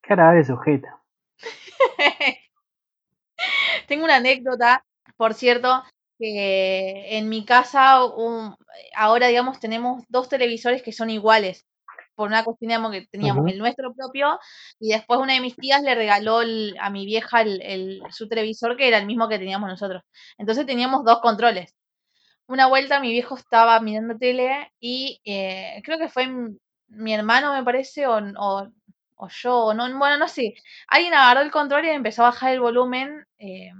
Cara 0.00 0.32
de 0.32 0.42
sujeta. 0.42 0.98
Tengo 3.86 4.04
una 4.04 4.16
anécdota, 4.16 4.82
por 5.18 5.34
cierto, 5.34 5.84
que 6.18 7.18
en 7.18 7.28
mi 7.28 7.44
casa 7.44 7.98
ahora, 8.96 9.26
digamos, 9.26 9.60
tenemos 9.60 10.04
dos 10.08 10.30
televisores 10.30 10.82
que 10.82 10.92
son 10.92 11.10
iguales. 11.10 11.66
Por 12.20 12.28
una 12.28 12.44
cuestión, 12.44 12.92
que 12.92 13.06
teníamos 13.06 13.50
el 13.50 13.56
nuestro 13.56 13.94
propio 13.94 14.38
y 14.78 14.90
después 14.90 15.18
una 15.20 15.32
de 15.32 15.40
mis 15.40 15.56
tías 15.56 15.80
le 15.80 15.94
regaló 15.94 16.40
a 16.78 16.90
mi 16.90 17.06
vieja 17.06 17.40
el, 17.40 18.02
su 18.10 18.28
televisor 18.28 18.76
que 18.76 18.88
era 18.88 18.98
el 18.98 19.06
mismo 19.06 19.26
que 19.26 19.38
teníamos 19.38 19.70
nosotros. 19.70 20.02
Entonces 20.36 20.66
teníamos 20.66 21.02
dos 21.02 21.20
controles. 21.22 21.74
Una 22.46 22.66
vuelta 22.66 23.00
mi 23.00 23.10
viejo 23.10 23.36
estaba 23.36 23.80
mirando 23.80 24.18
tele 24.18 24.70
y 24.78 25.18
eh, 25.24 25.80
creo 25.82 25.96
que 25.96 26.10
fue 26.10 26.28
mi, 26.88 27.14
hermano, 27.14 27.54
me 27.54 27.64
parece, 27.64 28.06
o, 28.06 28.18
o, 28.36 29.28
yo, 29.30 29.72
no, 29.72 29.98
bueno, 29.98 30.18
no 30.18 30.28
sé. 30.28 30.52
Alguien 30.88 31.14
agarró 31.14 31.40
el 31.40 31.50
control 31.50 31.86
y 31.86 31.88
empezó 31.88 32.22
a 32.22 32.26
bajar 32.32 32.52
el 32.52 32.60
volumen. 32.60 33.24
Eh, 33.38 33.70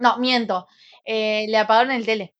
no, 0.00 0.18
miento. 0.18 0.66
Eh, 1.04 1.46
le 1.48 1.58
apagaron 1.58 1.92
el 1.92 2.04
tele. 2.04 2.34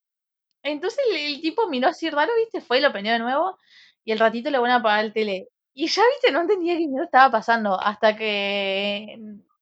Entonces 0.64 1.00
el, 1.12 1.40
tipo 1.40 1.68
miró 1.68 1.88
así 1.88 2.10
raro, 2.10 2.32
¿viste? 2.36 2.60
Fue 2.60 2.78
y 2.78 2.80
lo 2.80 2.92
prendió 2.92 3.12
de 3.12 3.18
nuevo. 3.20 3.58
Y 4.04 4.12
el 4.12 4.18
ratito 4.18 4.50
le 4.50 4.58
van 4.58 4.70
a 4.70 4.76
apagar 4.76 5.04
el 5.04 5.12
tele. 5.12 5.48
Y 5.74 5.86
ya, 5.86 6.02
¿viste? 6.14 6.32
No 6.32 6.42
entendía 6.42 6.76
qué 6.76 6.86
miedo 6.88 7.04
estaba 7.04 7.30
pasando. 7.30 7.80
Hasta 7.80 8.16
que. 8.16 9.18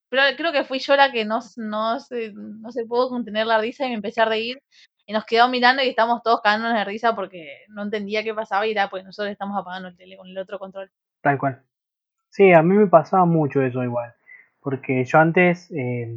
Pero 0.09 0.23
creo 0.37 0.53
que 0.53 0.65
fui 0.65 0.81
yo 0.81 0.97
la 0.97 1.13
que 1.13 1.25
no, 1.25 1.39
no, 1.57 2.01
se, 2.01 2.33
no 2.35 2.73
se 2.73 2.85
pudo 2.85 3.11
contener 3.11 3.47
la 3.47 3.61
risa 3.61 3.87
y 3.87 3.91
me 3.91 3.95
empecé 3.95 4.21
a 4.21 4.25
reír. 4.25 4.61
Y 5.07 5.13
nos 5.13 5.25
quedó 5.25 5.49
mirando 5.49 5.83
y 5.83 5.89
estábamos 5.89 6.23
todos 6.23 6.41
cagándonos 6.41 6.79
de 6.79 6.85
risa 6.85 7.15
porque 7.15 7.65
no 7.69 7.83
entendía 7.83 8.23
qué 8.23 8.35
pasaba 8.35 8.67
y 8.67 8.73
era 8.73 8.89
pues 8.91 9.05
nosotros 9.05 9.33
estamos 9.33 9.59
apagando 9.61 9.89
el 9.89 9.97
tele 9.97 10.17
con 10.17 10.29
el 10.29 10.39
otro 10.39 10.59
control. 10.59 10.91
Tal 11.21 11.39
cual. 11.39 11.63
Sí, 12.29 12.53
a 12.53 12.63
mí 12.63 12.75
me 12.75 12.87
pasaba 12.87 13.25
mucho 13.25 13.63
eso 13.63 13.83
igual. 13.83 14.15
Porque 14.61 15.05
yo 15.05 15.19
antes. 15.19 15.71
Eh 15.71 16.09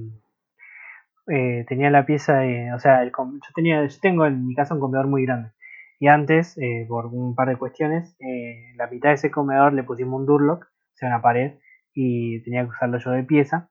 eh, 1.27 1.65
tenía 1.67 1.89
la 1.89 2.05
pieza 2.05 2.39
de, 2.39 2.73
o 2.73 2.79
sea, 2.79 3.03
yo 3.05 3.13
tenía, 3.55 3.85
yo 3.85 3.99
tengo 4.01 4.25
en 4.25 4.45
mi 4.45 4.55
casa 4.55 4.73
un 4.73 4.81
comedor 4.81 5.07
muy 5.07 5.25
grande 5.25 5.51
y 5.99 6.07
antes, 6.07 6.57
eh, 6.57 6.85
por 6.87 7.07
un 7.07 7.35
par 7.35 7.49
de 7.49 7.57
cuestiones, 7.57 8.15
eh, 8.19 8.73
la 8.75 8.87
mitad 8.87 9.09
de 9.09 9.15
ese 9.15 9.31
comedor 9.31 9.73
le 9.73 9.83
pusimos 9.83 10.19
un 10.19 10.25
Durlock, 10.25 10.63
o 10.63 10.95
sea, 10.95 11.09
una 11.09 11.21
pared 11.21 11.59
y 11.93 12.43
tenía 12.43 12.63
que 12.63 12.69
usarlo 12.69 12.97
yo 12.97 13.11
de 13.11 13.23
pieza 13.23 13.69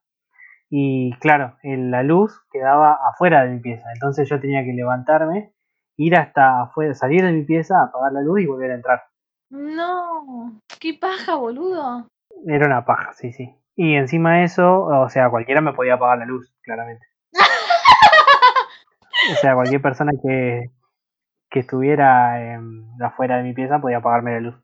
y 0.74 1.12
claro, 1.18 1.58
la 1.62 2.02
luz 2.02 2.32
quedaba 2.50 2.98
afuera 3.06 3.44
de 3.44 3.50
mi 3.50 3.60
pieza, 3.60 3.84
entonces 3.92 4.26
yo 4.26 4.40
tenía 4.40 4.64
que 4.64 4.72
levantarme, 4.72 5.52
ir 5.98 6.16
hasta 6.16 6.62
afuera, 6.62 6.94
salir 6.94 7.22
de 7.22 7.32
mi 7.32 7.44
pieza, 7.44 7.82
apagar 7.82 8.10
la 8.14 8.22
luz 8.22 8.40
y 8.40 8.46
volver 8.46 8.70
a 8.70 8.76
entrar. 8.76 9.02
No, 9.50 10.58
qué 10.80 10.94
paja, 10.98 11.34
boludo. 11.34 12.06
Era 12.46 12.66
una 12.66 12.86
paja, 12.86 13.12
sí, 13.12 13.32
sí. 13.32 13.54
Y 13.76 13.96
encima 13.96 14.38
de 14.38 14.44
eso, 14.44 14.84
o 14.84 15.10
sea, 15.10 15.28
cualquiera 15.28 15.60
me 15.60 15.74
podía 15.74 15.94
apagar 15.94 16.16
la 16.16 16.24
luz, 16.24 16.50
claramente. 16.62 17.06
O 19.30 19.36
sea, 19.36 19.54
cualquier 19.54 19.80
persona 19.80 20.10
que, 20.20 20.72
que 21.52 21.60
estuviera 21.60 22.58
afuera 23.00 23.36
de 23.36 23.42
mi 23.42 23.52
pieza 23.52 23.78
podía 23.78 23.98
apagarme 23.98 24.32
la 24.32 24.40
luz. 24.40 24.54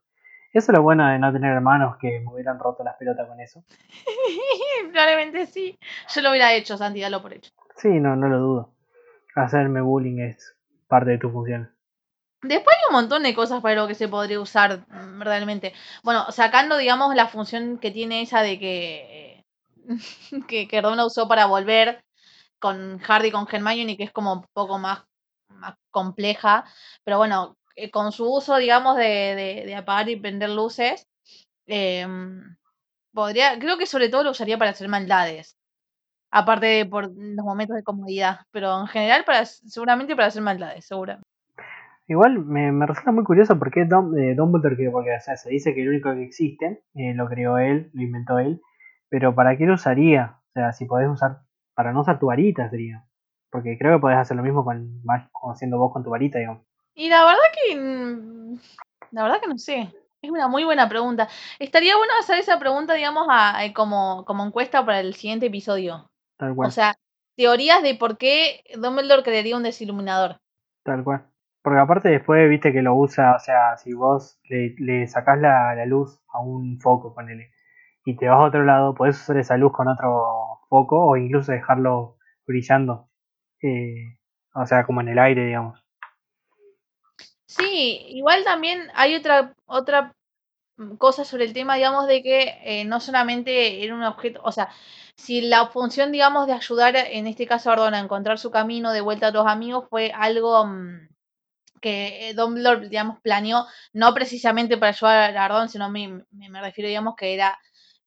Eso 0.53 0.73
es 0.73 0.77
lo 0.77 0.83
bueno 0.83 1.07
de 1.07 1.19
no 1.19 1.31
tener 1.31 1.53
hermanos 1.53 1.99
que 2.01 2.21
me 2.21 2.33
hubieran 2.33 2.59
roto 2.59 2.83
las 2.83 2.97
pelotas 2.97 3.29
con 3.29 3.39
eso. 3.41 3.63
Probablemente 4.91 5.47
sí. 5.47 5.79
Yo 6.09 6.23
lo 6.23 6.31
hubiera 6.31 6.55
hecho, 6.55 6.79
Santi, 6.79 7.03
dalo 7.03 7.21
por 7.21 7.35
hecho. 7.35 7.53
Sí, 7.77 7.89
no, 8.01 8.17
no 8.17 8.29
lo 8.29 8.39
dudo. 8.39 8.75
Hacerme 9.35 9.83
bullying 9.83 10.19
es 10.21 10.57
parte 10.89 11.11
de 11.11 11.19
tu 11.19 11.31
función. 11.31 11.71
Después 12.41 12.75
hay 12.75 12.89
un 12.89 12.95
montón 12.95 13.23
de 13.23 13.35
cosas 13.35 13.61
para 13.61 13.75
lo 13.75 13.87
que 13.87 13.95
se 13.95 14.09
podría 14.09 14.41
usar 14.41 14.87
mm, 14.89 15.21
realmente. 15.21 15.75
Bueno, 16.03 16.31
sacando, 16.31 16.79
digamos, 16.79 17.15
la 17.15 17.27
función 17.27 17.79
que 17.79 17.91
tiene 17.91 18.23
esa 18.23 18.41
de 18.41 18.59
que, 18.59 19.45
que, 20.49 20.67
que 20.67 20.83
usó 21.05 21.29
para 21.29 21.45
volver 21.45 22.03
con 22.59 22.99
Hardy 22.99 23.31
con 23.31 23.47
Hermione, 23.51 23.97
que 23.97 24.05
es 24.05 24.13
como 24.13 24.33
un 24.33 24.47
poco 24.55 24.79
más, 24.79 25.08
más 25.59 25.75
compleja, 25.91 26.65
pero 27.05 27.19
bueno, 27.19 27.57
eh, 27.77 27.91
con 27.91 28.13
su 28.13 28.33
uso, 28.33 28.57
digamos, 28.57 28.97
de, 28.97 29.63
de, 29.67 29.75
apagar 29.75 30.09
y 30.09 30.17
prender 30.17 30.51
luces, 30.51 31.07
em, 31.67 32.57
podría, 33.13 33.59
creo 33.59 33.79
que 33.79 33.87
sobre 33.87 34.09
todo 34.09 34.25
lo 34.25 34.31
usaría 34.33 34.59
para 34.59 34.71
hacer 34.73 34.89
maldades. 34.89 35.57
Aparte 36.31 36.67
de 36.67 36.87
por 36.87 37.05
los 37.07 37.45
momentos 37.45 37.77
de 37.77 37.83
comodidad, 37.83 38.41
pero 38.53 38.81
en 38.81 38.87
general 38.89 39.25
para 39.25 39.47
seguramente 39.47 40.15
para 40.17 40.29
hacer 40.29 40.43
maldades, 40.43 40.87
seguro. 40.87 41.19
Igual 42.07 42.45
me, 42.45 42.73
me 42.73 42.87
resulta 42.87 43.13
muy 43.13 43.25
curioso 43.25 43.59
porque 43.59 43.85
Dom, 43.85 44.17
eh, 44.19 44.35
Dumbledore, 44.35 44.91
porque 44.91 45.15
o 45.15 45.21
sea, 45.21 45.37
se 45.37 45.51
dice 45.51 45.75
que 45.75 45.83
el 45.83 45.91
único 45.91 46.13
que 46.15 46.25
existe, 46.25 46.83
eh, 46.95 47.15
lo 47.15 47.29
creó 47.29 47.59
él, 47.59 47.91
lo 47.93 48.03
inventó 48.03 48.39
él, 48.39 48.63
pero 49.11 49.35
¿para 49.35 49.57
qué 49.57 49.67
lo 49.67 49.75
usaría? 49.75 50.39
O 50.49 50.53
sea, 50.55 50.73
si 50.73 50.87
podés 50.87 51.09
usar 51.09 51.43
para 51.75 51.93
no 51.93 52.01
usar 52.01 52.19
tu 52.19 52.27
varita 52.27 52.69
sería. 52.71 53.05
Porque 53.51 53.79
creo 53.79 53.97
que 53.97 54.01
podés 54.01 54.19
hacer 54.19 54.37
lo 54.37 54.43
mismo 54.43 54.65
con, 54.65 55.03
haciendo 55.53 55.79
vos 55.79 55.93
con 55.93 56.03
tu 56.03 56.11
varita, 56.11 56.39
digamos. 56.39 56.63
Y 56.95 57.09
la 57.09 57.25
verdad 57.25 57.41
que. 57.55 57.77
Mm, 57.77 58.59
la 59.13 59.23
verdad 59.23 59.41
que 59.41 59.49
no 59.49 59.59
sé. 59.59 59.93
Es 60.21 60.31
una 60.31 60.49
muy 60.49 60.65
buena 60.65 60.89
pregunta. 60.89 61.29
Estaría 61.59 61.97
bueno 61.97 62.13
hacer 62.19 62.39
esa 62.39 62.59
pregunta, 62.59 62.95
digamos, 62.95 63.29
a, 63.31 63.61
como, 63.73 64.25
como 64.25 64.45
encuesta 64.45 64.85
para 64.85 65.01
el 65.01 65.15
siguiente 65.15 65.47
episodio. 65.47 66.11
Tal 66.37 66.57
cual. 66.57 66.69
O 66.69 66.71
sea, 66.73 66.97
teorías 67.37 67.83
de 67.85 67.95
por 67.95 68.19
qué 68.19 68.65
Dumbledore 68.77 69.23
crearía 69.23 69.57
un 69.57 69.63
desiluminador. 69.63 70.39
Tal 70.83 71.05
cual. 71.05 71.29
Porque 71.63 71.81
aparte 71.81 72.09
después 72.09 72.49
viste 72.49 72.73
que 72.73 72.83
lo 72.83 72.97
usa, 72.97 73.37
o 73.37 73.39
sea, 73.39 73.77
si 73.77 73.93
vos 73.93 74.41
le, 74.49 74.75
le 74.79 75.07
sacás 75.07 75.39
la, 75.39 75.75
la, 75.75 75.87
luz 75.87 76.21
a 76.33 76.41
un 76.41 76.81
foco, 76.81 77.15
ponele, 77.15 77.51
y 78.05 78.17
te 78.17 78.29
vas 78.29 78.39
a 78.39 78.45
otro 78.45 78.65
lado, 78.65 78.95
podés 78.95 79.21
usar 79.21 79.37
esa 79.37 79.57
luz 79.57 79.73
con 79.73 79.87
otro 79.87 80.61
foco 80.69 81.05
o 81.05 81.17
incluso 81.17 81.53
dejarlo 81.53 82.17
brillando. 82.47 83.08
Eh, 83.63 84.17
o 84.55 84.67
sea, 84.67 84.85
como 84.85 85.01
en 85.01 85.09
el 85.09 85.19
aire, 85.19 85.47
digamos. 85.47 85.79
Sí, 87.47 88.05
igual 88.09 88.45
también 88.45 88.89
hay 88.95 89.15
otra, 89.17 89.55
otra 89.67 90.15
cosa 90.99 91.25
sobre 91.25 91.45
el 91.45 91.53
tema, 91.53 91.77
digamos, 91.77 92.07
de 92.07 92.23
que 92.23 92.59
eh, 92.65 92.85
no 92.85 93.01
solamente 93.01 93.85
era 93.85 93.95
un 93.95 94.03
objeto, 94.05 94.41
o 94.45 94.53
sea, 94.53 94.69
si 95.17 95.41
la 95.41 95.69
función, 95.69 96.13
digamos, 96.13 96.47
de 96.47 96.53
ayudar, 96.53 96.97
en 96.97 97.27
este 97.27 97.47
caso 97.47 97.71
a 97.73 97.89
a 97.89 97.99
encontrar 98.01 98.39
su 98.39 98.51
camino 98.51 98.93
de 98.93 99.01
vuelta 99.01 99.29
a 99.29 99.31
los 99.33 99.47
amigos 99.47 99.87
fue 99.91 100.13
algo 100.15 100.65
mm, 100.67 101.09
que 101.81 102.33
Dumbledore, 102.37 102.89
digamos, 102.89 103.21
planeó, 103.21 103.67
no 103.93 104.15
precisamente 104.15 104.77
para 104.79 104.91
ayudar 104.91 105.37
a 105.37 105.45
Ardón, 105.45 105.69
sino 105.69 105.91
me, 105.91 106.25
me 106.33 106.61
refiero, 106.61 106.89
digamos, 106.89 107.15
que 107.17 107.35
era 107.35 107.59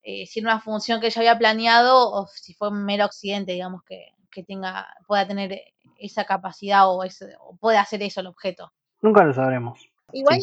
eh, 0.02 0.26
si 0.26 0.40
era 0.40 0.52
una 0.52 0.60
función 0.60 1.00
que 1.00 1.08
ella 1.08 1.20
había 1.20 1.38
planeado 1.38 2.10
o 2.12 2.26
si 2.26 2.54
fue 2.54 2.70
un 2.70 2.84
mero 2.84 3.04
accidente, 3.04 3.52
digamos, 3.52 3.82
que, 3.84 4.14
tenga, 4.42 4.86
pueda 5.06 5.26
tener 5.26 5.60
esa 5.98 6.24
capacidad 6.24 6.88
o, 6.88 7.04
ese, 7.04 7.36
o 7.40 7.56
puede 7.56 7.78
hacer 7.78 8.02
eso 8.02 8.20
el 8.20 8.26
objeto. 8.26 8.72
Nunca 9.00 9.24
lo 9.24 9.34
sabremos. 9.34 9.80
Igual 10.12 10.40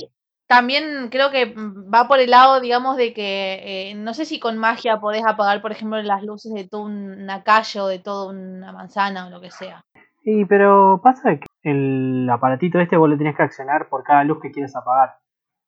también 0.50 1.10
creo 1.10 1.30
que 1.30 1.54
va 1.56 2.08
por 2.08 2.20
el 2.20 2.32
lado, 2.32 2.60
digamos, 2.60 2.98
de 2.98 3.14
que 3.14 3.92
eh, 3.92 3.96
no 3.96 4.16
sé 4.16 4.26
si 4.26 4.40
con 4.40 4.58
magia 4.58 5.00
podés 5.00 5.24
apagar, 5.24 5.62
por 5.62 5.72
ejemplo, 5.72 6.02
las 6.02 6.24
luces 6.24 6.52
de 6.54 6.68
toda 6.68 6.86
una 6.86 7.44
calle 7.44 7.80
o 7.80 7.88
de 7.88 8.00
toda 8.00 8.32
una 8.32 8.72
manzana 8.72 9.28
o 9.28 9.30
lo 9.30 9.42
que 9.42 9.52
sea. 9.52 9.86
Sí, 10.24 10.46
pero 10.46 11.02
pasa 11.04 11.38
que 11.38 11.46
el 11.62 12.28
aparatito 12.32 12.80
este 12.80 12.98
vos 12.98 13.10
lo 13.10 13.18
tenés 13.18 13.36
que 13.36 13.44
accionar 13.44 13.90
por 13.90 14.04
cada 14.04 14.24
luz 14.24 14.40
que 14.42 14.52
quieres 14.52 14.76
apagar. 14.76 15.18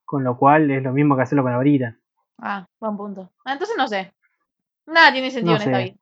Con 0.04 0.24
lo 0.24 0.38
cual 0.38 0.72
es 0.72 0.82
lo 0.82 0.92
mismo 0.92 1.16
que 1.16 1.22
hacerlo 1.22 1.44
con 1.44 1.52
la 1.52 1.58
varita. 1.58 1.96
Ah, 2.40 2.66
buen 2.80 2.98
punto. 2.98 3.30
Ah, 3.46 3.54
entonces 3.54 3.78
no 3.78 3.88
sé. 3.88 4.12
Nada 4.88 5.14
tiene 5.14 5.32
sentido 5.32 5.58
en 5.58 5.62
esta 5.62 5.78
vida. 5.78 5.96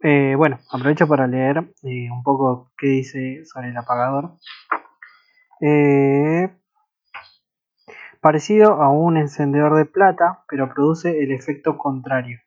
Eh, 0.00 0.34
bueno, 0.36 0.60
aprovecho 0.70 1.08
para 1.08 1.26
leer 1.26 1.72
eh, 1.82 2.08
un 2.10 2.22
poco 2.22 2.70
qué 2.78 2.86
dice 2.86 3.44
sobre 3.44 3.70
el 3.70 3.76
apagador. 3.76 4.36
Eh, 5.60 6.48
parecido 8.20 8.80
a 8.80 8.90
un 8.90 9.16
encendedor 9.16 9.76
de 9.76 9.86
plata, 9.86 10.44
pero 10.48 10.72
produce 10.72 11.22
el 11.22 11.32
efecto 11.32 11.76
contrario. 11.76 12.38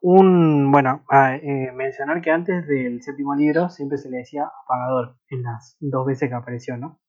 Un, 0.00 0.72
bueno, 0.72 1.04
eh, 1.12 1.70
mencionar 1.72 2.20
que 2.20 2.30
antes 2.30 2.66
del 2.66 3.02
séptimo 3.02 3.34
libro 3.34 3.68
siempre 3.70 3.98
se 3.98 4.10
le 4.10 4.18
decía 4.18 4.50
apagador, 4.64 5.16
en 5.30 5.42
las 5.42 5.76
dos 5.80 6.06
veces 6.06 6.28
que 6.28 6.34
apareció, 6.34 6.76
¿no? 6.76 7.00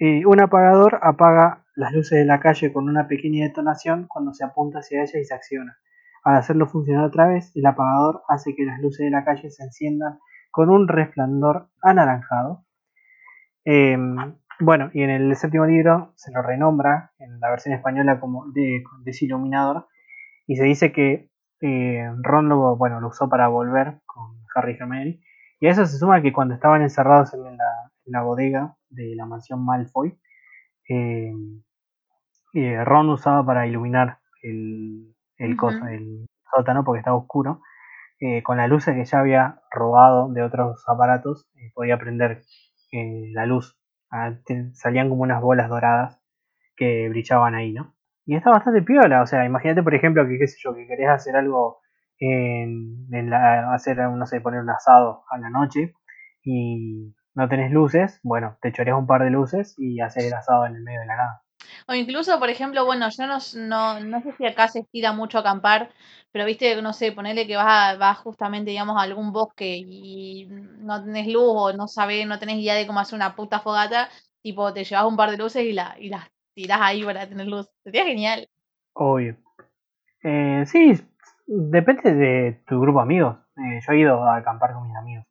Un 0.00 0.40
apagador 0.40 0.98
apaga 1.02 1.64
las 1.76 1.92
luces 1.92 2.18
de 2.18 2.24
la 2.24 2.40
calle 2.40 2.72
con 2.72 2.88
una 2.88 3.06
pequeña 3.08 3.46
detonación 3.46 4.06
cuando 4.08 4.34
se 4.34 4.44
apunta 4.44 4.80
hacia 4.80 5.02
ella 5.02 5.18
y 5.18 5.24
se 5.24 5.34
acciona. 5.34 5.78
Al 6.24 6.36
hacerlo 6.36 6.66
funcionar 6.66 7.04
otra 7.04 7.28
vez, 7.28 7.52
el 7.54 7.66
apagador 7.66 8.22
hace 8.28 8.54
que 8.56 8.64
las 8.64 8.80
luces 8.80 9.04
de 9.04 9.10
la 9.10 9.24
calle 9.24 9.50
se 9.50 9.62
enciendan 9.62 10.18
con 10.50 10.70
un 10.70 10.88
resplandor 10.88 11.68
anaranjado. 11.82 12.64
Em, 13.64 14.16
bueno, 14.60 14.90
y 14.94 15.02
en 15.02 15.10
el 15.10 15.36
séptimo 15.36 15.66
libro 15.66 16.12
se 16.16 16.32
lo 16.32 16.42
renombra 16.42 17.12
en 17.18 17.40
la 17.40 17.50
versión 17.50 17.74
española 17.74 18.20
como 18.20 18.46
desiluminador 19.04 19.88
y 20.46 20.56
se 20.56 20.64
dice 20.64 20.92
que 20.92 21.30
eh, 21.60 22.10
Ron 22.22 22.48
lo, 22.48 22.76
bueno, 22.76 23.00
lo 23.00 23.08
usó 23.08 23.28
para 23.28 23.48
volver 23.48 24.00
con 24.06 24.38
Harry 24.54 24.72
y 24.72 24.76
Hermione 24.76 25.20
y 25.60 25.66
a 25.66 25.70
eso 25.70 25.86
se 25.86 25.98
suma 25.98 26.22
que 26.22 26.32
cuando 26.32 26.54
estaban 26.54 26.82
encerrados 26.82 27.34
en 27.34 27.56
la, 28.06 28.22
bodega 28.22 28.76
de 28.90 29.14
la 29.16 29.26
mansión 29.26 29.64
Malfoy, 29.64 30.18
eh, 30.88 31.32
eh, 32.54 32.84
Ron 32.84 33.10
usaba 33.10 33.44
para 33.44 33.66
iluminar 33.66 34.18
el, 34.42 35.13
el, 35.38 35.56
el 35.90 36.26
sótano 36.54 36.84
porque 36.84 37.00
estaba 37.00 37.16
oscuro. 37.16 37.60
Eh, 38.20 38.42
con 38.42 38.56
la 38.56 38.68
luz 38.68 38.86
que 38.86 39.04
ya 39.04 39.18
había 39.20 39.60
robado 39.70 40.32
de 40.32 40.42
otros 40.42 40.84
aparatos, 40.88 41.46
podía 41.74 41.98
prender 41.98 42.42
la 43.32 43.46
luz. 43.46 43.76
Ah, 44.10 44.32
salían 44.74 45.08
como 45.08 45.22
unas 45.22 45.42
bolas 45.42 45.68
doradas 45.68 46.20
que 46.76 47.08
brillaban 47.08 47.54
ahí, 47.54 47.72
¿no? 47.72 47.94
Y 48.26 48.36
está 48.36 48.50
bastante 48.50 48.82
piola, 48.82 49.22
o 49.22 49.26
sea, 49.26 49.44
imagínate 49.44 49.82
por 49.82 49.94
ejemplo 49.94 50.26
que, 50.26 50.38
qué 50.38 50.46
sé 50.46 50.56
yo, 50.62 50.74
que 50.74 50.86
querés 50.86 51.08
hacer 51.08 51.36
algo 51.36 51.80
en, 52.18 53.06
la, 53.28 53.74
hacer, 53.74 53.98
no 53.98 54.26
sé, 54.26 54.40
poner 54.40 54.60
un 54.60 54.70
asado 54.70 55.24
a 55.30 55.38
la 55.38 55.50
noche 55.50 55.94
y 56.42 57.14
no 57.34 57.48
tenés 57.48 57.70
luces, 57.72 58.20
bueno, 58.22 58.56
te 58.62 58.68
echarías 58.68 58.96
un 58.96 59.06
par 59.06 59.24
de 59.24 59.30
luces 59.30 59.74
y 59.76 60.00
hacer 60.00 60.24
el 60.24 60.32
asado 60.34 60.66
en 60.66 60.76
el 60.76 60.82
medio 60.82 61.00
de 61.00 61.06
la 61.06 61.16
nada. 61.16 61.42
O 61.88 61.94
incluso, 61.94 62.38
por 62.38 62.50
ejemplo, 62.50 62.84
bueno, 62.84 63.08
yo 63.10 63.26
no, 63.26 63.38
no, 63.56 64.00
no 64.00 64.22
sé 64.22 64.32
si 64.36 64.46
acá 64.46 64.68
se 64.68 64.80
estira 64.80 65.12
mucho 65.12 65.38
acampar, 65.38 65.90
pero 66.32 66.44
viste, 66.44 66.80
no 66.82 66.92
sé, 66.92 67.12
ponerle 67.12 67.46
que 67.46 67.56
vas, 67.56 67.98
vas 67.98 68.18
justamente, 68.18 68.70
digamos, 68.70 68.96
a 68.98 69.02
algún 69.02 69.32
bosque 69.32 69.76
y 69.76 70.46
no 70.48 71.02
tenés 71.04 71.28
luz 71.28 71.52
o 71.54 71.72
no 71.72 71.88
sabés, 71.88 72.26
no 72.26 72.38
tenés 72.38 72.56
idea 72.56 72.74
de 72.74 72.86
cómo 72.86 73.00
hacer 73.00 73.16
una 73.16 73.34
puta 73.34 73.60
fogata, 73.60 74.08
tipo, 74.42 74.72
te 74.72 74.84
llevas 74.84 75.06
un 75.06 75.16
par 75.16 75.30
de 75.30 75.38
luces 75.38 75.64
y, 75.64 75.72
la, 75.72 75.96
y 75.98 76.08
las 76.08 76.28
tirás 76.54 76.80
ahí 76.82 77.04
para 77.04 77.28
tener 77.28 77.46
luz. 77.46 77.68
Sería 77.82 78.04
genial. 78.04 78.48
Obvio. 78.94 79.36
Eh, 80.22 80.64
sí, 80.66 80.94
Depende 81.46 82.14
de 82.14 82.62
tu 82.66 82.80
grupo 82.80 83.00
de 83.00 83.02
amigos. 83.02 83.36
Eh, 83.56 83.80
yo 83.86 83.92
he 83.92 83.98
ido 83.98 84.24
a 84.24 84.36
acampar 84.36 84.72
con 84.72 84.86
mis 84.86 84.96
amigos. 84.96 85.26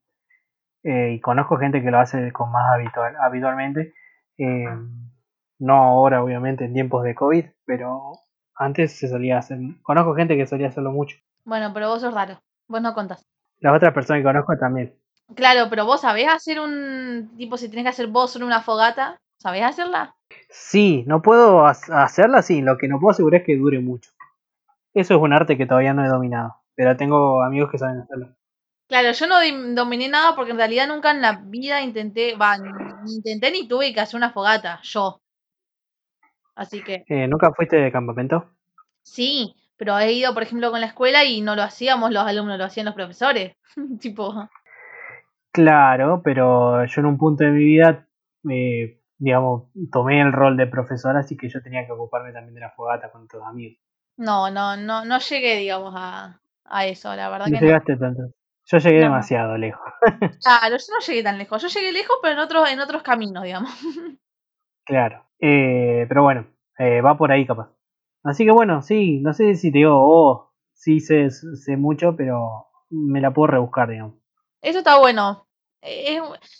Eh, 0.83 1.13
y 1.13 1.19
conozco 1.19 1.57
gente 1.57 1.81
que 1.81 1.91
lo 1.91 1.99
hace 1.99 2.31
con 2.31 2.51
más 2.51 2.71
habitual, 2.73 3.15
habitualmente. 3.19 3.93
Eh, 4.37 4.65
no 5.64 5.82
ahora, 5.82 6.22
obviamente, 6.22 6.66
en 6.66 6.74
tiempos 6.74 7.03
de 7.03 7.16
COVID, 7.16 7.45
pero 7.66 8.20
antes 8.55 8.99
se 8.99 9.07
solía 9.07 9.38
hacer. 9.38 9.59
Conozco 9.82 10.14
gente 10.14 10.36
que 10.36 10.45
solía 10.45 10.68
hacerlo 10.68 10.91
mucho. 10.91 11.18
Bueno, 11.45 11.72
pero 11.74 11.88
vos 11.88 12.01
sos 12.01 12.14
raro. 12.14 12.39
Vos 12.68 12.82
no 12.82 12.93
contás. 12.93 13.26
Las 13.59 13.74
otras 13.74 13.93
personas 13.93 14.20
que 14.20 14.26
conozco 14.26 14.57
también. 14.57 14.93
Claro, 15.36 15.68
pero 15.70 15.86
vos 15.86 16.01
sabés 16.01 16.28
hacer 16.28 16.59
un. 16.59 17.32
Tipo, 17.38 17.57
si 17.57 17.70
tenés 17.70 17.86
que 17.86 17.89
hacer 17.89 18.07
vos 18.07 18.32
solo 18.32 18.45
una 18.45 18.61
fogata, 18.61 19.22
¿sabés 19.38 19.64
hacerla? 19.64 20.16
Sí, 20.49 21.05
no 21.07 21.22
puedo 21.22 21.66
hacerla, 21.66 22.41
sí. 22.41 22.61
Lo 22.61 22.78
que 22.78 22.89
no 22.89 22.99
puedo 22.99 23.11
asegurar 23.11 23.41
es 23.41 23.45
que 23.45 23.57
dure 23.57 23.80
mucho. 23.80 24.11
Eso 24.93 25.16
es 25.16 25.22
un 25.22 25.32
arte 25.32 25.57
que 25.57 25.66
todavía 25.66 25.93
no 25.93 26.05
he 26.05 26.09
dominado, 26.09 26.57
pero 26.76 26.97
tengo 26.97 27.41
amigos 27.41 27.72
que 27.72 27.78
saben 27.78 28.01
hacerlo. 28.01 28.36
Claro, 28.89 29.11
yo 29.14 29.28
no 29.28 29.36
dominé 29.74 30.09
nada 30.09 30.36
porque 30.36 30.51
en 30.51 30.57
realidad 30.57 30.88
nunca 30.88 31.11
en 31.11 31.22
la 31.22 31.41
vida 31.41 31.82
intenté, 31.82 32.36
va, 32.36 32.57
ni 32.57 33.16
intenté 33.16 33.49
ni 33.49 33.68
tuve 33.68 33.93
que 33.93 34.01
hacer 34.01 34.18
una 34.18 34.32
fogata, 34.32 34.82
yo. 34.84 35.22
Así 36.56 36.84
que. 36.84 37.04
Eh, 37.08 37.28
¿Nunca 37.28 37.51
fuiste 37.54 37.78
de 37.78 37.91
campamento? 37.91 38.49
Sí, 39.01 39.56
pero 39.78 39.97
he 39.99 40.12
ido, 40.14 40.34
por 40.34 40.43
ejemplo, 40.43 40.72
con 40.72 40.82
la 40.82 40.88
escuela 40.88 41.24
y 41.24 41.41
no 41.41 41.56
lo 41.56 41.64
hacíamos 41.64 42.12
los 42.12 42.26
alumnos, 42.26 42.58
lo 42.58 42.66
hacían 42.66 42.86
los 42.86 42.95
profesores. 42.95 43.56
tipo. 43.99 44.49
Claro, 45.51 46.22
pero 46.24 46.86
yo 46.86 47.01
en 47.01 47.06
un 47.06 47.18
punto 47.18 47.43
de 47.43 47.51
mi 47.51 47.64
vida, 47.64 48.08
eh, 48.49 48.99
digamos, 49.18 49.70
tomé 49.91 50.22
el 50.22 50.32
rol 50.32 50.58
de 50.58 50.68
profesor, 50.68 51.16
así 51.16 51.38
que 51.38 51.49
yo 51.49 51.62
tenía 51.62 51.86
que 51.86 51.91
ocuparme 51.91 52.32
también 52.32 52.56
de 52.56 52.62
la 52.62 52.72
fogata 52.72 53.12
con 53.12 53.28
todos 53.28 53.43
los 53.43 53.51
amigos. 53.51 53.78
No, 54.18 54.49
no, 54.49 54.78
no, 54.78 55.06
no 55.06 55.20
llegué, 55.20 55.58
digamos, 55.58 55.93
a, 55.95 56.39
a 56.66 56.86
eso, 56.86 57.16
la 57.16 57.30
verdad 57.30 57.47
no 57.47 57.60
que 57.60 57.66
llegaste 57.66 57.97
tanto. 57.97 58.34
Yo 58.66 58.78
llegué 58.78 58.99
demasiado 58.99 59.58
lejos. 59.58 59.82
claro, 60.41 60.78
yo 60.78 60.86
no 60.93 60.99
llegué 61.06 61.24
tan 61.24 61.38
lejos. 61.38 61.62
Yo 61.62 61.68
llegué 61.68 61.91
lejos, 61.91 62.18
pero 62.22 62.34
en 62.34 62.39
otros, 62.39 62.70
en 62.72 62.80
otros 62.80 63.04
caminos, 63.04 63.43
digamos. 63.43 63.72
claro. 64.86 65.26
Eh, 65.45 66.05
pero 66.07 66.23
bueno, 66.23 66.47
eh, 66.77 67.01
va 67.01 67.17
por 67.17 67.29
ahí 67.29 67.45
capaz. 67.45 67.69
Así 68.23 68.45
que 68.45 68.51
bueno, 68.51 68.81
sí, 68.81 69.19
no 69.19 69.33
sé 69.33 69.55
si 69.55 69.73
te 69.73 69.79
digo, 69.79 69.91
oh, 69.93 70.53
sí 70.73 71.01
sé, 71.01 71.29
sé 71.31 71.75
mucho, 71.75 72.15
pero 72.15 72.67
me 72.89 73.19
la 73.19 73.33
puedo 73.33 73.47
rebuscar, 73.47 73.89
digamos. 73.89 74.15
Eso 74.61 74.77
está 74.77 74.97
bueno. 74.97 75.45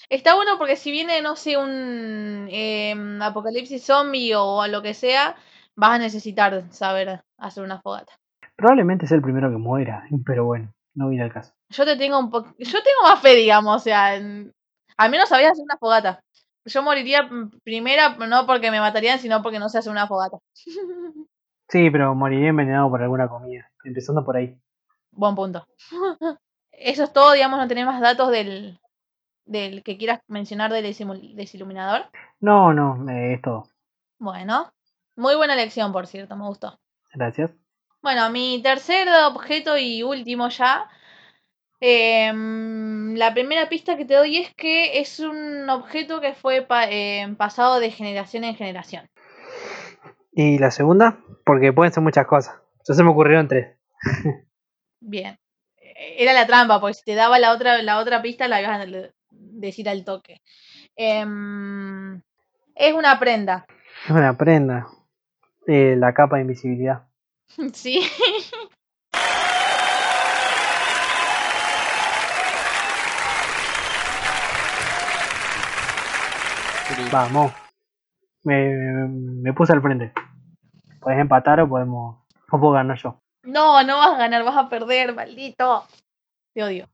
está 0.10 0.36
bueno 0.36 0.58
porque 0.58 0.76
si 0.76 0.92
viene, 0.92 1.22
no 1.22 1.38
sé, 1.38 1.56
un 1.56 2.50
em, 2.52 3.22
apocalipsis 3.22 3.86
zombie 3.86 4.36
o 4.36 4.68
lo 4.68 4.82
que 4.82 4.94
sea, 4.94 5.38
vas 5.78 5.92
a 5.92 6.00
necesitar 6.00 6.70
saber 6.74 7.22
hacer 7.38 7.64
una 7.64 7.80
fogata. 7.80 8.12
Probablemente 8.58 9.08
sea 9.08 9.16
el 9.16 9.24
primero 9.24 9.50
que 9.50 9.56
muera, 9.56 10.04
pero 10.26 10.44
bueno, 10.44 10.74
no 10.94 11.08
viene 11.08 11.24
al 11.24 11.32
caso. 11.32 11.54
Yo 11.70 11.86
te 11.86 11.96
tengo 11.96 12.20
un 12.20 12.30
poco, 12.30 12.54
yo 12.60 12.84
tengo 12.84 13.04
más 13.04 13.22
fe, 13.22 13.34
digamos, 13.36 13.78
o 13.78 13.80
sea, 13.80 14.08
al 14.10 15.10
menos 15.10 15.30
sabías 15.30 15.54
hacer 15.54 15.64
una 15.64 15.78
fogata. 15.78 16.22
Yo 16.66 16.82
moriría 16.82 17.30
primera 17.64 18.16
no 18.16 18.46
porque 18.46 18.72
me 18.72 18.80
matarían, 18.80 19.20
sino 19.20 19.42
porque 19.42 19.60
no 19.60 19.70
sé 19.70 19.80
hacer 19.80 19.92
una 19.92 20.08
fogata. 20.08 20.38
Sí, 21.70 21.90
pero 21.90 22.14
moriría 22.14 22.50
envenenado 22.50 22.88
por 22.90 23.02
alguna 23.02 23.28
comida, 23.28 23.72
empezando 23.84 24.24
por 24.24 24.38
ahí. 24.38 24.56
Buen 25.12 25.34
punto. 25.34 25.66
Eso 26.72 27.06
es 27.06 27.14
todo, 27.14 27.32
digamos, 27.32 27.58
no 27.58 27.68
tenés 27.68 27.86
más 27.86 28.00
datos 28.00 28.30
del, 28.30 28.80
del 29.46 29.82
que 29.82 29.98
quieras 29.98 30.20
mencionar 30.28 30.72
del 30.72 30.84
desiluminador. 31.36 32.06
No, 32.40 32.74
no, 32.74 33.10
eh, 33.10 33.36
es 33.36 33.42
todo. 33.42 33.64
Bueno, 34.20 34.72
muy 35.16 35.36
buena 35.36 35.54
elección, 35.54 35.92
por 35.92 36.06
cierto, 36.06 36.36
me 36.36 36.46
gustó. 36.46 36.80
Gracias. 37.14 37.52
Bueno, 38.02 38.30
mi 38.30 38.62
tercer 38.62 39.08
objeto 39.26 39.78
y 39.78 40.04
último 40.04 40.50
ya. 40.50 40.90
Em, 41.86 43.14
la 43.16 43.34
primera 43.34 43.68
pista 43.68 43.98
que 43.98 44.06
te 44.06 44.14
doy 44.14 44.38
es 44.38 44.54
que 44.56 45.02
es 45.02 45.20
un 45.20 45.70
objeto 45.70 46.22
que 46.22 46.34
fue 46.34 46.66
em, 46.90 47.36
pasado 47.36 47.82
de 47.82 47.92
generación 47.92 48.46
en 48.46 48.56
generación. 48.56 49.10
¿Y 50.32 50.60
la 50.60 50.72
segunda? 50.72 51.18
Porque 51.44 51.74
pueden 51.74 51.92
ser 51.92 52.02
muchas 52.02 52.26
cosas. 52.26 52.56
Yo 52.88 52.94
se 52.94 53.04
me 53.04 53.10
ocurrieron 53.10 53.50
tres. 53.50 53.76
Bien. 55.02 55.38
Era 56.18 56.32
la 56.32 56.48
trampa, 56.48 56.80
porque 56.80 56.94
si 56.94 57.04
te 57.04 57.16
daba 57.16 57.38
la 57.38 57.52
otra, 57.52 57.82
la 57.82 58.00
otra 58.00 58.22
pista 58.22 58.48
la 58.48 58.62
ibas 58.62 58.80
a 58.80 59.12
decir 59.30 59.90
al 59.90 60.06
toque. 60.06 60.40
Em, 60.96 62.22
es 62.76 62.94
una 62.94 63.20
prenda. 63.20 63.66
Es 64.06 64.12
una 64.12 64.38
prenda. 64.38 64.88
Eh, 65.68 65.98
la 65.98 66.14
capa 66.14 66.38
de 66.38 66.44
invisibilidad. 66.44 67.10
Sí. 67.74 68.00
Vamos. 77.12 77.52
Me, 78.44 78.74
me, 78.74 79.54
puse 79.54 79.74
al 79.74 79.82
frente. 79.82 80.12
Puedes 81.00 81.20
empatar 81.20 81.60
o 81.62 81.70
podemos. 81.70 82.26
O 82.52 82.60
puedo 82.60 82.74
ganar 82.74 82.98
yo. 82.98 83.22
No, 83.44 83.84
no 83.84 83.98
vas 83.98 84.16
a 84.16 84.18
ganar, 84.18 84.44
vas 84.44 84.58
a 84.58 84.70
perder, 84.70 85.14
maldito. 85.14 85.84
Te 86.54 86.64
odio. 86.64 86.88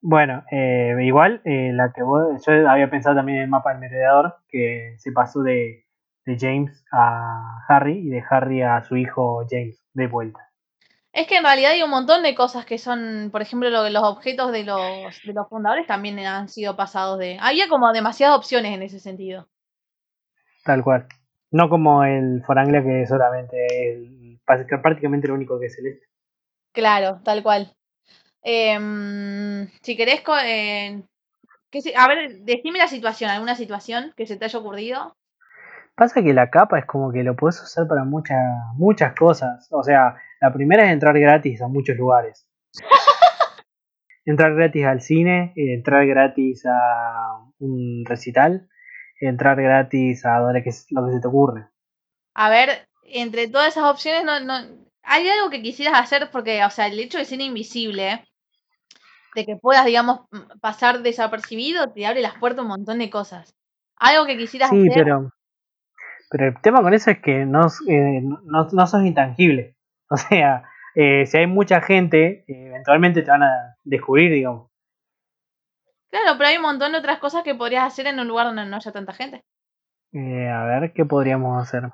Bueno, 0.00 0.44
eh, 0.50 0.94
igual, 1.02 1.40
eh, 1.44 1.72
la 1.72 1.92
que 1.92 2.00
yo 2.00 2.70
había 2.70 2.90
pensado 2.90 3.16
también 3.16 3.38
en 3.38 3.44
el 3.44 3.50
mapa 3.50 3.70
del 3.70 3.80
merodeador, 3.80 4.36
que 4.48 4.94
se 4.98 5.12
pasó 5.12 5.42
de 5.42 5.86
de 6.26 6.36
James 6.38 6.84
a 6.92 7.64
Harry 7.68 7.98
y 7.98 8.10
de 8.10 8.22
Harry 8.28 8.62
a 8.62 8.82
su 8.82 8.96
hijo 8.96 9.46
James 9.48 9.80
de 9.94 10.08
vuelta. 10.08 10.45
Es 11.16 11.26
que 11.26 11.38
en 11.38 11.44
realidad 11.44 11.70
hay 11.70 11.82
un 11.82 11.88
montón 11.88 12.22
de 12.22 12.34
cosas 12.34 12.66
que 12.66 12.76
son, 12.76 13.30
por 13.32 13.40
ejemplo, 13.40 13.70
los 13.70 14.02
objetos 14.02 14.52
de 14.52 14.64
los, 14.64 14.78
de 15.24 15.32
los 15.32 15.48
fundadores 15.48 15.86
también 15.86 16.18
han 16.18 16.50
sido 16.50 16.76
pasados 16.76 17.18
de... 17.18 17.38
Había 17.40 17.68
como 17.70 17.90
demasiadas 17.90 18.36
opciones 18.36 18.74
en 18.74 18.82
ese 18.82 19.00
sentido. 19.00 19.48
Tal 20.62 20.84
cual. 20.84 21.06
No 21.50 21.70
como 21.70 22.04
el 22.04 22.42
Foranglia 22.44 22.82
que 22.82 23.06
solamente 23.06 23.56
el, 23.94 24.38
prácticamente 24.82 25.28
lo 25.28 25.32
único 25.32 25.58
que 25.58 25.66
es 25.66 25.76
celeste. 25.76 26.06
Claro, 26.72 27.22
tal 27.24 27.42
cual. 27.42 27.74
Em, 28.42 29.68
si 29.80 29.96
querés, 29.96 30.22
eh, 30.44 31.02
a 31.96 32.08
ver, 32.08 32.40
decime 32.40 32.78
la 32.78 32.88
situación, 32.88 33.30
alguna 33.30 33.54
situación 33.54 34.12
que 34.18 34.26
se 34.26 34.36
te 34.36 34.44
haya 34.44 34.58
ocurrido. 34.58 35.16
Pasa 35.94 36.22
que 36.22 36.34
la 36.34 36.50
capa 36.50 36.78
es 36.78 36.84
como 36.84 37.10
que 37.10 37.22
lo 37.22 37.36
puedes 37.36 37.58
usar 37.62 37.88
para 37.88 38.04
muchas 38.04 38.36
muchas 38.74 39.14
cosas. 39.14 39.66
O 39.70 39.82
sea, 39.82 40.16
la 40.40 40.52
primera 40.52 40.84
es 40.84 40.92
entrar 40.92 41.18
gratis 41.18 41.62
a 41.62 41.68
muchos 41.68 41.96
lugares. 41.96 42.46
entrar 44.24 44.54
gratis 44.54 44.84
al 44.84 45.00
cine, 45.00 45.52
entrar 45.56 46.06
gratis 46.06 46.64
a 46.66 47.38
un 47.58 48.04
recital, 48.04 48.68
entrar 49.20 49.60
gratis 49.60 50.26
a 50.26 50.38
donde 50.40 50.62
que, 50.62 50.70
lo 50.90 51.06
que 51.06 51.12
se 51.12 51.20
te 51.20 51.28
ocurre. 51.28 51.68
A 52.34 52.50
ver, 52.50 52.88
entre 53.02 53.48
todas 53.48 53.68
esas 53.68 53.84
opciones, 53.84 54.24
no, 54.24 54.40
no, 54.40 54.54
¿hay 55.02 55.28
algo 55.28 55.48
que 55.50 55.62
quisieras 55.62 55.98
hacer? 55.98 56.28
Porque, 56.30 56.62
o 56.64 56.70
sea, 56.70 56.86
el 56.88 56.98
hecho 56.98 57.18
de 57.18 57.24
ser 57.24 57.40
invisible, 57.40 58.24
de 59.34 59.46
que 59.46 59.56
puedas, 59.56 59.86
digamos, 59.86 60.20
pasar 60.60 61.02
desapercibido, 61.02 61.92
te 61.92 62.06
abre 62.06 62.20
las 62.20 62.34
puertas 62.38 62.62
un 62.62 62.68
montón 62.68 62.98
de 62.98 63.10
cosas. 63.10 63.54
¿Algo 63.96 64.26
que 64.26 64.36
quisieras 64.36 64.70
Sí, 64.70 64.88
hacer? 64.88 65.04
pero, 65.04 65.32
pero 66.30 66.48
el 66.48 66.60
tema 66.60 66.82
con 66.82 66.92
eso 66.92 67.10
es 67.10 67.20
que 67.20 67.46
no, 67.46 67.66
eh, 67.88 68.20
no, 68.22 68.68
no 68.70 68.86
sos 68.86 69.04
intangible. 69.04 69.75
O 70.10 70.16
sea, 70.16 70.62
eh, 70.94 71.26
si 71.26 71.36
hay 71.36 71.48
mucha 71.48 71.80
gente, 71.80 72.44
eh, 72.46 72.68
eventualmente 72.68 73.22
te 73.22 73.30
van 73.30 73.42
a 73.42 73.76
descubrir, 73.82 74.32
digamos. 74.32 74.70
Claro, 76.10 76.38
pero 76.38 76.48
hay 76.48 76.56
un 76.56 76.62
montón 76.62 76.92
de 76.92 76.98
otras 76.98 77.18
cosas 77.18 77.42
que 77.42 77.54
podrías 77.54 77.84
hacer 77.84 78.06
en 78.06 78.20
un 78.20 78.28
lugar 78.28 78.46
donde 78.46 78.64
no 78.64 78.76
haya 78.76 78.92
tanta 78.92 79.12
gente. 79.12 79.44
Eh, 80.12 80.48
a 80.48 80.64
ver, 80.64 80.92
¿qué 80.92 81.04
podríamos 81.04 81.60
hacer? 81.60 81.90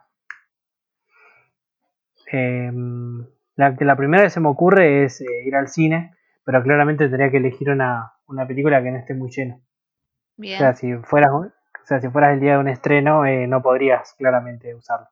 Em, 2.31 3.27
la, 3.57 3.77
que 3.77 3.85
la 3.85 3.97
primera 3.97 4.23
que 4.23 4.31
se 4.31 4.41
me 4.41 4.49
ocurre 4.49 5.05
es 5.05 5.21
eh, 5.21 5.27
ir 5.45 5.57
al 5.57 5.69
cine, 5.69 6.15
pero 6.45 6.63
claramente 6.63 7.09
tendría 7.09 7.31
que 7.31 7.39
elegir 7.39 7.71
una, 7.71 8.13
una 8.27 8.47
película 8.47 8.83
que 8.83 8.91
no 8.91 8.99
esté 8.99 9.15
muy 9.15 9.31
llena. 9.31 9.61
Bien. 10.37 10.57
O 10.57 10.59
sea, 10.59 10.75
si 10.75 10.95
fueras, 10.99 11.31
o 11.33 11.51
sea, 11.85 12.01
si 12.01 12.09
fueras 12.09 12.35
el 12.35 12.41
día 12.41 12.53
de 12.53 12.59
un 12.59 12.69
estreno, 12.69 13.27
eh, 13.27 13.47
no 13.47 13.61
podrías 13.63 14.15
claramente 14.17 14.75
usarlo. 14.75 15.09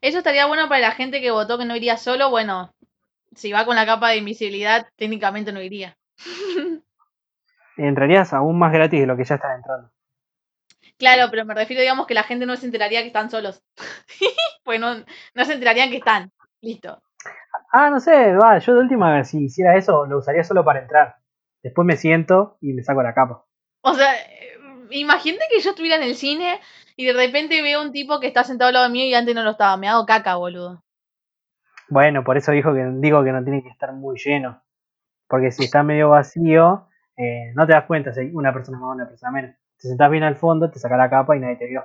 Eso 0.00 0.18
estaría 0.18 0.46
bueno 0.46 0.68
para 0.68 0.80
la 0.80 0.90
gente 0.92 1.20
que 1.20 1.30
votó 1.30 1.58
que 1.58 1.64
no 1.64 1.76
iría 1.76 1.96
solo. 1.96 2.30
Bueno, 2.30 2.72
si 3.34 3.52
va 3.52 3.64
con 3.64 3.76
la 3.76 3.86
capa 3.86 4.10
de 4.10 4.16
invisibilidad, 4.16 4.88
técnicamente 4.96 5.52
no 5.52 5.62
iría. 5.62 5.96
Entrarías 7.76 8.32
aún 8.32 8.58
más 8.58 8.72
gratis 8.72 9.00
de 9.00 9.06
lo 9.06 9.16
que 9.16 9.24
ya 9.24 9.36
están 9.36 9.56
entrando. 9.56 9.90
Claro, 10.98 11.28
pero 11.30 11.44
me 11.44 11.54
refiero, 11.54 11.80
digamos, 11.80 12.08
que 12.08 12.14
la 12.14 12.24
gente 12.24 12.44
no 12.44 12.56
se 12.56 12.66
enteraría 12.66 13.02
que 13.02 13.06
están 13.06 13.30
solos. 13.30 13.62
pues 14.64 14.80
no, 14.80 14.96
no 15.34 15.44
se 15.44 15.52
enterarían 15.52 15.90
que 15.90 15.98
están. 15.98 16.32
Listo. 16.60 17.00
Ah, 17.72 17.90
no 17.90 18.00
sé, 18.00 18.34
va, 18.34 18.58
yo 18.58 18.74
de 18.74 18.80
última, 18.80 19.22
si 19.24 19.44
hiciera 19.44 19.76
eso, 19.76 20.06
lo 20.06 20.18
usaría 20.18 20.42
solo 20.42 20.64
para 20.64 20.80
entrar. 20.80 21.16
Después 21.62 21.86
me 21.86 21.96
siento 21.96 22.56
y 22.60 22.72
me 22.72 22.82
saco 22.82 23.02
la 23.02 23.14
capa. 23.14 23.44
O 23.82 23.94
sea, 23.94 24.12
imagínate 24.90 25.44
que 25.50 25.60
yo 25.60 25.70
estuviera 25.70 25.96
en 25.96 26.02
el 26.02 26.16
cine 26.16 26.60
y 26.98 27.06
de 27.06 27.12
repente 27.12 27.62
veo 27.62 27.80
un 27.80 27.92
tipo 27.92 28.18
que 28.18 28.26
está 28.26 28.42
sentado 28.42 28.68
al 28.68 28.74
lado 28.74 28.90
mío 28.90 29.04
y 29.04 29.14
antes 29.14 29.32
no 29.32 29.44
lo 29.44 29.52
estaba. 29.52 29.76
Me 29.76 29.88
hago 29.88 30.04
caca, 30.04 30.34
boludo. 30.34 30.82
Bueno, 31.88 32.24
por 32.24 32.36
eso 32.36 32.50
dijo 32.50 32.74
que, 32.74 32.84
digo 32.94 33.22
que 33.22 33.30
no 33.30 33.44
tiene 33.44 33.62
que 33.62 33.68
estar 33.68 33.92
muy 33.92 34.18
lleno. 34.18 34.60
Porque 35.28 35.52
si 35.52 35.62
está 35.62 35.84
medio 35.84 36.08
vacío, 36.08 36.88
eh, 37.16 37.52
no 37.54 37.68
te 37.68 37.72
das 37.74 37.84
cuenta 37.84 38.12
si 38.12 38.20
hay 38.20 38.30
una 38.34 38.52
persona 38.52 38.78
más 38.78 38.88
o 38.88 38.92
una 38.94 39.06
persona 39.06 39.30
menos. 39.30 39.54
Te 39.80 39.86
sentás 39.86 40.10
bien 40.10 40.24
al 40.24 40.34
fondo, 40.34 40.72
te 40.72 40.80
sacas 40.80 40.98
la 40.98 41.08
capa 41.08 41.36
y 41.36 41.40
nadie 41.40 41.54
te 41.54 41.66
vio. 41.68 41.84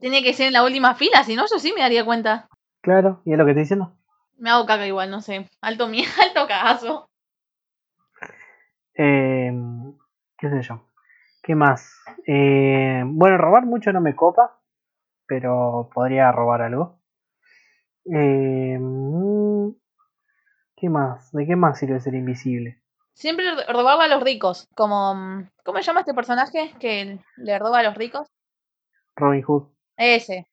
Tiene 0.00 0.22
que 0.22 0.32
ser 0.32 0.46
en 0.46 0.54
la 0.54 0.64
última 0.64 0.94
fila, 0.94 1.22
si 1.22 1.36
no, 1.36 1.44
yo 1.46 1.58
sí 1.58 1.74
me 1.74 1.82
daría 1.82 2.06
cuenta. 2.06 2.48
Claro, 2.80 3.20
y 3.26 3.32
es 3.32 3.38
lo 3.38 3.44
que 3.44 3.50
estoy 3.50 3.64
diciendo. 3.64 3.92
Me 4.38 4.48
hago 4.48 4.64
caca 4.64 4.86
igual, 4.86 5.10
no 5.10 5.20
sé. 5.20 5.50
Alto 5.60 5.86
miedo, 5.86 6.10
alto 6.26 6.48
cagazo. 6.48 7.10
Eh, 8.94 9.52
¿Qué 10.38 10.48
sé 10.48 10.62
yo? 10.62 10.89
¿Qué 11.42 11.54
más? 11.54 12.02
Eh, 12.26 13.02
bueno, 13.06 13.38
robar 13.38 13.64
mucho 13.64 13.92
no 13.92 14.00
me 14.00 14.14
copa, 14.14 14.60
pero 15.26 15.90
podría 15.92 16.30
robar 16.32 16.62
algo. 16.62 17.00
Eh, 18.04 18.78
¿Qué 20.76 20.88
más? 20.88 21.30
¿De 21.32 21.46
qué 21.46 21.56
más 21.56 21.78
sirve 21.78 22.00
ser 22.00 22.14
invisible? 22.14 22.82
Siempre 23.12 23.44
robarle 23.68 24.04
a 24.04 24.16
los 24.16 24.22
ricos, 24.22 24.66
como... 24.74 25.14
mm, 25.14 25.50
¿Cómo 25.64 25.78
se 25.78 25.84
llama 25.84 26.00
este 26.00 26.14
personaje 26.14 26.74
que 26.80 27.18
le 27.36 27.58
roba 27.58 27.80
a 27.80 27.82
los 27.82 27.94
ricos? 27.94 28.26
Robin 29.16 29.42
Hood. 29.42 29.68
Ese. 29.96 30.46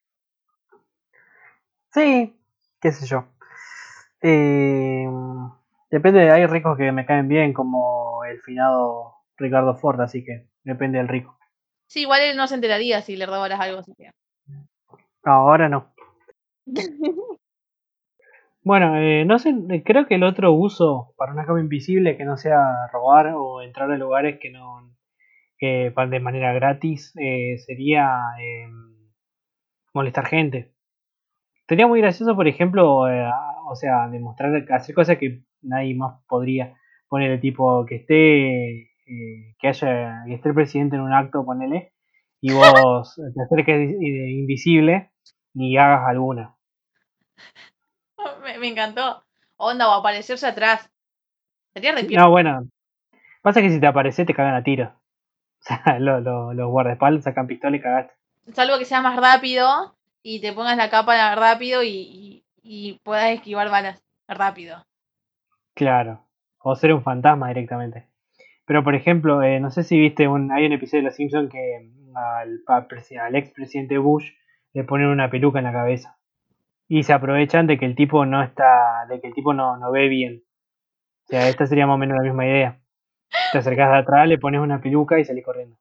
Sí, 1.93 2.37
qué 2.81 2.91
sé 2.91 3.05
yo. 3.05 3.25
Eh, 4.21 5.07
depende, 5.89 6.29
hay 6.31 6.45
ricos 6.45 6.77
que 6.77 6.91
me 6.91 7.05
caen 7.05 7.27
bien, 7.27 7.53
como 7.53 8.25
el 8.25 8.41
finado 8.41 9.15
Ricardo 9.37 9.75
Ford, 9.75 10.01
así 10.01 10.25
que 10.25 10.49
depende 10.67 10.97
del 10.97 11.07
rico. 11.07 11.37
Sí, 11.87 12.01
igual 12.01 12.21
él 12.21 12.37
no 12.37 12.47
se 12.47 12.55
enteraría 12.55 13.01
si 13.01 13.15
le 13.15 13.25
robaras 13.25 13.59
algo. 13.59 13.81
Ahora 15.23 15.69
no. 15.69 15.93
Bueno, 18.63 18.97
eh, 18.97 19.23
no 19.23 19.39
sé, 19.39 19.55
eh, 19.69 19.81
creo 19.81 20.07
que 20.07 20.15
el 20.15 20.23
otro 20.23 20.51
uso 20.51 21.13
para 21.15 21.31
una 21.31 21.45
capa 21.45 21.61
invisible 21.61 22.17
que 22.17 22.25
no 22.25 22.35
sea 22.35 22.89
robar 22.91 23.31
o 23.33 23.61
entrar 23.61 23.89
a 23.89 23.95
lugares 23.95 24.39
que 24.41 24.49
no 24.49 24.93
que 25.57 25.89
van 25.91 26.09
de 26.09 26.19
manera 26.19 26.51
gratis 26.51 27.13
eh, 27.17 27.57
sería 27.59 28.19
eh, 28.41 28.67
molestar 29.93 30.25
gente. 30.25 30.73
Sería 31.67 31.87
muy 31.87 32.01
gracioso, 32.01 32.35
por 32.35 32.47
ejemplo, 32.47 33.09
eh, 33.09 33.29
o 33.69 33.75
sea, 33.75 34.07
demostrar, 34.09 34.65
hacer 34.71 34.95
cosas 34.95 35.17
que 35.17 35.43
nadie 35.61 35.95
más 35.95 36.21
podría 36.27 36.75
poner 37.09 37.31
el 37.31 37.41
tipo 37.41 37.85
que 37.85 37.95
esté, 37.95 38.86
eh, 39.07 39.55
que 39.59 39.67
haya, 39.69 40.23
que 40.27 40.33
esté 40.35 40.49
el 40.49 40.55
presidente 40.55 40.95
en 40.95 41.01
un 41.03 41.13
acto, 41.13 41.45
ponele, 41.45 41.93
y 42.41 42.53
vos 42.53 43.15
te 43.35 43.41
acerques 43.41 43.91
invisible 43.99 45.11
y 45.53 45.77
hagas 45.77 46.07
alguna. 46.07 46.55
me, 48.43 48.57
me 48.59 48.67
encantó. 48.67 49.23
Onda, 49.57 49.89
o 49.89 49.93
aparecerse 49.93 50.45
atrás. 50.47 50.89
Sería 51.73 51.95
piola. 51.95 52.23
No, 52.23 52.31
bueno, 52.31 52.67
pasa 53.41 53.61
que 53.61 53.69
si 53.69 53.79
te 53.79 53.87
aparece 53.87 54.25
te 54.25 54.33
cagan 54.33 54.55
a 54.55 54.63
tiro. 54.63 54.93
O 55.59 55.63
sea, 55.67 55.99
lo- 55.99 56.21
lo- 56.21 56.53
los 56.53 56.69
guardaespaldas 56.69 57.23
sacan 57.23 57.47
pistola 57.47 57.75
y 57.75 57.81
cagaste. 57.81 58.13
Salvo 58.53 58.77
que 58.77 58.85
sea 58.85 59.01
más 59.01 59.17
rápido 59.17 59.95
y 60.21 60.39
te 60.39 60.53
pongas 60.53 60.77
la 60.77 60.89
capa 60.89 61.33
rápido 61.35 61.81
y, 61.83 61.89
y, 61.89 62.43
y 62.61 62.99
puedas 63.03 63.31
esquivar 63.31 63.69
balas 63.69 64.01
rápido. 64.27 64.85
Claro. 65.73 66.21
O 66.59 66.75
ser 66.75 66.93
un 66.93 67.01
fantasma 67.03 67.47
directamente. 67.49 68.07
Pero 68.67 68.83
por 68.85 68.95
ejemplo, 68.95 69.43
eh, 69.43 69.59
no 69.61 69.71
sé 69.71 69.83
si 69.83 69.99
viste 69.99 70.27
un, 70.29 70.51
hay 70.51 70.67
un 70.67 70.73
episodio 70.73 71.03
de 71.03 71.07
Los 71.09 71.15
Simpsons 71.17 71.51
que 71.51 71.91
al, 72.15 72.61
pa- 72.67 72.87
presi- 72.87 73.19
al 73.19 73.35
expresidente 73.35 73.97
Bush 73.99 74.31
le 74.73 74.85
ponen 74.85 75.07
una 75.09 75.31
peluca 75.31 75.59
en 75.59 75.65
la 75.65 75.73
cabeza. 75.73 76.17
Y 76.89 77.03
se 77.03 77.13
aprovechan 77.13 77.67
de 77.67 77.77
que 77.79 77.85
el 77.85 77.95
tipo 77.95 78.25
no 78.25 78.43
está, 78.43 79.05
de 79.09 79.21
que 79.21 79.27
el 79.29 79.33
tipo 79.35 79.53
no, 79.53 79.77
no 79.77 79.91
ve 79.91 80.07
bien. 80.09 80.43
O 81.25 81.27
sea, 81.29 81.49
esta 81.49 81.67
sería 81.67 81.87
más 81.87 81.95
o 81.95 81.99
menos 81.99 82.17
la 82.17 82.23
misma 82.23 82.45
idea. 82.47 82.79
Te 83.51 83.59
acercás 83.59 83.91
de 83.91 83.97
atrás, 83.99 84.27
le 84.27 84.39
pones 84.39 84.61
una 84.61 84.81
peluca 84.81 85.19
y 85.19 85.25
salís 85.25 85.45
corriendo. 85.45 85.77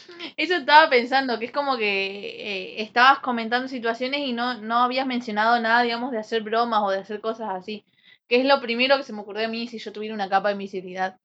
Eso 0.36 0.54
estaba 0.56 0.90
pensando, 0.90 1.38
que 1.38 1.46
es 1.46 1.52
como 1.52 1.76
que 1.76 2.76
eh, 2.78 2.82
estabas 2.82 3.18
comentando 3.20 3.68
situaciones 3.68 4.20
y 4.20 4.32
no, 4.32 4.54
no 4.60 4.78
habías 4.78 5.06
mencionado 5.06 5.60
nada, 5.60 5.82
digamos, 5.82 6.10
de 6.12 6.18
hacer 6.18 6.42
bromas 6.42 6.80
o 6.82 6.90
de 6.90 6.98
hacer 6.98 7.20
cosas 7.20 7.48
así. 7.50 7.84
Que 8.28 8.36
es 8.40 8.44
lo 8.44 8.60
primero 8.60 8.98
que 8.98 9.02
se 9.04 9.14
me 9.14 9.22
ocurrió 9.22 9.46
a 9.46 9.48
mí 9.48 9.66
si 9.68 9.78
yo 9.78 9.92
tuviera 9.92 10.14
una 10.14 10.28
capa 10.28 10.48
de 10.48 10.54
invisibilidad. 10.54 11.18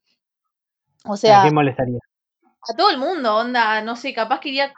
O 1.06 1.16
¿A 1.26 1.34
sea, 1.34 1.40
quién 1.40 1.54
molestaría? 1.54 2.00
a 2.70 2.74
todo 2.76 2.90
el 2.92 2.98
mundo, 2.98 3.36
onda, 3.36 3.82
no 3.82 3.96
sé, 3.96 4.14
capaz 4.14 4.40
que 4.40 4.50
iría, 4.50 4.74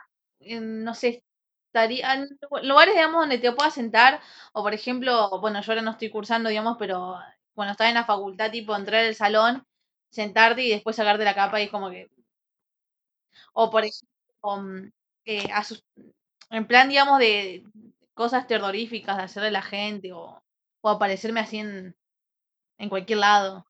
no 0.61 0.93
sé, 0.95 1.23
estaría 1.67 2.13
en 2.15 2.21
lu- 2.41 2.63
lugares, 2.63 2.95
digamos, 2.95 3.21
donde 3.21 3.37
te 3.39 3.51
puedas 3.53 3.73
sentar, 3.73 4.19
o 4.53 4.63
por 4.63 4.73
ejemplo, 4.73 5.39
bueno, 5.39 5.61
yo 5.61 5.71
ahora 5.71 5.81
no 5.81 5.91
estoy 5.91 6.09
cursando, 6.09 6.49
digamos, 6.49 6.77
pero 6.79 7.15
cuando 7.55 7.71
estaba 7.73 7.89
en 7.89 7.95
la 7.95 8.05
facultad, 8.05 8.51
tipo, 8.51 8.75
entrar 8.75 9.05
al 9.05 9.15
salón, 9.15 9.65
sentarte 10.09 10.63
y 10.63 10.69
después 10.71 10.95
sacarte 10.95 11.23
la 11.25 11.35
capa 11.35 11.59
y 11.61 11.65
es 11.65 11.71
como 11.71 11.89
que, 11.89 12.09
o 13.53 13.69
por 13.71 13.83
ejemplo, 13.83 14.07
um, 14.43 14.91
eh, 15.25 15.47
asus- 15.53 15.83
en 16.49 16.67
plan, 16.67 16.89
digamos, 16.89 17.19
de 17.19 17.63
cosas 18.13 18.47
terroríficas 18.47 19.17
de 19.17 19.23
hacerle 19.23 19.49
a 19.49 19.51
la 19.51 19.61
gente, 19.61 20.13
o, 20.13 20.43
o 20.81 20.89
aparecerme 20.89 21.39
así 21.41 21.59
en, 21.59 21.95
en 22.81 22.89
cualquier 22.89 23.19
lado, 23.19 23.65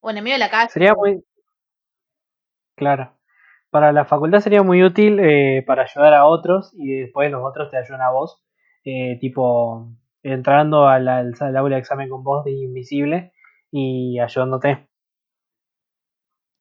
o 0.00 0.10
en 0.10 0.18
el 0.18 0.22
medio 0.24 0.36
de 0.36 0.40
la 0.40 0.50
calle. 0.50 0.70
Sería 0.70 0.94
muy. 0.94 1.22
Claro. 2.76 3.12
Para 3.70 3.92
la 3.92 4.04
facultad 4.04 4.40
sería 4.40 4.62
muy 4.62 4.82
útil 4.82 5.18
eh, 5.20 5.62
para 5.66 5.82
ayudar 5.82 6.14
a 6.14 6.26
otros 6.26 6.72
y 6.74 7.00
después 7.00 7.30
los 7.30 7.42
otros 7.44 7.70
te 7.70 7.78
ayudan 7.78 8.02
a 8.02 8.10
vos. 8.10 8.42
eh, 8.84 9.18
tipo, 9.20 9.88
entrando 10.22 10.86
al, 10.88 11.08
al, 11.08 11.34
al 11.40 11.56
aula 11.56 11.76
de 11.76 11.80
examen 11.80 12.08
con 12.08 12.22
vos 12.22 12.44
de 12.44 12.52
invisible 12.52 13.32
y 13.72 14.18
ayudándote. 14.20 14.88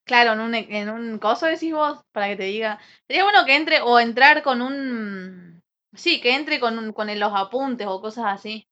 Claro, 0.05 0.33
en 0.33 0.39
un, 0.39 0.53
en 0.55 0.89
un 0.89 1.19
coso 1.19 1.45
decís 1.47 1.73
vos, 1.73 2.03
para 2.11 2.27
que 2.29 2.35
te 2.35 2.43
diga. 2.43 2.79
Sería 3.07 3.23
bueno 3.23 3.45
que 3.45 3.55
entre, 3.55 3.81
o 3.81 3.99
entrar 3.99 4.43
con 4.43 4.61
un. 4.61 5.61
Sí, 5.93 6.21
que 6.21 6.35
entre 6.35 6.59
con, 6.59 6.77
un, 6.77 6.93
con 6.93 7.09
el- 7.09 7.19
los 7.19 7.33
apuntes 7.33 7.87
o 7.87 8.01
cosas 8.01 8.25
así. 8.27 8.67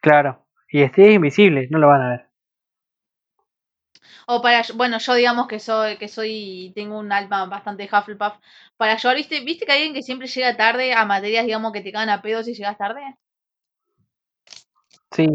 Claro. 0.00 0.44
Y 0.72 0.82
estés 0.82 1.12
invisible, 1.12 1.68
no 1.70 1.78
lo 1.78 1.88
van 1.88 2.00
a 2.00 2.08
ver. 2.08 2.26
O 4.26 4.40
para, 4.40 4.62
bueno, 4.74 4.98
yo 4.98 5.14
digamos 5.14 5.46
que 5.46 5.58
soy, 5.58 5.98
que 5.98 6.08
soy, 6.08 6.72
tengo 6.74 6.98
un 6.98 7.12
alma 7.12 7.44
bastante 7.44 7.90
Hufflepuff. 7.92 8.38
Para 8.78 8.94
ayudar, 8.94 9.16
¿viste, 9.16 9.40
¿viste 9.40 9.66
que 9.66 9.72
hay 9.72 9.78
alguien 9.78 9.94
que 9.94 10.02
siempre 10.02 10.28
llega 10.28 10.56
tarde 10.56 10.94
a 10.94 11.04
materias, 11.04 11.44
digamos, 11.44 11.72
que 11.72 11.82
te 11.82 11.92
cagan 11.92 12.08
a 12.08 12.22
pedos 12.22 12.46
si 12.46 12.54
llegas 12.54 12.78
tarde? 12.78 13.02
Sí. 15.10 15.26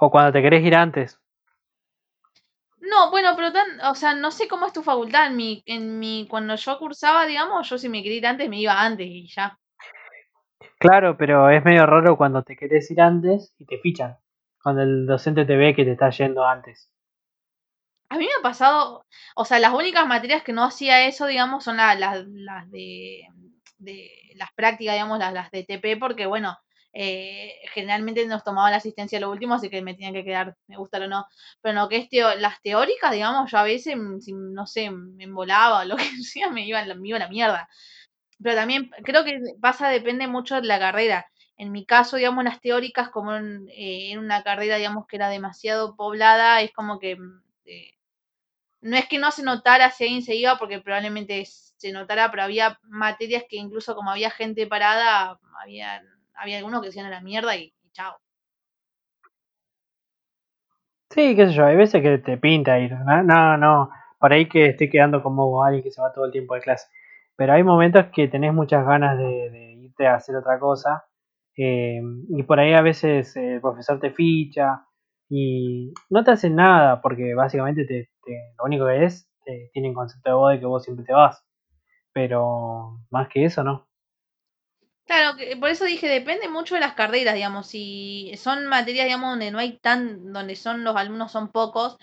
O 0.00 0.10
cuando 0.10 0.32
te 0.32 0.42
querés 0.42 0.64
ir 0.64 0.74
antes. 0.74 1.20
No, 2.80 3.12
bueno, 3.12 3.34
pero 3.36 3.52
tan, 3.52 3.80
o 3.82 3.94
sea, 3.94 4.14
no 4.14 4.32
sé 4.32 4.48
cómo 4.48 4.66
es 4.66 4.72
tu 4.72 4.82
facultad. 4.82 5.28
En 5.28 5.36
mi, 5.36 5.62
en 5.64 6.00
mi, 6.00 6.26
cuando 6.28 6.56
yo 6.56 6.76
cursaba, 6.80 7.24
digamos, 7.26 7.68
yo 7.68 7.78
si 7.78 7.88
me 7.88 8.02
quería 8.02 8.18
ir 8.18 8.26
antes, 8.26 8.48
me 8.48 8.58
iba 8.58 8.80
antes 8.80 9.06
y 9.06 9.28
ya. 9.28 9.56
Claro, 10.78 11.16
pero 11.16 11.50
es 11.50 11.64
medio 11.64 11.86
raro 11.86 12.16
cuando 12.16 12.42
te 12.42 12.56
querés 12.56 12.90
ir 12.90 13.00
antes 13.00 13.54
y 13.58 13.66
te 13.66 13.78
fichan. 13.78 14.16
Cuando 14.66 14.82
el 14.82 15.06
docente 15.06 15.44
te 15.44 15.56
ve 15.56 15.76
que 15.76 15.84
te 15.84 15.92
está 15.92 16.10
yendo 16.10 16.44
antes. 16.44 16.90
A 18.08 18.18
mí 18.18 18.24
me 18.24 18.32
ha 18.36 18.42
pasado, 18.42 19.06
o 19.36 19.44
sea, 19.44 19.60
las 19.60 19.72
únicas 19.72 20.08
materias 20.08 20.42
que 20.42 20.52
no 20.52 20.64
hacía 20.64 21.06
eso, 21.06 21.26
digamos, 21.26 21.62
son 21.62 21.76
las, 21.76 21.96
las, 22.00 22.26
las 22.26 22.68
de, 22.72 23.28
de 23.78 24.10
las 24.34 24.52
prácticas, 24.56 24.96
digamos, 24.96 25.20
las, 25.20 25.32
las 25.32 25.52
de 25.52 25.62
TP, 25.62 25.96
porque 26.00 26.26
bueno, 26.26 26.58
eh, 26.92 27.54
generalmente 27.74 28.26
nos 28.26 28.42
tomaba 28.42 28.72
la 28.72 28.78
asistencia 28.78 29.20
lo 29.20 29.30
último, 29.30 29.54
así 29.54 29.70
que 29.70 29.82
me 29.82 29.94
tenían 29.94 30.14
que 30.14 30.24
quedar, 30.24 30.56
me 30.66 30.76
gusta 30.76 30.98
o 30.98 31.06
no. 31.06 31.26
Pero 31.60 31.72
no, 31.76 31.88
que 31.88 31.98
es 31.98 32.08
teo, 32.08 32.34
las 32.34 32.60
teóricas, 32.60 33.12
digamos, 33.12 33.48
yo 33.48 33.58
a 33.58 33.62
veces, 33.62 33.94
mm, 33.96 34.52
no 34.52 34.66
sé, 34.66 34.90
me 34.90 35.22
embolaba 35.22 35.84
lo 35.84 35.94
que 35.96 36.24
sea, 36.24 36.50
me 36.50 36.66
iba, 36.66 36.84
me 36.96 37.08
iba 37.08 37.18
a 37.18 37.20
la 37.20 37.28
mierda. 37.28 37.68
Pero 38.42 38.56
también 38.56 38.90
creo 39.04 39.24
que 39.24 39.38
pasa, 39.60 39.90
depende 39.90 40.26
mucho 40.26 40.56
de 40.56 40.66
la 40.66 40.80
carrera. 40.80 41.24
En 41.58 41.72
mi 41.72 41.86
caso, 41.86 42.16
digamos, 42.16 42.44
las 42.44 42.60
teóricas, 42.60 43.08
como 43.08 43.34
en, 43.34 43.68
eh, 43.70 44.12
en 44.12 44.18
una 44.18 44.42
carrera, 44.42 44.76
digamos, 44.76 45.06
que 45.06 45.16
era 45.16 45.28
demasiado 45.30 45.96
poblada, 45.96 46.60
es 46.60 46.72
como 46.72 46.98
que 46.98 47.16
mm, 47.16 47.42
eh, 47.64 47.94
no 48.82 48.96
es 48.96 49.06
que 49.08 49.18
no 49.18 49.30
se 49.30 49.42
notara 49.42 49.90
si 49.90 50.04
alguien 50.04 50.22
se 50.22 50.34
iba, 50.34 50.58
porque 50.58 50.80
probablemente 50.80 51.44
se 51.46 51.92
notara, 51.92 52.30
pero 52.30 52.42
había 52.42 52.78
materias 52.84 53.44
que 53.48 53.56
incluso 53.56 53.94
como 53.94 54.10
había 54.10 54.30
gente 54.30 54.66
parada, 54.66 55.40
había, 55.62 56.02
había 56.34 56.58
algunos 56.58 56.80
que 56.82 56.88
decían 56.88 57.06
a 57.06 57.10
la 57.10 57.20
mierda 57.20 57.56
y, 57.56 57.72
chao. 57.92 58.16
Sí, 61.10 61.34
qué 61.34 61.46
sé 61.46 61.52
yo, 61.54 61.64
hay 61.64 61.76
veces 61.76 62.02
que 62.02 62.18
te 62.18 62.36
pinta 62.36 62.78
ir. 62.78 62.92
No, 62.92 63.22
no, 63.22 63.56
no. 63.56 63.90
Por 64.18 64.32
ahí 64.32 64.48
que 64.48 64.66
estoy 64.66 64.90
quedando 64.90 65.22
como 65.22 65.62
alguien 65.62 65.82
que 65.82 65.90
se 65.90 66.02
va 66.02 66.12
todo 66.12 66.26
el 66.26 66.32
tiempo 66.32 66.54
de 66.54 66.60
clase. 66.60 66.88
Pero 67.36 67.54
hay 67.54 67.62
momentos 67.62 68.06
que 68.12 68.28
tenés 68.28 68.52
muchas 68.52 68.84
ganas 68.84 69.16
de 69.16 69.78
irte 69.82 70.06
a 70.06 70.16
hacer 70.16 70.36
otra 70.36 70.58
cosa. 70.58 71.04
Eh, 71.56 72.00
y 72.30 72.42
por 72.44 72.60
ahí 72.60 72.74
a 72.74 72.82
veces 72.82 73.36
el 73.36 73.60
profesor 73.60 74.00
te 74.00 74.10
ficha 74.12 74.86
y 75.28 75.92
no 76.10 76.24
te 76.24 76.32
hacen 76.32 76.56
nada 76.56 77.00
porque 77.02 77.34
básicamente 77.34 77.84
te, 77.84 78.10
te- 78.24 78.54
lo 78.58 78.64
único 78.64 78.86
que 78.86 79.04
es, 79.04 79.28
te 79.44 79.70
tienen 79.72 79.94
concepto 79.94 80.30
de 80.30 80.36
vos 80.36 80.52
de 80.52 80.60
que 80.60 80.66
vos 80.66 80.84
siempre 80.84 81.04
te 81.04 81.12
vas. 81.12 81.44
Pero 82.12 83.00
más 83.10 83.28
que 83.28 83.44
eso, 83.46 83.64
no. 83.64 83.88
Claro, 85.06 85.38
por 85.60 85.70
eso 85.70 85.84
dije, 85.84 86.08
depende 86.08 86.48
mucho 86.48 86.74
de 86.74 86.80
las 86.80 86.94
carreras, 86.94 87.34
digamos, 87.34 87.68
si 87.68 88.32
son 88.36 88.66
materias, 88.66 89.06
digamos, 89.06 89.30
donde 89.30 89.50
no 89.52 89.58
hay 89.60 89.78
tan, 89.78 90.32
donde 90.32 90.56
son 90.56 90.82
los 90.82 90.96
alumnos 90.96 91.30
son 91.30 91.52
pocos, 91.52 91.96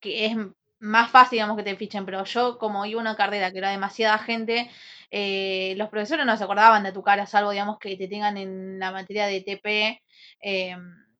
que 0.00 0.24
es 0.26 0.36
más 0.78 1.10
fácil, 1.10 1.36
digamos, 1.36 1.56
que 1.56 1.62
te 1.62 1.76
fichen, 1.76 2.04
pero 2.04 2.24
yo 2.24 2.58
como 2.58 2.84
iba 2.86 3.00
a 3.00 3.02
una 3.02 3.16
carrera 3.16 3.50
que 3.50 3.58
era 3.58 3.70
demasiada 3.70 4.18
gente, 4.18 4.70
eh, 5.10 5.74
los 5.76 5.88
profesores 5.88 6.26
no 6.26 6.36
se 6.36 6.44
acordaban 6.44 6.82
de 6.82 6.92
tu 6.92 7.02
cara, 7.02 7.26
salvo, 7.26 7.50
digamos, 7.50 7.78
que 7.78 7.96
te 7.96 8.08
tengan 8.08 8.36
en 8.36 8.78
la 8.78 8.92
materia 8.92 9.26
de 9.26 9.40
TP, 9.40 10.02
eh, 10.40 10.76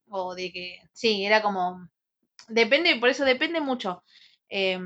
o 0.09 0.35
de 0.35 0.53
que, 0.53 0.78
sí, 0.93 1.24
era 1.24 1.43
como, 1.43 1.89
depende, 2.49 2.97
por 2.97 3.09
eso 3.09 3.24
depende 3.24 3.61
mucho. 3.61 4.03
Eh, 4.49 4.78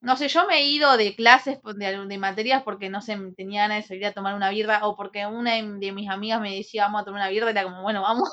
no 0.00 0.16
sé, 0.16 0.28
yo 0.28 0.46
me 0.46 0.58
he 0.58 0.66
ido 0.66 0.96
de 0.98 1.16
clases, 1.16 1.58
pues, 1.62 1.76
de, 1.76 2.06
de 2.06 2.18
materias, 2.18 2.62
porque 2.62 2.90
no 2.90 3.00
sé, 3.00 3.18
tenía 3.36 3.62
ganas 3.62 3.84
de 3.84 3.88
salir 3.88 4.06
a 4.06 4.12
tomar 4.12 4.34
una 4.34 4.50
birra, 4.50 4.86
o 4.86 4.96
porque 4.96 5.26
una 5.26 5.54
de 5.54 5.92
mis 5.92 6.10
amigas 6.10 6.40
me 6.40 6.54
decía, 6.54 6.84
vamos 6.84 7.02
a 7.02 7.04
tomar 7.06 7.20
una 7.20 7.30
birra, 7.30 7.48
y 7.48 7.52
era 7.52 7.64
como, 7.64 7.82
bueno, 7.82 8.02
vamos. 8.02 8.28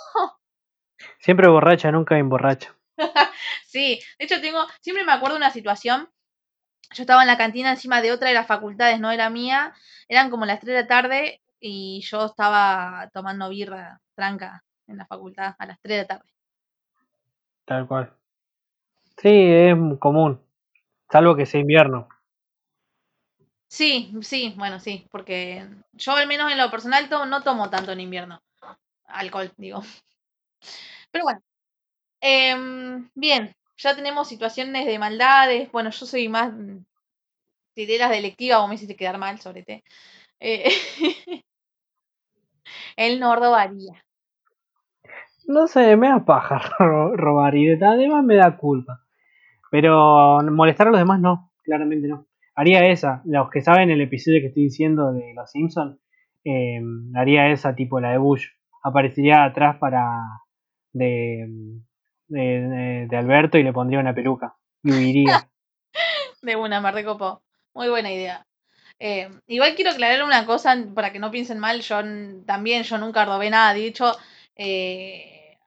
Siempre 1.19 1.47
borracha, 1.47 1.91
nunca 1.91 2.17
emborracha. 2.17 2.75
sí, 3.65 3.99
de 4.19 4.25
hecho 4.25 4.41
tengo, 4.41 4.65
siempre 4.81 5.03
me 5.03 5.11
acuerdo 5.11 5.35
de 5.35 5.41
una 5.41 5.51
situación, 5.51 6.09
yo 6.93 7.03
estaba 7.03 7.21
en 7.21 7.27
la 7.27 7.37
cantina 7.37 7.71
encima 7.71 8.01
de 8.01 8.11
otra 8.11 8.29
de 8.29 8.33
las 8.33 8.47
facultades, 8.47 8.99
no 8.99 9.11
era 9.11 9.29
mía, 9.29 9.73
eran 10.07 10.29
como 10.29 10.45
las 10.45 10.59
3 10.59 10.75
de 10.75 10.81
la 10.81 10.87
tarde, 10.87 11.41
y 11.59 12.01
yo 12.01 12.25
estaba 12.25 13.09
tomando 13.13 13.49
birra 13.49 14.01
tranca 14.15 14.63
en 14.87 14.97
la 14.97 15.05
facultad 15.05 15.55
a 15.57 15.65
las 15.65 15.79
3 15.81 15.95
de 15.95 16.01
la 16.01 16.07
tarde. 16.07 16.33
Tal 17.65 17.87
cual. 17.87 18.13
Sí, 19.17 19.29
es 19.29 19.75
común. 19.99 20.41
Salvo 21.09 21.35
que 21.35 21.45
sea 21.45 21.61
invierno. 21.61 22.09
Sí, 23.67 24.13
sí, 24.21 24.53
bueno, 24.57 24.79
sí, 24.79 25.07
porque 25.11 25.65
yo 25.93 26.13
al 26.13 26.27
menos 26.27 26.51
en 26.51 26.57
lo 26.57 26.69
personal 26.69 27.07
no 27.09 27.41
tomo 27.41 27.69
tanto 27.69 27.91
en 27.91 28.01
invierno. 28.01 28.41
Alcohol, 29.05 29.53
digo. 29.57 29.81
Pero 31.11 31.23
bueno, 31.23 31.41
em, 32.21 33.09
bien, 33.15 33.55
ya 33.77 33.95
tenemos 33.95 34.27
situaciones 34.29 34.85
de 34.85 34.99
maldades. 34.99 35.71
Bueno, 35.71 35.89
yo 35.91 36.05
soy 36.05 36.29
más 36.29 36.53
mm, 36.53 36.79
titeras 37.75 38.11
delictiva, 38.11 38.59
vos 38.59 38.69
me 38.69 38.75
hiciste 38.75 38.95
quedar 38.95 39.17
mal 39.19 39.39
sobre 39.41 39.63
te. 39.63 39.83
Eh, 40.39 40.71
el 42.95 43.19
nordo 43.19 43.51
varía. 43.51 44.03
No 45.47 45.67
sé, 45.67 45.95
me 45.97 46.07
da 46.09 46.23
paja 46.25 46.59
ro- 46.79 47.15
robar 47.15 47.55
y 47.55 47.65
de- 47.65 47.85
además 47.85 48.23
me 48.23 48.35
da 48.35 48.57
culpa. 48.57 49.01
Pero 49.71 50.39
molestar 50.51 50.87
a 50.87 50.91
los 50.91 50.99
demás 50.99 51.19
no, 51.21 51.51
claramente 51.63 52.07
no. 52.07 52.27
Haría 52.55 52.87
esa, 52.87 53.21
los 53.25 53.49
que 53.51 53.61
saben 53.61 53.91
el 53.91 54.01
episodio 54.01 54.41
que 54.41 54.47
estoy 54.47 54.63
diciendo 54.65 55.13
de 55.13 55.33
Los 55.35 55.51
Simpsons, 55.51 55.99
haría 57.15 57.49
esa 57.51 57.75
tipo 57.75 57.99
la 57.99 58.11
de 58.11 58.17
Bush. 58.17 58.47
Aparecería 58.83 59.43
atrás 59.45 59.77
para 59.79 60.05
de, 60.93 61.47
de, 62.31 62.41
de- 62.41 63.07
de 63.09 63.17
Alberto 63.17 63.57
y 63.57 63.63
le 63.63 63.73
pondría 63.73 63.99
una 63.99 64.13
peluca 64.15 64.55
y 64.83 64.91
huiría. 64.93 65.49
De 66.41 66.55
una, 66.55 66.81
me 66.81 66.91
recopó. 66.91 67.43
Muy 67.73 67.89
buena 67.89 68.11
idea. 68.11 68.45
Eh, 68.99 69.29
igual 69.47 69.75
quiero 69.75 69.91
aclarar 69.91 70.23
una 70.23 70.45
cosa 70.45 70.75
para 70.95 71.11
que 71.13 71.19
no 71.19 71.31
piensen 71.31 71.59
mal. 71.59 71.81
Yo 71.81 71.97
también, 72.45 72.83
yo 72.83 72.97
nunca 72.97 73.25
robé 73.25 73.49
nada. 73.49 73.73
De 73.73 73.85
hecho, 73.87 74.13
eh, 74.55 75.57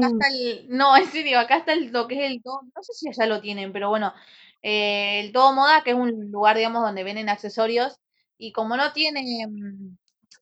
acá 0.00 0.08
Mm, 0.10 0.20
está 0.20 0.28
el. 0.34 0.66
No, 0.70 0.96
en 0.96 1.06
serio, 1.06 1.38
acá 1.40 1.58
está 1.58 1.72
el, 1.74 1.92
lo 1.92 2.08
que 2.08 2.24
es 2.26 2.32
el 2.32 2.42
todo. 2.42 2.62
No 2.76 2.82
sé 2.82 2.92
si 2.94 3.08
allá 3.08 3.26
lo 3.26 3.40
tienen, 3.42 3.72
pero 3.72 3.90
bueno. 3.90 4.14
eh, 4.62 5.20
el 5.22 5.32
todo 5.32 5.52
moda, 5.54 5.82
que 5.84 5.90
es 5.92 5.96
un 5.96 6.30
lugar, 6.32 6.56
digamos, 6.56 6.82
donde 6.82 7.04
venden 7.04 7.28
accesorios. 7.28 7.98
Y 8.38 8.52
como 8.52 8.76
no 8.78 8.92
tiene. 8.92 9.46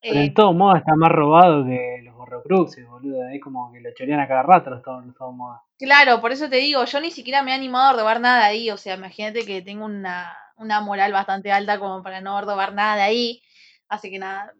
Mm, 0.03 0.09
pero 0.09 0.21
eh, 0.21 0.25
el 0.25 0.35
todo 0.35 0.53
moda 0.53 0.79
está 0.79 0.95
más 0.97 1.11
robado 1.11 1.65
que 1.65 2.01
los 2.03 2.15
horrocruxes, 2.17 2.87
boludo. 2.89 3.29
Es 3.29 3.41
como 3.41 3.73
que 3.73 3.81
lo 3.81 3.91
chorean 3.95 4.21
a 4.21 4.29
cada 4.29 4.43
rato 4.43 4.71
los 4.71 4.83
todo, 4.83 5.01
los 5.01 5.15
todo 5.15 5.33
moda. 5.33 5.63
claro, 5.79 6.21
por 6.21 6.33
eso 6.33 6.49
te 6.49 6.57
digo, 6.57 6.85
yo 6.85 7.01
ni 7.01 7.11
siquiera 7.11 7.43
me 7.43 7.53
he 7.53 7.55
animado 7.55 7.91
a 7.91 8.01
robar 8.01 8.21
nada 8.21 8.39
de 8.41 8.45
ahí. 8.47 8.71
O 8.71 8.77
sea, 8.77 8.95
imagínate 8.97 9.45
que 9.47 9.63
tengo 9.63 9.85
una, 9.85 10.37
una 10.57 10.81
moral 10.81 11.13
bastante 11.13 11.53
alta 11.53 11.79
como 11.79 12.03
para 12.03 12.21
no 12.21 12.41
robar 12.41 12.75
nada 12.75 12.97
de 12.97 13.03
ahí. 13.03 13.43
Así 13.89 14.11
que 14.11 14.19
nada, 14.19 14.53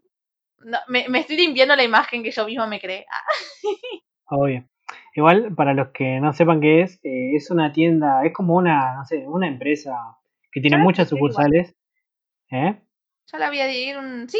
No, 0.59 0.77
me, 0.87 1.07
me 1.09 1.19
estoy 1.19 1.37
limpiando 1.37 1.75
la 1.75 1.83
imagen 1.83 2.23
que 2.23 2.31
yo 2.31 2.45
misma 2.45 2.67
me 2.67 2.79
creé. 2.79 3.05
Ah, 3.09 3.23
Obvio. 4.35 4.65
Igual, 5.15 5.53
para 5.55 5.73
los 5.73 5.89
que 5.89 6.19
no 6.19 6.33
sepan 6.33 6.61
qué 6.61 6.81
es, 6.81 6.99
eh, 7.03 7.35
es 7.35 7.51
una 7.51 7.71
tienda, 7.73 8.23
es 8.25 8.33
como 8.33 8.55
una, 8.55 8.95
no 8.95 9.05
sé, 9.05 9.27
una 9.27 9.47
empresa 9.47 10.17
que 10.51 10.61
tiene 10.61 10.77
ya 10.77 10.83
muchas 10.83 11.09
sucursales. 11.09 11.75
¿eh? 12.51 12.81
Ya 13.31 13.37
la 13.37 13.49
voy 13.49 13.59
a 13.59 13.71
ir 13.71 13.97
un. 13.97 14.27
Sí, 14.29 14.39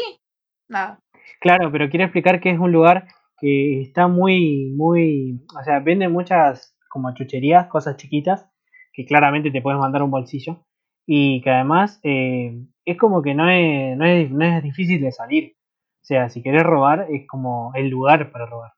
nada. 0.70 0.98
Claro, 1.40 1.70
pero 1.70 1.88
quiero 1.90 2.04
explicar 2.04 2.40
que 2.40 2.50
es 2.50 2.58
un 2.58 2.72
lugar 2.72 3.06
que 3.38 3.80
está 3.80 4.08
muy, 4.08 4.70
muy, 4.76 5.40
o 5.58 5.64
sea, 5.64 5.80
vende 5.80 6.08
muchas 6.08 6.76
como 6.88 7.14
chucherías, 7.14 7.68
cosas 7.68 7.96
chiquitas, 7.96 8.46
que 8.92 9.06
claramente 9.06 9.50
te 9.50 9.62
puedes 9.62 9.80
mandar 9.80 10.02
un 10.02 10.10
bolsillo, 10.10 10.64
y 11.06 11.40
que 11.42 11.50
además 11.50 12.00
eh, 12.02 12.62
es 12.84 12.96
como 12.98 13.22
que 13.22 13.34
no 13.34 13.48
es, 13.48 13.96
no, 13.96 14.04
es, 14.04 14.30
no 14.30 14.44
es 14.44 14.62
difícil 14.62 15.00
de 15.00 15.12
salir. 15.12 15.56
O 16.02 16.04
sea, 16.04 16.28
si 16.28 16.42
querés 16.42 16.62
robar, 16.62 17.06
es 17.10 17.26
como 17.26 17.72
el 17.74 17.88
lugar 17.88 18.30
para 18.32 18.46
robar. 18.46 18.72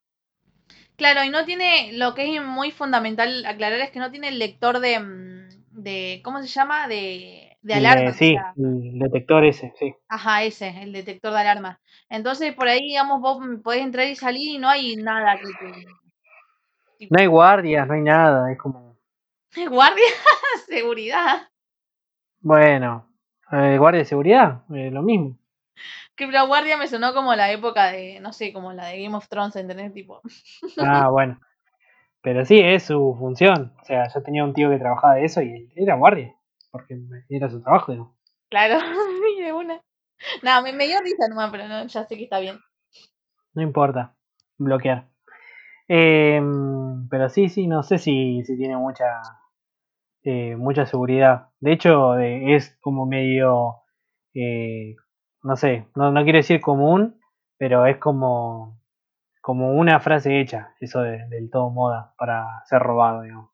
Claro, 0.96 1.24
y 1.24 1.30
no 1.30 1.44
tiene. 1.44 1.92
Lo 1.94 2.14
que 2.14 2.36
es 2.36 2.42
muy 2.42 2.70
fundamental 2.70 3.44
aclarar 3.46 3.80
es 3.80 3.90
que 3.90 3.98
no 3.98 4.10
tiene 4.10 4.28
el 4.28 4.38
lector 4.38 4.80
de. 4.80 5.00
mm, 5.00 5.82
de 5.82 6.20
¿Cómo 6.24 6.40
se 6.40 6.48
llama? 6.48 6.88
De, 6.88 7.51
de 7.62 7.74
alarma. 7.74 8.10
O 8.10 8.12
sí, 8.12 8.34
sea, 8.34 8.52
el 8.56 8.98
detector 8.98 9.44
ese, 9.44 9.72
sí. 9.78 9.94
ajá, 10.08 10.42
ese, 10.42 10.82
el 10.82 10.92
detector 10.92 11.32
de 11.32 11.40
alarma. 11.40 11.80
Entonces, 12.08 12.54
por 12.54 12.68
ahí, 12.68 12.80
digamos, 12.80 13.20
vos 13.20 13.38
podés 13.62 13.82
entrar 13.82 14.06
y 14.06 14.16
salir 14.16 14.56
y 14.56 14.58
no 14.58 14.68
hay 14.68 14.96
nada 14.96 15.38
que 15.38 15.46
te. 15.46 17.08
No 17.10 17.18
hay 17.18 17.26
guardias, 17.26 17.86
no 17.86 17.94
hay 17.94 18.02
nada, 18.02 18.52
es 18.52 18.58
como, 18.58 18.96
guardia, 19.70 20.04
seguridad. 20.66 21.48
bueno, 22.40 23.08
eh, 23.50 23.76
guardia 23.78 24.00
de 24.00 24.04
seguridad, 24.04 24.62
eh, 24.74 24.90
lo 24.90 25.02
mismo. 25.02 25.38
Que 26.14 26.26
la 26.26 26.42
guardia 26.42 26.76
me 26.76 26.88
sonó 26.88 27.14
como 27.14 27.34
la 27.34 27.50
época 27.50 27.90
de. 27.90 28.20
No 28.20 28.32
sé, 28.32 28.52
como 28.52 28.72
la 28.72 28.86
de 28.86 29.02
Game 29.02 29.16
of 29.16 29.28
Thrones, 29.28 29.56
¿entendés? 29.56 29.92
Tipo. 29.92 30.20
Ah, 30.78 31.08
bueno. 31.10 31.40
Pero 32.22 32.44
sí, 32.44 32.60
es 32.60 32.84
su 32.84 33.16
función. 33.18 33.72
O 33.80 33.84
sea, 33.84 34.08
yo 34.12 34.22
tenía 34.22 34.44
un 34.44 34.54
tío 34.54 34.70
que 34.70 34.78
trabajaba 34.78 35.14
de 35.14 35.24
eso 35.24 35.42
y 35.42 35.72
era 35.74 35.96
guardia. 35.96 36.36
Porque 36.72 36.98
era 37.28 37.48
su 37.50 37.62
trabajo, 37.62 37.94
¿no? 37.94 38.16
Claro, 38.50 38.78
de 39.38 39.52
una. 39.52 39.80
No, 40.42 40.62
me, 40.62 40.72
me 40.72 40.86
dio 40.86 41.00
risa 41.02 41.28
nomás, 41.28 41.50
pero 41.52 41.68
no, 41.68 41.86
ya 41.86 42.04
sé 42.06 42.16
que 42.16 42.24
está 42.24 42.40
bien. 42.40 42.58
No 43.54 43.62
importa. 43.62 44.14
Bloquear. 44.58 45.08
Eh, 45.88 46.40
pero 47.10 47.28
sí, 47.30 47.48
sí, 47.48 47.66
no 47.68 47.82
sé 47.82 47.98
si, 47.98 48.42
si 48.44 48.56
tiene 48.56 48.76
mucha 48.76 49.22
eh, 50.24 50.56
mucha 50.56 50.86
seguridad. 50.86 51.48
De 51.60 51.72
hecho, 51.72 52.18
eh, 52.18 52.54
es 52.56 52.76
como 52.80 53.06
medio, 53.06 53.76
eh, 54.34 54.96
no 55.42 55.56
sé, 55.56 55.88
no, 55.96 56.12
no 56.12 56.22
quiero 56.24 56.38
decir 56.38 56.60
común, 56.60 57.20
pero 57.58 57.86
es 57.86 57.98
como, 57.98 58.80
como 59.42 59.72
una 59.74 60.00
frase 60.00 60.40
hecha, 60.40 60.74
eso 60.80 61.02
de- 61.02 61.26
del 61.28 61.50
todo 61.50 61.70
moda, 61.70 62.14
para 62.18 62.46
ser 62.66 62.80
robado, 62.82 63.22
digamos. 63.22 63.50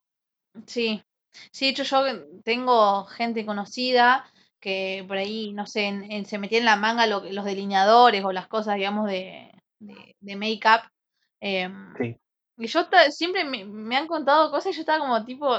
Sí, 0.66 1.02
sí, 1.50 1.66
de 1.66 1.70
hecho 1.70 1.82
yo 1.84 2.02
tengo 2.44 3.04
gente 3.04 3.44
conocida 3.46 4.24
que 4.60 5.04
por 5.06 5.16
ahí, 5.16 5.52
no 5.52 5.66
sé, 5.66 5.84
en- 5.84 6.10
en- 6.10 6.26
se 6.26 6.38
metía 6.38 6.58
en 6.58 6.64
la 6.64 6.76
manga 6.76 7.06
lo- 7.06 7.22
los 7.30 7.44
delineadores 7.44 8.24
o 8.24 8.32
las 8.32 8.48
cosas, 8.48 8.74
digamos, 8.76 9.06
de, 9.08 9.52
de, 9.78 10.16
de 10.20 10.36
make-up. 10.36 10.90
em, 11.40 11.94
Sí. 11.96 12.16
y 12.58 12.66
yo 12.66 12.80
siempre 13.10 13.44
me, 13.44 13.64
me 13.64 13.96
han 13.96 14.08
contado 14.08 14.50
cosas 14.50 14.72
y 14.72 14.76
yo 14.76 14.80
estaba 14.80 14.98
como 14.98 15.24
tipo, 15.24 15.56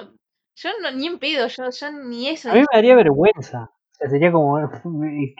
yo 0.56 0.70
no, 0.82 0.92
ni 0.92 1.08
en 1.08 1.20
pedo, 1.20 1.48
yo, 1.48 1.70
yo 1.70 1.92
ni 1.92 2.28
eso. 2.28 2.52
A 2.52 2.54
mí 2.56 2.60
me 2.60 2.66
daría 2.74 2.96
vergüenza. 2.96 3.72
O 3.72 3.94
sea, 3.96 4.10
sería 4.10 4.32
como, 4.32 4.58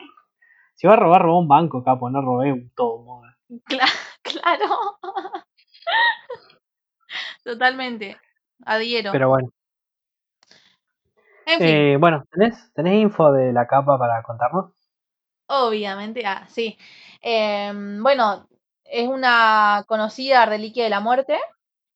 si 0.74 0.86
va 0.86 0.94
a 0.94 0.96
robar, 0.96 1.20
robó 1.22 1.40
un 1.40 1.48
banco, 1.48 1.84
capo, 1.84 2.08
no 2.08 2.22
robé 2.22 2.52
un 2.52 2.70
todo 2.74 3.02
moda. 3.02 3.36
Cla- 3.66 3.84
claro, 4.22 4.96
totalmente, 7.44 8.16
adhiero. 8.64 9.12
Pero 9.12 9.28
bueno. 9.28 9.50
En 11.54 11.60
fin. 11.66 11.80
Eh, 11.84 11.96
bueno, 12.00 12.24
¿tenés, 12.32 12.72
¿tenés 12.74 12.94
info 12.94 13.30
de 13.32 13.52
la 13.52 13.66
capa 13.68 13.98
para 13.98 14.22
contarnos? 14.24 14.72
Obviamente, 15.48 16.24
ah, 16.26 16.46
sí. 16.48 16.78
Em, 17.20 18.02
bueno, 18.02 18.48
es 18.84 19.08
una 19.08 19.84
conocida 19.88 20.46
reliquia 20.46 20.84
de 20.84 20.90
la 20.90 21.00
muerte. 21.00 21.38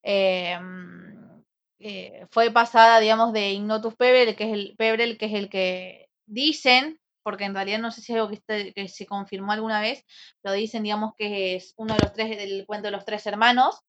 Em, 0.03 1.43
eh, 1.79 2.27
fue 2.31 2.51
pasada, 2.51 2.99
digamos, 3.01 3.33
de 3.33 3.53
Ignotus 3.53 3.95
Pebrel, 3.97 4.35
que 4.37 4.45
es 4.45 4.53
el 4.53 4.75
Pebrel, 4.77 5.17
que 5.19 5.27
es 5.27 5.35
el 5.35 5.49
que 5.51 6.09
dicen, 6.27 6.99
porque 7.23 7.45
en 7.45 7.55
realidad 7.55 7.79
no 7.79 7.91
sé 7.93 8.01
si 8.03 8.13
es 8.13 8.17
algo 8.19 8.29
que, 8.29 8.35
este- 8.37 8.73
que 8.75 8.89
se 8.89 9.07
confirmó 9.07 9.53
alguna 9.53 9.81
vez, 9.81 10.05
pero 10.43 10.55
dicen, 10.55 10.83
digamos, 10.83 11.15
que 11.17 11.55
es 11.57 11.75
uno 11.77 11.95
de 11.95 12.01
los 12.01 12.13
tres 12.13 12.37
del 12.37 12.67
cuento 12.67 12.89
de 12.89 12.93
los 12.93 13.05
tres 13.05 13.25
hermanos. 13.27 13.81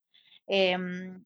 Em, 0.48 1.24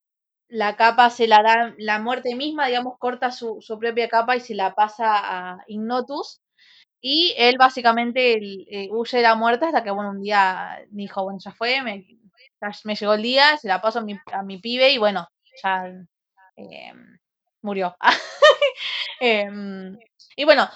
la 0.50 0.76
capa 0.76 1.10
se 1.10 1.28
la 1.28 1.42
da, 1.44 1.74
la 1.78 2.00
muerte 2.00 2.36
misma, 2.36 2.68
digamos, 2.68 2.98
corta 3.00 3.32
su, 3.32 3.58
su 3.62 3.80
propia 3.80 4.10
capa 4.10 4.36
y 4.36 4.42
se 4.42 4.56
la 4.56 4.74
pasa 4.76 5.54
a 5.56 5.64
Ignotus. 5.68 6.42
Y 7.02 7.34
él 7.38 7.58
básicamente 7.60 8.34
el- 8.36 8.68
eh, 8.72 8.90
huye 8.92 9.18
de 9.18 9.24
la 9.24 9.36
muerte 9.36 9.66
hasta 9.68 9.84
que, 9.84 9.92
bueno, 9.92 10.12
un 10.12 10.22
día 10.22 10.80
dijo, 10.92 11.24
bueno, 11.24 11.40
ya 11.44 11.52
fue, 11.54 11.82
me, 11.84 12.06
me 12.86 12.96
llegó 12.96 13.14
el 13.14 13.22
día, 13.24 13.58
se 13.58 13.68
la 13.70 13.82
paso 13.82 14.00
a 14.00 14.04
mi, 14.04 14.20
a 14.34 14.44
mi 14.44 14.60
pibe 14.60 14.92
y 14.94 14.98
bueno, 14.98 15.28
ya 15.64 15.88
eh, 16.58 16.94
murió. 17.62 17.96
Em, 19.22 19.98
y 20.36 20.46
bueno, 20.46 20.68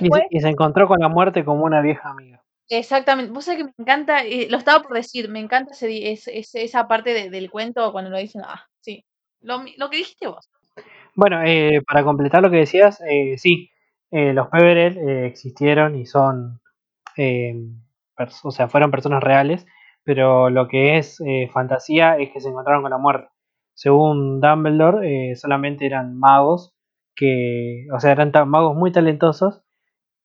Y 0.00 0.08
después, 0.08 0.10
se, 0.10 0.26
y 0.30 0.40
se 0.40 0.48
encontró 0.48 0.88
con 0.88 1.00
la 1.00 1.08
muerte 1.10 1.44
como 1.44 1.64
una 1.64 1.82
vieja 1.82 2.08
amiga. 2.08 2.42
exactamente, 2.68 3.32
vos 3.32 3.44
sabés 3.44 3.58
que 3.60 3.64
me 3.64 3.72
encanta, 3.78 4.24
eh, 4.24 4.48
lo 4.50 4.58
estaba 4.58 4.82
por 4.82 4.94
decir, 4.96 5.28
me 5.28 5.40
encanta 5.40 5.72
ese- 5.72 6.10
ese- 6.12 6.64
esa 6.64 6.88
parte 6.88 7.12
de- 7.14 7.30
del 7.30 7.50
cuento 7.50 7.92
cuando 7.92 8.10
lo 8.10 8.18
dicen, 8.18 8.42
ah, 8.44 8.66
sí, 8.80 9.04
lo, 9.46 9.62
lo 9.76 9.90
que 9.90 9.98
dijiste 9.98 10.26
vos. 10.28 10.48
Bueno, 11.14 11.42
eh, 11.44 11.82
para 11.86 12.04
completar 12.04 12.42
lo 12.42 12.50
que 12.50 12.58
decías, 12.58 13.00
eh, 13.08 13.36
sí, 13.38 13.70
eh, 14.10 14.32
los 14.32 14.48
Peverell 14.48 14.98
eh, 14.98 15.26
existieron 15.26 15.96
y 15.96 16.06
son, 16.06 16.60
pers- 18.16 18.40
o 18.44 18.50
sea, 18.50 18.68
fueron 18.68 18.90
personas 18.90 19.22
reales, 19.22 19.66
pero 20.04 20.50
lo 20.50 20.68
que 20.68 20.98
es 20.98 21.20
eh, 21.26 21.48
fantasía 21.52 22.18
es 22.18 22.30
que 22.32 22.40
se 22.40 22.48
encontraron 22.50 22.82
con 22.82 22.90
la 22.90 22.98
muerte. 22.98 23.28
Según 23.74 24.40
Dumbledore, 24.40 25.30
solamente 25.36 25.86
eran 25.86 26.18
magos 26.18 26.74
que, 27.14 27.86
o 27.94 28.00
sea, 28.00 28.12
eran 28.12 28.32
magos 28.48 28.76
muy 28.76 28.92
talentosos 28.92 29.62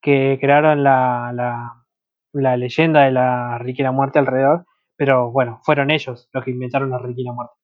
que 0.02 0.38
crearon 0.40 0.84
la, 0.84 1.32
la, 1.34 1.84
la 2.32 2.56
leyenda 2.58 3.02
de 3.04 3.12
la 3.12 3.58
la 3.58 3.92
Muerte 3.92 4.18
alrededor, 4.20 4.66
pero 4.96 5.30
bueno, 5.32 5.60
fueron 5.64 5.90
ellos 5.90 6.28
los 6.32 6.44
que 6.44 6.50
inventaron 6.52 6.90
la 6.90 6.98
la 6.98 7.32
Muerte. 7.32 7.54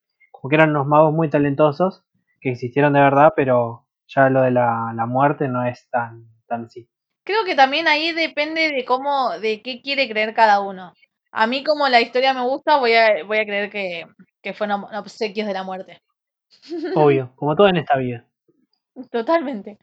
Como 0.40 0.50
que 0.50 0.56
eran 0.56 0.70
unos 0.70 0.86
magos 0.86 1.12
muy 1.12 1.28
talentosos 1.28 2.04
que 2.40 2.50
existieron 2.50 2.92
de 2.92 3.00
verdad, 3.00 3.32
pero 3.34 3.86
ya 4.06 4.30
lo 4.30 4.42
de 4.42 4.52
la, 4.52 4.92
la 4.94 5.06
muerte 5.06 5.48
no 5.48 5.64
es 5.66 5.88
tan, 5.90 6.26
tan 6.46 6.66
así. 6.66 6.88
Creo 7.24 7.44
que 7.44 7.56
también 7.56 7.88
ahí 7.88 8.12
depende 8.12 8.70
de 8.72 8.84
cómo, 8.84 9.38
de 9.38 9.62
qué 9.62 9.82
quiere 9.82 10.08
creer 10.08 10.34
cada 10.34 10.60
uno. 10.60 10.92
A 11.32 11.46
mí 11.46 11.64
como 11.64 11.88
la 11.88 12.00
historia 12.00 12.32
me 12.32 12.42
gusta, 12.42 12.78
voy 12.78 12.94
a, 12.94 13.24
voy 13.24 13.38
a 13.38 13.44
creer 13.44 13.70
que, 13.70 14.06
que 14.40 14.54
fueron 14.54 14.84
obsequios 14.84 15.46
de 15.46 15.52
la 15.52 15.64
muerte. 15.64 16.00
Obvio, 16.94 17.32
como 17.34 17.56
todo 17.56 17.68
en 17.68 17.76
esta 17.76 17.96
vida. 17.96 18.24
Totalmente. 19.10 19.78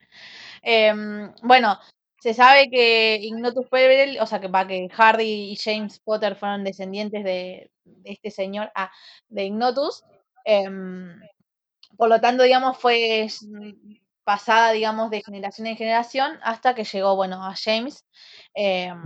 Em, 0.62 1.32
bueno, 1.44 1.78
se 2.20 2.34
sabe 2.34 2.70
que 2.72 3.20
Ignotus 3.22 3.68
Peverell, 3.70 4.20
o 4.20 4.26
sea, 4.26 4.40
que, 4.40 4.48
va, 4.48 4.66
que 4.66 4.90
Hardy 4.90 5.52
y 5.52 5.56
James 5.58 6.00
Potter 6.00 6.36
fueron 6.36 6.64
descendientes 6.64 7.24
de, 7.24 7.70
de 7.84 8.12
este 8.12 8.32
señor, 8.32 8.72
ah, 8.74 8.92
de 9.30 9.46
Ignotus. 9.46 10.04
Em, 10.46 11.20
por 11.98 12.10
lo 12.10 12.22
tanto, 12.22 12.44
digamos, 12.44 12.78
fue 12.78 13.28
pasada, 14.24 14.72
digamos, 14.72 15.10
de 15.12 15.22
generación 15.24 15.68
en 15.68 15.78
generación 15.78 16.40
hasta 16.42 16.74
que 16.76 16.84
llegó, 16.84 17.16
bueno, 17.16 17.44
a 17.46 17.54
James. 17.56 18.06
Em, 18.54 19.02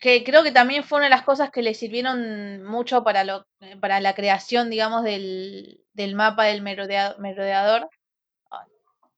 que 0.00 0.22
creo 0.22 0.44
que 0.44 0.52
también 0.52 0.84
fue 0.84 0.98
una 0.98 1.06
de 1.06 1.10
las 1.10 1.24
cosas 1.24 1.50
que 1.50 1.62
le 1.62 1.74
sirvieron 1.74 2.62
mucho 2.62 3.02
para, 3.02 3.24
lo, 3.24 3.46
para 3.80 3.98
la 4.00 4.14
creación, 4.14 4.70
digamos, 4.70 5.02
del, 5.02 5.80
del 5.92 6.14
mapa 6.14 6.44
del 6.44 6.62
merodea- 6.62 7.16
merodeador. 7.18 7.88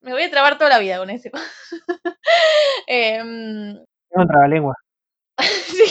Me 0.00 0.12
voy 0.12 0.22
a 0.22 0.30
trabar 0.30 0.56
toda 0.56 0.70
la 0.70 0.78
vida 0.78 0.96
con 0.98 1.10
ese. 1.10 1.30
Tengo 2.86 3.84
un 4.24 4.28
trabalengua. 4.28 4.74
sí. 5.38 5.84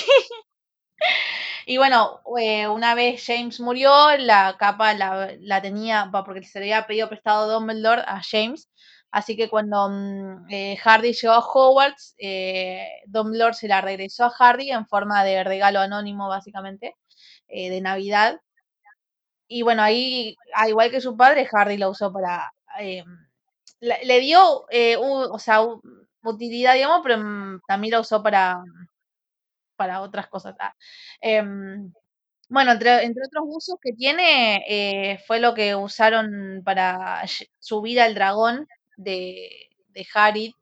Y 1.69 1.77
bueno, 1.77 2.21
eh, 2.39 2.67
una 2.67 2.95
vez 2.95 3.23
James 3.23 3.59
murió, 3.59 3.91
la 4.17 4.55
capa 4.57 4.95
la, 4.95 5.35
la 5.39 5.61
tenía, 5.61 6.09
porque 6.11 6.41
se 6.41 6.59
le 6.59 6.73
había 6.73 6.87
pedido 6.87 7.09
prestado 7.09 7.47
Dumbledore 7.47 8.01
a 8.07 8.21
James. 8.27 8.71
Así 9.11 9.37
que 9.37 9.49
cuando 9.49 9.87
mm, 9.87 10.47
eh, 10.49 10.77
Hardy 10.77 11.13
llegó 11.13 11.33
a 11.35 11.45
Hogwarts, 11.47 12.15
eh, 12.17 12.87
Dumbledore 13.05 13.53
se 13.53 13.67
la 13.67 13.81
regresó 13.81 14.25
a 14.25 14.31
Hardy 14.31 14.71
en 14.71 14.87
forma 14.87 15.23
de 15.23 15.43
regalo 15.43 15.79
anónimo, 15.79 16.27
básicamente, 16.27 16.95
eh, 17.47 17.69
de 17.69 17.81
Navidad. 17.81 18.41
Y 19.47 19.61
bueno, 19.61 19.83
ahí, 19.83 20.35
al 20.55 20.69
igual 20.69 20.89
que 20.89 21.01
su 21.01 21.15
padre, 21.15 21.45
Hardy 21.45 21.77
la 21.77 21.89
usó 21.89 22.11
para. 22.11 22.51
le 23.81 24.19
dio, 24.21 24.65
o 24.89 25.39
sea, 25.39 25.59
utilidad, 26.23 26.73
digamos, 26.73 27.01
pero 27.03 27.19
mm, 27.19 27.61
también 27.67 27.91
la 27.91 27.99
usó 27.99 28.23
para, 28.23 28.59
para 29.79 30.01
otras 30.03 30.27
cosas. 30.29 30.55
ah. 30.59 30.75
Em, 31.21 31.93
bueno, 32.49 32.73
entre, 32.73 33.03
entre 33.05 33.23
otros 33.27 33.45
usos 33.47 33.77
que 33.81 33.93
tiene, 33.93 34.63
eh, 34.67 35.19
fue 35.27 35.39
lo 35.39 35.53
que 35.55 35.75
usaron 35.75 36.61
para 36.65 37.23
subir 37.59 38.01
al 38.01 38.15
dragón 38.15 38.67
de, 38.97 39.49
de 39.89 40.07
Harry 40.15 40.55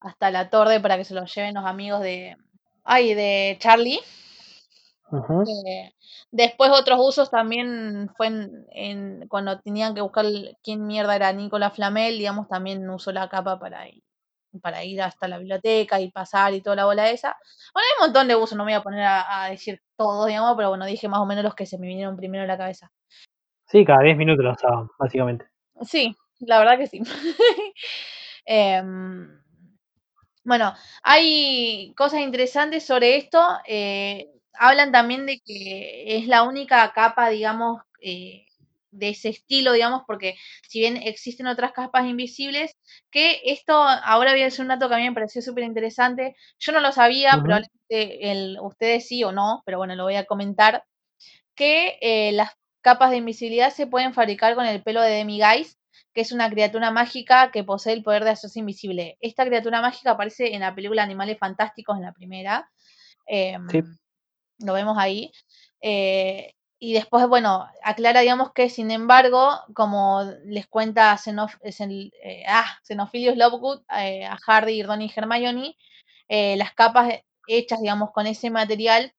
hasta 0.00 0.30
la 0.30 0.50
torre 0.50 0.80
para 0.80 0.96
que 0.98 1.04
se 1.04 1.14
lo 1.14 1.26
lleven 1.26 1.54
los 1.54 1.66
amigos 1.66 2.00
de. 2.02 2.36
Ay, 2.84 3.14
de 3.14 3.56
Charlie. 3.60 4.00
Eh, 5.44 5.92
después 6.30 6.70
otros 6.70 6.98
usos 7.00 7.30
también 7.30 8.08
fue 8.16 8.28
en, 8.28 8.66
en- 8.72 9.28
cuando 9.28 9.60
tenían 9.60 9.94
que 9.94 10.00
buscar 10.00 10.24
quién 10.62 10.86
mierda 10.86 11.16
era 11.16 11.32
Nicolas 11.32 11.74
Flamel, 11.74 12.18
digamos, 12.18 12.48
también 12.48 12.88
usó 12.90 13.12
la 13.12 13.28
capa 13.28 13.58
para 13.58 13.88
ir, 13.88 14.02
para 14.60 14.84
ir 14.84 15.00
hasta 15.02 15.28
la 15.28 15.38
biblioteca 15.38 16.00
y 16.00 16.10
pasar 16.10 16.54
y 16.54 16.60
toda 16.62 16.76
la 16.76 16.84
bola 16.86 17.10
esa. 17.10 17.36
Bueno, 17.74 17.86
hay 17.86 17.92
un 18.00 18.06
montón 18.06 18.28
de 18.28 18.36
usos, 18.36 18.56
no 18.58 18.64
me 18.64 18.72
voy 18.72 18.80
a 18.80 18.82
poner 18.82 19.02
a, 19.04 19.44
a 19.44 19.50
decir 19.50 19.80
todos, 19.96 20.26
digamos, 20.26 20.54
pero 20.56 20.68
bueno, 20.70 20.86
dije 20.86 21.08
más 21.08 21.20
o 21.20 21.26
menos 21.26 21.44
los 21.44 21.54
que 21.54 21.66
se 21.66 21.78
me 21.78 21.86
vinieron 21.88 22.16
primero 22.16 22.44
a 22.44 22.46
la 22.46 22.58
cabeza. 22.58 22.90
Sí, 23.66 23.84
cada 23.84 24.02
10 24.04 24.16
minutos 24.16 24.44
lo 24.44 24.52
usaban, 24.52 24.88
básicamente. 24.98 25.46
Sí, 25.82 26.16
la 26.40 26.58
verdad 26.58 26.78
que 26.78 26.86
sí. 26.86 27.00
Em, 28.46 29.40
Bueno, 30.44 30.74
hay 31.02 31.94
cosas 31.96 32.20
interesantes 32.20 32.84
sobre 32.84 33.16
esto. 33.16 33.40
eh, 33.66 34.28
hablan 34.54 34.92
también 34.92 35.24
de 35.26 35.40
que 35.44 36.16
es 36.18 36.26
la 36.26 36.42
única 36.42 36.92
capa, 36.92 37.28
digamos, 37.30 37.80
eh, 38.00 38.46
de 38.92 39.08
ese 39.08 39.30
estilo, 39.30 39.72
digamos, 39.72 40.02
porque 40.06 40.36
si 40.68 40.80
bien 40.80 40.96
existen 40.96 41.48
otras 41.48 41.72
capas 41.72 42.06
invisibles, 42.06 42.76
que 43.10 43.40
esto, 43.44 43.74
ahora 43.74 44.32
voy 44.32 44.42
a 44.42 44.44
decir 44.44 44.62
un 44.62 44.68
dato 44.68 44.88
que 44.88 44.94
a 44.94 44.98
mí 44.98 45.04
me 45.04 45.14
pareció 45.14 45.42
súper 45.42 45.64
interesante. 45.64 46.36
Yo 46.58 46.72
no 46.72 46.80
lo 46.80 46.92
sabía, 46.92 47.32
probablemente 47.32 48.30
el, 48.30 48.58
ustedes 48.60 49.08
sí 49.08 49.24
o 49.24 49.32
no, 49.32 49.62
pero 49.66 49.78
bueno, 49.78 49.96
lo 49.96 50.04
voy 50.04 50.16
a 50.16 50.26
comentar, 50.26 50.84
que 51.54 51.98
eh, 52.00 52.32
las 52.32 52.52
capas 52.82 53.10
de 53.10 53.16
invisibilidad 53.16 53.72
se 53.72 53.86
pueden 53.86 54.14
fabricar 54.14 54.54
con 54.54 54.66
el 54.66 54.82
pelo 54.82 55.00
de 55.02 55.10
Demiguise, 55.10 55.76
que 56.14 56.20
es 56.20 56.32
una 56.32 56.50
criatura 56.50 56.90
mágica 56.90 57.50
que 57.50 57.64
posee 57.64 57.94
el 57.94 58.02
poder 58.02 58.24
de 58.24 58.30
hacerse 58.30 58.60
invisible. 58.60 59.16
Esta 59.20 59.46
criatura 59.46 59.80
mágica 59.80 60.12
aparece 60.12 60.54
en 60.54 60.60
la 60.60 60.74
película 60.74 61.02
Animales 61.02 61.38
Fantásticos, 61.38 61.96
en 61.96 62.02
la 62.02 62.12
primera. 62.12 62.70
Em, 63.26 63.66
lo 64.58 64.72
vemos 64.74 64.96
ahí. 64.98 65.32
Eh, 65.80 66.54
y 66.84 66.94
después, 66.94 67.28
bueno, 67.28 67.68
aclara, 67.84 68.22
digamos, 68.22 68.52
que 68.52 68.68
sin 68.68 68.90
embargo, 68.90 69.52
como 69.72 70.24
les 70.44 70.66
cuenta 70.66 71.16
Xenof 71.16 71.54
eh, 71.62 72.44
ah, 72.48 72.76
Xenophilius 72.82 73.36
Lovegood 73.36 73.82
eh, 73.96 74.26
a 74.26 74.36
Hardy, 74.36 74.82
Ron 74.82 75.00
y 75.00 75.12
Hermione, 75.14 75.76
las 76.28 76.74
capas 76.74 77.20
hechas, 77.46 77.80
digamos, 77.80 78.10
con 78.10 78.26
ese 78.26 78.50
material 78.50 79.14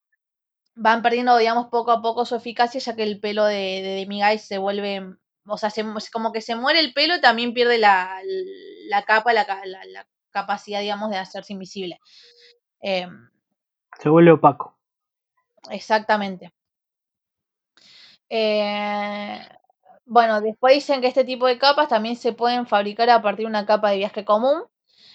van 0.74 1.00
perdiendo, 1.00 1.38
digamos, 1.38 1.68
poco 1.68 1.90
a 1.92 2.02
poco 2.02 2.26
su 2.26 2.36
eficacia, 2.36 2.80
ya 2.80 2.94
que 2.94 3.02
el 3.02 3.18
pelo 3.18 3.46
de, 3.46 4.06
de 4.06 4.38
se 4.38 4.58
vuelve, 4.58 5.16
o 5.46 5.56
sea, 5.56 5.70
como 6.12 6.32
que 6.32 6.42
se 6.42 6.56
muere 6.56 6.80
el 6.80 6.92
pelo 6.92 7.16
y 7.16 7.22
también 7.22 7.54
pierde 7.54 7.78
la, 7.78 8.20
capa, 9.06 9.32
la, 9.32 9.46
capacidad, 10.28 10.80
digamos, 10.80 11.08
de 11.08 11.16
hacerse 11.16 11.54
invisible. 11.54 11.98
Em, 12.82 13.30
se 13.98 14.10
vuelve 14.10 14.32
opaco. 14.32 14.76
Exactamente. 15.70 16.52
Eh, 18.36 19.38
bueno, 20.06 20.40
después 20.40 20.74
dicen 20.74 21.00
que 21.00 21.06
este 21.06 21.24
tipo 21.24 21.46
de 21.46 21.56
capas 21.56 21.88
también 21.88 22.16
se 22.16 22.32
pueden 22.32 22.66
fabricar 22.66 23.08
a 23.10 23.22
partir 23.22 23.44
de 23.44 23.50
una 23.50 23.64
capa 23.64 23.90
de 23.90 23.98
viaje 23.98 24.24
común, 24.24 24.64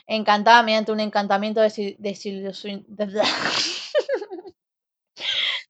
encantada 0.08 0.64
mediante 0.64 0.94
un 0.94 1.02
encantamiento 1.02 1.60
de, 1.60 1.98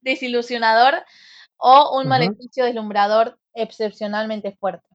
desilusionador 0.02 1.04
o 1.58 2.00
un 2.00 2.08
maleficio 2.08 2.66
deslumbrador 2.66 3.40
excepcionalmente 3.56 4.52
fuerte. 4.52 4.88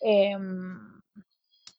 Em, 0.00 1.00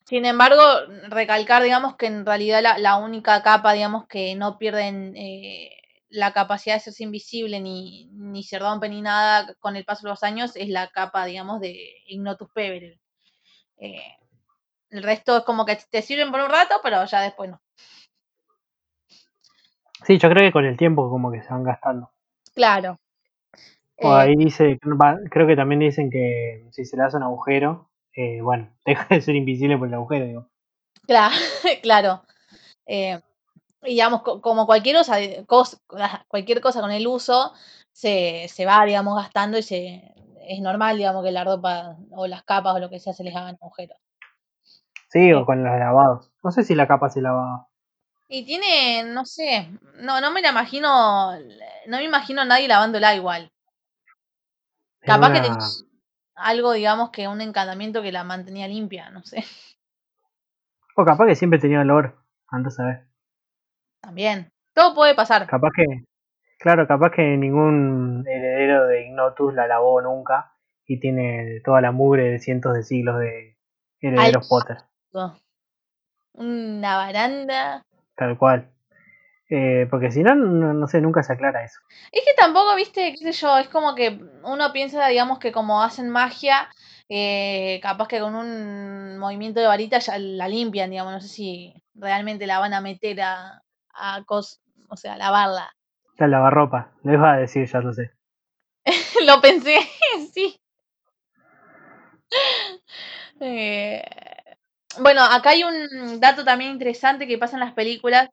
sin 0.06 0.26
embargo, 0.26 0.62
recalcar, 1.10 1.62
digamos, 1.62 1.98
que 1.98 2.06
en 2.06 2.26
realidad 2.26 2.64
la, 2.80 2.96
única 2.96 3.44
capa, 3.44 3.74
digamos, 3.74 4.08
que 4.08 4.34
no 4.36 4.58
pierden 4.58 5.14
eh, 5.18 5.83
la 6.14 6.32
capacidad 6.32 6.76
de 6.76 6.78
hacerse 6.78 7.04
invisible 7.04 7.60
ni, 7.60 8.08
ni 8.14 8.46
rompe 8.60 8.88
ni 8.88 9.02
nada 9.02 9.56
con 9.60 9.76
el 9.76 9.84
paso 9.84 10.06
de 10.06 10.12
los 10.12 10.22
años 10.22 10.56
es 10.56 10.70
la 10.70 10.88
capa, 10.90 11.26
digamos, 11.26 11.60
de 11.60 11.76
Ignotus 12.06 12.50
Peverel. 12.54 13.00
Eh, 13.78 14.14
el 14.92 15.02
resto 15.02 15.38
es 15.38 15.44
como 15.44 15.66
que 15.66 15.76
te 15.90 16.04
sirven 16.04 16.32
por 16.32 16.42
un 16.42 16.52
rato, 16.52 16.76
pero 16.84 17.04
ya 17.06 17.22
después 17.22 17.50
no. 17.50 17.60
Sí, 20.06 20.20
yo 20.20 20.30
creo 20.30 20.48
que 20.48 20.52
con 20.52 20.66
el 20.66 20.78
tiempo 20.78 21.10
como 21.10 21.32
que 21.32 21.42
se 21.42 21.50
van 21.50 21.64
gastando. 21.64 22.12
Claro. 22.54 23.00
O 23.98 24.14
ahí 24.14 24.34
eh, 24.34 24.38
dice, 24.38 24.80
creo 25.32 25.48
que 25.48 25.56
también 25.56 25.80
dicen 25.80 26.12
que 26.12 26.68
si 26.72 26.86
se 26.86 26.96
le 26.96 27.04
hace 27.04 27.18
un 27.18 27.24
agujero, 27.24 27.90
eh, 28.16 28.40
bueno, 28.42 28.70
deja 28.86 29.08
de 29.10 29.22
ser 29.22 29.36
invisible 29.36 29.80
por 29.80 29.88
el 29.88 29.96
agujero, 29.96 30.26
digo. 30.28 30.48
Claro, 31.08 31.34
claro. 31.82 32.22
Eh, 32.86 33.20
digamos, 33.84 34.22
como 34.22 34.66
cualquier 34.66 34.98
cosa, 35.46 35.76
cualquier 36.28 36.62
cosa 36.62 36.82
con 36.82 36.92
el 36.92 37.08
uso, 37.08 37.54
se, 37.92 38.48
va, 38.66 38.86
digamos, 38.86 39.16
gastando 39.16 39.58
y 39.58 39.64
se, 39.64 40.14
es 40.48 40.60
normal, 40.62 40.98
digamos, 40.98 41.24
que 41.24 41.32
la 41.32 41.44
ropa 41.44 41.98
o 42.12 42.28
las 42.28 42.44
capas 42.44 42.76
o 42.76 42.80
lo 42.80 42.90
que 42.90 43.00
sea 43.00 43.14
se 43.14 43.24
les 43.24 43.36
hagan 43.36 43.58
agujeros. 43.62 43.98
Sí, 45.10 45.32
o 45.32 45.46
con 45.46 45.64
los 45.64 45.78
lavados. 45.78 46.32
No 46.44 46.52
sé 46.52 46.64
si 46.64 46.74
la 46.76 46.88
capa 46.88 47.10
se 47.10 47.22
lava. 47.22 47.68
Y 48.28 48.46
tiene, 48.46 49.04
no 49.04 49.26
sé, 49.26 49.70
no, 49.98 50.20
no 50.20 50.32
me 50.32 50.42
la 50.42 50.50
imagino, 50.50 51.34
no 51.88 51.98
me 51.98 52.04
imagino 52.04 52.42
a 52.42 52.46
nadie 52.46 52.68
lavándola 52.68 53.16
igual. 53.16 53.52
Capaz 55.02 55.34
que 55.34 55.42
tiene 55.42 55.58
algo, 56.36 56.72
digamos, 56.72 57.12
que 57.12 57.28
un 57.28 57.42
encantamiento 57.42 58.02
que 58.02 58.12
la 58.12 58.24
mantenía 58.24 58.68
limpia, 58.68 59.10
no 59.12 59.22
sé. 59.24 59.44
O 60.96 61.06
capaz 61.06 61.26
que 61.28 61.36
siempre 61.36 61.60
tenía 61.60 61.82
olor, 61.82 62.24
antes 62.48 62.80
a 62.80 62.86
ver. 62.86 63.13
También, 64.04 64.52
todo 64.74 64.94
puede 64.94 65.16
pasar. 65.16 65.48
Capaz 65.48 65.72
que, 65.74 65.86
claro, 66.60 66.86
capaz 66.86 67.12
que 67.12 67.22
ningún 67.38 68.26
heredero 68.28 68.86
de 68.88 69.08
Ignotus 69.08 69.54
la 69.54 69.66
lavó 69.66 70.02
nunca 70.02 70.52
y 70.86 71.00
tiene 71.00 71.62
toda 71.64 71.80
la 71.80 71.94
mugre 71.94 72.30
de 72.30 72.40
cientos 72.40 72.74
de 72.74 72.84
siglos 72.84 73.18
de 73.20 73.58
herederos 74.02 74.50
Potter. 74.50 74.78
Una 76.34 76.98
baranda 76.98 77.84
Tal 78.16 78.38
cual. 78.38 78.70
Eh, 79.50 79.88
porque 79.90 80.12
si 80.12 80.22
no, 80.22 80.36
no, 80.36 80.88
sé, 80.88 81.00
nunca 81.00 81.24
se 81.24 81.32
aclara 81.32 81.64
eso. 81.64 81.80
Es 82.12 82.24
que 82.26 82.34
tampoco, 82.36 82.76
viste, 82.76 83.14
qué 83.14 83.18
sé 83.18 83.32
yo, 83.32 83.58
es 83.58 83.70
como 83.70 83.96
que 83.96 84.20
uno 84.44 84.74
piensa, 84.74 85.08
digamos, 85.08 85.40
que 85.40 85.52
como 85.52 85.82
hacen 85.82 86.10
magia, 86.10 86.70
eh, 87.08 87.80
capaz 87.82 88.08
que 88.08 88.20
con 88.20 88.36
un 88.36 89.18
movimiento 89.18 89.62
de 89.62 89.68
varita 89.68 90.00
ya 90.00 90.18
la 90.18 90.48
limpian, 90.48 90.90
digamos, 90.90 91.14
no 91.14 91.22
sé 91.22 91.28
si 91.30 91.74
realmente 91.94 92.48
la 92.48 92.60
van 92.60 92.74
a 92.74 92.82
meter 92.82 93.22
a, 93.22 93.63
a 93.94 94.24
cos, 94.26 94.62
o 94.90 94.98
sea, 94.98 95.14
a 95.14 95.18
lavarla. 95.18 95.76
La 96.18 96.28
lavarropa, 96.28 96.92
lo 97.04 97.14
iba 97.14 97.34
a 97.34 97.38
decir, 97.38 97.68
ya 97.68 97.80
lo 97.80 97.94
sé. 97.94 98.12
lo 99.26 99.42
pensé, 99.42 99.78
sí. 100.34 100.60
Eh, 103.40 104.04
bueno, 105.00 105.22
acá 105.24 105.52
hay 105.52 105.64
un 105.64 106.20
dato 106.20 106.44
también 106.44 106.72
interesante 106.72 107.28
que 107.28 107.38
pasa 107.38 107.56
en 107.56 107.62
las 107.62 107.74
películas, 107.74 108.30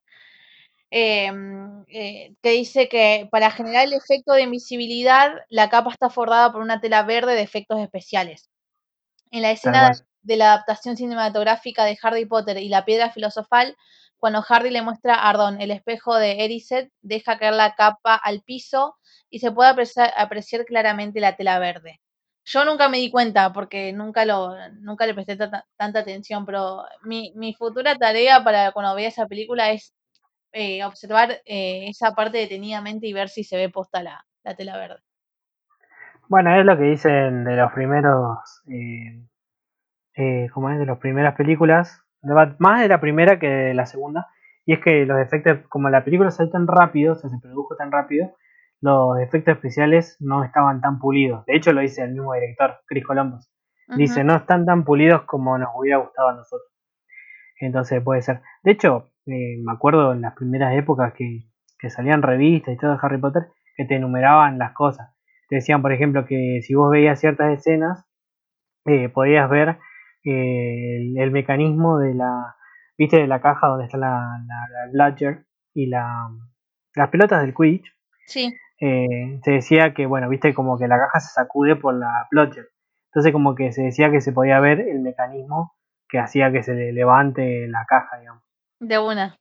em, 0.90 1.84
eh, 1.88 2.34
que 2.42 2.50
dice 2.50 2.88
que 2.88 3.28
para 3.30 3.50
generar 3.50 3.84
el 3.84 3.92
efecto 3.92 4.32
de 4.32 4.42
invisibilidad, 4.42 5.32
la 5.48 5.68
capa 5.70 5.90
está 5.90 6.10
forrada 6.10 6.52
por 6.52 6.62
una 6.62 6.80
tela 6.80 7.02
verde 7.02 7.34
de 7.34 7.42
efectos 7.42 7.80
especiales. 7.80 8.50
En 9.30 9.42
la 9.42 9.52
escena 9.52 9.90
de 10.22 10.36
la 10.36 10.52
adaptación 10.52 10.96
cinematográfica 10.96 11.84
de 11.84 11.98
Harry 12.02 12.26
Potter 12.26 12.58
y 12.58 12.68
la 12.68 12.84
piedra 12.84 13.10
filosofal, 13.10 13.76
cuando 14.18 14.44
Harry 14.48 14.70
le 14.70 14.82
muestra 14.82 15.14
a 15.14 15.30
Ardon 15.30 15.60
el 15.60 15.70
espejo 15.70 16.16
de 16.16 16.44
Erised, 16.44 16.88
deja 17.00 17.38
caer 17.38 17.54
la 17.54 17.74
capa 17.74 18.14
al 18.14 18.42
piso 18.42 18.96
y 19.30 19.38
se 19.38 19.50
puede 19.50 19.70
apreciar 19.70 20.64
claramente 20.66 21.20
la 21.20 21.36
tela 21.36 21.58
verde. 21.58 22.00
Yo 22.44 22.64
nunca 22.64 22.88
me 22.88 22.98
di 22.98 23.10
cuenta 23.10 23.52
porque 23.52 23.92
nunca 23.92 24.24
lo 24.24 24.54
nunca 24.80 25.06
le 25.06 25.14
presté 25.14 25.36
tanta 25.36 25.98
atención, 26.00 26.44
pero 26.44 26.84
mi, 27.02 27.32
mi 27.36 27.54
futura 27.54 27.94
tarea 27.96 28.42
para 28.42 28.72
cuando 28.72 28.94
vea 28.94 29.08
esa 29.08 29.26
película 29.26 29.70
es 29.70 29.94
eh, 30.52 30.84
observar 30.84 31.30
eh, 31.44 31.88
esa 31.88 32.14
parte 32.14 32.38
detenidamente 32.38 33.06
y 33.06 33.12
ver 33.12 33.28
si 33.28 33.44
se 33.44 33.56
ve 33.56 33.68
posta 33.68 34.02
la, 34.02 34.26
la, 34.42 34.56
tela 34.56 34.76
verde. 34.76 35.00
Bueno, 36.28 36.58
es 36.58 36.66
lo 36.66 36.76
que 36.76 36.84
dicen 36.84 37.44
de 37.44 37.56
los 37.56 37.72
primeros, 37.72 38.38
eh, 38.68 39.22
eh 40.20 40.48
como 40.52 40.70
es, 40.70 40.78
de 40.78 40.86
las 40.86 40.98
primeras 40.98 41.34
películas, 41.34 42.02
más 42.58 42.80
de 42.80 42.88
la 42.88 43.00
primera 43.00 43.38
que 43.38 43.48
de 43.48 43.74
la 43.74 43.86
segunda, 43.86 44.28
y 44.66 44.74
es 44.74 44.80
que 44.80 45.06
los 45.06 45.18
efectos, 45.18 45.58
como 45.68 45.88
la 45.88 46.04
película 46.04 46.30
sale 46.30 46.50
tan 46.50 46.66
rápido, 46.66 47.14
o 47.14 47.16
sea, 47.16 47.30
se 47.30 47.38
produjo 47.38 47.76
tan 47.76 47.90
rápido, 47.90 48.34
los 48.80 49.18
efectos 49.20 49.54
especiales 49.54 50.16
no 50.20 50.44
estaban 50.44 50.80
tan 50.80 50.98
pulidos. 50.98 51.44
De 51.46 51.56
hecho, 51.56 51.72
lo 51.72 51.80
dice 51.80 52.02
el 52.02 52.12
mismo 52.12 52.32
director, 52.34 52.78
Chris 52.86 53.04
Columbus. 53.04 53.50
Dice, 53.96 54.22
no 54.22 54.36
están 54.36 54.64
tan 54.66 54.84
pulidos 54.84 55.22
como 55.22 55.58
nos 55.58 55.70
hubiera 55.74 55.98
gustado 55.98 56.28
a 56.28 56.34
nosotros. 56.34 56.70
Entonces 57.58 58.00
puede 58.02 58.22
ser. 58.22 58.40
De 58.62 58.70
hecho, 58.70 59.10
eh, 59.26 59.58
me 59.60 59.72
acuerdo 59.72 60.12
en 60.12 60.22
las 60.22 60.34
primeras 60.34 60.74
épocas 60.74 61.12
que, 61.14 61.46
salían 61.88 62.22
revistas 62.22 62.74
y 62.74 62.76
todo 62.76 62.92
de 62.92 62.98
Harry 63.02 63.18
Potter, 63.18 63.48
que 63.76 63.86
te 63.86 63.96
enumeraban 63.96 64.58
las 64.58 64.72
cosas. 64.72 65.14
Te 65.48 65.56
decían, 65.56 65.82
por 65.82 65.92
ejemplo, 65.92 66.26
que 66.26 66.60
si 66.62 66.74
vos 66.74 66.90
veías 66.90 67.18
ciertas 67.18 67.52
escenas, 67.52 68.06
eh, 68.84 69.08
podías 69.08 69.50
ver 69.50 69.78
eh, 70.24 71.12
el, 71.16 71.30
mecanismo 71.30 71.98
de 71.98 72.14
la, 72.14 72.56
viste, 72.98 73.18
de 73.18 73.26
la 73.26 73.40
caja 73.40 73.68
donde 73.68 73.84
está 73.84 73.98
la, 73.98 74.42
la, 74.92 75.16
y 75.74 75.86
la, 75.86 76.28
las 76.94 77.08
pelotas 77.08 77.42
del 77.42 77.54
Quidditch. 77.54 77.92
Sí 78.26 78.52
eh, 78.80 79.40
se 79.44 79.50
decía 79.50 79.92
que, 79.92 80.06
bueno, 80.06 80.28
viste 80.28 80.54
como 80.54 80.78
que 80.78 80.88
la 80.88 80.98
caja 80.98 81.20
se 81.20 81.32
sacude 81.32 81.76
por 81.76 81.94
la 81.94 82.26
plotcher. 82.30 82.68
Entonces 83.06 83.32
como 83.32 83.54
que 83.54 83.72
se 83.72 83.82
decía 83.82 84.10
que 84.10 84.20
se 84.20 84.32
podía 84.32 84.58
ver 84.60 84.80
el 84.80 85.00
mecanismo 85.00 85.74
que 86.08 86.18
hacía 86.18 86.50
que 86.50 86.62
se 86.62 86.74
levante 86.92 87.68
la 87.68 87.84
caja, 87.86 88.18
digamos. 88.18 88.42
De 88.78 88.98
una. 88.98 89.36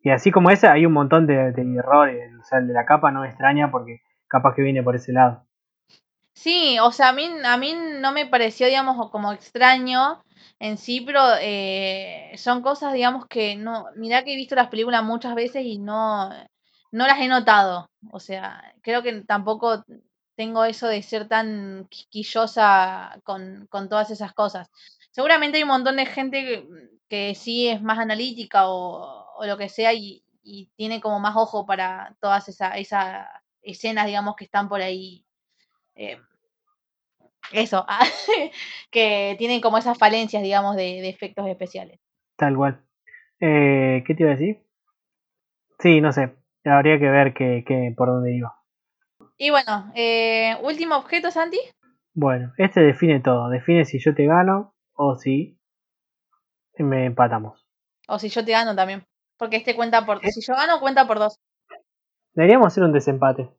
Y 0.00 0.10
así 0.10 0.30
como 0.30 0.50
esa, 0.50 0.72
hay 0.72 0.84
un 0.84 0.92
montón 0.92 1.26
de, 1.26 1.54
errores. 1.78 2.30
O 2.40 2.44
sea, 2.44 2.58
el 2.58 2.66
de 2.66 2.74
la 2.74 2.84
capa 2.84 3.10
no 3.10 3.20
me 3.20 3.28
extraña 3.28 3.70
porque 3.70 4.02
capaz 4.26 4.54
que 4.54 4.62
viene 4.62 4.82
por 4.82 4.96
ese 4.96 5.12
lado. 5.12 5.46
Sí, 6.34 6.78
o 6.80 6.90
sea, 6.92 7.10
a 7.10 7.12
mí, 7.12 7.30
a 7.44 7.56
mí 7.56 7.74
no 8.00 8.12
me 8.12 8.26
pareció, 8.26 8.66
digamos, 8.66 9.10
como 9.10 9.32
extraño 9.32 10.22
en 10.58 10.78
sí, 10.78 11.00
pero 11.00 11.20
eh, 11.40 12.32
son 12.36 12.60
cosas, 12.62 12.92
digamos, 12.92 13.26
que 13.26 13.56
no. 13.56 13.86
Mirá 13.96 14.24
que 14.24 14.34
he 14.34 14.36
visto 14.36 14.54
las 14.54 14.68
películas 14.68 15.04
muchas 15.04 15.34
veces 15.34 15.64
y 15.64 15.78
no, 15.78 16.30
no 16.90 17.06
las 17.06 17.20
he 17.20 17.28
notado. 17.28 17.88
O 18.12 18.20
sea, 18.20 18.74
creo 18.82 19.02
que 19.02 19.22
tampoco 19.22 19.84
tengo 20.36 20.64
eso 20.64 20.88
de 20.88 21.02
ser 21.02 21.28
tan 21.28 21.86
quisquillosa 21.90 23.20
con, 23.24 23.68
todas 23.88 24.10
esas 24.10 24.32
cosas. 24.34 24.68
Seguramente 25.10 25.58
hay 25.58 25.62
un 25.64 25.70
montón 25.70 25.96
de 25.96 26.06
gente 26.06 26.66
que, 27.08 27.34
sí 27.34 27.68
es 27.68 27.80
más 27.82 27.98
analítica 27.98 28.68
o, 28.68 29.44
lo 29.44 29.56
que 29.58 29.68
sea 29.68 29.92
y, 29.94 30.22
tiene 30.76 31.00
como 31.00 31.20
más 31.20 31.36
ojo 31.36 31.64
para 31.66 32.16
todas 32.20 32.48
esas 32.48 32.74
escenas, 33.62 34.06
digamos, 34.06 34.36
que 34.36 34.44
están 34.44 34.68
por 34.68 34.82
ahí 34.82 35.23
eh, 35.94 36.18
Eso, 37.52 37.86
que 38.90 39.34
tienen 39.38 39.60
como 39.60 39.78
esas 39.78 39.98
falencias, 39.98 40.42
digamos, 40.42 40.76
de, 40.76 41.00
de 41.00 41.08
efectos 41.08 41.46
especiales. 41.46 42.00
Tal 42.36 42.56
cual. 42.56 42.84
Eh, 43.40 44.02
¿Qué 44.06 44.14
te 44.14 44.22
iba 44.22 44.32
a 44.32 44.36
decir? 44.36 44.64
Sí, 45.78 46.00
no 46.00 46.12
sé. 46.12 46.34
Habría 46.64 46.98
que 46.98 47.10
ver 47.10 47.34
que, 47.34 47.64
que 47.66 47.92
por 47.96 48.08
dónde 48.08 48.34
iba. 48.34 48.54
Y 49.36 49.50
bueno, 49.50 49.92
eh, 49.94 50.56
último 50.62 50.96
objeto, 50.96 51.30
Santi. 51.30 51.58
Bueno, 52.14 52.52
este 52.58 52.80
define 52.80 53.20
todo. 53.20 53.48
Define 53.48 53.84
si 53.84 53.98
yo 53.98 54.14
te 54.14 54.26
gano 54.26 54.74
o 54.94 55.16
si 55.16 55.58
me 56.78 57.06
empatamos. 57.06 57.66
O 58.08 58.18
si 58.18 58.28
yo 58.28 58.44
te 58.44 58.52
gano 58.52 58.74
también. 58.74 59.04
Porque 59.36 59.56
este 59.56 59.74
cuenta 59.74 60.06
por. 60.06 60.24
¿Eh? 60.24 60.30
Si 60.30 60.40
yo 60.40 60.54
gano, 60.54 60.80
cuenta 60.80 61.06
por 61.06 61.18
dos. 61.18 61.40
Deberíamos 62.34 62.68
hacer 62.68 62.84
un 62.84 62.92
desempate. 62.92 63.50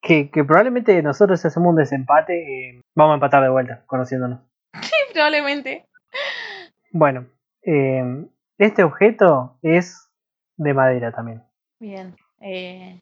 Que, 0.00 0.30
que 0.30 0.44
probablemente 0.44 1.02
nosotros 1.02 1.40
si 1.40 1.48
hacemos 1.48 1.70
un 1.70 1.76
desempate, 1.76 2.34
eh, 2.34 2.80
vamos 2.94 3.12
a 3.12 3.14
empatar 3.14 3.42
de 3.42 3.48
vuelta, 3.48 3.82
conociéndonos. 3.86 4.40
Sí, 4.80 4.90
probablemente. 5.12 5.86
Bueno, 6.92 7.26
eh, 7.62 8.26
este 8.58 8.82
objeto 8.82 9.58
es 9.62 10.10
de 10.56 10.74
madera 10.74 11.12
también. 11.12 11.42
Bien. 11.78 12.16
Eh, 12.40 13.00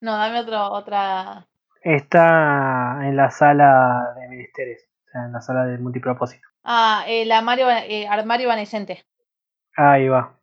no, 0.00 0.16
dame 0.16 0.40
otro, 0.40 0.70
otra. 0.70 1.46
Está 1.82 3.00
en 3.02 3.16
la 3.16 3.30
sala 3.30 4.14
de 4.18 4.28
ministerios, 4.28 4.82
o 5.06 5.10
sea, 5.10 5.24
en 5.26 5.32
la 5.32 5.40
sala 5.40 5.64
de 5.66 5.78
multipropósito. 5.78 6.46
Ah, 6.62 7.04
el 7.06 7.30
armario, 7.30 7.68
eh, 7.70 8.06
armario 8.08 8.46
evanescente. 8.46 9.04
Ahí 9.76 10.08
va. 10.08 10.34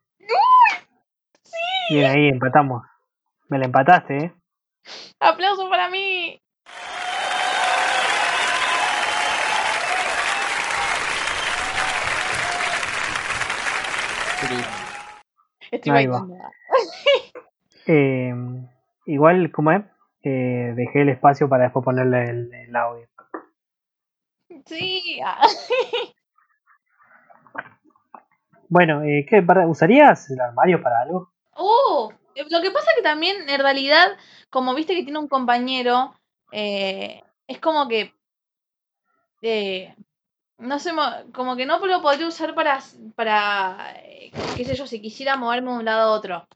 ¡Sí! 1.44 1.96
Bien, 1.96 2.12
ahí 2.12 2.28
empatamos. 2.30 2.84
Me 3.50 3.58
la 3.58 3.66
empataste, 3.66 4.18
¿eh? 4.18 4.34
¡Aplauso 5.20 5.70
para 5.70 5.90
mí! 5.90 6.40
Estoy 15.72 15.92
Ahí 15.94 16.08
va. 16.08 16.28
Eh, 17.88 18.34
igual, 19.06 19.52
¿cómo 19.52 19.72
es? 19.72 19.84
Eh, 20.24 20.74
dejé 20.76 21.02
el 21.02 21.10
espacio 21.10 21.50
para 21.50 21.64
después 21.66 21.84
ponerle 21.84 22.30
el, 22.30 22.54
el 22.54 22.76
audio. 22.76 23.08
Sí. 24.66 25.20
ah. 25.26 25.42
Bueno, 28.70 29.04
eh, 29.04 29.26
¿qué, 29.28 29.42
para- 29.42 29.68
¿usarías 29.68 30.30
el 30.30 30.40
armario 30.40 30.82
para 30.82 31.02
algo? 31.02 31.32
Uh, 31.58 32.12
lo 32.50 32.62
que 32.62 32.72
pasa 32.72 32.92
que 32.96 33.02
también, 33.02 33.50
en 33.50 33.60
realidad, 33.62 34.18
como 34.50 34.74
viste 34.76 34.96
que 34.96 35.04
tiene 35.04 35.20
un 35.20 35.28
compañero, 35.28 36.16
eh, 36.52 37.22
es 37.48 37.60
como 37.60 37.88
que. 37.88 38.14
eh, 39.42 39.96
no 40.60 40.80
sé, 40.80 40.94
mo- 40.94 41.32
como 41.34 41.56
que 41.58 41.66
no 41.66 41.80
lo 41.86 42.02
podría 42.02 42.28
usar 42.28 42.56
para, 42.56 42.80
para, 43.16 43.94
eh, 44.04 44.32
qué 44.56 44.66
sé 44.66 44.76
yo, 44.76 44.88
si 44.88 45.02
quisiera 45.02 45.38
moverme 45.38 45.72
de 45.72 45.78
un 45.80 45.86
lado 45.86 46.02
a 46.14 46.18
otro. 46.18 46.48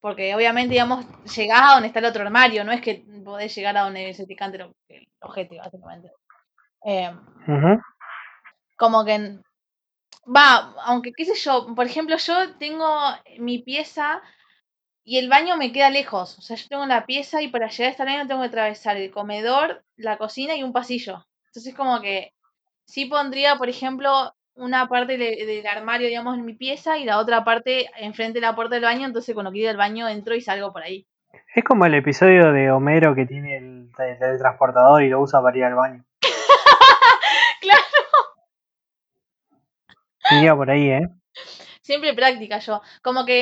Porque 0.00 0.34
obviamente, 0.34 0.72
digamos, 0.74 1.06
llegás 1.36 1.62
a 1.62 1.74
donde 1.74 1.88
está 1.88 2.00
el 2.00 2.06
otro 2.06 2.22
armario, 2.24 2.64
no 2.64 2.72
es 2.72 2.80
que 2.82 3.04
podés 3.24 3.54
llegar 3.54 3.76
a 3.78 3.82
donde 3.84 4.14
se 4.14 4.26
te 4.26 4.36
cante 4.36 4.58
el 4.90 5.08
ojete, 5.20 5.58
básicamente. 5.58 6.12
Eh, 6.86 7.12
Ujú. 7.48 7.80
como 8.76 9.04
que 9.04 9.16
va, 10.36 10.74
aunque 10.84 11.12
qué 11.16 11.24
sé 11.24 11.34
yo, 11.36 11.74
por 11.74 11.86
ejemplo, 11.86 12.16
yo 12.16 12.56
tengo 12.58 12.88
mi 13.38 13.60
pieza 13.60 14.22
y 15.08 15.18
el 15.18 15.28
baño 15.30 15.56
me 15.56 15.70
queda 15.72 15.88
lejos. 15.88 16.36
O 16.38 16.42
sea, 16.42 16.56
yo 16.56 16.66
tengo 16.68 16.84
la 16.84 17.06
pieza 17.06 17.40
y 17.40 17.48
para 17.48 17.68
llegar 17.68 17.86
a 17.86 17.90
este 17.92 18.04
baño 18.04 18.26
tengo 18.26 18.40
que 18.42 18.48
atravesar 18.48 18.96
el 18.98 19.10
comedor, 19.12 19.82
la 19.96 20.18
cocina 20.18 20.56
y 20.56 20.62
un 20.64 20.72
pasillo. 20.72 21.24
Entonces 21.46 21.74
como 21.74 22.00
que 22.02 22.32
sí 22.84 23.06
pondría, 23.06 23.56
por 23.56 23.68
ejemplo, 23.68 24.34
una 24.56 24.88
parte 24.88 25.16
de- 25.16 25.46
del 25.46 25.66
armario, 25.66 26.08
digamos, 26.08 26.36
en 26.36 26.44
mi 26.44 26.54
pieza 26.54 26.98
y 26.98 27.04
la 27.04 27.18
otra 27.18 27.44
parte 27.44 27.88
enfrente 27.98 28.40
de 28.40 28.46
la 28.46 28.54
puerta 28.56 28.74
del 28.74 28.84
baño, 28.84 29.06
entonces 29.06 29.32
cuando 29.34 29.52
quiero 29.52 29.64
ir 29.66 29.70
al 29.70 29.76
baño 29.76 30.08
entro 30.08 30.34
y 30.34 30.40
salgo 30.40 30.72
por 30.72 30.82
ahí. 30.82 31.06
Es 31.54 31.62
como 31.62 31.86
el 31.86 31.94
episodio 31.94 32.50
de 32.52 32.70
Homero 32.72 33.14
que 33.14 33.26
tiene 33.26 33.58
el, 33.58 33.90
el 33.98 34.18
teletransportador 34.18 35.02
y 35.04 35.08
lo 35.08 35.20
usa 35.20 35.40
para 35.40 35.56
ir 35.56 35.64
al 35.64 35.74
baño. 35.76 36.04
Claro. 37.60 37.82
Iría 40.38 40.54
por 40.56 40.70
ahí, 40.70 40.90
¿eh? 40.90 41.08
Siempre 41.86 42.14
práctica 42.14 42.58
yo. 42.58 42.82
Como 43.02 43.24
que 43.28 43.38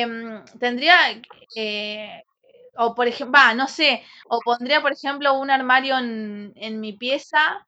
em, 0.00 0.44
tendría, 0.64 0.96
eh, 1.56 2.22
o 2.76 2.94
por 2.96 3.06
ejemplo, 3.08 3.32
va, 3.40 3.54
no 3.54 3.66
sé, 3.68 3.90
o 4.28 4.40
pondría, 4.48 4.80
por 4.82 4.92
ejemplo, 4.92 5.34
un 5.42 5.50
armario 5.50 5.98
en, 5.98 6.52
en 6.56 6.80
mi 6.80 6.92
pieza 6.94 7.66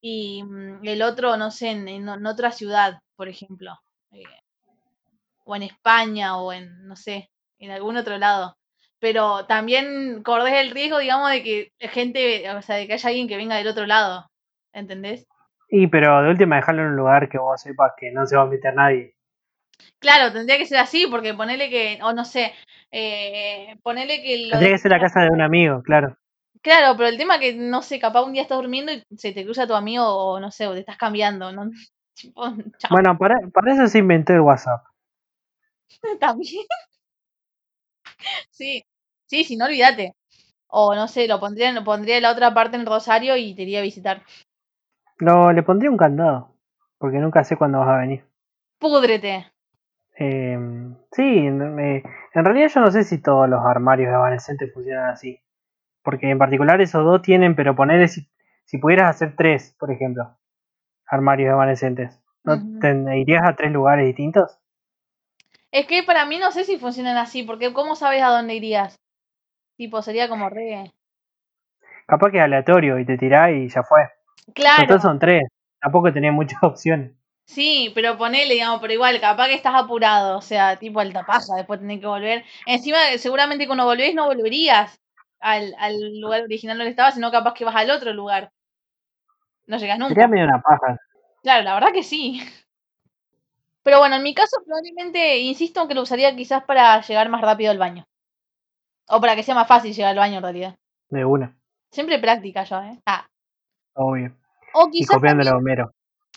y 0.00 0.42
mm, 0.44 0.86
el 0.86 1.02
otro, 1.02 1.36
no 1.38 1.50
sé, 1.50 1.70
en, 1.70 1.88
en- 1.88 2.26
otra 2.26 2.52
ciudad, 2.52 3.00
por 3.16 3.28
ejemplo. 3.28 3.70
eh, 4.12 4.24
o 5.44 5.56
en 5.56 5.62
España, 5.62 6.36
o 6.38 6.52
en, 6.52 6.86
no 6.86 6.96
sé, 6.96 7.30
en 7.58 7.70
algún 7.70 7.96
otro 7.96 8.18
lado. 8.18 8.56
Pero 8.98 9.46
también 9.46 10.22
corres 10.22 10.54
el 10.54 10.70
riesgo, 10.70 10.98
digamos, 10.98 11.30
de 11.30 11.42
que 11.42 11.72
gente, 11.80 12.50
o 12.50 12.62
sea, 12.62 12.76
de 12.76 12.86
que 12.86 12.94
haya 12.94 13.08
alguien 13.08 13.28
que 13.28 13.36
venga 13.36 13.56
del 13.56 13.68
otro 13.68 13.86
lado. 13.86 14.26
¿Entendés? 14.72 15.26
Y 15.68 15.86
pero 15.88 16.22
de 16.22 16.30
última 16.30 16.56
dejarlo 16.56 16.82
en 16.82 16.88
un 16.88 16.96
lugar 16.96 17.28
que 17.28 17.38
vos 17.38 17.60
sepas 17.60 17.92
que 17.96 18.10
no 18.12 18.26
se 18.26 18.36
va 18.36 18.42
a 18.42 18.46
meter 18.46 18.74
nadie. 18.74 19.15
Claro, 19.98 20.32
tendría 20.32 20.58
que 20.58 20.66
ser 20.66 20.78
así, 20.78 21.06
porque 21.06 21.34
ponele 21.34 21.68
que, 21.70 21.98
o 22.02 22.12
no 22.12 22.24
sé, 22.24 22.52
eh, 22.90 23.76
ponele 23.82 24.22
que 24.22 24.38
lo 24.48 24.50
Tendría 24.50 24.70
de- 24.70 24.74
que 24.76 24.78
ser 24.78 24.90
la 24.90 25.00
casa 25.00 25.20
de 25.22 25.30
un 25.30 25.40
amigo, 25.42 25.82
claro. 25.82 26.16
Claro, 26.62 26.96
pero 26.96 27.08
el 27.08 27.16
tema 27.18 27.38
que, 27.38 27.54
no 27.54 27.82
sé, 27.82 27.98
capaz 28.00 28.22
un 28.22 28.32
día 28.32 28.42
estás 28.42 28.58
durmiendo 28.58 28.92
y 28.92 29.02
se 29.16 29.32
te 29.32 29.44
cruza 29.44 29.66
tu 29.66 29.74
amigo 29.74 30.04
o 30.04 30.40
no 30.40 30.50
sé, 30.50 30.66
o 30.66 30.72
te 30.74 30.80
estás 30.80 30.96
cambiando, 30.96 31.52
¿no? 31.52 31.70
Bueno, 32.90 33.16
para, 33.18 33.36
para 33.52 33.74
eso 33.74 33.86
se 33.86 33.98
inventó 33.98 34.32
el 34.32 34.40
WhatsApp. 34.40 34.82
también. 36.20 36.66
Sí, 38.50 38.84
sí, 39.26 39.44
sí, 39.44 39.56
no 39.56 39.66
olvídate. 39.66 40.14
O 40.68 40.94
no 40.94 41.08
sé, 41.08 41.28
lo 41.28 41.40
pondría, 41.40 41.72
lo 41.72 41.84
pondría 41.84 42.16
en 42.18 42.22
la 42.24 42.32
otra 42.32 42.54
parte 42.54 42.76
en 42.76 42.86
Rosario 42.86 43.36
y 43.36 43.54
te 43.54 43.62
iría 43.62 43.80
a 43.80 43.82
visitar. 43.82 44.22
Lo, 45.18 45.52
le 45.52 45.62
pondría 45.62 45.90
un 45.90 45.98
candado, 45.98 46.54
porque 46.96 47.18
nunca 47.18 47.44
sé 47.44 47.56
cuándo 47.58 47.80
vas 47.80 47.88
a 47.88 47.98
venir. 47.98 48.24
Púdrete. 48.78 49.34
Eh, 50.18 50.58
sí, 51.12 51.38
en, 51.46 51.78
en 51.78 52.44
realidad 52.44 52.68
yo 52.74 52.80
no 52.80 52.90
sé 52.90 53.04
si 53.04 53.20
todos 53.20 53.48
los 53.48 53.64
armarios 53.64 54.12
evanescentes 54.12 54.72
funcionan 54.72 55.10
así. 55.10 55.40
Porque 56.02 56.30
en 56.30 56.38
particular 56.38 56.80
esos 56.80 57.04
dos 57.04 57.22
tienen, 57.22 57.56
pero 57.56 57.74
ponerle 57.74 58.08
si, 58.08 58.28
si 58.64 58.78
pudieras 58.78 59.10
hacer 59.10 59.34
tres, 59.36 59.74
por 59.78 59.90
ejemplo, 59.90 60.36
armarios 61.06 61.52
evanescentes. 61.52 62.22
¿No 62.44 62.80
te 62.80 63.18
irías 63.18 63.42
a 63.44 63.56
tres 63.56 63.72
lugares 63.72 64.06
distintos? 64.06 64.58
Es 65.72 65.86
que 65.86 66.04
para 66.04 66.24
mí 66.26 66.38
no 66.38 66.52
sé 66.52 66.62
si 66.62 66.78
funcionan 66.78 67.16
así, 67.16 67.42
porque 67.42 67.72
¿cómo 67.72 67.96
sabes 67.96 68.22
a 68.22 68.28
dónde 68.28 68.54
irías? 68.54 68.96
Tipo, 69.76 70.00
sería 70.00 70.28
como 70.28 70.48
re... 70.48 70.92
Capaz 72.06 72.30
que 72.30 72.38
es 72.38 72.44
aleatorio 72.44 73.00
y 73.00 73.04
te 73.04 73.18
tirás 73.18 73.50
y 73.50 73.68
ya 73.68 73.82
fue. 73.82 74.08
Claro. 74.54 74.82
Entonces 74.82 75.02
son 75.02 75.18
tres. 75.18 75.42
Tampoco 75.80 76.12
tenés 76.12 76.32
muchas 76.32 76.58
opciones. 76.62 77.15
Sí, 77.46 77.92
pero 77.94 78.18
ponele, 78.18 78.54
digamos, 78.54 78.80
pero 78.80 78.92
igual, 78.92 79.20
capaz 79.20 79.46
que 79.46 79.54
estás 79.54 79.74
apurado, 79.74 80.38
o 80.38 80.42
sea, 80.42 80.76
tipo 80.78 80.98
alta 80.98 81.24
paja, 81.24 81.54
después 81.56 81.78
tenés 81.78 82.00
que 82.00 82.06
volver. 82.06 82.44
Encima, 82.66 82.98
seguramente 83.18 83.66
cuando 83.66 83.84
volvés 83.84 84.14
no 84.14 84.26
volverías 84.26 85.00
al, 85.38 85.72
al 85.78 86.20
lugar 86.20 86.42
original 86.42 86.76
donde 86.76 86.90
estabas, 86.90 87.14
sino 87.14 87.30
capaz 87.30 87.54
que 87.54 87.64
vas 87.64 87.76
al 87.76 87.90
otro 87.90 88.12
lugar. 88.12 88.50
No 89.66 89.78
llegas 89.78 89.98
nunca. 89.98 90.14
Sería 90.14 90.28
medio 90.28 90.44
una 90.44 90.60
paja. 90.60 90.98
Claro, 91.42 91.62
la 91.62 91.74
verdad 91.74 91.92
que 91.92 92.02
sí. 92.02 92.40
Pero 93.84 94.00
bueno, 94.00 94.16
en 94.16 94.24
mi 94.24 94.34
caso 94.34 94.56
probablemente, 94.64 95.38
insisto 95.38 95.80
en 95.82 95.88
que 95.88 95.94
lo 95.94 96.02
usaría 96.02 96.34
quizás 96.34 96.64
para 96.64 97.00
llegar 97.00 97.28
más 97.28 97.40
rápido 97.42 97.70
al 97.70 97.78
baño. 97.78 98.04
O 99.08 99.20
para 99.20 99.36
que 99.36 99.44
sea 99.44 99.54
más 99.54 99.68
fácil 99.68 99.94
llegar 99.94 100.10
al 100.10 100.18
baño 100.18 100.38
en 100.38 100.42
realidad. 100.42 100.74
De 101.10 101.24
una, 101.24 101.56
Siempre 101.92 102.18
práctica 102.18 102.64
yo, 102.64 102.82
¿eh? 102.82 102.98
Ah. 103.06 103.24
obvio. 103.94 104.34
O 104.74 104.88
Y 104.88 104.98
quizás 104.98 105.14
copiándole 105.14 105.50
a 105.50 105.52
también- 105.52 105.78
Homero. 105.78 105.92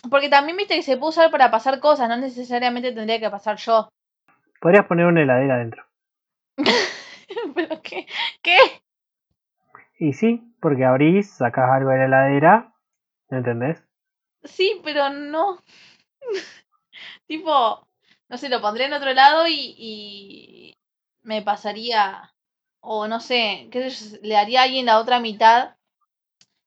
Porque 0.09 0.29
también 0.29 0.57
viste 0.57 0.75
que 0.75 0.83
se 0.83 0.97
puede 0.97 1.09
usar 1.09 1.31
para 1.31 1.51
pasar 1.51 1.79
cosas, 1.79 2.07
no 2.09 2.17
necesariamente 2.17 2.91
tendría 2.91 3.19
que 3.19 3.29
pasar 3.29 3.57
yo. 3.57 3.89
Podrías 4.61 4.85
poner 4.85 5.05
una 5.05 5.21
heladera 5.21 5.55
adentro. 5.55 5.85
¿Pero 7.55 7.81
qué? 7.81 8.07
¿Qué? 8.41 8.57
Y 9.99 10.13
sí, 10.13 10.53
porque 10.61 10.85
abrís, 10.85 11.29
sacás 11.29 11.69
algo 11.71 11.89
de 11.89 11.97
la 11.97 12.05
heladera, 12.05 12.73
¿me 13.29 13.39
entendés? 13.39 13.83
Sí, 14.43 14.79
pero 14.83 15.09
no. 15.09 15.61
tipo, 17.27 17.87
no 18.29 18.37
sé, 18.37 18.49
lo 18.49 18.61
pondría 18.61 18.87
en 18.87 18.93
otro 18.93 19.13
lado 19.13 19.47
y, 19.47 19.75
y 19.77 20.77
me 21.23 21.41
pasaría, 21.41 22.33
o 22.79 23.07
no 23.07 23.19
sé, 23.19 23.67
qué 23.71 23.89
sé 23.89 24.11
yo, 24.11 24.17
le 24.21 24.35
daría 24.35 24.61
a 24.61 24.63
alguien 24.63 24.85
la 24.85 24.99
otra 24.99 25.19
mitad 25.19 25.75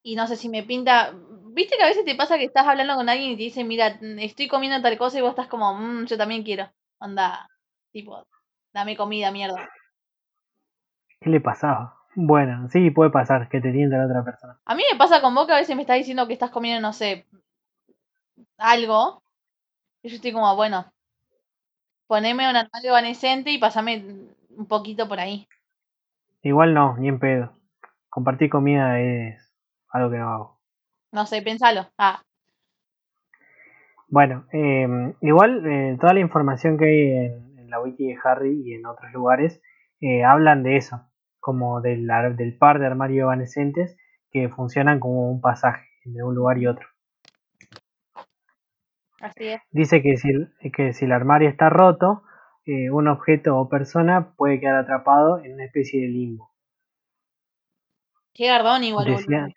y 0.03 0.17
no 0.17 0.27
sé 0.27 0.37
si 0.37 0.49
me 0.49 0.63
pinta. 0.63 1.15
¿Viste 1.55 1.77
que 1.77 1.83
a 1.83 1.89
veces 1.89 2.05
te 2.07 2.15
pasa 2.15 2.39
que 2.39 2.45
estás 2.45 2.67
hablando 2.67 2.95
con 2.95 3.09
alguien 3.11 3.33
y 3.33 3.37
te 3.37 3.43
dice, 3.43 3.63
mira, 3.63 3.99
estoy 4.19 4.49
comiendo 4.49 4.81
tal 4.81 4.97
cosa 4.97 5.19
y 5.19 5.21
vos 5.21 5.31
estás 5.31 5.49
como, 5.49 5.75
"Mm, 5.75 6.07
yo 6.07 6.17
también 6.17 6.43
quiero? 6.45 6.71
Onda, 6.99 7.47
tipo, 7.93 8.27
dame 8.73 8.97
comida, 8.97 9.31
mierda. 9.31 9.69
¿Qué 11.21 11.29
le 11.29 11.41
pasaba? 11.41 11.99
Bueno, 12.15 12.69
sí, 12.71 12.91
puede 12.91 13.11
pasar 13.11 13.49
que 13.51 13.61
te 13.61 13.71
tiente 13.71 13.97
la 13.97 14.07
otra 14.07 14.25
persona. 14.25 14.59
A 14.65 14.75
mí 14.75 14.83
me 14.91 14.97
pasa 14.99 15.21
con 15.21 15.35
vos 15.35 15.47
que 15.47 15.53
a 15.53 15.57
veces 15.57 15.77
me 15.77 15.83
estás 15.83 15.99
diciendo 15.99 16.27
que 16.27 16.33
estás 16.33 16.51
comiendo, 16.51 16.81
no 16.81 16.93
sé, 16.93 17.27
algo. 18.57 19.23
Y 20.03 20.09
yo 20.09 20.17
estoy 20.17 20.33
como, 20.33 20.57
bueno, 20.57 20.91
poneme 22.07 22.49
un 22.49 22.57
armario 22.57 22.91
evanescente 22.91 23.51
y 23.51 23.59
pasame 23.59 24.05
un 24.57 24.67
poquito 24.67 25.07
por 25.07 25.21
ahí. 25.21 25.47
Igual 26.43 26.73
no, 26.75 26.97
ni 26.97 27.09
en 27.09 27.19
pedo. 27.19 27.53
Compartir 28.09 28.51
comida 28.51 29.01
es 29.01 29.55
algo 29.91 30.11
que 30.11 30.19
no 30.19 30.29
hago. 30.33 30.52
No 31.13 31.25
sé, 31.27 31.41
pensalo. 31.43 31.89
Ah, 31.97 32.23
Bueno, 34.09 34.45
eh, 34.53 34.87
igual 35.23 35.67
eh, 35.67 35.97
toda 36.01 36.13
la 36.15 36.21
información 36.21 36.77
que 36.79 36.85
hay 36.85 37.27
en, 37.27 37.59
en 37.59 37.71
la 37.71 37.81
wiki 37.81 38.09
de 38.09 38.19
Harry 38.23 38.63
y 38.65 38.75
en 38.75 38.87
otros 38.87 39.11
lugares 39.13 39.61
eh, 40.01 40.25
hablan 40.25 40.63
de 40.63 40.77
eso, 40.77 41.01
como 41.41 41.81
del, 41.81 42.11
ar- 42.11 42.37
del 42.37 42.57
par 42.59 42.79
de 42.79 42.87
armarios 42.87 43.23
evanescentes 43.25 43.97
que 44.31 44.49
funcionan 44.49 45.01
como 45.01 45.31
un 45.31 45.41
pasaje 45.41 45.87
entre 46.05 46.25
un 46.25 46.35
lugar 46.35 46.59
y 46.59 46.67
otro. 46.67 46.87
así 49.21 49.47
es. 49.49 49.63
Dice 49.73 50.03
que 50.03 50.17
si, 50.19 50.29
el- 50.31 50.53
que 50.73 50.93
si 50.93 51.05
el 51.05 51.11
armario 51.11 51.49
está 51.49 51.69
roto, 51.69 52.23
eh, 52.65 52.91
un 52.93 53.09
objeto 53.09 53.59
o 53.59 53.69
persona 53.69 54.35
puede 54.37 54.61
quedar 54.61 54.77
atrapado 54.77 55.41
en 55.43 55.55
una 55.55 55.65
especie 55.65 56.01
de 56.01 56.07
limbo. 56.07 56.53
Qué 58.35 58.47
gardón 58.47 58.85
igual, 58.85 59.07
Decía-. 59.07 59.49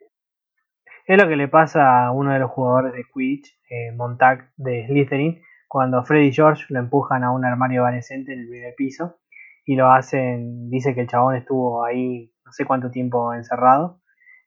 Es 1.05 1.21
lo 1.21 1.27
que 1.27 1.35
le 1.35 1.47
pasa 1.47 2.05
a 2.05 2.11
uno 2.11 2.33
de 2.33 2.39
los 2.39 2.49
jugadores 2.49 2.93
de 2.93 3.03
Quidditch, 3.03 3.55
eh, 3.69 3.91
Montag 3.91 4.49
de 4.57 4.87
Slytherin, 4.87 5.41
cuando 5.67 6.03
Fred 6.03 6.21
y 6.21 6.31
George 6.31 6.65
lo 6.69 6.79
empujan 6.79 7.23
a 7.23 7.31
un 7.31 7.45
armario 7.45 7.81
evanescente 7.81 8.33
en 8.33 8.39
el 8.39 8.49
primer 8.49 8.73
piso 8.75 9.17
y 9.65 9.75
lo 9.75 9.91
hacen, 9.91 10.69
dice 10.69 10.95
que 10.95 11.01
el 11.01 11.07
chabón 11.07 11.35
estuvo 11.35 11.83
ahí 11.83 12.31
no 12.45 12.51
sé 12.51 12.65
cuánto 12.65 12.91
tiempo 12.91 13.33
encerrado 13.33 13.99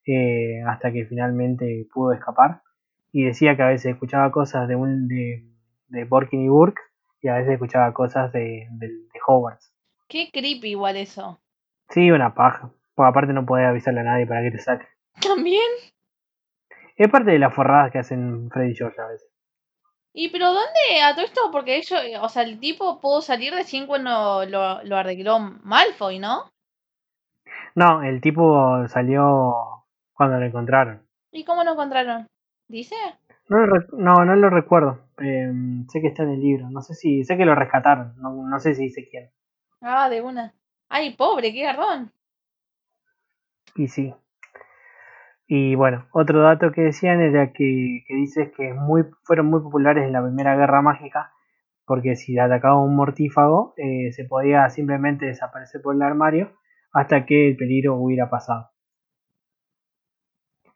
eh, 0.06 0.62
hasta 0.66 0.93
que 0.93 1.05
finalmente 1.05 1.86
pudo 1.93 2.12
escapar 2.12 2.62
y 3.12 3.24
decía 3.24 3.56
que 3.56 3.62
a 3.62 3.68
veces 3.68 3.93
escuchaba 3.93 4.30
cosas 4.30 4.68
de 4.68 4.76
un 4.76 5.06
de, 5.06 5.44
de 5.89 6.05
Borkin 6.05 6.44
y 6.44 6.48
Burke 6.48 6.80
y 7.20 7.28
a 7.28 7.35
veces 7.35 7.52
escuchaba 7.52 7.93
cosas 7.93 8.32
de, 8.32 8.68
de, 8.72 8.89
de 8.89 9.20
Hogwarts. 9.26 9.72
Qué 10.09 10.30
creepy 10.32 10.70
igual 10.70 10.97
eso. 10.97 11.40
Sí, 11.90 12.10
una 12.10 12.35
paja, 12.35 12.72
porque 12.94 13.09
aparte 13.10 13.32
no 13.32 13.44
podés 13.44 13.66
avisarle 13.66 14.01
a 14.01 14.05
nadie 14.05 14.26
para 14.26 14.43
que 14.43 14.51
te 14.51 14.59
saque. 14.59 14.86
También. 15.20 15.62
Es 16.99 17.09
parte 17.09 17.31
de 17.31 17.39
las 17.39 17.55
forradas 17.55 17.91
que 17.91 17.99
hacen 17.99 18.51
Fred 18.51 18.69
y 18.69 18.75
George 18.75 19.01
a 19.01 19.07
veces. 19.07 19.31
¿Y 20.12 20.31
pero 20.31 20.47
dónde 20.47 21.01
a 21.03 21.15
todo 21.15 21.25
esto? 21.25 21.41
Porque 21.53 21.77
ellos, 21.77 22.03
eh, 22.05 22.19
o 22.19 22.29
sea, 22.29 22.43
el 22.43 22.59
tipo 22.59 23.01
pudo 23.01 23.23
salir 23.23 23.53
recién 23.53 23.87
cuando 23.87 24.45
lo, 24.47 24.83
lo 24.83 24.97
arregló 24.97 25.39
Malfoy, 25.39 26.19
¿no? 26.19 26.51
No, 27.77 28.03
el 28.03 28.20
tipo 28.20 28.87
salió 28.89 29.85
cuando 30.12 30.39
lo 30.39 30.47
encontraron. 30.47 31.07
¿Y 31.31 31.45
cómo 31.45 31.62
lo 31.62 31.73
encontraron? 31.73 32.27
¿Dice? 32.66 32.97
No, 33.49 33.65
no, 33.93 34.25
no 34.25 34.35
lo 34.35 34.51
recuerdo. 34.51 34.99
Eh, 35.19 35.53
sé 35.89 36.01
que 36.01 36.09
está 36.09 36.25
en 36.25 36.31
el 36.31 36.41
libro. 36.41 36.69
No 36.70 36.83
sé 36.83 36.95
si. 36.95 37.25
Sé 37.25 37.37
que 37.37 37.45
lo 37.45 37.55
rescataron. 37.55 38.15
No, 38.16 38.31
no 38.31 38.59
sé 38.59 38.75
si 38.75 38.85
dice 38.85 39.09
quién. 39.09 39.31
Ah, 39.81 40.09
de 40.09 40.20
una. 40.20 40.55
Ay, 40.89 41.15
pobre, 41.15 41.53
qué 41.53 41.62
gardón. 41.62 42.12
Y 43.77 43.89
sí. 43.89 44.12
Y 45.51 45.75
bueno, 45.77 46.07
otro 46.12 46.43
dato 46.43 46.73
que 46.73 46.83
decían 46.83 47.23
era 47.23 47.53
que, 47.55 48.05
que 48.07 48.15
dices 48.15 48.53
que 48.55 48.75
muy, 48.75 49.05
fueron 49.23 49.47
muy 49.47 49.62
populares 49.62 50.05
en 50.05 50.12
la 50.12 50.23
primera 50.23 50.55
guerra 50.57 50.83
mágica. 50.83 51.33
Porque 51.87 52.16
si 52.16 52.39
atacaba 52.39 52.83
un 52.85 52.95
mortífago, 52.95 53.73
eh, 53.79 54.12
se 54.12 54.27
podía 54.27 54.69
simplemente 54.69 55.25
desaparecer 55.25 55.81
por 55.81 55.95
el 55.95 56.03
armario 56.03 56.53
hasta 56.93 57.25
que 57.25 57.49
el 57.49 57.57
peligro 57.57 57.97
hubiera 57.97 58.29
pasado. 58.29 58.69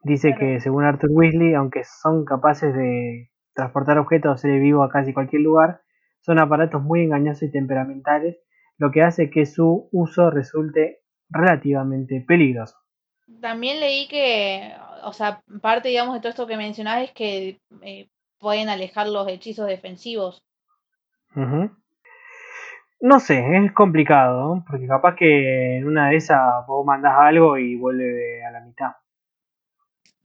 Dice 0.05 0.35
que 0.35 0.59
según 0.61 0.85
Arthur 0.85 1.11
Weasley, 1.13 1.53
aunque 1.53 1.85
son 1.85 2.25
capaces 2.25 2.75
de 2.75 3.31
transportar 3.55 3.99
objetos 3.99 4.33
o 4.33 4.37
seres 4.39 4.61
vivos 4.63 4.89
a 4.89 4.93
casi 4.93 5.13
cualquier 5.13 5.43
lugar, 5.43 5.83
son 6.21 6.39
aparatos 6.39 6.83
muy 6.83 7.03
engañosos 7.03 7.43
y 7.43 7.53
temperamentales, 7.53 8.39
lo 8.79 8.91
que 8.91 9.03
hace 9.03 9.29
que 9.29 9.45
su 9.45 9.91
uso 9.93 10.31
resulte 10.31 11.01
relativamente 11.29 12.25
peligroso. 12.27 12.82
También 13.41 13.81
leí 13.81 14.09
que, 14.09 14.75
o 15.05 15.13
sea, 15.13 15.43
parte, 15.61 15.89
digamos, 15.89 16.15
de 16.15 16.21
todo 16.21 16.31
esto 16.31 16.47
que 16.47 16.57
mencionás 16.57 17.03
es 17.05 17.13
que 17.13 17.61
eh, 17.83 18.09
pueden 18.39 18.69
alejar 18.69 19.09
los 19.09 19.29
hechizos 19.29 19.67
defensivos. 19.67 20.43
No 23.01 23.19
sé, 23.21 23.45
es 23.57 23.73
complicado, 23.73 24.55
¿no? 24.55 24.65
porque 24.69 24.87
capaz 24.87 25.17
que 25.17 25.79
en 25.79 25.87
una 25.87 26.11
de 26.11 26.17
esas 26.17 26.67
vos 26.67 26.85
mandás 26.85 27.15
algo 27.19 27.59
y 27.59 27.77
vuelve 27.77 28.45
a 28.45 28.51
la 28.51 28.61
mitad. 28.61 28.93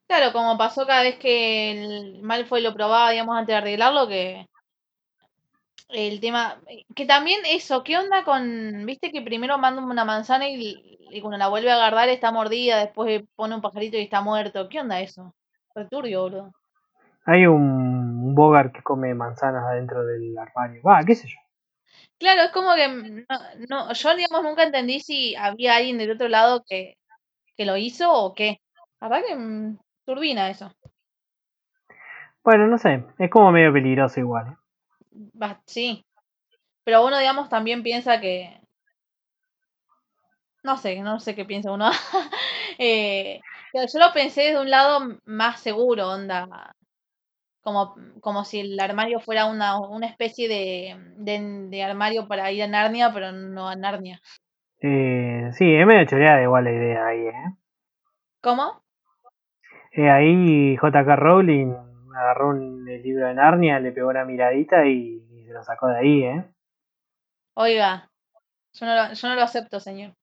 Claro, 0.07 0.31
como 0.31 0.57
pasó 0.57 0.85
cada 0.85 1.03
vez 1.03 1.17
que 1.17 1.71
el 1.71 2.21
Malfoy 2.21 2.61
lo 2.61 2.73
probaba, 2.73 3.11
digamos, 3.11 3.35
antes 3.35 3.53
de 3.53 3.57
arreglarlo, 3.57 4.07
que 4.07 4.47
el 5.89 6.19
tema, 6.19 6.61
que 6.95 7.05
también 7.05 7.39
eso, 7.49 7.83
¿qué 7.83 7.97
onda 7.97 8.23
con, 8.23 8.85
viste 8.85 9.11
que 9.11 9.21
primero 9.21 9.57
manda 9.57 9.81
una 9.81 10.05
manzana 10.05 10.49
y, 10.49 10.97
y 11.09 11.21
cuando 11.21 11.37
la 11.37 11.47
vuelve 11.47 11.71
a 11.71 11.75
agarrar 11.75 12.09
está 12.09 12.31
mordida, 12.31 12.79
después 12.79 13.23
pone 13.35 13.55
un 13.55 13.61
pajarito 13.61 13.97
y 13.97 14.01
está 14.01 14.21
muerto? 14.21 14.67
¿Qué 14.69 14.79
onda 14.79 14.99
eso? 14.99 15.33
Returbio, 15.73 16.23
boludo. 16.23 16.53
Hay 17.25 17.45
un, 17.45 18.33
Bogart 18.33 18.73
que 18.73 18.83
come 18.83 19.13
manzanas 19.13 19.65
adentro 19.65 20.05
del 20.05 20.37
armario. 20.37 20.81
Va, 20.81 21.03
qué 21.03 21.15
sé 21.15 21.27
yo. 21.27 21.37
Claro, 22.17 22.41
es 22.41 22.51
como 22.51 22.73
que 22.75 22.87
no, 22.87 23.39
no, 23.69 23.93
yo 23.93 24.15
digamos 24.15 24.43
nunca 24.43 24.63
entendí 24.63 24.99
si 24.99 25.35
había 25.35 25.75
alguien 25.75 25.97
del 25.97 26.11
otro 26.11 26.29
lado 26.29 26.63
que, 26.67 26.95
que 27.55 27.65
lo 27.65 27.77
hizo 27.77 28.11
o 28.11 28.33
qué. 28.33 28.59
Verdad 28.99 29.21
que 29.27 29.35
mm, 29.35 29.77
turbina 30.05 30.49
eso. 30.49 30.71
Bueno, 32.43 32.67
no 32.67 32.77
sé, 32.77 33.03
es 33.19 33.29
como 33.29 33.51
medio 33.51 33.73
peligroso 33.73 34.19
igual. 34.19 34.47
¿eh? 34.47 34.55
Sí. 35.65 36.05
Pero 36.83 37.05
uno, 37.05 37.19
digamos, 37.19 37.49
también 37.49 37.83
piensa 37.83 38.19
que. 38.21 38.59
No 40.63 40.77
sé, 40.77 41.01
no 41.01 41.19
sé 41.19 41.35
qué 41.35 41.45
piensa 41.45 41.71
uno. 41.71 41.89
eh, 42.79 43.39
pero 43.71 43.85
yo 43.91 43.99
lo 43.99 44.13
pensé 44.13 44.41
desde 44.43 44.61
un 44.61 44.69
lado 44.69 45.19
más 45.25 45.59
seguro, 45.59 46.09
onda. 46.09 46.73
Como, 47.61 47.95
como 48.21 48.45
si 48.45 48.61
el 48.61 48.79
armario 48.79 49.19
fuera 49.19 49.45
una, 49.45 49.79
una 49.79 50.07
especie 50.07 50.47
de, 50.47 50.95
de, 51.17 51.67
de 51.69 51.83
armario 51.83 52.27
para 52.27 52.49
ir 52.51 52.63
a 52.63 52.67
Narnia, 52.67 53.11
pero 53.13 53.33
no 53.33 53.67
a 53.67 53.75
Narnia. 53.75 54.21
Eh, 54.79 55.49
sí, 55.53 55.75
es 55.75 55.85
medio 55.85 56.05
choreada 56.05 56.41
igual 56.41 56.63
la 56.63 56.71
idea 56.71 57.07
ahí, 57.07 57.27
¿eh? 57.27 57.53
¿Cómo? 58.41 58.81
Eh, 59.91 60.09
ahí 60.09 60.75
JK 60.77 61.15
Rowling 61.15 61.73
agarró 62.17 62.49
un, 62.49 62.87
el 62.89 63.01
libro 63.03 63.27
de 63.27 63.33
Narnia, 63.33 63.79
le 63.79 63.91
pegó 63.91 64.09
una 64.09 64.25
miradita 64.25 64.85
y, 64.85 65.23
y 65.31 65.45
se 65.45 65.53
lo 65.53 65.63
sacó 65.63 65.87
de 65.87 65.97
ahí, 65.99 66.23
¿eh? 66.23 66.45
Oiga, 67.55 68.09
yo 68.73 68.85
no 68.85 68.95
lo, 68.95 69.13
yo 69.13 69.27
no 69.27 69.35
lo 69.35 69.41
acepto, 69.41 69.79
señor. 69.79 70.13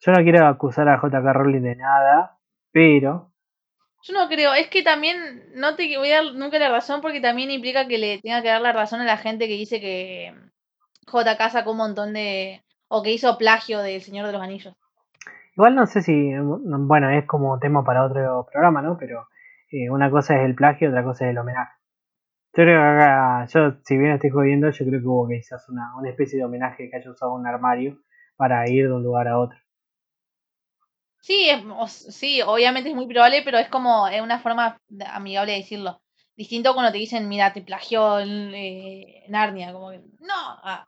Yo 0.00 0.12
no 0.12 0.22
quiero 0.22 0.46
acusar 0.46 0.88
a 0.88 0.96
JK 0.96 1.32
Rowling 1.32 1.62
de 1.62 1.76
nada, 1.76 2.38
pero 2.72 3.32
Yo 4.02 4.14
no 4.14 4.28
creo, 4.28 4.54
es 4.54 4.68
que 4.68 4.82
también 4.82 5.16
no 5.54 5.76
te 5.76 5.96
voy 5.98 6.10
a 6.12 6.22
dar 6.22 6.34
nunca 6.34 6.58
la 6.58 6.70
razón 6.70 7.00
porque 7.00 7.20
también 7.20 7.50
implica 7.50 7.86
que 7.88 7.98
le 7.98 8.18
tenga 8.20 8.42
que 8.42 8.48
dar 8.48 8.60
la 8.62 8.72
razón 8.72 9.00
a 9.00 9.04
la 9.04 9.16
gente 9.18 9.46
que 9.46 9.54
dice 9.54 9.80
que 9.80 10.34
JK 11.06 11.50
sacó 11.50 11.72
un 11.72 11.78
montón 11.78 12.12
de... 12.14 12.62
o 12.88 13.02
que 13.02 13.12
hizo 13.12 13.38
plagio 13.38 13.80
del 13.80 14.00
Señor 14.02 14.26
de 14.26 14.32
los 14.32 14.42
Anillos. 14.42 14.74
igual 15.54 15.74
no 15.74 15.86
sé 15.86 16.02
si, 16.02 16.32
bueno, 16.38 17.10
es 17.10 17.26
como 17.26 17.58
tema 17.58 17.84
para 17.84 18.04
otro 18.04 18.46
programa, 18.50 18.82
¿no? 18.82 18.96
Pero 18.98 19.28
eh, 19.70 19.90
una 19.90 20.10
cosa 20.10 20.36
es 20.36 20.42
el 20.46 20.54
plagio, 20.54 20.90
otra 20.90 21.04
cosa 21.04 21.26
es 21.26 21.30
el 21.32 21.38
homenaje. 21.38 21.72
Yo 22.56 22.64
creo 22.64 22.80
que 22.80 22.86
acá, 23.04 23.46
yo 23.46 23.76
si 23.84 23.98
bien 23.98 24.12
estoy 24.12 24.30
jodiendo, 24.30 24.70
yo 24.70 24.86
creo 24.86 25.00
que 25.00 25.06
hubo 25.06 25.28
quizás 25.28 25.68
una, 25.70 25.96
una 25.98 26.10
especie 26.10 26.38
de 26.38 26.44
homenaje 26.46 26.90
que 26.90 26.96
haya 26.96 27.10
usado 27.10 27.34
un 27.34 27.46
armario 27.46 27.98
para 28.36 28.68
ir 28.70 28.88
de 28.88 28.94
un 28.94 29.02
lugar 29.04 29.28
a 29.28 29.38
otro. 29.40 29.58
Sí, 31.20 31.48
es, 31.50 31.62
o- 31.66 31.86
sí, 31.88 32.42
obviamente 32.42 32.90
es 32.90 32.96
muy 32.96 33.06
probable, 33.06 33.42
pero 33.44 33.58
es 33.58 33.68
como 33.68 34.08
es 34.08 34.20
una 34.22 34.40
forma 34.40 34.78
amigable 35.06 35.52
de 35.52 35.58
decirlo. 35.58 36.00
Distinto 36.36 36.72
cuando 36.74 36.92
te 36.92 36.98
dicen, 36.98 37.28
mira, 37.28 37.52
te 37.52 37.62
plagió 37.62 38.20
eh, 38.20 39.24
Narnia, 39.28 39.72
como 39.72 39.90
que, 39.90 39.98
no. 40.20 40.34
ah. 40.34 40.86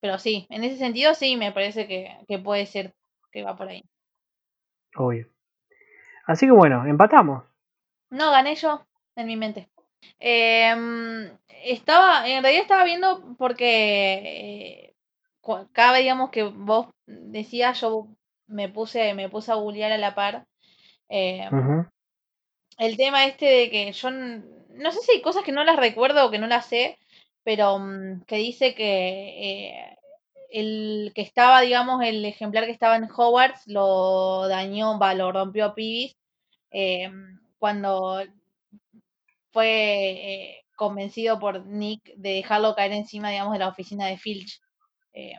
Pero 0.00 0.18
sí, 0.18 0.46
en 0.50 0.64
ese 0.64 0.78
sentido 0.78 1.14
sí, 1.14 1.36
me 1.36 1.52
parece 1.52 1.88
que, 1.88 2.18
que 2.28 2.38
puede 2.38 2.66
ser 2.66 2.94
que 3.32 3.42
va 3.44 3.56
por 3.56 3.68
ahí. 3.68 3.84
Obvio. 4.96 5.26
Así 6.26 6.46
que 6.46 6.52
bueno, 6.52 6.86
empatamos. 6.86 7.44
No, 8.12 8.30
gané 8.30 8.54
yo 8.56 8.86
en 9.16 9.26
mi 9.26 9.36
mente. 9.36 9.68
Em, 10.20 11.30
estaba, 11.64 12.28
en 12.28 12.42
realidad 12.42 12.62
estaba 12.62 12.84
viendo 12.84 13.34
porque 13.38 14.92
eh, 14.92 14.94
cada 15.72 15.98
digamos 15.98 16.30
que 16.30 16.42
vos 16.44 16.88
decías, 17.06 17.80
yo 17.80 18.08
me 18.46 18.68
puse, 18.68 19.14
me 19.14 19.30
puse 19.30 19.50
a 19.52 19.54
googlear 19.56 19.92
a 19.92 19.98
la 19.98 20.14
par. 20.14 20.46
em, 21.08 21.86
el 22.78 22.96
tema 22.96 23.26
este 23.26 23.46
de 23.46 23.70
que 23.70 23.92
yo 23.92 24.10
no 24.10 24.92
sé 24.92 25.00
si 25.00 25.12
hay 25.12 25.22
cosas 25.22 25.44
que 25.44 25.52
no 25.52 25.64
las 25.64 25.76
recuerdo 25.76 26.26
o 26.26 26.30
que 26.30 26.38
no 26.38 26.46
las 26.46 26.66
sé, 26.66 26.98
pero 27.44 27.78
mm, 27.78 28.24
que 28.26 28.36
dice 28.36 28.74
que 28.74 28.90
eh, 29.48 29.96
el 30.50 31.12
que 31.14 31.22
estaba, 31.22 31.62
digamos, 31.62 32.02
el 32.04 32.24
ejemplar 32.26 32.66
que 32.66 32.72
estaba 32.72 32.96
en 32.96 33.08
Hogwarts 33.10 33.66
lo 33.68 34.48
dañó, 34.48 34.98
va, 34.98 35.14
lo 35.14 35.32
rompió 35.32 35.66
a 35.66 35.74
Pibis 35.74 36.16
eh, 36.72 37.10
cuando 37.62 38.20
fue 39.52 39.68
eh, 39.68 40.64
convencido 40.74 41.38
por 41.38 41.64
Nick 41.64 42.12
de 42.16 42.30
dejarlo 42.30 42.74
caer 42.74 42.90
encima, 42.90 43.30
digamos, 43.30 43.52
de 43.52 43.60
la 43.60 43.68
oficina 43.68 44.06
de 44.06 44.16
Filch. 44.16 44.60
Eh, 45.12 45.34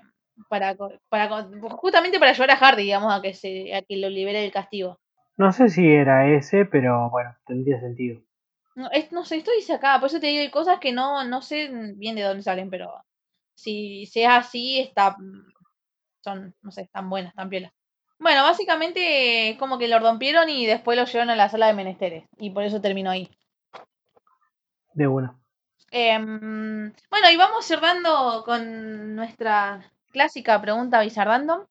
para, 0.48 0.74
para, 1.10 1.50
justamente 1.72 2.20
para 2.20 2.32
ayudar 2.32 2.52
a 2.52 2.56
Hardy, 2.56 2.84
digamos, 2.84 3.14
a 3.14 3.22
que, 3.22 3.34
se, 3.34 3.76
a 3.76 3.82
que 3.82 3.98
lo 3.98 4.08
libere 4.08 4.40
del 4.40 4.54
castigo. 4.54 5.02
No 5.36 5.52
sé 5.52 5.68
si 5.68 5.86
era 5.86 6.34
ese, 6.34 6.64
pero 6.64 7.10
bueno, 7.10 7.36
tendría 7.46 7.82
sentido. 7.82 8.22
No, 8.76 8.90
es, 8.92 9.12
no 9.12 9.26
sé, 9.26 9.36
esto 9.36 9.52
dice 9.54 9.74
acá, 9.74 10.00
por 10.00 10.08
eso 10.08 10.22
te 10.22 10.28
digo, 10.28 10.44
hay 10.44 10.50
cosas 10.50 10.80
que 10.80 10.94
no, 10.94 11.26
no 11.26 11.42
sé 11.42 11.70
bien 11.98 12.16
de 12.16 12.22
dónde 12.22 12.42
salen, 12.42 12.70
pero 12.70 13.04
si, 13.54 14.06
si 14.06 14.22
es 14.22 14.30
así, 14.30 14.80
está, 14.80 15.18
son, 16.24 16.56
no 16.62 16.72
sé, 16.72 16.84
están 16.84 17.10
buenas, 17.10 17.32
están 17.32 17.50
piolas. 17.50 17.74
Bueno, 18.24 18.44
básicamente 18.44 19.50
es 19.50 19.58
como 19.58 19.78
que 19.78 19.90
lo 19.90 20.00
rompieron 20.00 20.48
y 20.48 20.66
después 20.66 20.98
lo 20.98 21.04
llevaron 21.04 21.32
a 21.32 21.36
la 21.36 21.50
sala 21.50 21.68
de 21.68 21.74
menesteres, 21.74 22.24
y 22.38 22.52
por 22.52 22.64
eso 22.64 22.80
terminó 22.80 23.12
ahí. 23.12 23.30
De 24.94 25.10
uno. 25.10 25.44
Em, 25.92 26.94
bueno, 27.10 27.30
y 27.30 27.36
vamos 27.36 27.66
cerrando 27.66 28.44
con 28.46 29.14
nuestra 29.14 29.92
clásica 30.14 30.62
pregunta 30.62 31.02
Bizarrandom. 31.02 31.66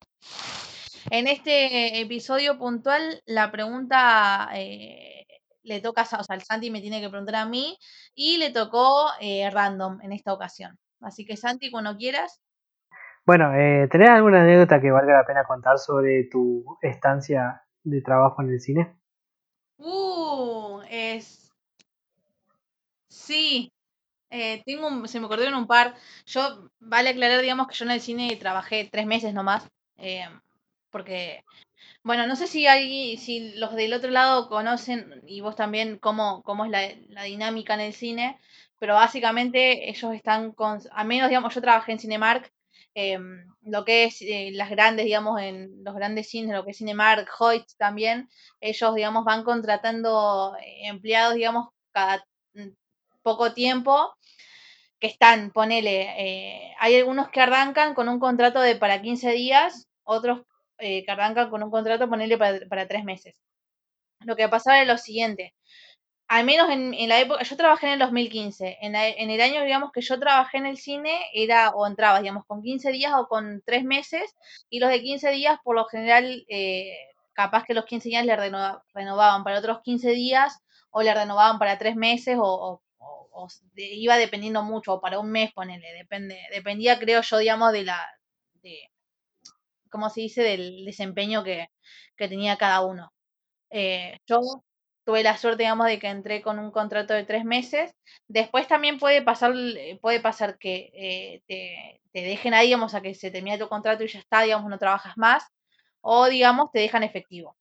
En 1.11 1.27
este 1.27 2.03
episodio 2.03 2.59
puntual, 2.59 3.23
la 3.25 3.51
pregunta 3.51 4.51
eh, 4.53 5.27
le 5.63 5.81
toca, 5.81 6.03
o 6.03 6.23
sea, 6.23 6.37
el 6.37 6.43
Santi 6.43 6.71
me 6.71 6.83
tiene 6.83 7.01
que 7.01 7.09
preguntar 7.09 7.37
a 7.37 7.47
mí 7.47 7.79
y 8.15 8.37
le 8.37 8.51
tocó 8.51 9.09
eh, 9.21 9.49
random 9.51 10.03
en 10.03 10.13
esta 10.13 10.35
ocasión. 10.35 10.79
Así 11.01 11.25
que 11.25 11.39
Santi, 11.39 11.71
cuando 11.71 11.97
quieras. 11.97 12.42
Bueno, 13.25 13.55
eh, 13.55 13.87
¿tenés 13.89 14.11
alguna 14.11 14.43
anécdota 14.43 14.81
que 14.81 14.91
valga 14.91 15.13
la 15.13 15.25
pena 15.25 15.45
contar 15.45 15.79
sobre 15.79 16.25
tu 16.25 16.77
estancia 16.83 17.63
de 17.85 18.03
trabajo 18.03 18.43
en 18.43 18.51
el 18.51 18.61
cine? 18.61 18.97
Uh, 19.79 20.81
es... 20.91 21.53
Sí, 23.09 23.73
eh, 24.31 24.63
tengo 24.65 25.07
se 25.07 25.21
me 25.21 25.27
acordaron 25.27 25.55
un 25.55 25.67
par. 25.69 25.95
Yo, 26.27 26.71
vale 26.81 27.11
aclarar, 27.11 27.41
digamos, 27.41 27.69
que 27.69 27.75
yo 27.75 27.85
en 27.85 27.93
el 27.93 28.01
cine 28.01 28.37
trabajé 28.37 28.89
tres 28.91 29.07
meses 29.07 29.33
nomás. 29.35 29.69
Eh, 29.99 30.27
porque, 30.91 31.45
bueno, 32.03 32.27
no 32.27 32.35
sé 32.35 32.49
si 32.49 32.67
hay, 32.67 33.17
si 33.19 33.55
los 33.57 33.75
del 33.77 33.95
otro 33.95 34.11
lado 34.11 34.49
conocen, 34.49 35.23
y 35.27 35.41
vos 35.43 35.55
también, 35.55 35.99
cómo, 35.99 36.43
cómo 36.43 36.65
es 36.65 36.73
la, 36.73 36.81
la 37.09 37.23
dinámica 37.23 37.75
en 37.75 37.81
el 37.81 37.93
cine, 37.93 38.39
pero 38.81 38.95
básicamente 38.95 39.89
ellos 39.91 40.13
están 40.13 40.53
con, 40.53 40.81
a 40.91 41.05
menos, 41.05 41.29
digamos, 41.29 41.55
yo 41.55 41.61
trabajé 41.61 41.93
en 41.93 42.01
Cinemark, 42.01 42.53
eh, 42.95 43.19
lo 43.63 43.85
que 43.85 44.05
es 44.05 44.21
eh, 44.23 44.51
las 44.53 44.71
grandes, 44.71 45.05
digamos, 45.07 45.41
en 45.41 45.85
los 45.85 45.95
grandes 45.95 46.29
cines, 46.29 46.55
lo 46.55 46.65
que 46.65 46.73
es 46.73 46.79
Cinemark, 46.79 47.29
Hoyt 47.39 47.65
también, 47.79 48.29
ellos, 48.61 48.95
digamos, 48.95 49.25
van 49.25 49.45
contratando 49.45 50.55
empleados, 50.83 51.35
digamos, 51.35 51.69
cada 51.93 52.25
mm, 52.55 52.69
poco 53.23 53.53
tiempo 53.55 54.15
que 55.03 55.09
están, 55.09 55.51
ponele, 55.51 56.03
eh, 56.17 56.75
hay 56.79 56.97
algunos 56.97 57.29
que 57.31 57.41
arrancan 57.41 57.93
con 57.93 58.09
un 58.09 58.21
contrato 58.21 58.61
de 58.61 58.77
para 58.77 59.03
15 59.03 59.33
días, 59.33 59.89
otros 60.05 60.43
eh, 60.79 61.05
que 61.05 61.11
arrancan 61.11 61.51
con 61.51 61.61
un 61.65 61.73
contrato, 61.73 62.09
ponele 62.09 62.39
para, 62.39 62.61
para 62.69 62.87
tres 62.87 63.03
meses. 63.03 63.35
Lo 64.21 64.37
que 64.37 64.49
pasaba 64.49 64.81
es 64.81 64.87
lo 64.87 64.97
siguiente, 64.99 65.55
al 66.33 66.47
menos 66.47 66.71
en, 66.71 66.95
en, 66.95 67.11
la 67.11 67.21
época, 67.21 67.43
yo 67.43 67.57
trabajé 67.59 67.89
en 67.89 67.93
el 67.93 67.99
2015, 67.99 68.79
en, 68.81 68.93
la, 68.93 69.07
en, 69.07 69.29
el 69.29 69.41
año, 69.43 69.63
digamos, 69.65 69.93
que 69.93 70.01
yo 70.01 70.19
trabajé 70.19 70.57
en 70.57 70.65
el 70.65 70.79
cine, 70.79 71.21
era 71.35 71.71
o 71.71 71.87
entrabas, 71.87 72.23
digamos, 72.23 72.47
con 72.47 72.63
15 72.63 72.91
días 72.91 73.13
o 73.15 73.29
con 73.29 73.63
tres 73.67 73.85
meses, 73.85 74.35
y 74.71 74.81
los 74.81 74.89
de 74.89 75.03
15 75.03 75.31
días, 75.31 75.59
por 75.63 75.77
lo 75.77 75.85
general, 75.85 76.47
eh, 76.49 76.97
capaz 77.35 77.65
que 77.65 77.75
los 77.75 77.85
15 77.85 78.09
días 78.09 78.25
le 78.25 78.35
renova, 78.35 78.83
renovaban 78.95 79.45
para 79.45 79.59
otros 79.59 79.81
15 79.83 80.13
días, 80.13 80.59
o 80.91 81.03
le 81.03 81.13
renovaban 81.13 81.59
para 81.59 81.77
tres 81.79 81.97
meses, 81.97 82.39
o, 82.39 82.45
o 82.45 82.83
o 83.35 83.49
de, 83.75 83.85
iba 83.95 84.17
dependiendo 84.17 84.63
mucho, 84.63 84.95
o 84.95 85.01
para 85.01 85.19
un 85.19 85.31
mes, 85.31 85.53
ponele, 85.53 85.93
depende, 85.93 86.39
dependía, 86.51 86.99
creo 86.99 87.21
yo, 87.23 87.39
digamos, 87.39 87.73
de 87.73 87.85
la, 87.85 88.07
de, 88.63 88.91
¿cómo 89.91 90.09
se 90.11 90.23
dice?, 90.23 90.43
del 90.43 90.85
desempeño 90.85 91.45
que, 91.45 91.69
que 92.17 92.29
tenía 92.29 92.57
cada 92.57 92.83
uno. 92.83 93.13
Eh, 93.71 94.19
yo 94.27 94.41
tuve 95.05 95.23
la 95.23 95.37
suerte, 95.37 95.65
digamos, 95.65 95.87
de 95.87 95.99
que 95.99 96.09
entré 96.09 96.43
con 96.43 96.59
un 96.59 96.71
contrato 96.71 97.15
de 97.15 97.25
tres 97.25 97.45
meses. 97.45 97.95
Después 98.29 98.69
también 98.69 98.99
puede 98.99 99.23
pasar, 99.23 99.55
puede 100.01 100.21
pasar 100.21 100.59
que 100.59 100.91
eh, 100.95 101.43
te, 102.13 102.21
dejen 102.21 102.55
ahí, 102.55 102.67
digamos, 102.67 102.95
a 102.95 103.03
que 103.03 103.15
se 103.15 103.31
termine 103.31 103.59
tu 103.59 103.69
contrato 103.69 104.05
y 104.05 104.09
ya 104.09 104.19
está, 104.19 104.43
digamos, 104.43 104.71
no 104.71 104.79
trabajas 104.79 105.17
más. 105.17 105.45
O, 106.01 106.27
digamos, 106.27 106.71
te 106.73 106.81
dejan 106.81 107.03
efectivo. 107.03 107.57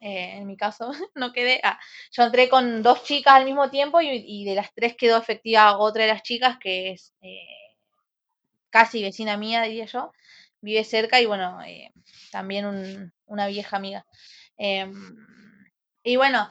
Eh, 0.00 0.36
en 0.36 0.46
mi 0.46 0.56
caso 0.56 0.90
no 1.14 1.32
quedé. 1.32 1.60
Ah, 1.62 1.78
yo 2.12 2.24
entré 2.24 2.48
con 2.48 2.82
dos 2.82 3.02
chicas 3.04 3.34
al 3.34 3.44
mismo 3.44 3.70
tiempo 3.70 4.00
y, 4.00 4.44
de 4.44 4.54
las 4.54 4.72
tres 4.74 4.94
quedó 4.96 5.16
efectiva 5.16 5.78
otra 5.78 6.02
de 6.04 6.12
las 6.12 6.22
chicas 6.22 6.58
que 6.58 6.92
es 6.92 7.14
eh, 7.22 7.76
casi 8.70 9.02
vecina 9.02 9.36
mía, 9.36 9.62
diría 9.62 9.86
yo. 9.86 10.12
Vive 10.60 10.84
cerca 10.84 11.20
y 11.20 11.26
bueno, 11.26 11.62
eh, 11.62 11.92
también 12.30 12.66
un, 12.66 13.12
una 13.26 13.46
vieja 13.46 13.76
amiga. 13.76 14.06
Y 16.06 16.14
bueno, 16.14 16.48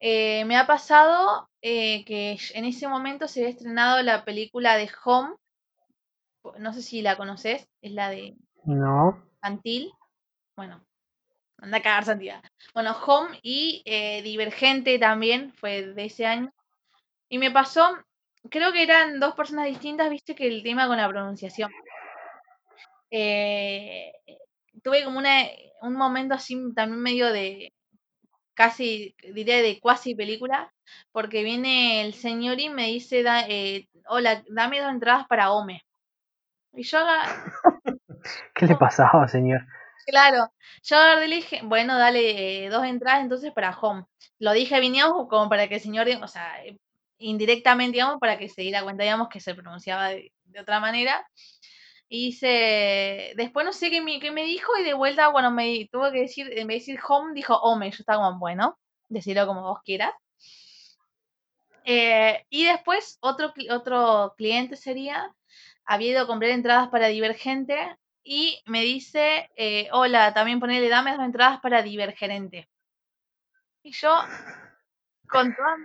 eh, 0.00 0.44
me 0.44 0.58
ha 0.58 0.66
pasado 0.66 1.48
que 1.62 2.38
en 2.52 2.64
ese 2.66 2.88
momento 2.88 3.26
se 3.26 3.40
había 3.40 3.50
estrenado 3.52 4.02
la 4.02 4.22
película 4.26 4.76
de 4.76 4.90
Home. 5.02 5.34
No 6.58 6.74
sé 6.74 6.82
si 6.82 7.00
la 7.00 7.16
conoces, 7.16 7.66
es 7.80 7.92
la 7.92 8.10
de 8.10 8.36
no. 8.64 9.24
Antil. 9.40 9.90
Bueno, 10.56 10.84
Anda 11.56 11.78
a 11.78 11.82
cagar 11.82 12.04
Santiago. 12.04 12.42
Bueno, 12.74 12.94
Home 13.06 13.38
y 13.42 13.82
eh, 13.86 14.20
Divergente 14.20 14.98
también 14.98 15.54
fue 15.54 15.86
de 15.86 16.04
ese 16.04 16.26
año. 16.26 16.52
Y 17.30 17.38
me 17.38 17.50
pasó, 17.50 17.96
creo 18.50 18.72
que 18.72 18.82
eran 18.82 19.20
dos 19.20 19.34
personas 19.34 19.64
distintas, 19.68 20.10
viste 20.10 20.34
que 20.34 20.48
el 20.48 20.62
tema 20.62 20.86
con 20.86 20.98
la 20.98 21.08
pronunciación. 21.08 21.70
Eh, 23.10 24.12
tuve 24.82 25.02
como 25.02 25.18
una, 25.18 25.44
un 25.80 25.94
momento 25.94 26.34
así 26.34 26.60
también 26.74 27.00
medio 27.00 27.32
de 27.32 27.72
casi, 28.58 29.14
diría 29.22 29.62
de 29.62 29.78
cuasi 29.78 30.16
película, 30.16 30.74
porque 31.12 31.44
viene 31.44 32.02
el 32.02 32.12
señor 32.12 32.58
y 32.58 32.68
me 32.68 32.88
dice, 32.88 33.22
da, 33.22 33.46
eh, 33.46 33.88
hola, 34.08 34.42
dame 34.48 34.80
dos 34.80 34.90
entradas 34.90 35.28
para 35.28 35.52
Home. 35.52 35.86
Y 36.72 36.82
yo... 36.82 36.98
¿Qué 38.56 38.66
le 38.66 38.74
pasaba, 38.74 39.28
señor? 39.28 39.60
Claro, 40.06 40.52
yo 40.82 40.96
le 41.20 41.36
dije, 41.36 41.60
bueno, 41.62 41.96
dale 41.96 42.64
eh, 42.64 42.68
dos 42.68 42.84
entradas 42.84 43.22
entonces 43.22 43.52
para 43.52 43.78
home. 43.78 44.06
Lo 44.40 44.52
dije 44.52 44.80
bien, 44.80 44.94
digamos, 44.94 45.28
como 45.28 45.48
para 45.48 45.68
que 45.68 45.76
el 45.76 45.80
señor, 45.80 46.08
o 46.20 46.26
sea, 46.26 46.56
indirectamente, 47.18 47.92
digamos, 47.92 48.18
para 48.18 48.38
que 48.38 48.48
se 48.48 48.62
diera 48.62 48.82
cuenta, 48.82 49.04
digamos, 49.04 49.28
que 49.28 49.38
se 49.38 49.54
pronunciaba 49.54 50.08
de, 50.08 50.32
de 50.46 50.60
otra 50.60 50.80
manera. 50.80 51.24
Y 52.08 52.26
dice, 52.26 53.34
después 53.36 53.66
no 53.66 53.72
sé 53.72 53.90
qué 53.90 54.00
me, 54.00 54.18
qué 54.18 54.30
me, 54.30 54.44
dijo 54.44 54.72
y 54.78 54.84
de 54.84 54.94
vuelta, 54.94 55.28
bueno, 55.28 55.50
me 55.50 55.88
tuvo 55.92 56.10
que 56.10 56.20
decir, 56.20 56.46
en 56.58 56.66
vez 56.66 56.86
de 56.86 56.92
decir 56.92 57.00
home, 57.06 57.34
dijo 57.34 57.54
home. 57.56 57.90
Yo 57.90 57.98
estaba 58.00 58.24
como, 58.24 58.38
bueno, 58.38 58.78
decirlo 59.08 59.46
como 59.46 59.62
vos 59.62 59.80
quieras. 59.84 60.12
Eh, 61.84 62.44
y 62.50 62.64
después 62.66 63.18
otro, 63.20 63.52
otro 63.70 64.34
cliente 64.36 64.76
sería, 64.76 65.34
había 65.84 66.10
ido 66.10 66.22
a 66.22 66.26
comprar 66.26 66.50
entradas 66.50 66.88
para 66.88 67.08
Divergente 67.08 67.96
y 68.22 68.62
me 68.66 68.82
dice, 68.82 69.50
eh, 69.56 69.88
hola, 69.92 70.34
también 70.34 70.60
ponele, 70.60 70.88
dame 70.88 71.12
dos 71.14 71.24
entradas 71.24 71.60
para 71.60 71.82
Divergerente. 71.82 72.68
Y 73.82 73.92
yo, 73.92 74.14
con 75.28 75.54
toda, 75.54 75.76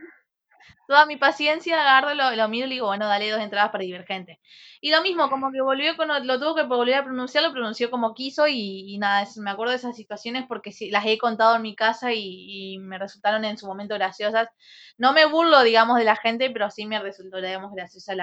toda 0.87 1.05
mi 1.05 1.17
paciencia, 1.17 1.81
agarro, 1.81 2.13
lo, 2.13 2.35
lo, 2.35 2.47
miro 2.49 2.65
y 2.65 2.69
le 2.69 2.75
digo, 2.75 2.87
bueno, 2.87 3.07
dale 3.07 3.29
dos 3.29 3.41
entradas 3.41 3.71
para 3.71 3.83
Divergente. 3.83 4.39
Y 4.81 4.91
lo 4.91 5.01
mismo, 5.01 5.29
como 5.29 5.51
que 5.51 5.61
volvió, 5.61 5.93
lo 6.23 6.39
tuvo 6.39 6.55
que 6.55 6.63
volver 6.63 6.95
a 6.95 7.03
pronunciar, 7.03 7.43
lo 7.43 7.51
pronunció 7.51 7.89
como 7.89 8.13
quiso 8.13 8.47
y, 8.47 8.97
nada, 8.97 9.27
me 9.37 9.51
acuerdo 9.51 9.71
de 9.71 9.77
esas 9.77 9.95
situaciones 9.95 10.45
porque 10.47 10.71
sí, 10.71 10.89
las 10.89 11.05
he 11.05 11.17
contado 11.17 11.55
en 11.55 11.61
mi 11.61 11.75
casa 11.75 12.13
y, 12.13 12.73
y, 12.73 12.79
me 12.79 12.97
resultaron 12.97 13.45
en 13.45 13.57
su 13.57 13.67
momento 13.67 13.95
graciosas. 13.95 14.49
No 14.97 15.13
me 15.13 15.25
burlo, 15.25 15.63
digamos, 15.63 15.97
de 15.97 16.03
la 16.03 16.15
gente, 16.15 16.49
pero 16.51 16.69
sí 16.69 16.85
me 16.85 16.99
resultó, 16.99 17.37
digamos, 17.37 17.73
graciosa. 17.73 18.13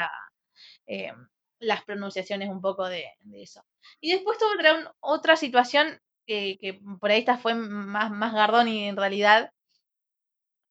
Eh, 0.87 1.13
las 1.61 1.85
pronunciaciones 1.85 2.49
un 2.49 2.61
poco 2.61 2.87
de, 2.89 3.05
de 3.21 3.43
eso. 3.43 3.65
Y 4.01 4.13
después 4.13 4.39
tuve 4.39 4.55
otra, 4.55 4.95
otra 5.01 5.37
situación 5.37 6.01
eh, 6.27 6.59
que 6.59 6.81
por 7.01 7.11
ahí 7.11 7.19
esta 7.19 7.39
fue 7.39 7.55
más, 7.55 8.11
más 8.13 8.33
gardón 8.33 8.69
y 8.69 8.85
en 8.85 8.97
realidad, 8.97 9.53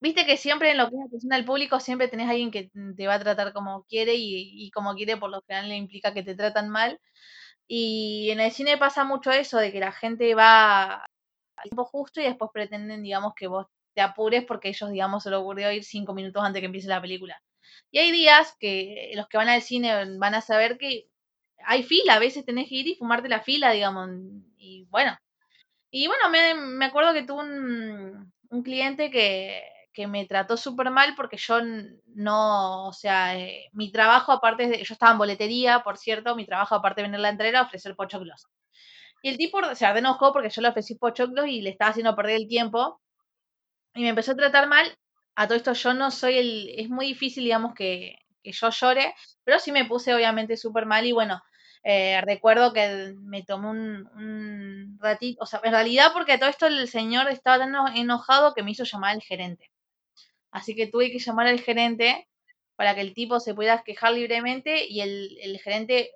viste 0.02 0.26
que 0.26 0.38
siempre 0.38 0.72
en 0.72 0.78
lo 0.78 0.90
que 0.90 0.96
es 0.96 1.02
atención 1.08 1.34
al 1.34 1.46
público 1.46 1.80
siempre 1.80 2.08
tenés 2.08 2.28
a 2.28 2.32
alguien 2.32 2.52
que 2.52 2.72
te 2.96 3.08
va 3.08 3.16
a 3.16 3.20
tratar 3.20 3.54
como 3.54 3.84
quiere 3.86 4.16
y, 4.16 4.66
y 4.66 4.72
como 4.72 4.96
quiere 4.96 5.18
por 5.18 5.30
lo 5.30 5.42
general 5.48 5.70
le 5.70 5.76
implica 5.78 6.14
que 6.14 6.24
te 6.24 6.36
tratan 6.36 6.70
mal. 6.70 7.00
Y 7.68 8.30
en 8.32 8.40
el 8.42 8.52
cine 8.52 8.78
pasa 8.78 9.04
mucho 9.06 9.32
eso, 9.32 9.58
de 9.60 9.72
que 9.72 9.80
la 9.80 9.92
gente 9.92 10.36
va 10.36 10.96
al 11.58 11.64
tiempo 11.64 11.86
justo 11.86 12.22
y 12.22 12.26
después 12.26 12.52
pretenden, 12.54 13.04
digamos, 13.04 13.34
que 13.36 13.48
vos 13.48 13.68
te 13.94 14.02
apures 14.02 14.46
porque 14.46 14.70
ellos, 14.70 14.92
digamos, 14.92 15.24
se 15.24 15.30
le 15.30 15.36
ocurrió 15.38 15.72
ir 15.72 15.84
cinco 15.84 16.14
minutos 16.14 16.44
antes 16.44 16.62
que 16.62 16.68
empiece 16.68 16.88
la 16.88 17.02
película. 17.02 17.42
Y 17.92 18.00
hay 18.00 18.12
días 18.12 18.56
que 18.60 19.12
los 19.16 19.28
que 19.28 19.38
van 19.38 19.50
al 19.50 19.62
cine 19.62 20.18
van 20.18 20.36
a 20.36 20.42
saber 20.42 20.78
que 20.78 21.08
hay 21.66 21.84
fila, 21.84 22.16
a 22.16 22.20
veces 22.20 22.46
tenés 22.46 22.70
que 22.70 22.76
ir 22.76 22.88
y 22.88 22.96
fumarte 22.96 23.30
la 23.30 23.42
fila, 23.42 23.72
digamos, 23.72 24.10
y 24.58 24.86
bueno. 24.90 25.18
Y 25.92 26.08
bueno, 26.08 26.30
me, 26.30 26.56
me 26.56 26.86
acuerdo 26.86 27.14
que 27.14 27.24
tuve 27.24 27.44
un, 27.44 28.34
un 28.50 28.64
cliente 28.64 29.12
que, 29.12 29.64
que 30.00 30.08
me 30.08 30.26
trató 30.26 30.56
súper 30.56 30.92
mal 30.92 31.14
porque 31.18 31.36
yo 31.36 31.60
no, 32.16 32.88
o 32.88 32.94
sea, 32.94 33.38
eh, 33.38 33.70
mi 33.74 33.92
trabajo 33.92 34.32
aparte 34.32 34.66
de, 34.66 34.82
yo 34.82 34.94
estaba 34.94 35.12
en 35.12 35.18
boletería, 35.18 35.84
por 35.84 35.98
cierto, 35.98 36.38
mi 36.38 36.46
trabajo 36.46 36.74
aparte 36.74 37.02
de 37.02 37.10
venir 37.10 37.20
la 37.20 37.28
entrega, 37.28 37.64
ofrecer 37.64 37.98
pochoclos. 37.98 38.48
Y 39.22 39.28
el 39.28 39.38
tipo 39.38 39.60
se 39.76 39.86
enojó 39.86 40.32
porque 40.32 40.50
yo 40.50 40.62
le 40.62 40.70
ofrecí 40.70 40.96
pochoclos 40.96 41.48
y 41.48 41.62
le 41.62 41.72
estaba 41.72 41.92
haciendo 41.92 42.16
perder 42.16 42.38
el 42.38 42.48
tiempo. 42.48 43.02
Y 43.94 44.04
me 44.04 44.10
empezó 44.10 44.32
a 44.32 44.36
tratar 44.36 44.70
mal. 44.70 44.88
A 45.36 45.48
todo 45.48 45.58
esto 45.58 45.74
yo 45.74 45.94
no 45.94 46.12
soy 46.12 46.38
el, 46.38 46.70
es 46.78 46.90
muy 46.90 47.08
difícil, 47.08 47.44
digamos, 47.44 47.74
que, 47.74 48.20
que 48.42 48.54
yo 48.54 48.70
llore, 48.70 49.14
pero 49.44 49.60
sí 49.60 49.74
me 49.74 49.84
puse 49.84 50.16
obviamente 50.16 50.56
súper 50.56 50.86
mal 50.86 51.06
y 51.06 51.12
bueno, 51.12 51.42
eh, 51.84 52.22
recuerdo 52.22 52.72
que 52.72 53.16
me 53.20 53.44
tomé 53.44 53.68
un, 53.70 54.08
un, 54.16 54.98
ratito, 55.02 55.44
o 55.44 55.46
sea, 55.46 55.60
en 55.64 55.72
realidad 55.74 56.12
porque 56.14 56.38
todo 56.38 56.50
esto 56.50 56.68
el 56.68 56.88
señor 56.88 57.30
estaba 57.30 57.60
tan 57.60 57.76
enojado 57.98 58.54
que 58.54 58.64
me 58.64 58.72
hizo 58.72 58.86
llamar 58.86 59.16
al 59.16 59.22
gerente. 59.22 59.69
Así 60.52 60.76
que 60.76 60.88
tuve 60.88 61.12
que 61.12 61.20
llamar 61.20 61.48
al 61.48 61.60
gerente 61.62 62.28
para 62.76 62.96
que 62.96 63.02
el 63.02 63.14
tipo 63.14 63.40
se 63.40 63.54
pudiera 63.54 63.84
quejar 63.84 64.14
libremente 64.14 64.86
y 64.88 65.02
el, 65.02 65.38
el 65.42 65.60
gerente 65.60 66.12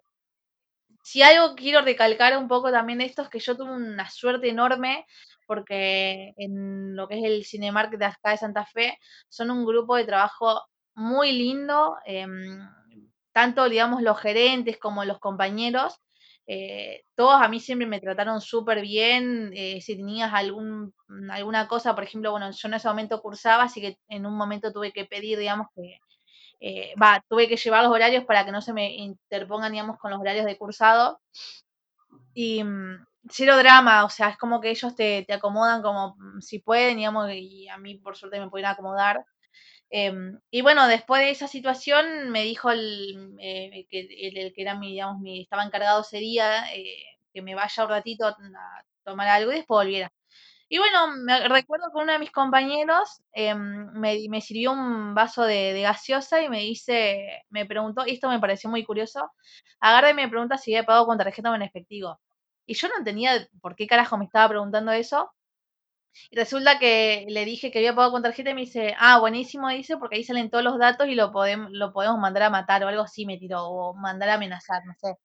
si 1.04 1.22
algo 1.22 1.56
quiero 1.56 1.82
recalcar 1.82 2.38
un 2.38 2.48
poco 2.48 2.72
también 2.72 3.00
de 3.00 3.06
esto 3.06 3.24
es 3.24 3.30
que 3.30 3.40
yo 3.40 3.58
tuve 3.58 3.74
una 3.74 4.10
suerte 4.10 4.50
enorme 4.50 5.06
porque 5.46 6.34
en 6.38 6.96
lo 6.96 7.08
que 7.08 7.20
es 7.20 7.26
el 7.26 7.46
Cinemark 7.46 7.92
de 7.98 8.06
acá 8.06 8.32
de 8.32 8.38
Santa 8.38 8.66
Fe 8.66 8.98
son 9.28 9.52
un 9.52 9.66
grupo 9.66 9.98
de 9.98 10.06
trabajo 10.06 10.62
muy 10.96 11.34
lindo, 11.34 11.98
eh, 12.06 12.26
tanto 13.34 13.68
digamos 13.68 14.02
los 14.02 14.20
gerentes 14.20 14.78
como 14.78 15.04
los 15.04 15.20
compañeros, 15.20 16.00
eh, 16.48 17.04
todos 17.16 17.42
a 17.42 17.48
mí 17.48 17.60
siempre 17.60 17.88
me 17.88 18.02
trataron 18.02 18.42
súper 18.42 18.82
bien, 18.82 19.52
eh, 19.54 19.80
si 19.82 19.96
tenías 19.96 20.34
algún, 20.34 20.94
alguna 21.32 21.68
cosa, 21.68 21.96
por 21.96 22.04
ejemplo, 22.04 22.32
bueno, 22.32 22.52
yo 22.52 22.68
en 22.68 22.74
ese 22.74 22.88
momento 22.88 23.22
cursaba, 23.22 23.64
así 23.64 23.82
que 23.82 23.98
en 24.10 24.26
un 24.26 24.36
momento 24.36 24.74
tuve 24.74 24.92
que 24.92 25.06
pedir, 25.06 25.40
digamos, 25.40 25.68
que, 25.76 26.00
eh, 26.60 26.94
va, 27.02 27.24
tuve 27.30 27.48
que 27.48 27.58
llevar 27.58 27.84
los 27.84 27.92
horarios 27.94 28.26
para 28.26 28.46
que 28.46 28.52
no 28.52 28.62
se 28.62 28.74
me 28.74 28.96
interpongan, 28.96 29.74
con 29.98 30.12
los 30.12 30.20
horarios 30.20 30.46
de 30.46 30.58
cursado. 30.58 31.20
Y 32.34 32.64
mm, 32.64 33.06
cero 33.30 33.58
drama, 33.58 34.06
o 34.06 34.10
sea, 34.10 34.30
es 34.30 34.38
como 34.38 34.60
que 34.62 34.70
ellos 34.70 34.96
te, 34.96 35.24
te 35.28 35.34
acomodan 35.34 35.82
como 35.82 36.16
mm, 36.18 36.42
si 36.42 36.60
pueden, 36.60 36.98
digamos, 36.98 37.30
y 37.32 37.68
a 37.70 37.78
mí 37.78 37.96
por 37.96 38.16
suerte 38.18 38.40
me 38.40 38.50
pueden 38.50 38.68
acomodar. 38.68 39.26
Em, 39.96 40.40
y 40.50 40.64
bueno, 40.64 40.88
después 40.88 41.22
de 41.22 41.30
esa 41.30 41.48
situación 41.48 42.32
me 42.32 42.42
dijo 42.42 42.72
el, 42.72 43.38
eh, 43.40 43.86
que, 43.92 44.00
el, 44.00 44.52
que 44.52 44.62
era 44.64 44.76
mi, 44.76 44.94
digamos, 44.94 45.22
mi, 45.22 45.42
estaba 45.44 45.64
encargado 45.64 46.02
ese 46.02 46.18
día, 46.18 46.66
eh, 46.74 47.04
que 47.32 47.44
me 47.44 47.54
vaya 47.54 47.84
un 47.84 47.90
ratito 47.90 48.26
a, 48.26 48.36
tomar 49.04 49.28
algo 49.28 49.52
y 49.52 49.58
después 49.58 49.86
volviera. 49.86 50.12
Y 50.70 50.80
bueno, 50.80 51.10
me 51.26 51.48
recuerdo 51.48 51.88
que 51.94 52.02
uno 52.04 52.14
de 52.14 52.20
mis 52.20 52.32
compañeros 52.32 53.22
eh, 53.34 53.54
me, 53.56 54.20
me, 54.30 54.42
sirvió 54.42 54.72
un 54.72 55.14
vaso 55.14 55.44
de, 55.44 55.74
de, 55.74 55.82
gaseosa 55.84 56.42
y 56.42 56.50
me 56.50 56.62
dice, 56.62 57.44
me 57.50 57.66
preguntó, 57.68 58.04
y 58.08 58.14
esto 58.14 58.30
me 58.30 58.40
pareció 58.40 58.72
muy 58.72 58.84
curioso, 58.84 59.32
agarra 59.80 60.10
y 60.12 60.16
me 60.16 60.30
pregunta 60.30 60.58
si 60.58 60.74
había 60.74 60.88
pagado 60.88 61.06
con 61.06 61.20
tarjeta 61.20 61.52
o 61.52 61.56
en 61.56 61.62
efectivo. 61.64 62.20
Y 62.66 62.74
yo 62.76 62.88
no 62.90 62.96
entendía 62.98 63.48
por 63.62 63.76
qué 63.76 63.88
carajo 63.88 64.18
me 64.18 64.26
estaba 64.26 64.50
preguntando 64.50 64.92
eso. 64.92 65.32
Y 66.30 66.36
resulta 66.36 66.80
que 66.80 67.26
le 67.30 67.46
dije 67.46 67.72
que 67.72 67.80
había 67.80 67.96
pagado 67.96 68.12
con 68.14 68.24
tarjeta 68.24 68.52
y 68.52 68.54
me 68.54 68.62
dice, 68.62 68.96
ah, 69.00 69.20
buenísimo, 69.20 69.70
dice, 69.70 69.98
porque 69.98 70.18
ahí 70.18 70.24
salen 70.24 70.50
todos 70.50 70.64
los 70.64 70.78
datos 70.78 71.08
y 71.08 71.16
lo 71.16 71.32
podemos, 71.32 71.72
lo 71.72 71.92
podemos 71.94 72.20
mandar 72.20 72.44
a 72.44 72.50
matar 72.50 72.84
o 72.84 72.88
algo 72.88 73.04
así 73.04 73.26
me 73.26 73.38
tiró, 73.38 73.66
o 73.66 73.94
mandar 73.94 74.30
a 74.30 74.36
amenazar, 74.36 74.86
no 74.86 74.94
sé. 74.96 75.18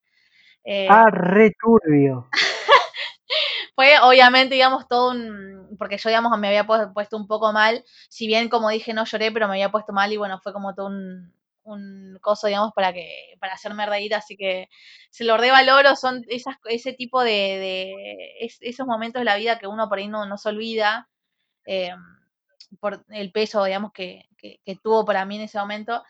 Eh, 0.65 0.89
ah, 0.90 1.10
re 1.10 1.52
turbio. 1.60 2.28
fue 3.74 3.94
obviamente, 4.02 4.55
digamos, 4.55 4.89
todo 4.89 5.12
un, 5.12 5.77
porque 5.78 5.98
yo, 5.98 6.09
digamos, 6.09 6.36
me 6.39 6.48
había 6.48 6.66
puesto 6.66 7.16
un 7.16 7.27
poco 7.27 7.52
mal, 7.52 7.85
si 8.09 8.27
bien, 8.27 8.48
como 8.48 8.69
dije, 8.70 8.93
no 8.93 9.05
lloré, 9.05 9.31
pero 9.31 9.47
me 9.47 9.55
había 9.55 9.70
puesto 9.70 9.93
mal 9.93 10.12
y 10.12 10.16
bueno, 10.16 10.40
fue 10.40 10.52
como 10.52 10.74
todo 10.74 10.86
un, 10.86 11.32
un 11.68 12.18
coso, 12.20 12.46
digamos, 12.46 12.72
para 12.74 12.92
que 12.92 13.34
para 13.40 13.54
hacerme 13.54 13.86
reír, 13.86 14.14
así 14.14 14.36
que 14.36 14.68
se 15.10 15.24
lo 15.24 15.36
revaloro, 15.36 15.96
son 15.96 16.24
esas, 16.28 16.56
ese 16.64 16.92
tipo 16.92 17.22
de, 17.22 17.30
de 17.30 18.36
es, 18.40 18.58
esos 18.60 18.86
momentos 18.86 19.20
de 19.20 19.24
la 19.24 19.36
vida 19.36 19.58
que 19.58 19.66
uno 19.66 19.88
por 19.88 19.98
ahí 19.98 20.08
no, 20.08 20.26
no 20.26 20.38
se 20.38 20.48
olvida 20.48 21.08
eh, 21.66 21.94
por 22.80 23.04
el 23.10 23.32
peso, 23.32 23.64
digamos, 23.64 23.92
que, 23.92 24.28
que, 24.36 24.76
tuvo 24.82 25.04
para 25.04 25.24
mí 25.24 25.36
en 25.36 25.42
ese 25.42 25.58
momento. 25.58 26.02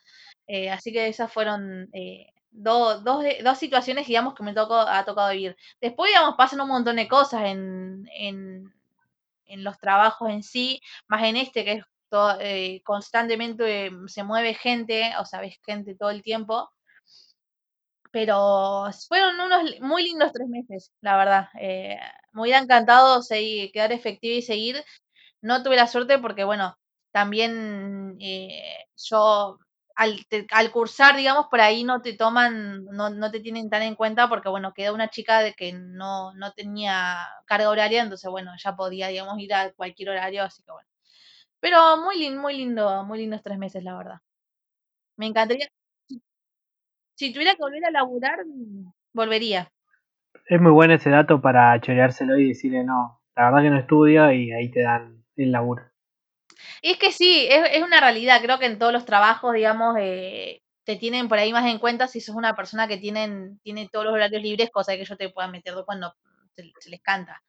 Eh, 0.47 0.71
así 0.71 0.93
que 0.93 1.09
esas 1.09 1.33
fueron 1.33 1.89
eh, 1.93 2.33
dos, 2.51 3.05
dos, 3.05 3.25
situaciones, 3.59 4.07
digamos, 4.07 4.35
que 4.35 4.43
me 4.43 4.55
tocó, 4.55 4.77
ha 4.77 5.05
tocado 5.05 5.33
vivir. 5.33 5.57
Después, 5.81 6.11
digamos, 6.11 6.37
pasan 6.37 6.61
un 6.61 6.69
montón 6.69 6.97
de 6.97 7.09
cosas 7.09 7.43
en, 7.47 8.09
en, 8.15 8.73
en 9.47 9.65
los 9.65 9.79
trabajos 9.79 10.31
en 10.31 10.43
sí, 10.43 10.81
más 11.09 11.25
en 11.25 11.37
este 11.37 11.65
que 11.65 11.73
es 11.73 11.85
eh, 12.41 12.83
constantemente 12.85 13.87
eh, 13.87 13.91
se 14.07 14.25
mueve 14.25 14.55
gente, 14.55 15.13
o 15.21 15.25
sea, 15.25 15.41
ves 15.41 15.57
gente 15.67 15.95
todo 15.97 16.11
el 16.11 16.23
tiempo. 16.23 16.71
Pero 18.11 18.89
fueron 19.07 19.39
unos 19.41 19.81
muy 19.81 20.05
lindos 20.05 20.33
tres 20.33 20.49
meses, 20.49 20.93
la 21.03 21.17
verdad. 21.17 21.49
Eh, 21.61 21.99
me 22.33 22.43
hubiera 22.43 22.59
encantado 22.59 23.21
quedar 23.73 23.93
efectiva 23.93 24.35
y 24.35 24.43
seguir. 24.43 24.83
No 25.43 25.63
tuve 25.63 25.77
la 25.77 25.87
suerte 25.87 26.19
porque, 26.19 26.45
bueno, 26.45 26.77
también 27.13 28.17
eh, 28.21 28.87
yo 28.97 29.59
al, 29.97 30.71
cursar, 30.73 31.17
digamos, 31.17 31.47
por 31.51 31.61
ahí 31.61 31.85
no 31.85 32.03
te 32.03 32.15
toman, 32.15 32.85
no, 32.87 33.11
no, 33.11 33.31
te 33.31 33.41
tienen 33.41 33.69
tan 33.71 33.83
en 33.83 33.97
cuenta 33.97 34.29
porque, 34.29 34.49
bueno, 34.49 34.73
quedó 34.75 34.95
una 34.95 35.11
chica 35.11 35.41
de 35.41 35.55
que 35.55 35.73
no, 35.73 36.33
no 36.35 36.53
tenía 36.53 37.19
carga 37.47 37.71
horaria, 37.71 38.03
entonces, 38.03 38.31
bueno, 38.31 38.53
ya 38.63 38.77
podía, 38.77 39.09
digamos, 39.09 39.39
ir 39.41 39.55
a 39.55 39.73
cualquier 39.73 40.11
horario, 40.11 40.45
así 40.45 40.63
que, 40.63 40.73
bueno. 40.73 40.89
Pero 41.61 41.97
muy 41.99 42.19
lindo, 42.19 42.41
muy 42.41 42.57
lindo, 42.57 43.05
muy 43.05 43.19
lindos 43.19 43.43
tres 43.43 43.59
meses, 43.59 43.83
la 43.83 43.97
verdad. 43.97 44.21
Me 45.17 45.27
encantaría. 45.27 45.69
Si 47.15 47.33
tuviera 47.33 47.53
que 47.55 47.63
volver 47.63 47.85
a 47.85 47.91
laburar, 47.91 48.39
volvería. 49.13 49.73
Es 50.47 50.61
muy 50.61 50.71
bueno 50.71 50.95
ese 50.95 51.11
dato 51.11 51.41
para 51.41 51.81
choreárselo 51.81 52.39
y 52.39 52.49
decirle 52.49 52.85
no, 52.85 53.21
la 53.35 53.47
verdad 53.47 53.63
que 53.63 53.71
no 53.71 53.79
estudio 53.79 54.33
y 54.33 54.53
ahí 54.53 54.71
te 54.71 54.83
dan 54.83 55.25
el 55.37 55.53
laburo. 55.53 55.83
Y 56.81 56.93
es 56.93 56.99
que 56.99 57.13
sí, 57.13 57.47
es, 57.51 57.71
es 57.73 57.83
una 57.83 58.01
realidad. 58.01 58.41
Creo 58.41 58.59
que 58.59 58.67
en 58.67 58.79
todos 58.79 58.93
los 58.93 59.05
trabajos, 59.05 59.55
digamos, 59.55 59.97
eh, 59.99 60.63
te 60.85 60.97
tienen 60.97 61.29
por 61.29 61.39
ahí 61.39 61.53
más 61.53 61.67
en 61.67 61.79
cuenta 61.79 62.07
si 62.07 62.21
sos 62.21 62.37
una 62.37 62.55
persona 62.55 62.87
que 62.89 62.99
tienen, 62.99 63.59
tiene 63.63 63.89
todos 63.91 64.07
los 64.07 64.15
horarios 64.15 64.43
libres, 64.43 64.71
cosa 64.71 64.95
que 64.95 65.03
ellos 65.03 65.19
te 65.19 65.29
puedan 65.31 65.51
meter 65.51 65.75
cuando 65.85 66.15
se, 66.55 66.73
se 66.79 66.91
les 66.91 67.01
canta. 67.03 67.43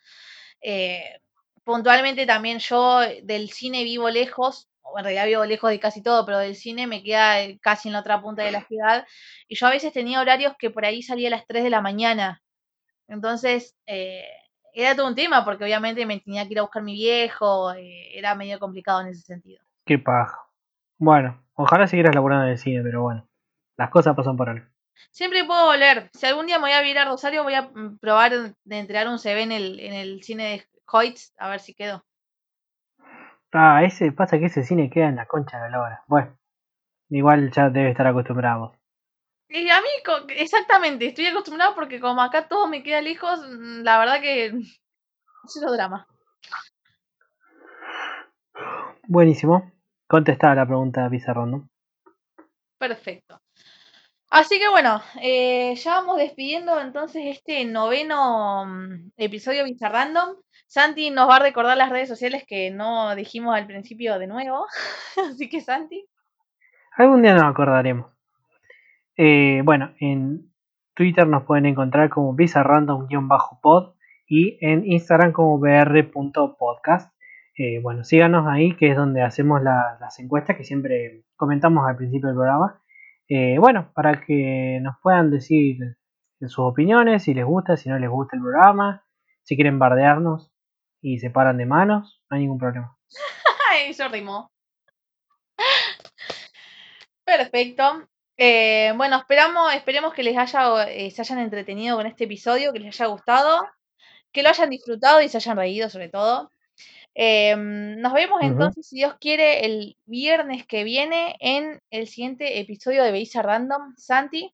Eh, 0.62 1.20
puntualmente 1.64 2.26
también 2.26 2.60
yo 2.60 3.00
del 3.24 3.50
cine 3.50 3.84
vivo 3.84 4.10
lejos, 4.10 4.70
o 4.82 4.98
en 4.98 5.06
realidad 5.06 5.26
vivo 5.26 5.46
lejos 5.46 5.70
de 5.70 5.80
casi 5.80 6.02
todo, 6.02 6.26
pero 6.26 6.40
del 6.40 6.56
cine 6.56 6.88
me 6.88 7.04
queda 7.04 7.36
casi 7.62 7.90
en 7.90 7.94
la 7.94 8.00
otra 8.00 8.22
punta 8.22 8.44
de 8.44 8.52
la 8.52 8.66
ciudad, 8.66 9.06
y 9.48 9.56
yo 9.56 9.68
a 9.68 9.72
veces 9.72 9.94
tenía 9.94 10.22
horarios 10.22 10.54
que 10.58 10.70
por 10.70 10.86
ahí 10.86 11.02
salía 11.02 11.28
a 11.28 11.32
las 11.32 11.46
3 11.48 11.64
de 11.64 11.70
la 11.70 11.82
mañana. 11.82 12.42
Entonces, 13.08 13.76
eh, 13.88 14.24
era 14.74 14.96
todo 14.96 15.08
un 15.08 15.16
tema, 15.16 15.44
porque 15.44 15.64
obviamente 15.64 16.06
me 16.06 16.20
tenía 16.20 16.46
que 16.46 16.54
ir 16.54 16.60
a 16.60 16.64
buscar 16.64 16.84
mi 16.84 16.94
viejo, 16.94 17.74
eh, 17.74 18.18
era 18.18 18.36
medio 18.36 18.60
complicado 18.60 19.02
en 19.02 19.08
ese 19.08 19.22
sentido. 19.22 19.64
Qué 19.86 19.98
paja. 19.98 20.38
Bueno, 20.98 21.44
ojalá 21.56 21.88
siguieras 21.88 22.14
laburando 22.14 22.46
en 22.46 22.52
el 22.52 22.58
cine, 22.58 22.82
pero 22.84 23.02
bueno, 23.02 23.28
las 23.78 23.90
cosas 23.90 24.16
pasan 24.16 24.38
por 24.38 24.50
algo. 24.50 24.66
Siempre 25.12 25.46
puedo 25.46 25.66
volver. 25.66 26.10
Si 26.14 26.26
algún 26.26 26.46
día 26.46 26.58
me 26.58 26.66
voy 26.66 26.72
a 26.74 26.82
vivir 26.82 26.98
a 26.98 27.06
Rosario, 27.06 27.44
voy 27.44 27.54
a 27.54 27.72
probar 28.02 28.54
de 28.64 28.78
entregar 28.78 29.08
un 29.08 29.18
CV 29.18 29.44
en 29.44 29.52
el, 29.52 29.80
en 29.80 29.94
el 29.94 30.24
cine 30.24 30.68
Hoyts, 30.92 31.34
a 31.38 31.50
ver 31.50 31.60
si 31.60 31.74
quedó. 31.74 32.04
Ah, 33.52 33.84
ese 33.84 34.12
pasa 34.12 34.38
que 34.38 34.46
ese 34.46 34.64
cine 34.64 34.90
queda 34.90 35.08
en 35.08 35.16
la 35.16 35.26
concha 35.26 35.64
de 35.64 35.72
la 35.72 35.82
hora. 35.82 36.04
Bueno, 36.08 36.38
igual 37.10 37.52
ya 37.52 37.70
debe 37.70 37.90
estar 37.92 38.06
acostumbrado. 38.08 38.74
Y 39.48 39.68
a 39.70 39.82
mí, 39.82 39.88
exactamente, 40.36 41.08
estoy 41.08 41.26
acostumbrado 41.26 41.74
porque 41.74 42.00
como 42.00 42.22
acá 42.22 42.48
todo 42.48 42.68
me 42.68 42.84
queda 42.84 43.02
lejos, 43.02 43.40
la 43.50 43.98
verdad 43.98 44.22
que 44.22 44.54
cero 45.48 45.72
drama. 45.72 46.08
Buenísimo. 49.08 49.72
Contestada 50.08 50.54
la 50.56 50.66
pregunta 50.68 51.10
Pizarrón, 51.10 51.52
¿no? 51.52 51.70
Perfecto. 52.78 53.42
Así 54.30 54.60
que 54.60 54.70
bueno, 54.70 55.02
eh, 55.22 55.74
ya 55.76 55.96
vamos 55.96 56.18
despidiendo 56.18 56.80
entonces 56.80 57.24
este 57.26 57.66
noveno 57.66 58.62
um, 58.62 59.12
episodio 59.18 59.64
Bizarrandom. 59.64 60.36
Santi 60.70 61.10
nos 61.10 61.28
va 61.28 61.38
a 61.38 61.40
recordar 61.40 61.76
las 61.76 61.90
redes 61.90 62.08
sociales 62.08 62.44
que 62.48 62.70
no 62.70 63.16
dijimos 63.16 63.56
al 63.56 63.66
principio 63.66 64.20
de 64.20 64.28
nuevo. 64.28 64.68
Así 65.32 65.50
que 65.50 65.62
Santi. 65.62 66.06
Algún 66.96 67.24
día 67.24 67.34
nos 67.34 67.46
acordaremos. 67.46 68.12
Eh, 69.18 69.64
bueno, 69.66 69.96
en 70.00 70.52
Twitter 70.94 71.26
nos 71.26 71.44
pueden 71.46 71.66
encontrar 71.66 72.10
como 72.10 72.36
bizarrandom-pod 72.36 73.96
y 74.28 74.60
en 74.62 74.86
Instagram 74.86 75.32
como 75.32 75.58
br.podcast. 75.58 77.12
Eh, 77.58 77.80
bueno, 77.82 78.04
síganos 78.04 78.46
ahí, 78.48 78.76
que 78.76 78.92
es 78.92 78.96
donde 78.96 79.24
hacemos 79.24 79.64
la, 79.64 79.98
las 80.00 80.20
encuestas 80.20 80.56
que 80.56 80.64
siempre 80.64 81.24
comentamos 81.36 81.84
al 81.90 81.96
principio 81.96 82.28
del 82.28 82.36
programa. 82.36 82.80
Eh, 83.28 83.58
bueno, 83.58 83.92
para 83.96 84.22
que 84.24 84.80
nos 84.84 84.98
puedan 85.02 85.32
decir 85.32 85.98
sus 86.42 86.60
opiniones, 86.60 87.24
si 87.24 87.34
les 87.34 87.44
gusta, 87.44 87.76
si 87.76 87.90
no 87.90 87.98
les 87.98 88.10
gusta 88.10 88.36
el 88.36 88.44
programa, 88.44 89.04
si 89.42 89.56
quieren 89.56 89.80
bardearnos 89.80 90.49
y 91.02 91.20
se 91.20 91.30
paran 91.30 91.58
de 91.58 91.66
manos, 91.66 92.22
no 92.30 92.36
hay 92.36 92.42
ningún 92.42 92.58
problema. 92.58 92.98
Ay, 93.72 93.92
eso 93.92 94.08
rimó. 94.08 94.52
Perfecto. 97.24 98.08
Eh, 98.38 98.94
bueno, 98.96 99.18
esperamos, 99.18 99.74
esperemos 99.74 100.14
que 100.14 100.24
les 100.24 100.38
haya, 100.38 100.86
eh, 100.90 101.12
se 101.12 101.22
hayan 101.22 101.40
entretenido 101.40 101.98
con 101.98 102.08
este 102.08 102.24
episodio, 102.24 102.72
que 102.72 102.80
les 102.80 102.96
haya 102.96 103.12
gustado, 103.12 103.68
que 104.32 104.44
lo 104.44 104.50
hayan 104.50 104.70
disfrutado 104.70 105.22
y 105.22 105.30
se 105.30 105.38
hayan 105.38 105.58
reído 105.58 105.90
sobre 105.90 106.10
todo. 106.10 106.52
Em, 107.14 108.00
nos 108.00 108.14
vemos 108.14 108.40
entonces, 108.42 108.88
si 108.88 108.96
Dios 108.96 109.16
quiere, 109.20 109.66
el 109.66 109.98
viernes 110.06 110.66
que 110.66 110.84
viene 110.84 111.36
en 111.40 111.82
el 111.92 112.08
siguiente 112.08 112.60
episodio 112.60 113.04
de 113.04 113.12
Belleza 113.12 113.42
Random. 113.42 113.94
Santi. 113.98 114.54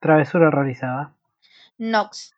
Travesura 0.00 0.50
realizada. 0.50 1.14
Nox. 1.78 2.34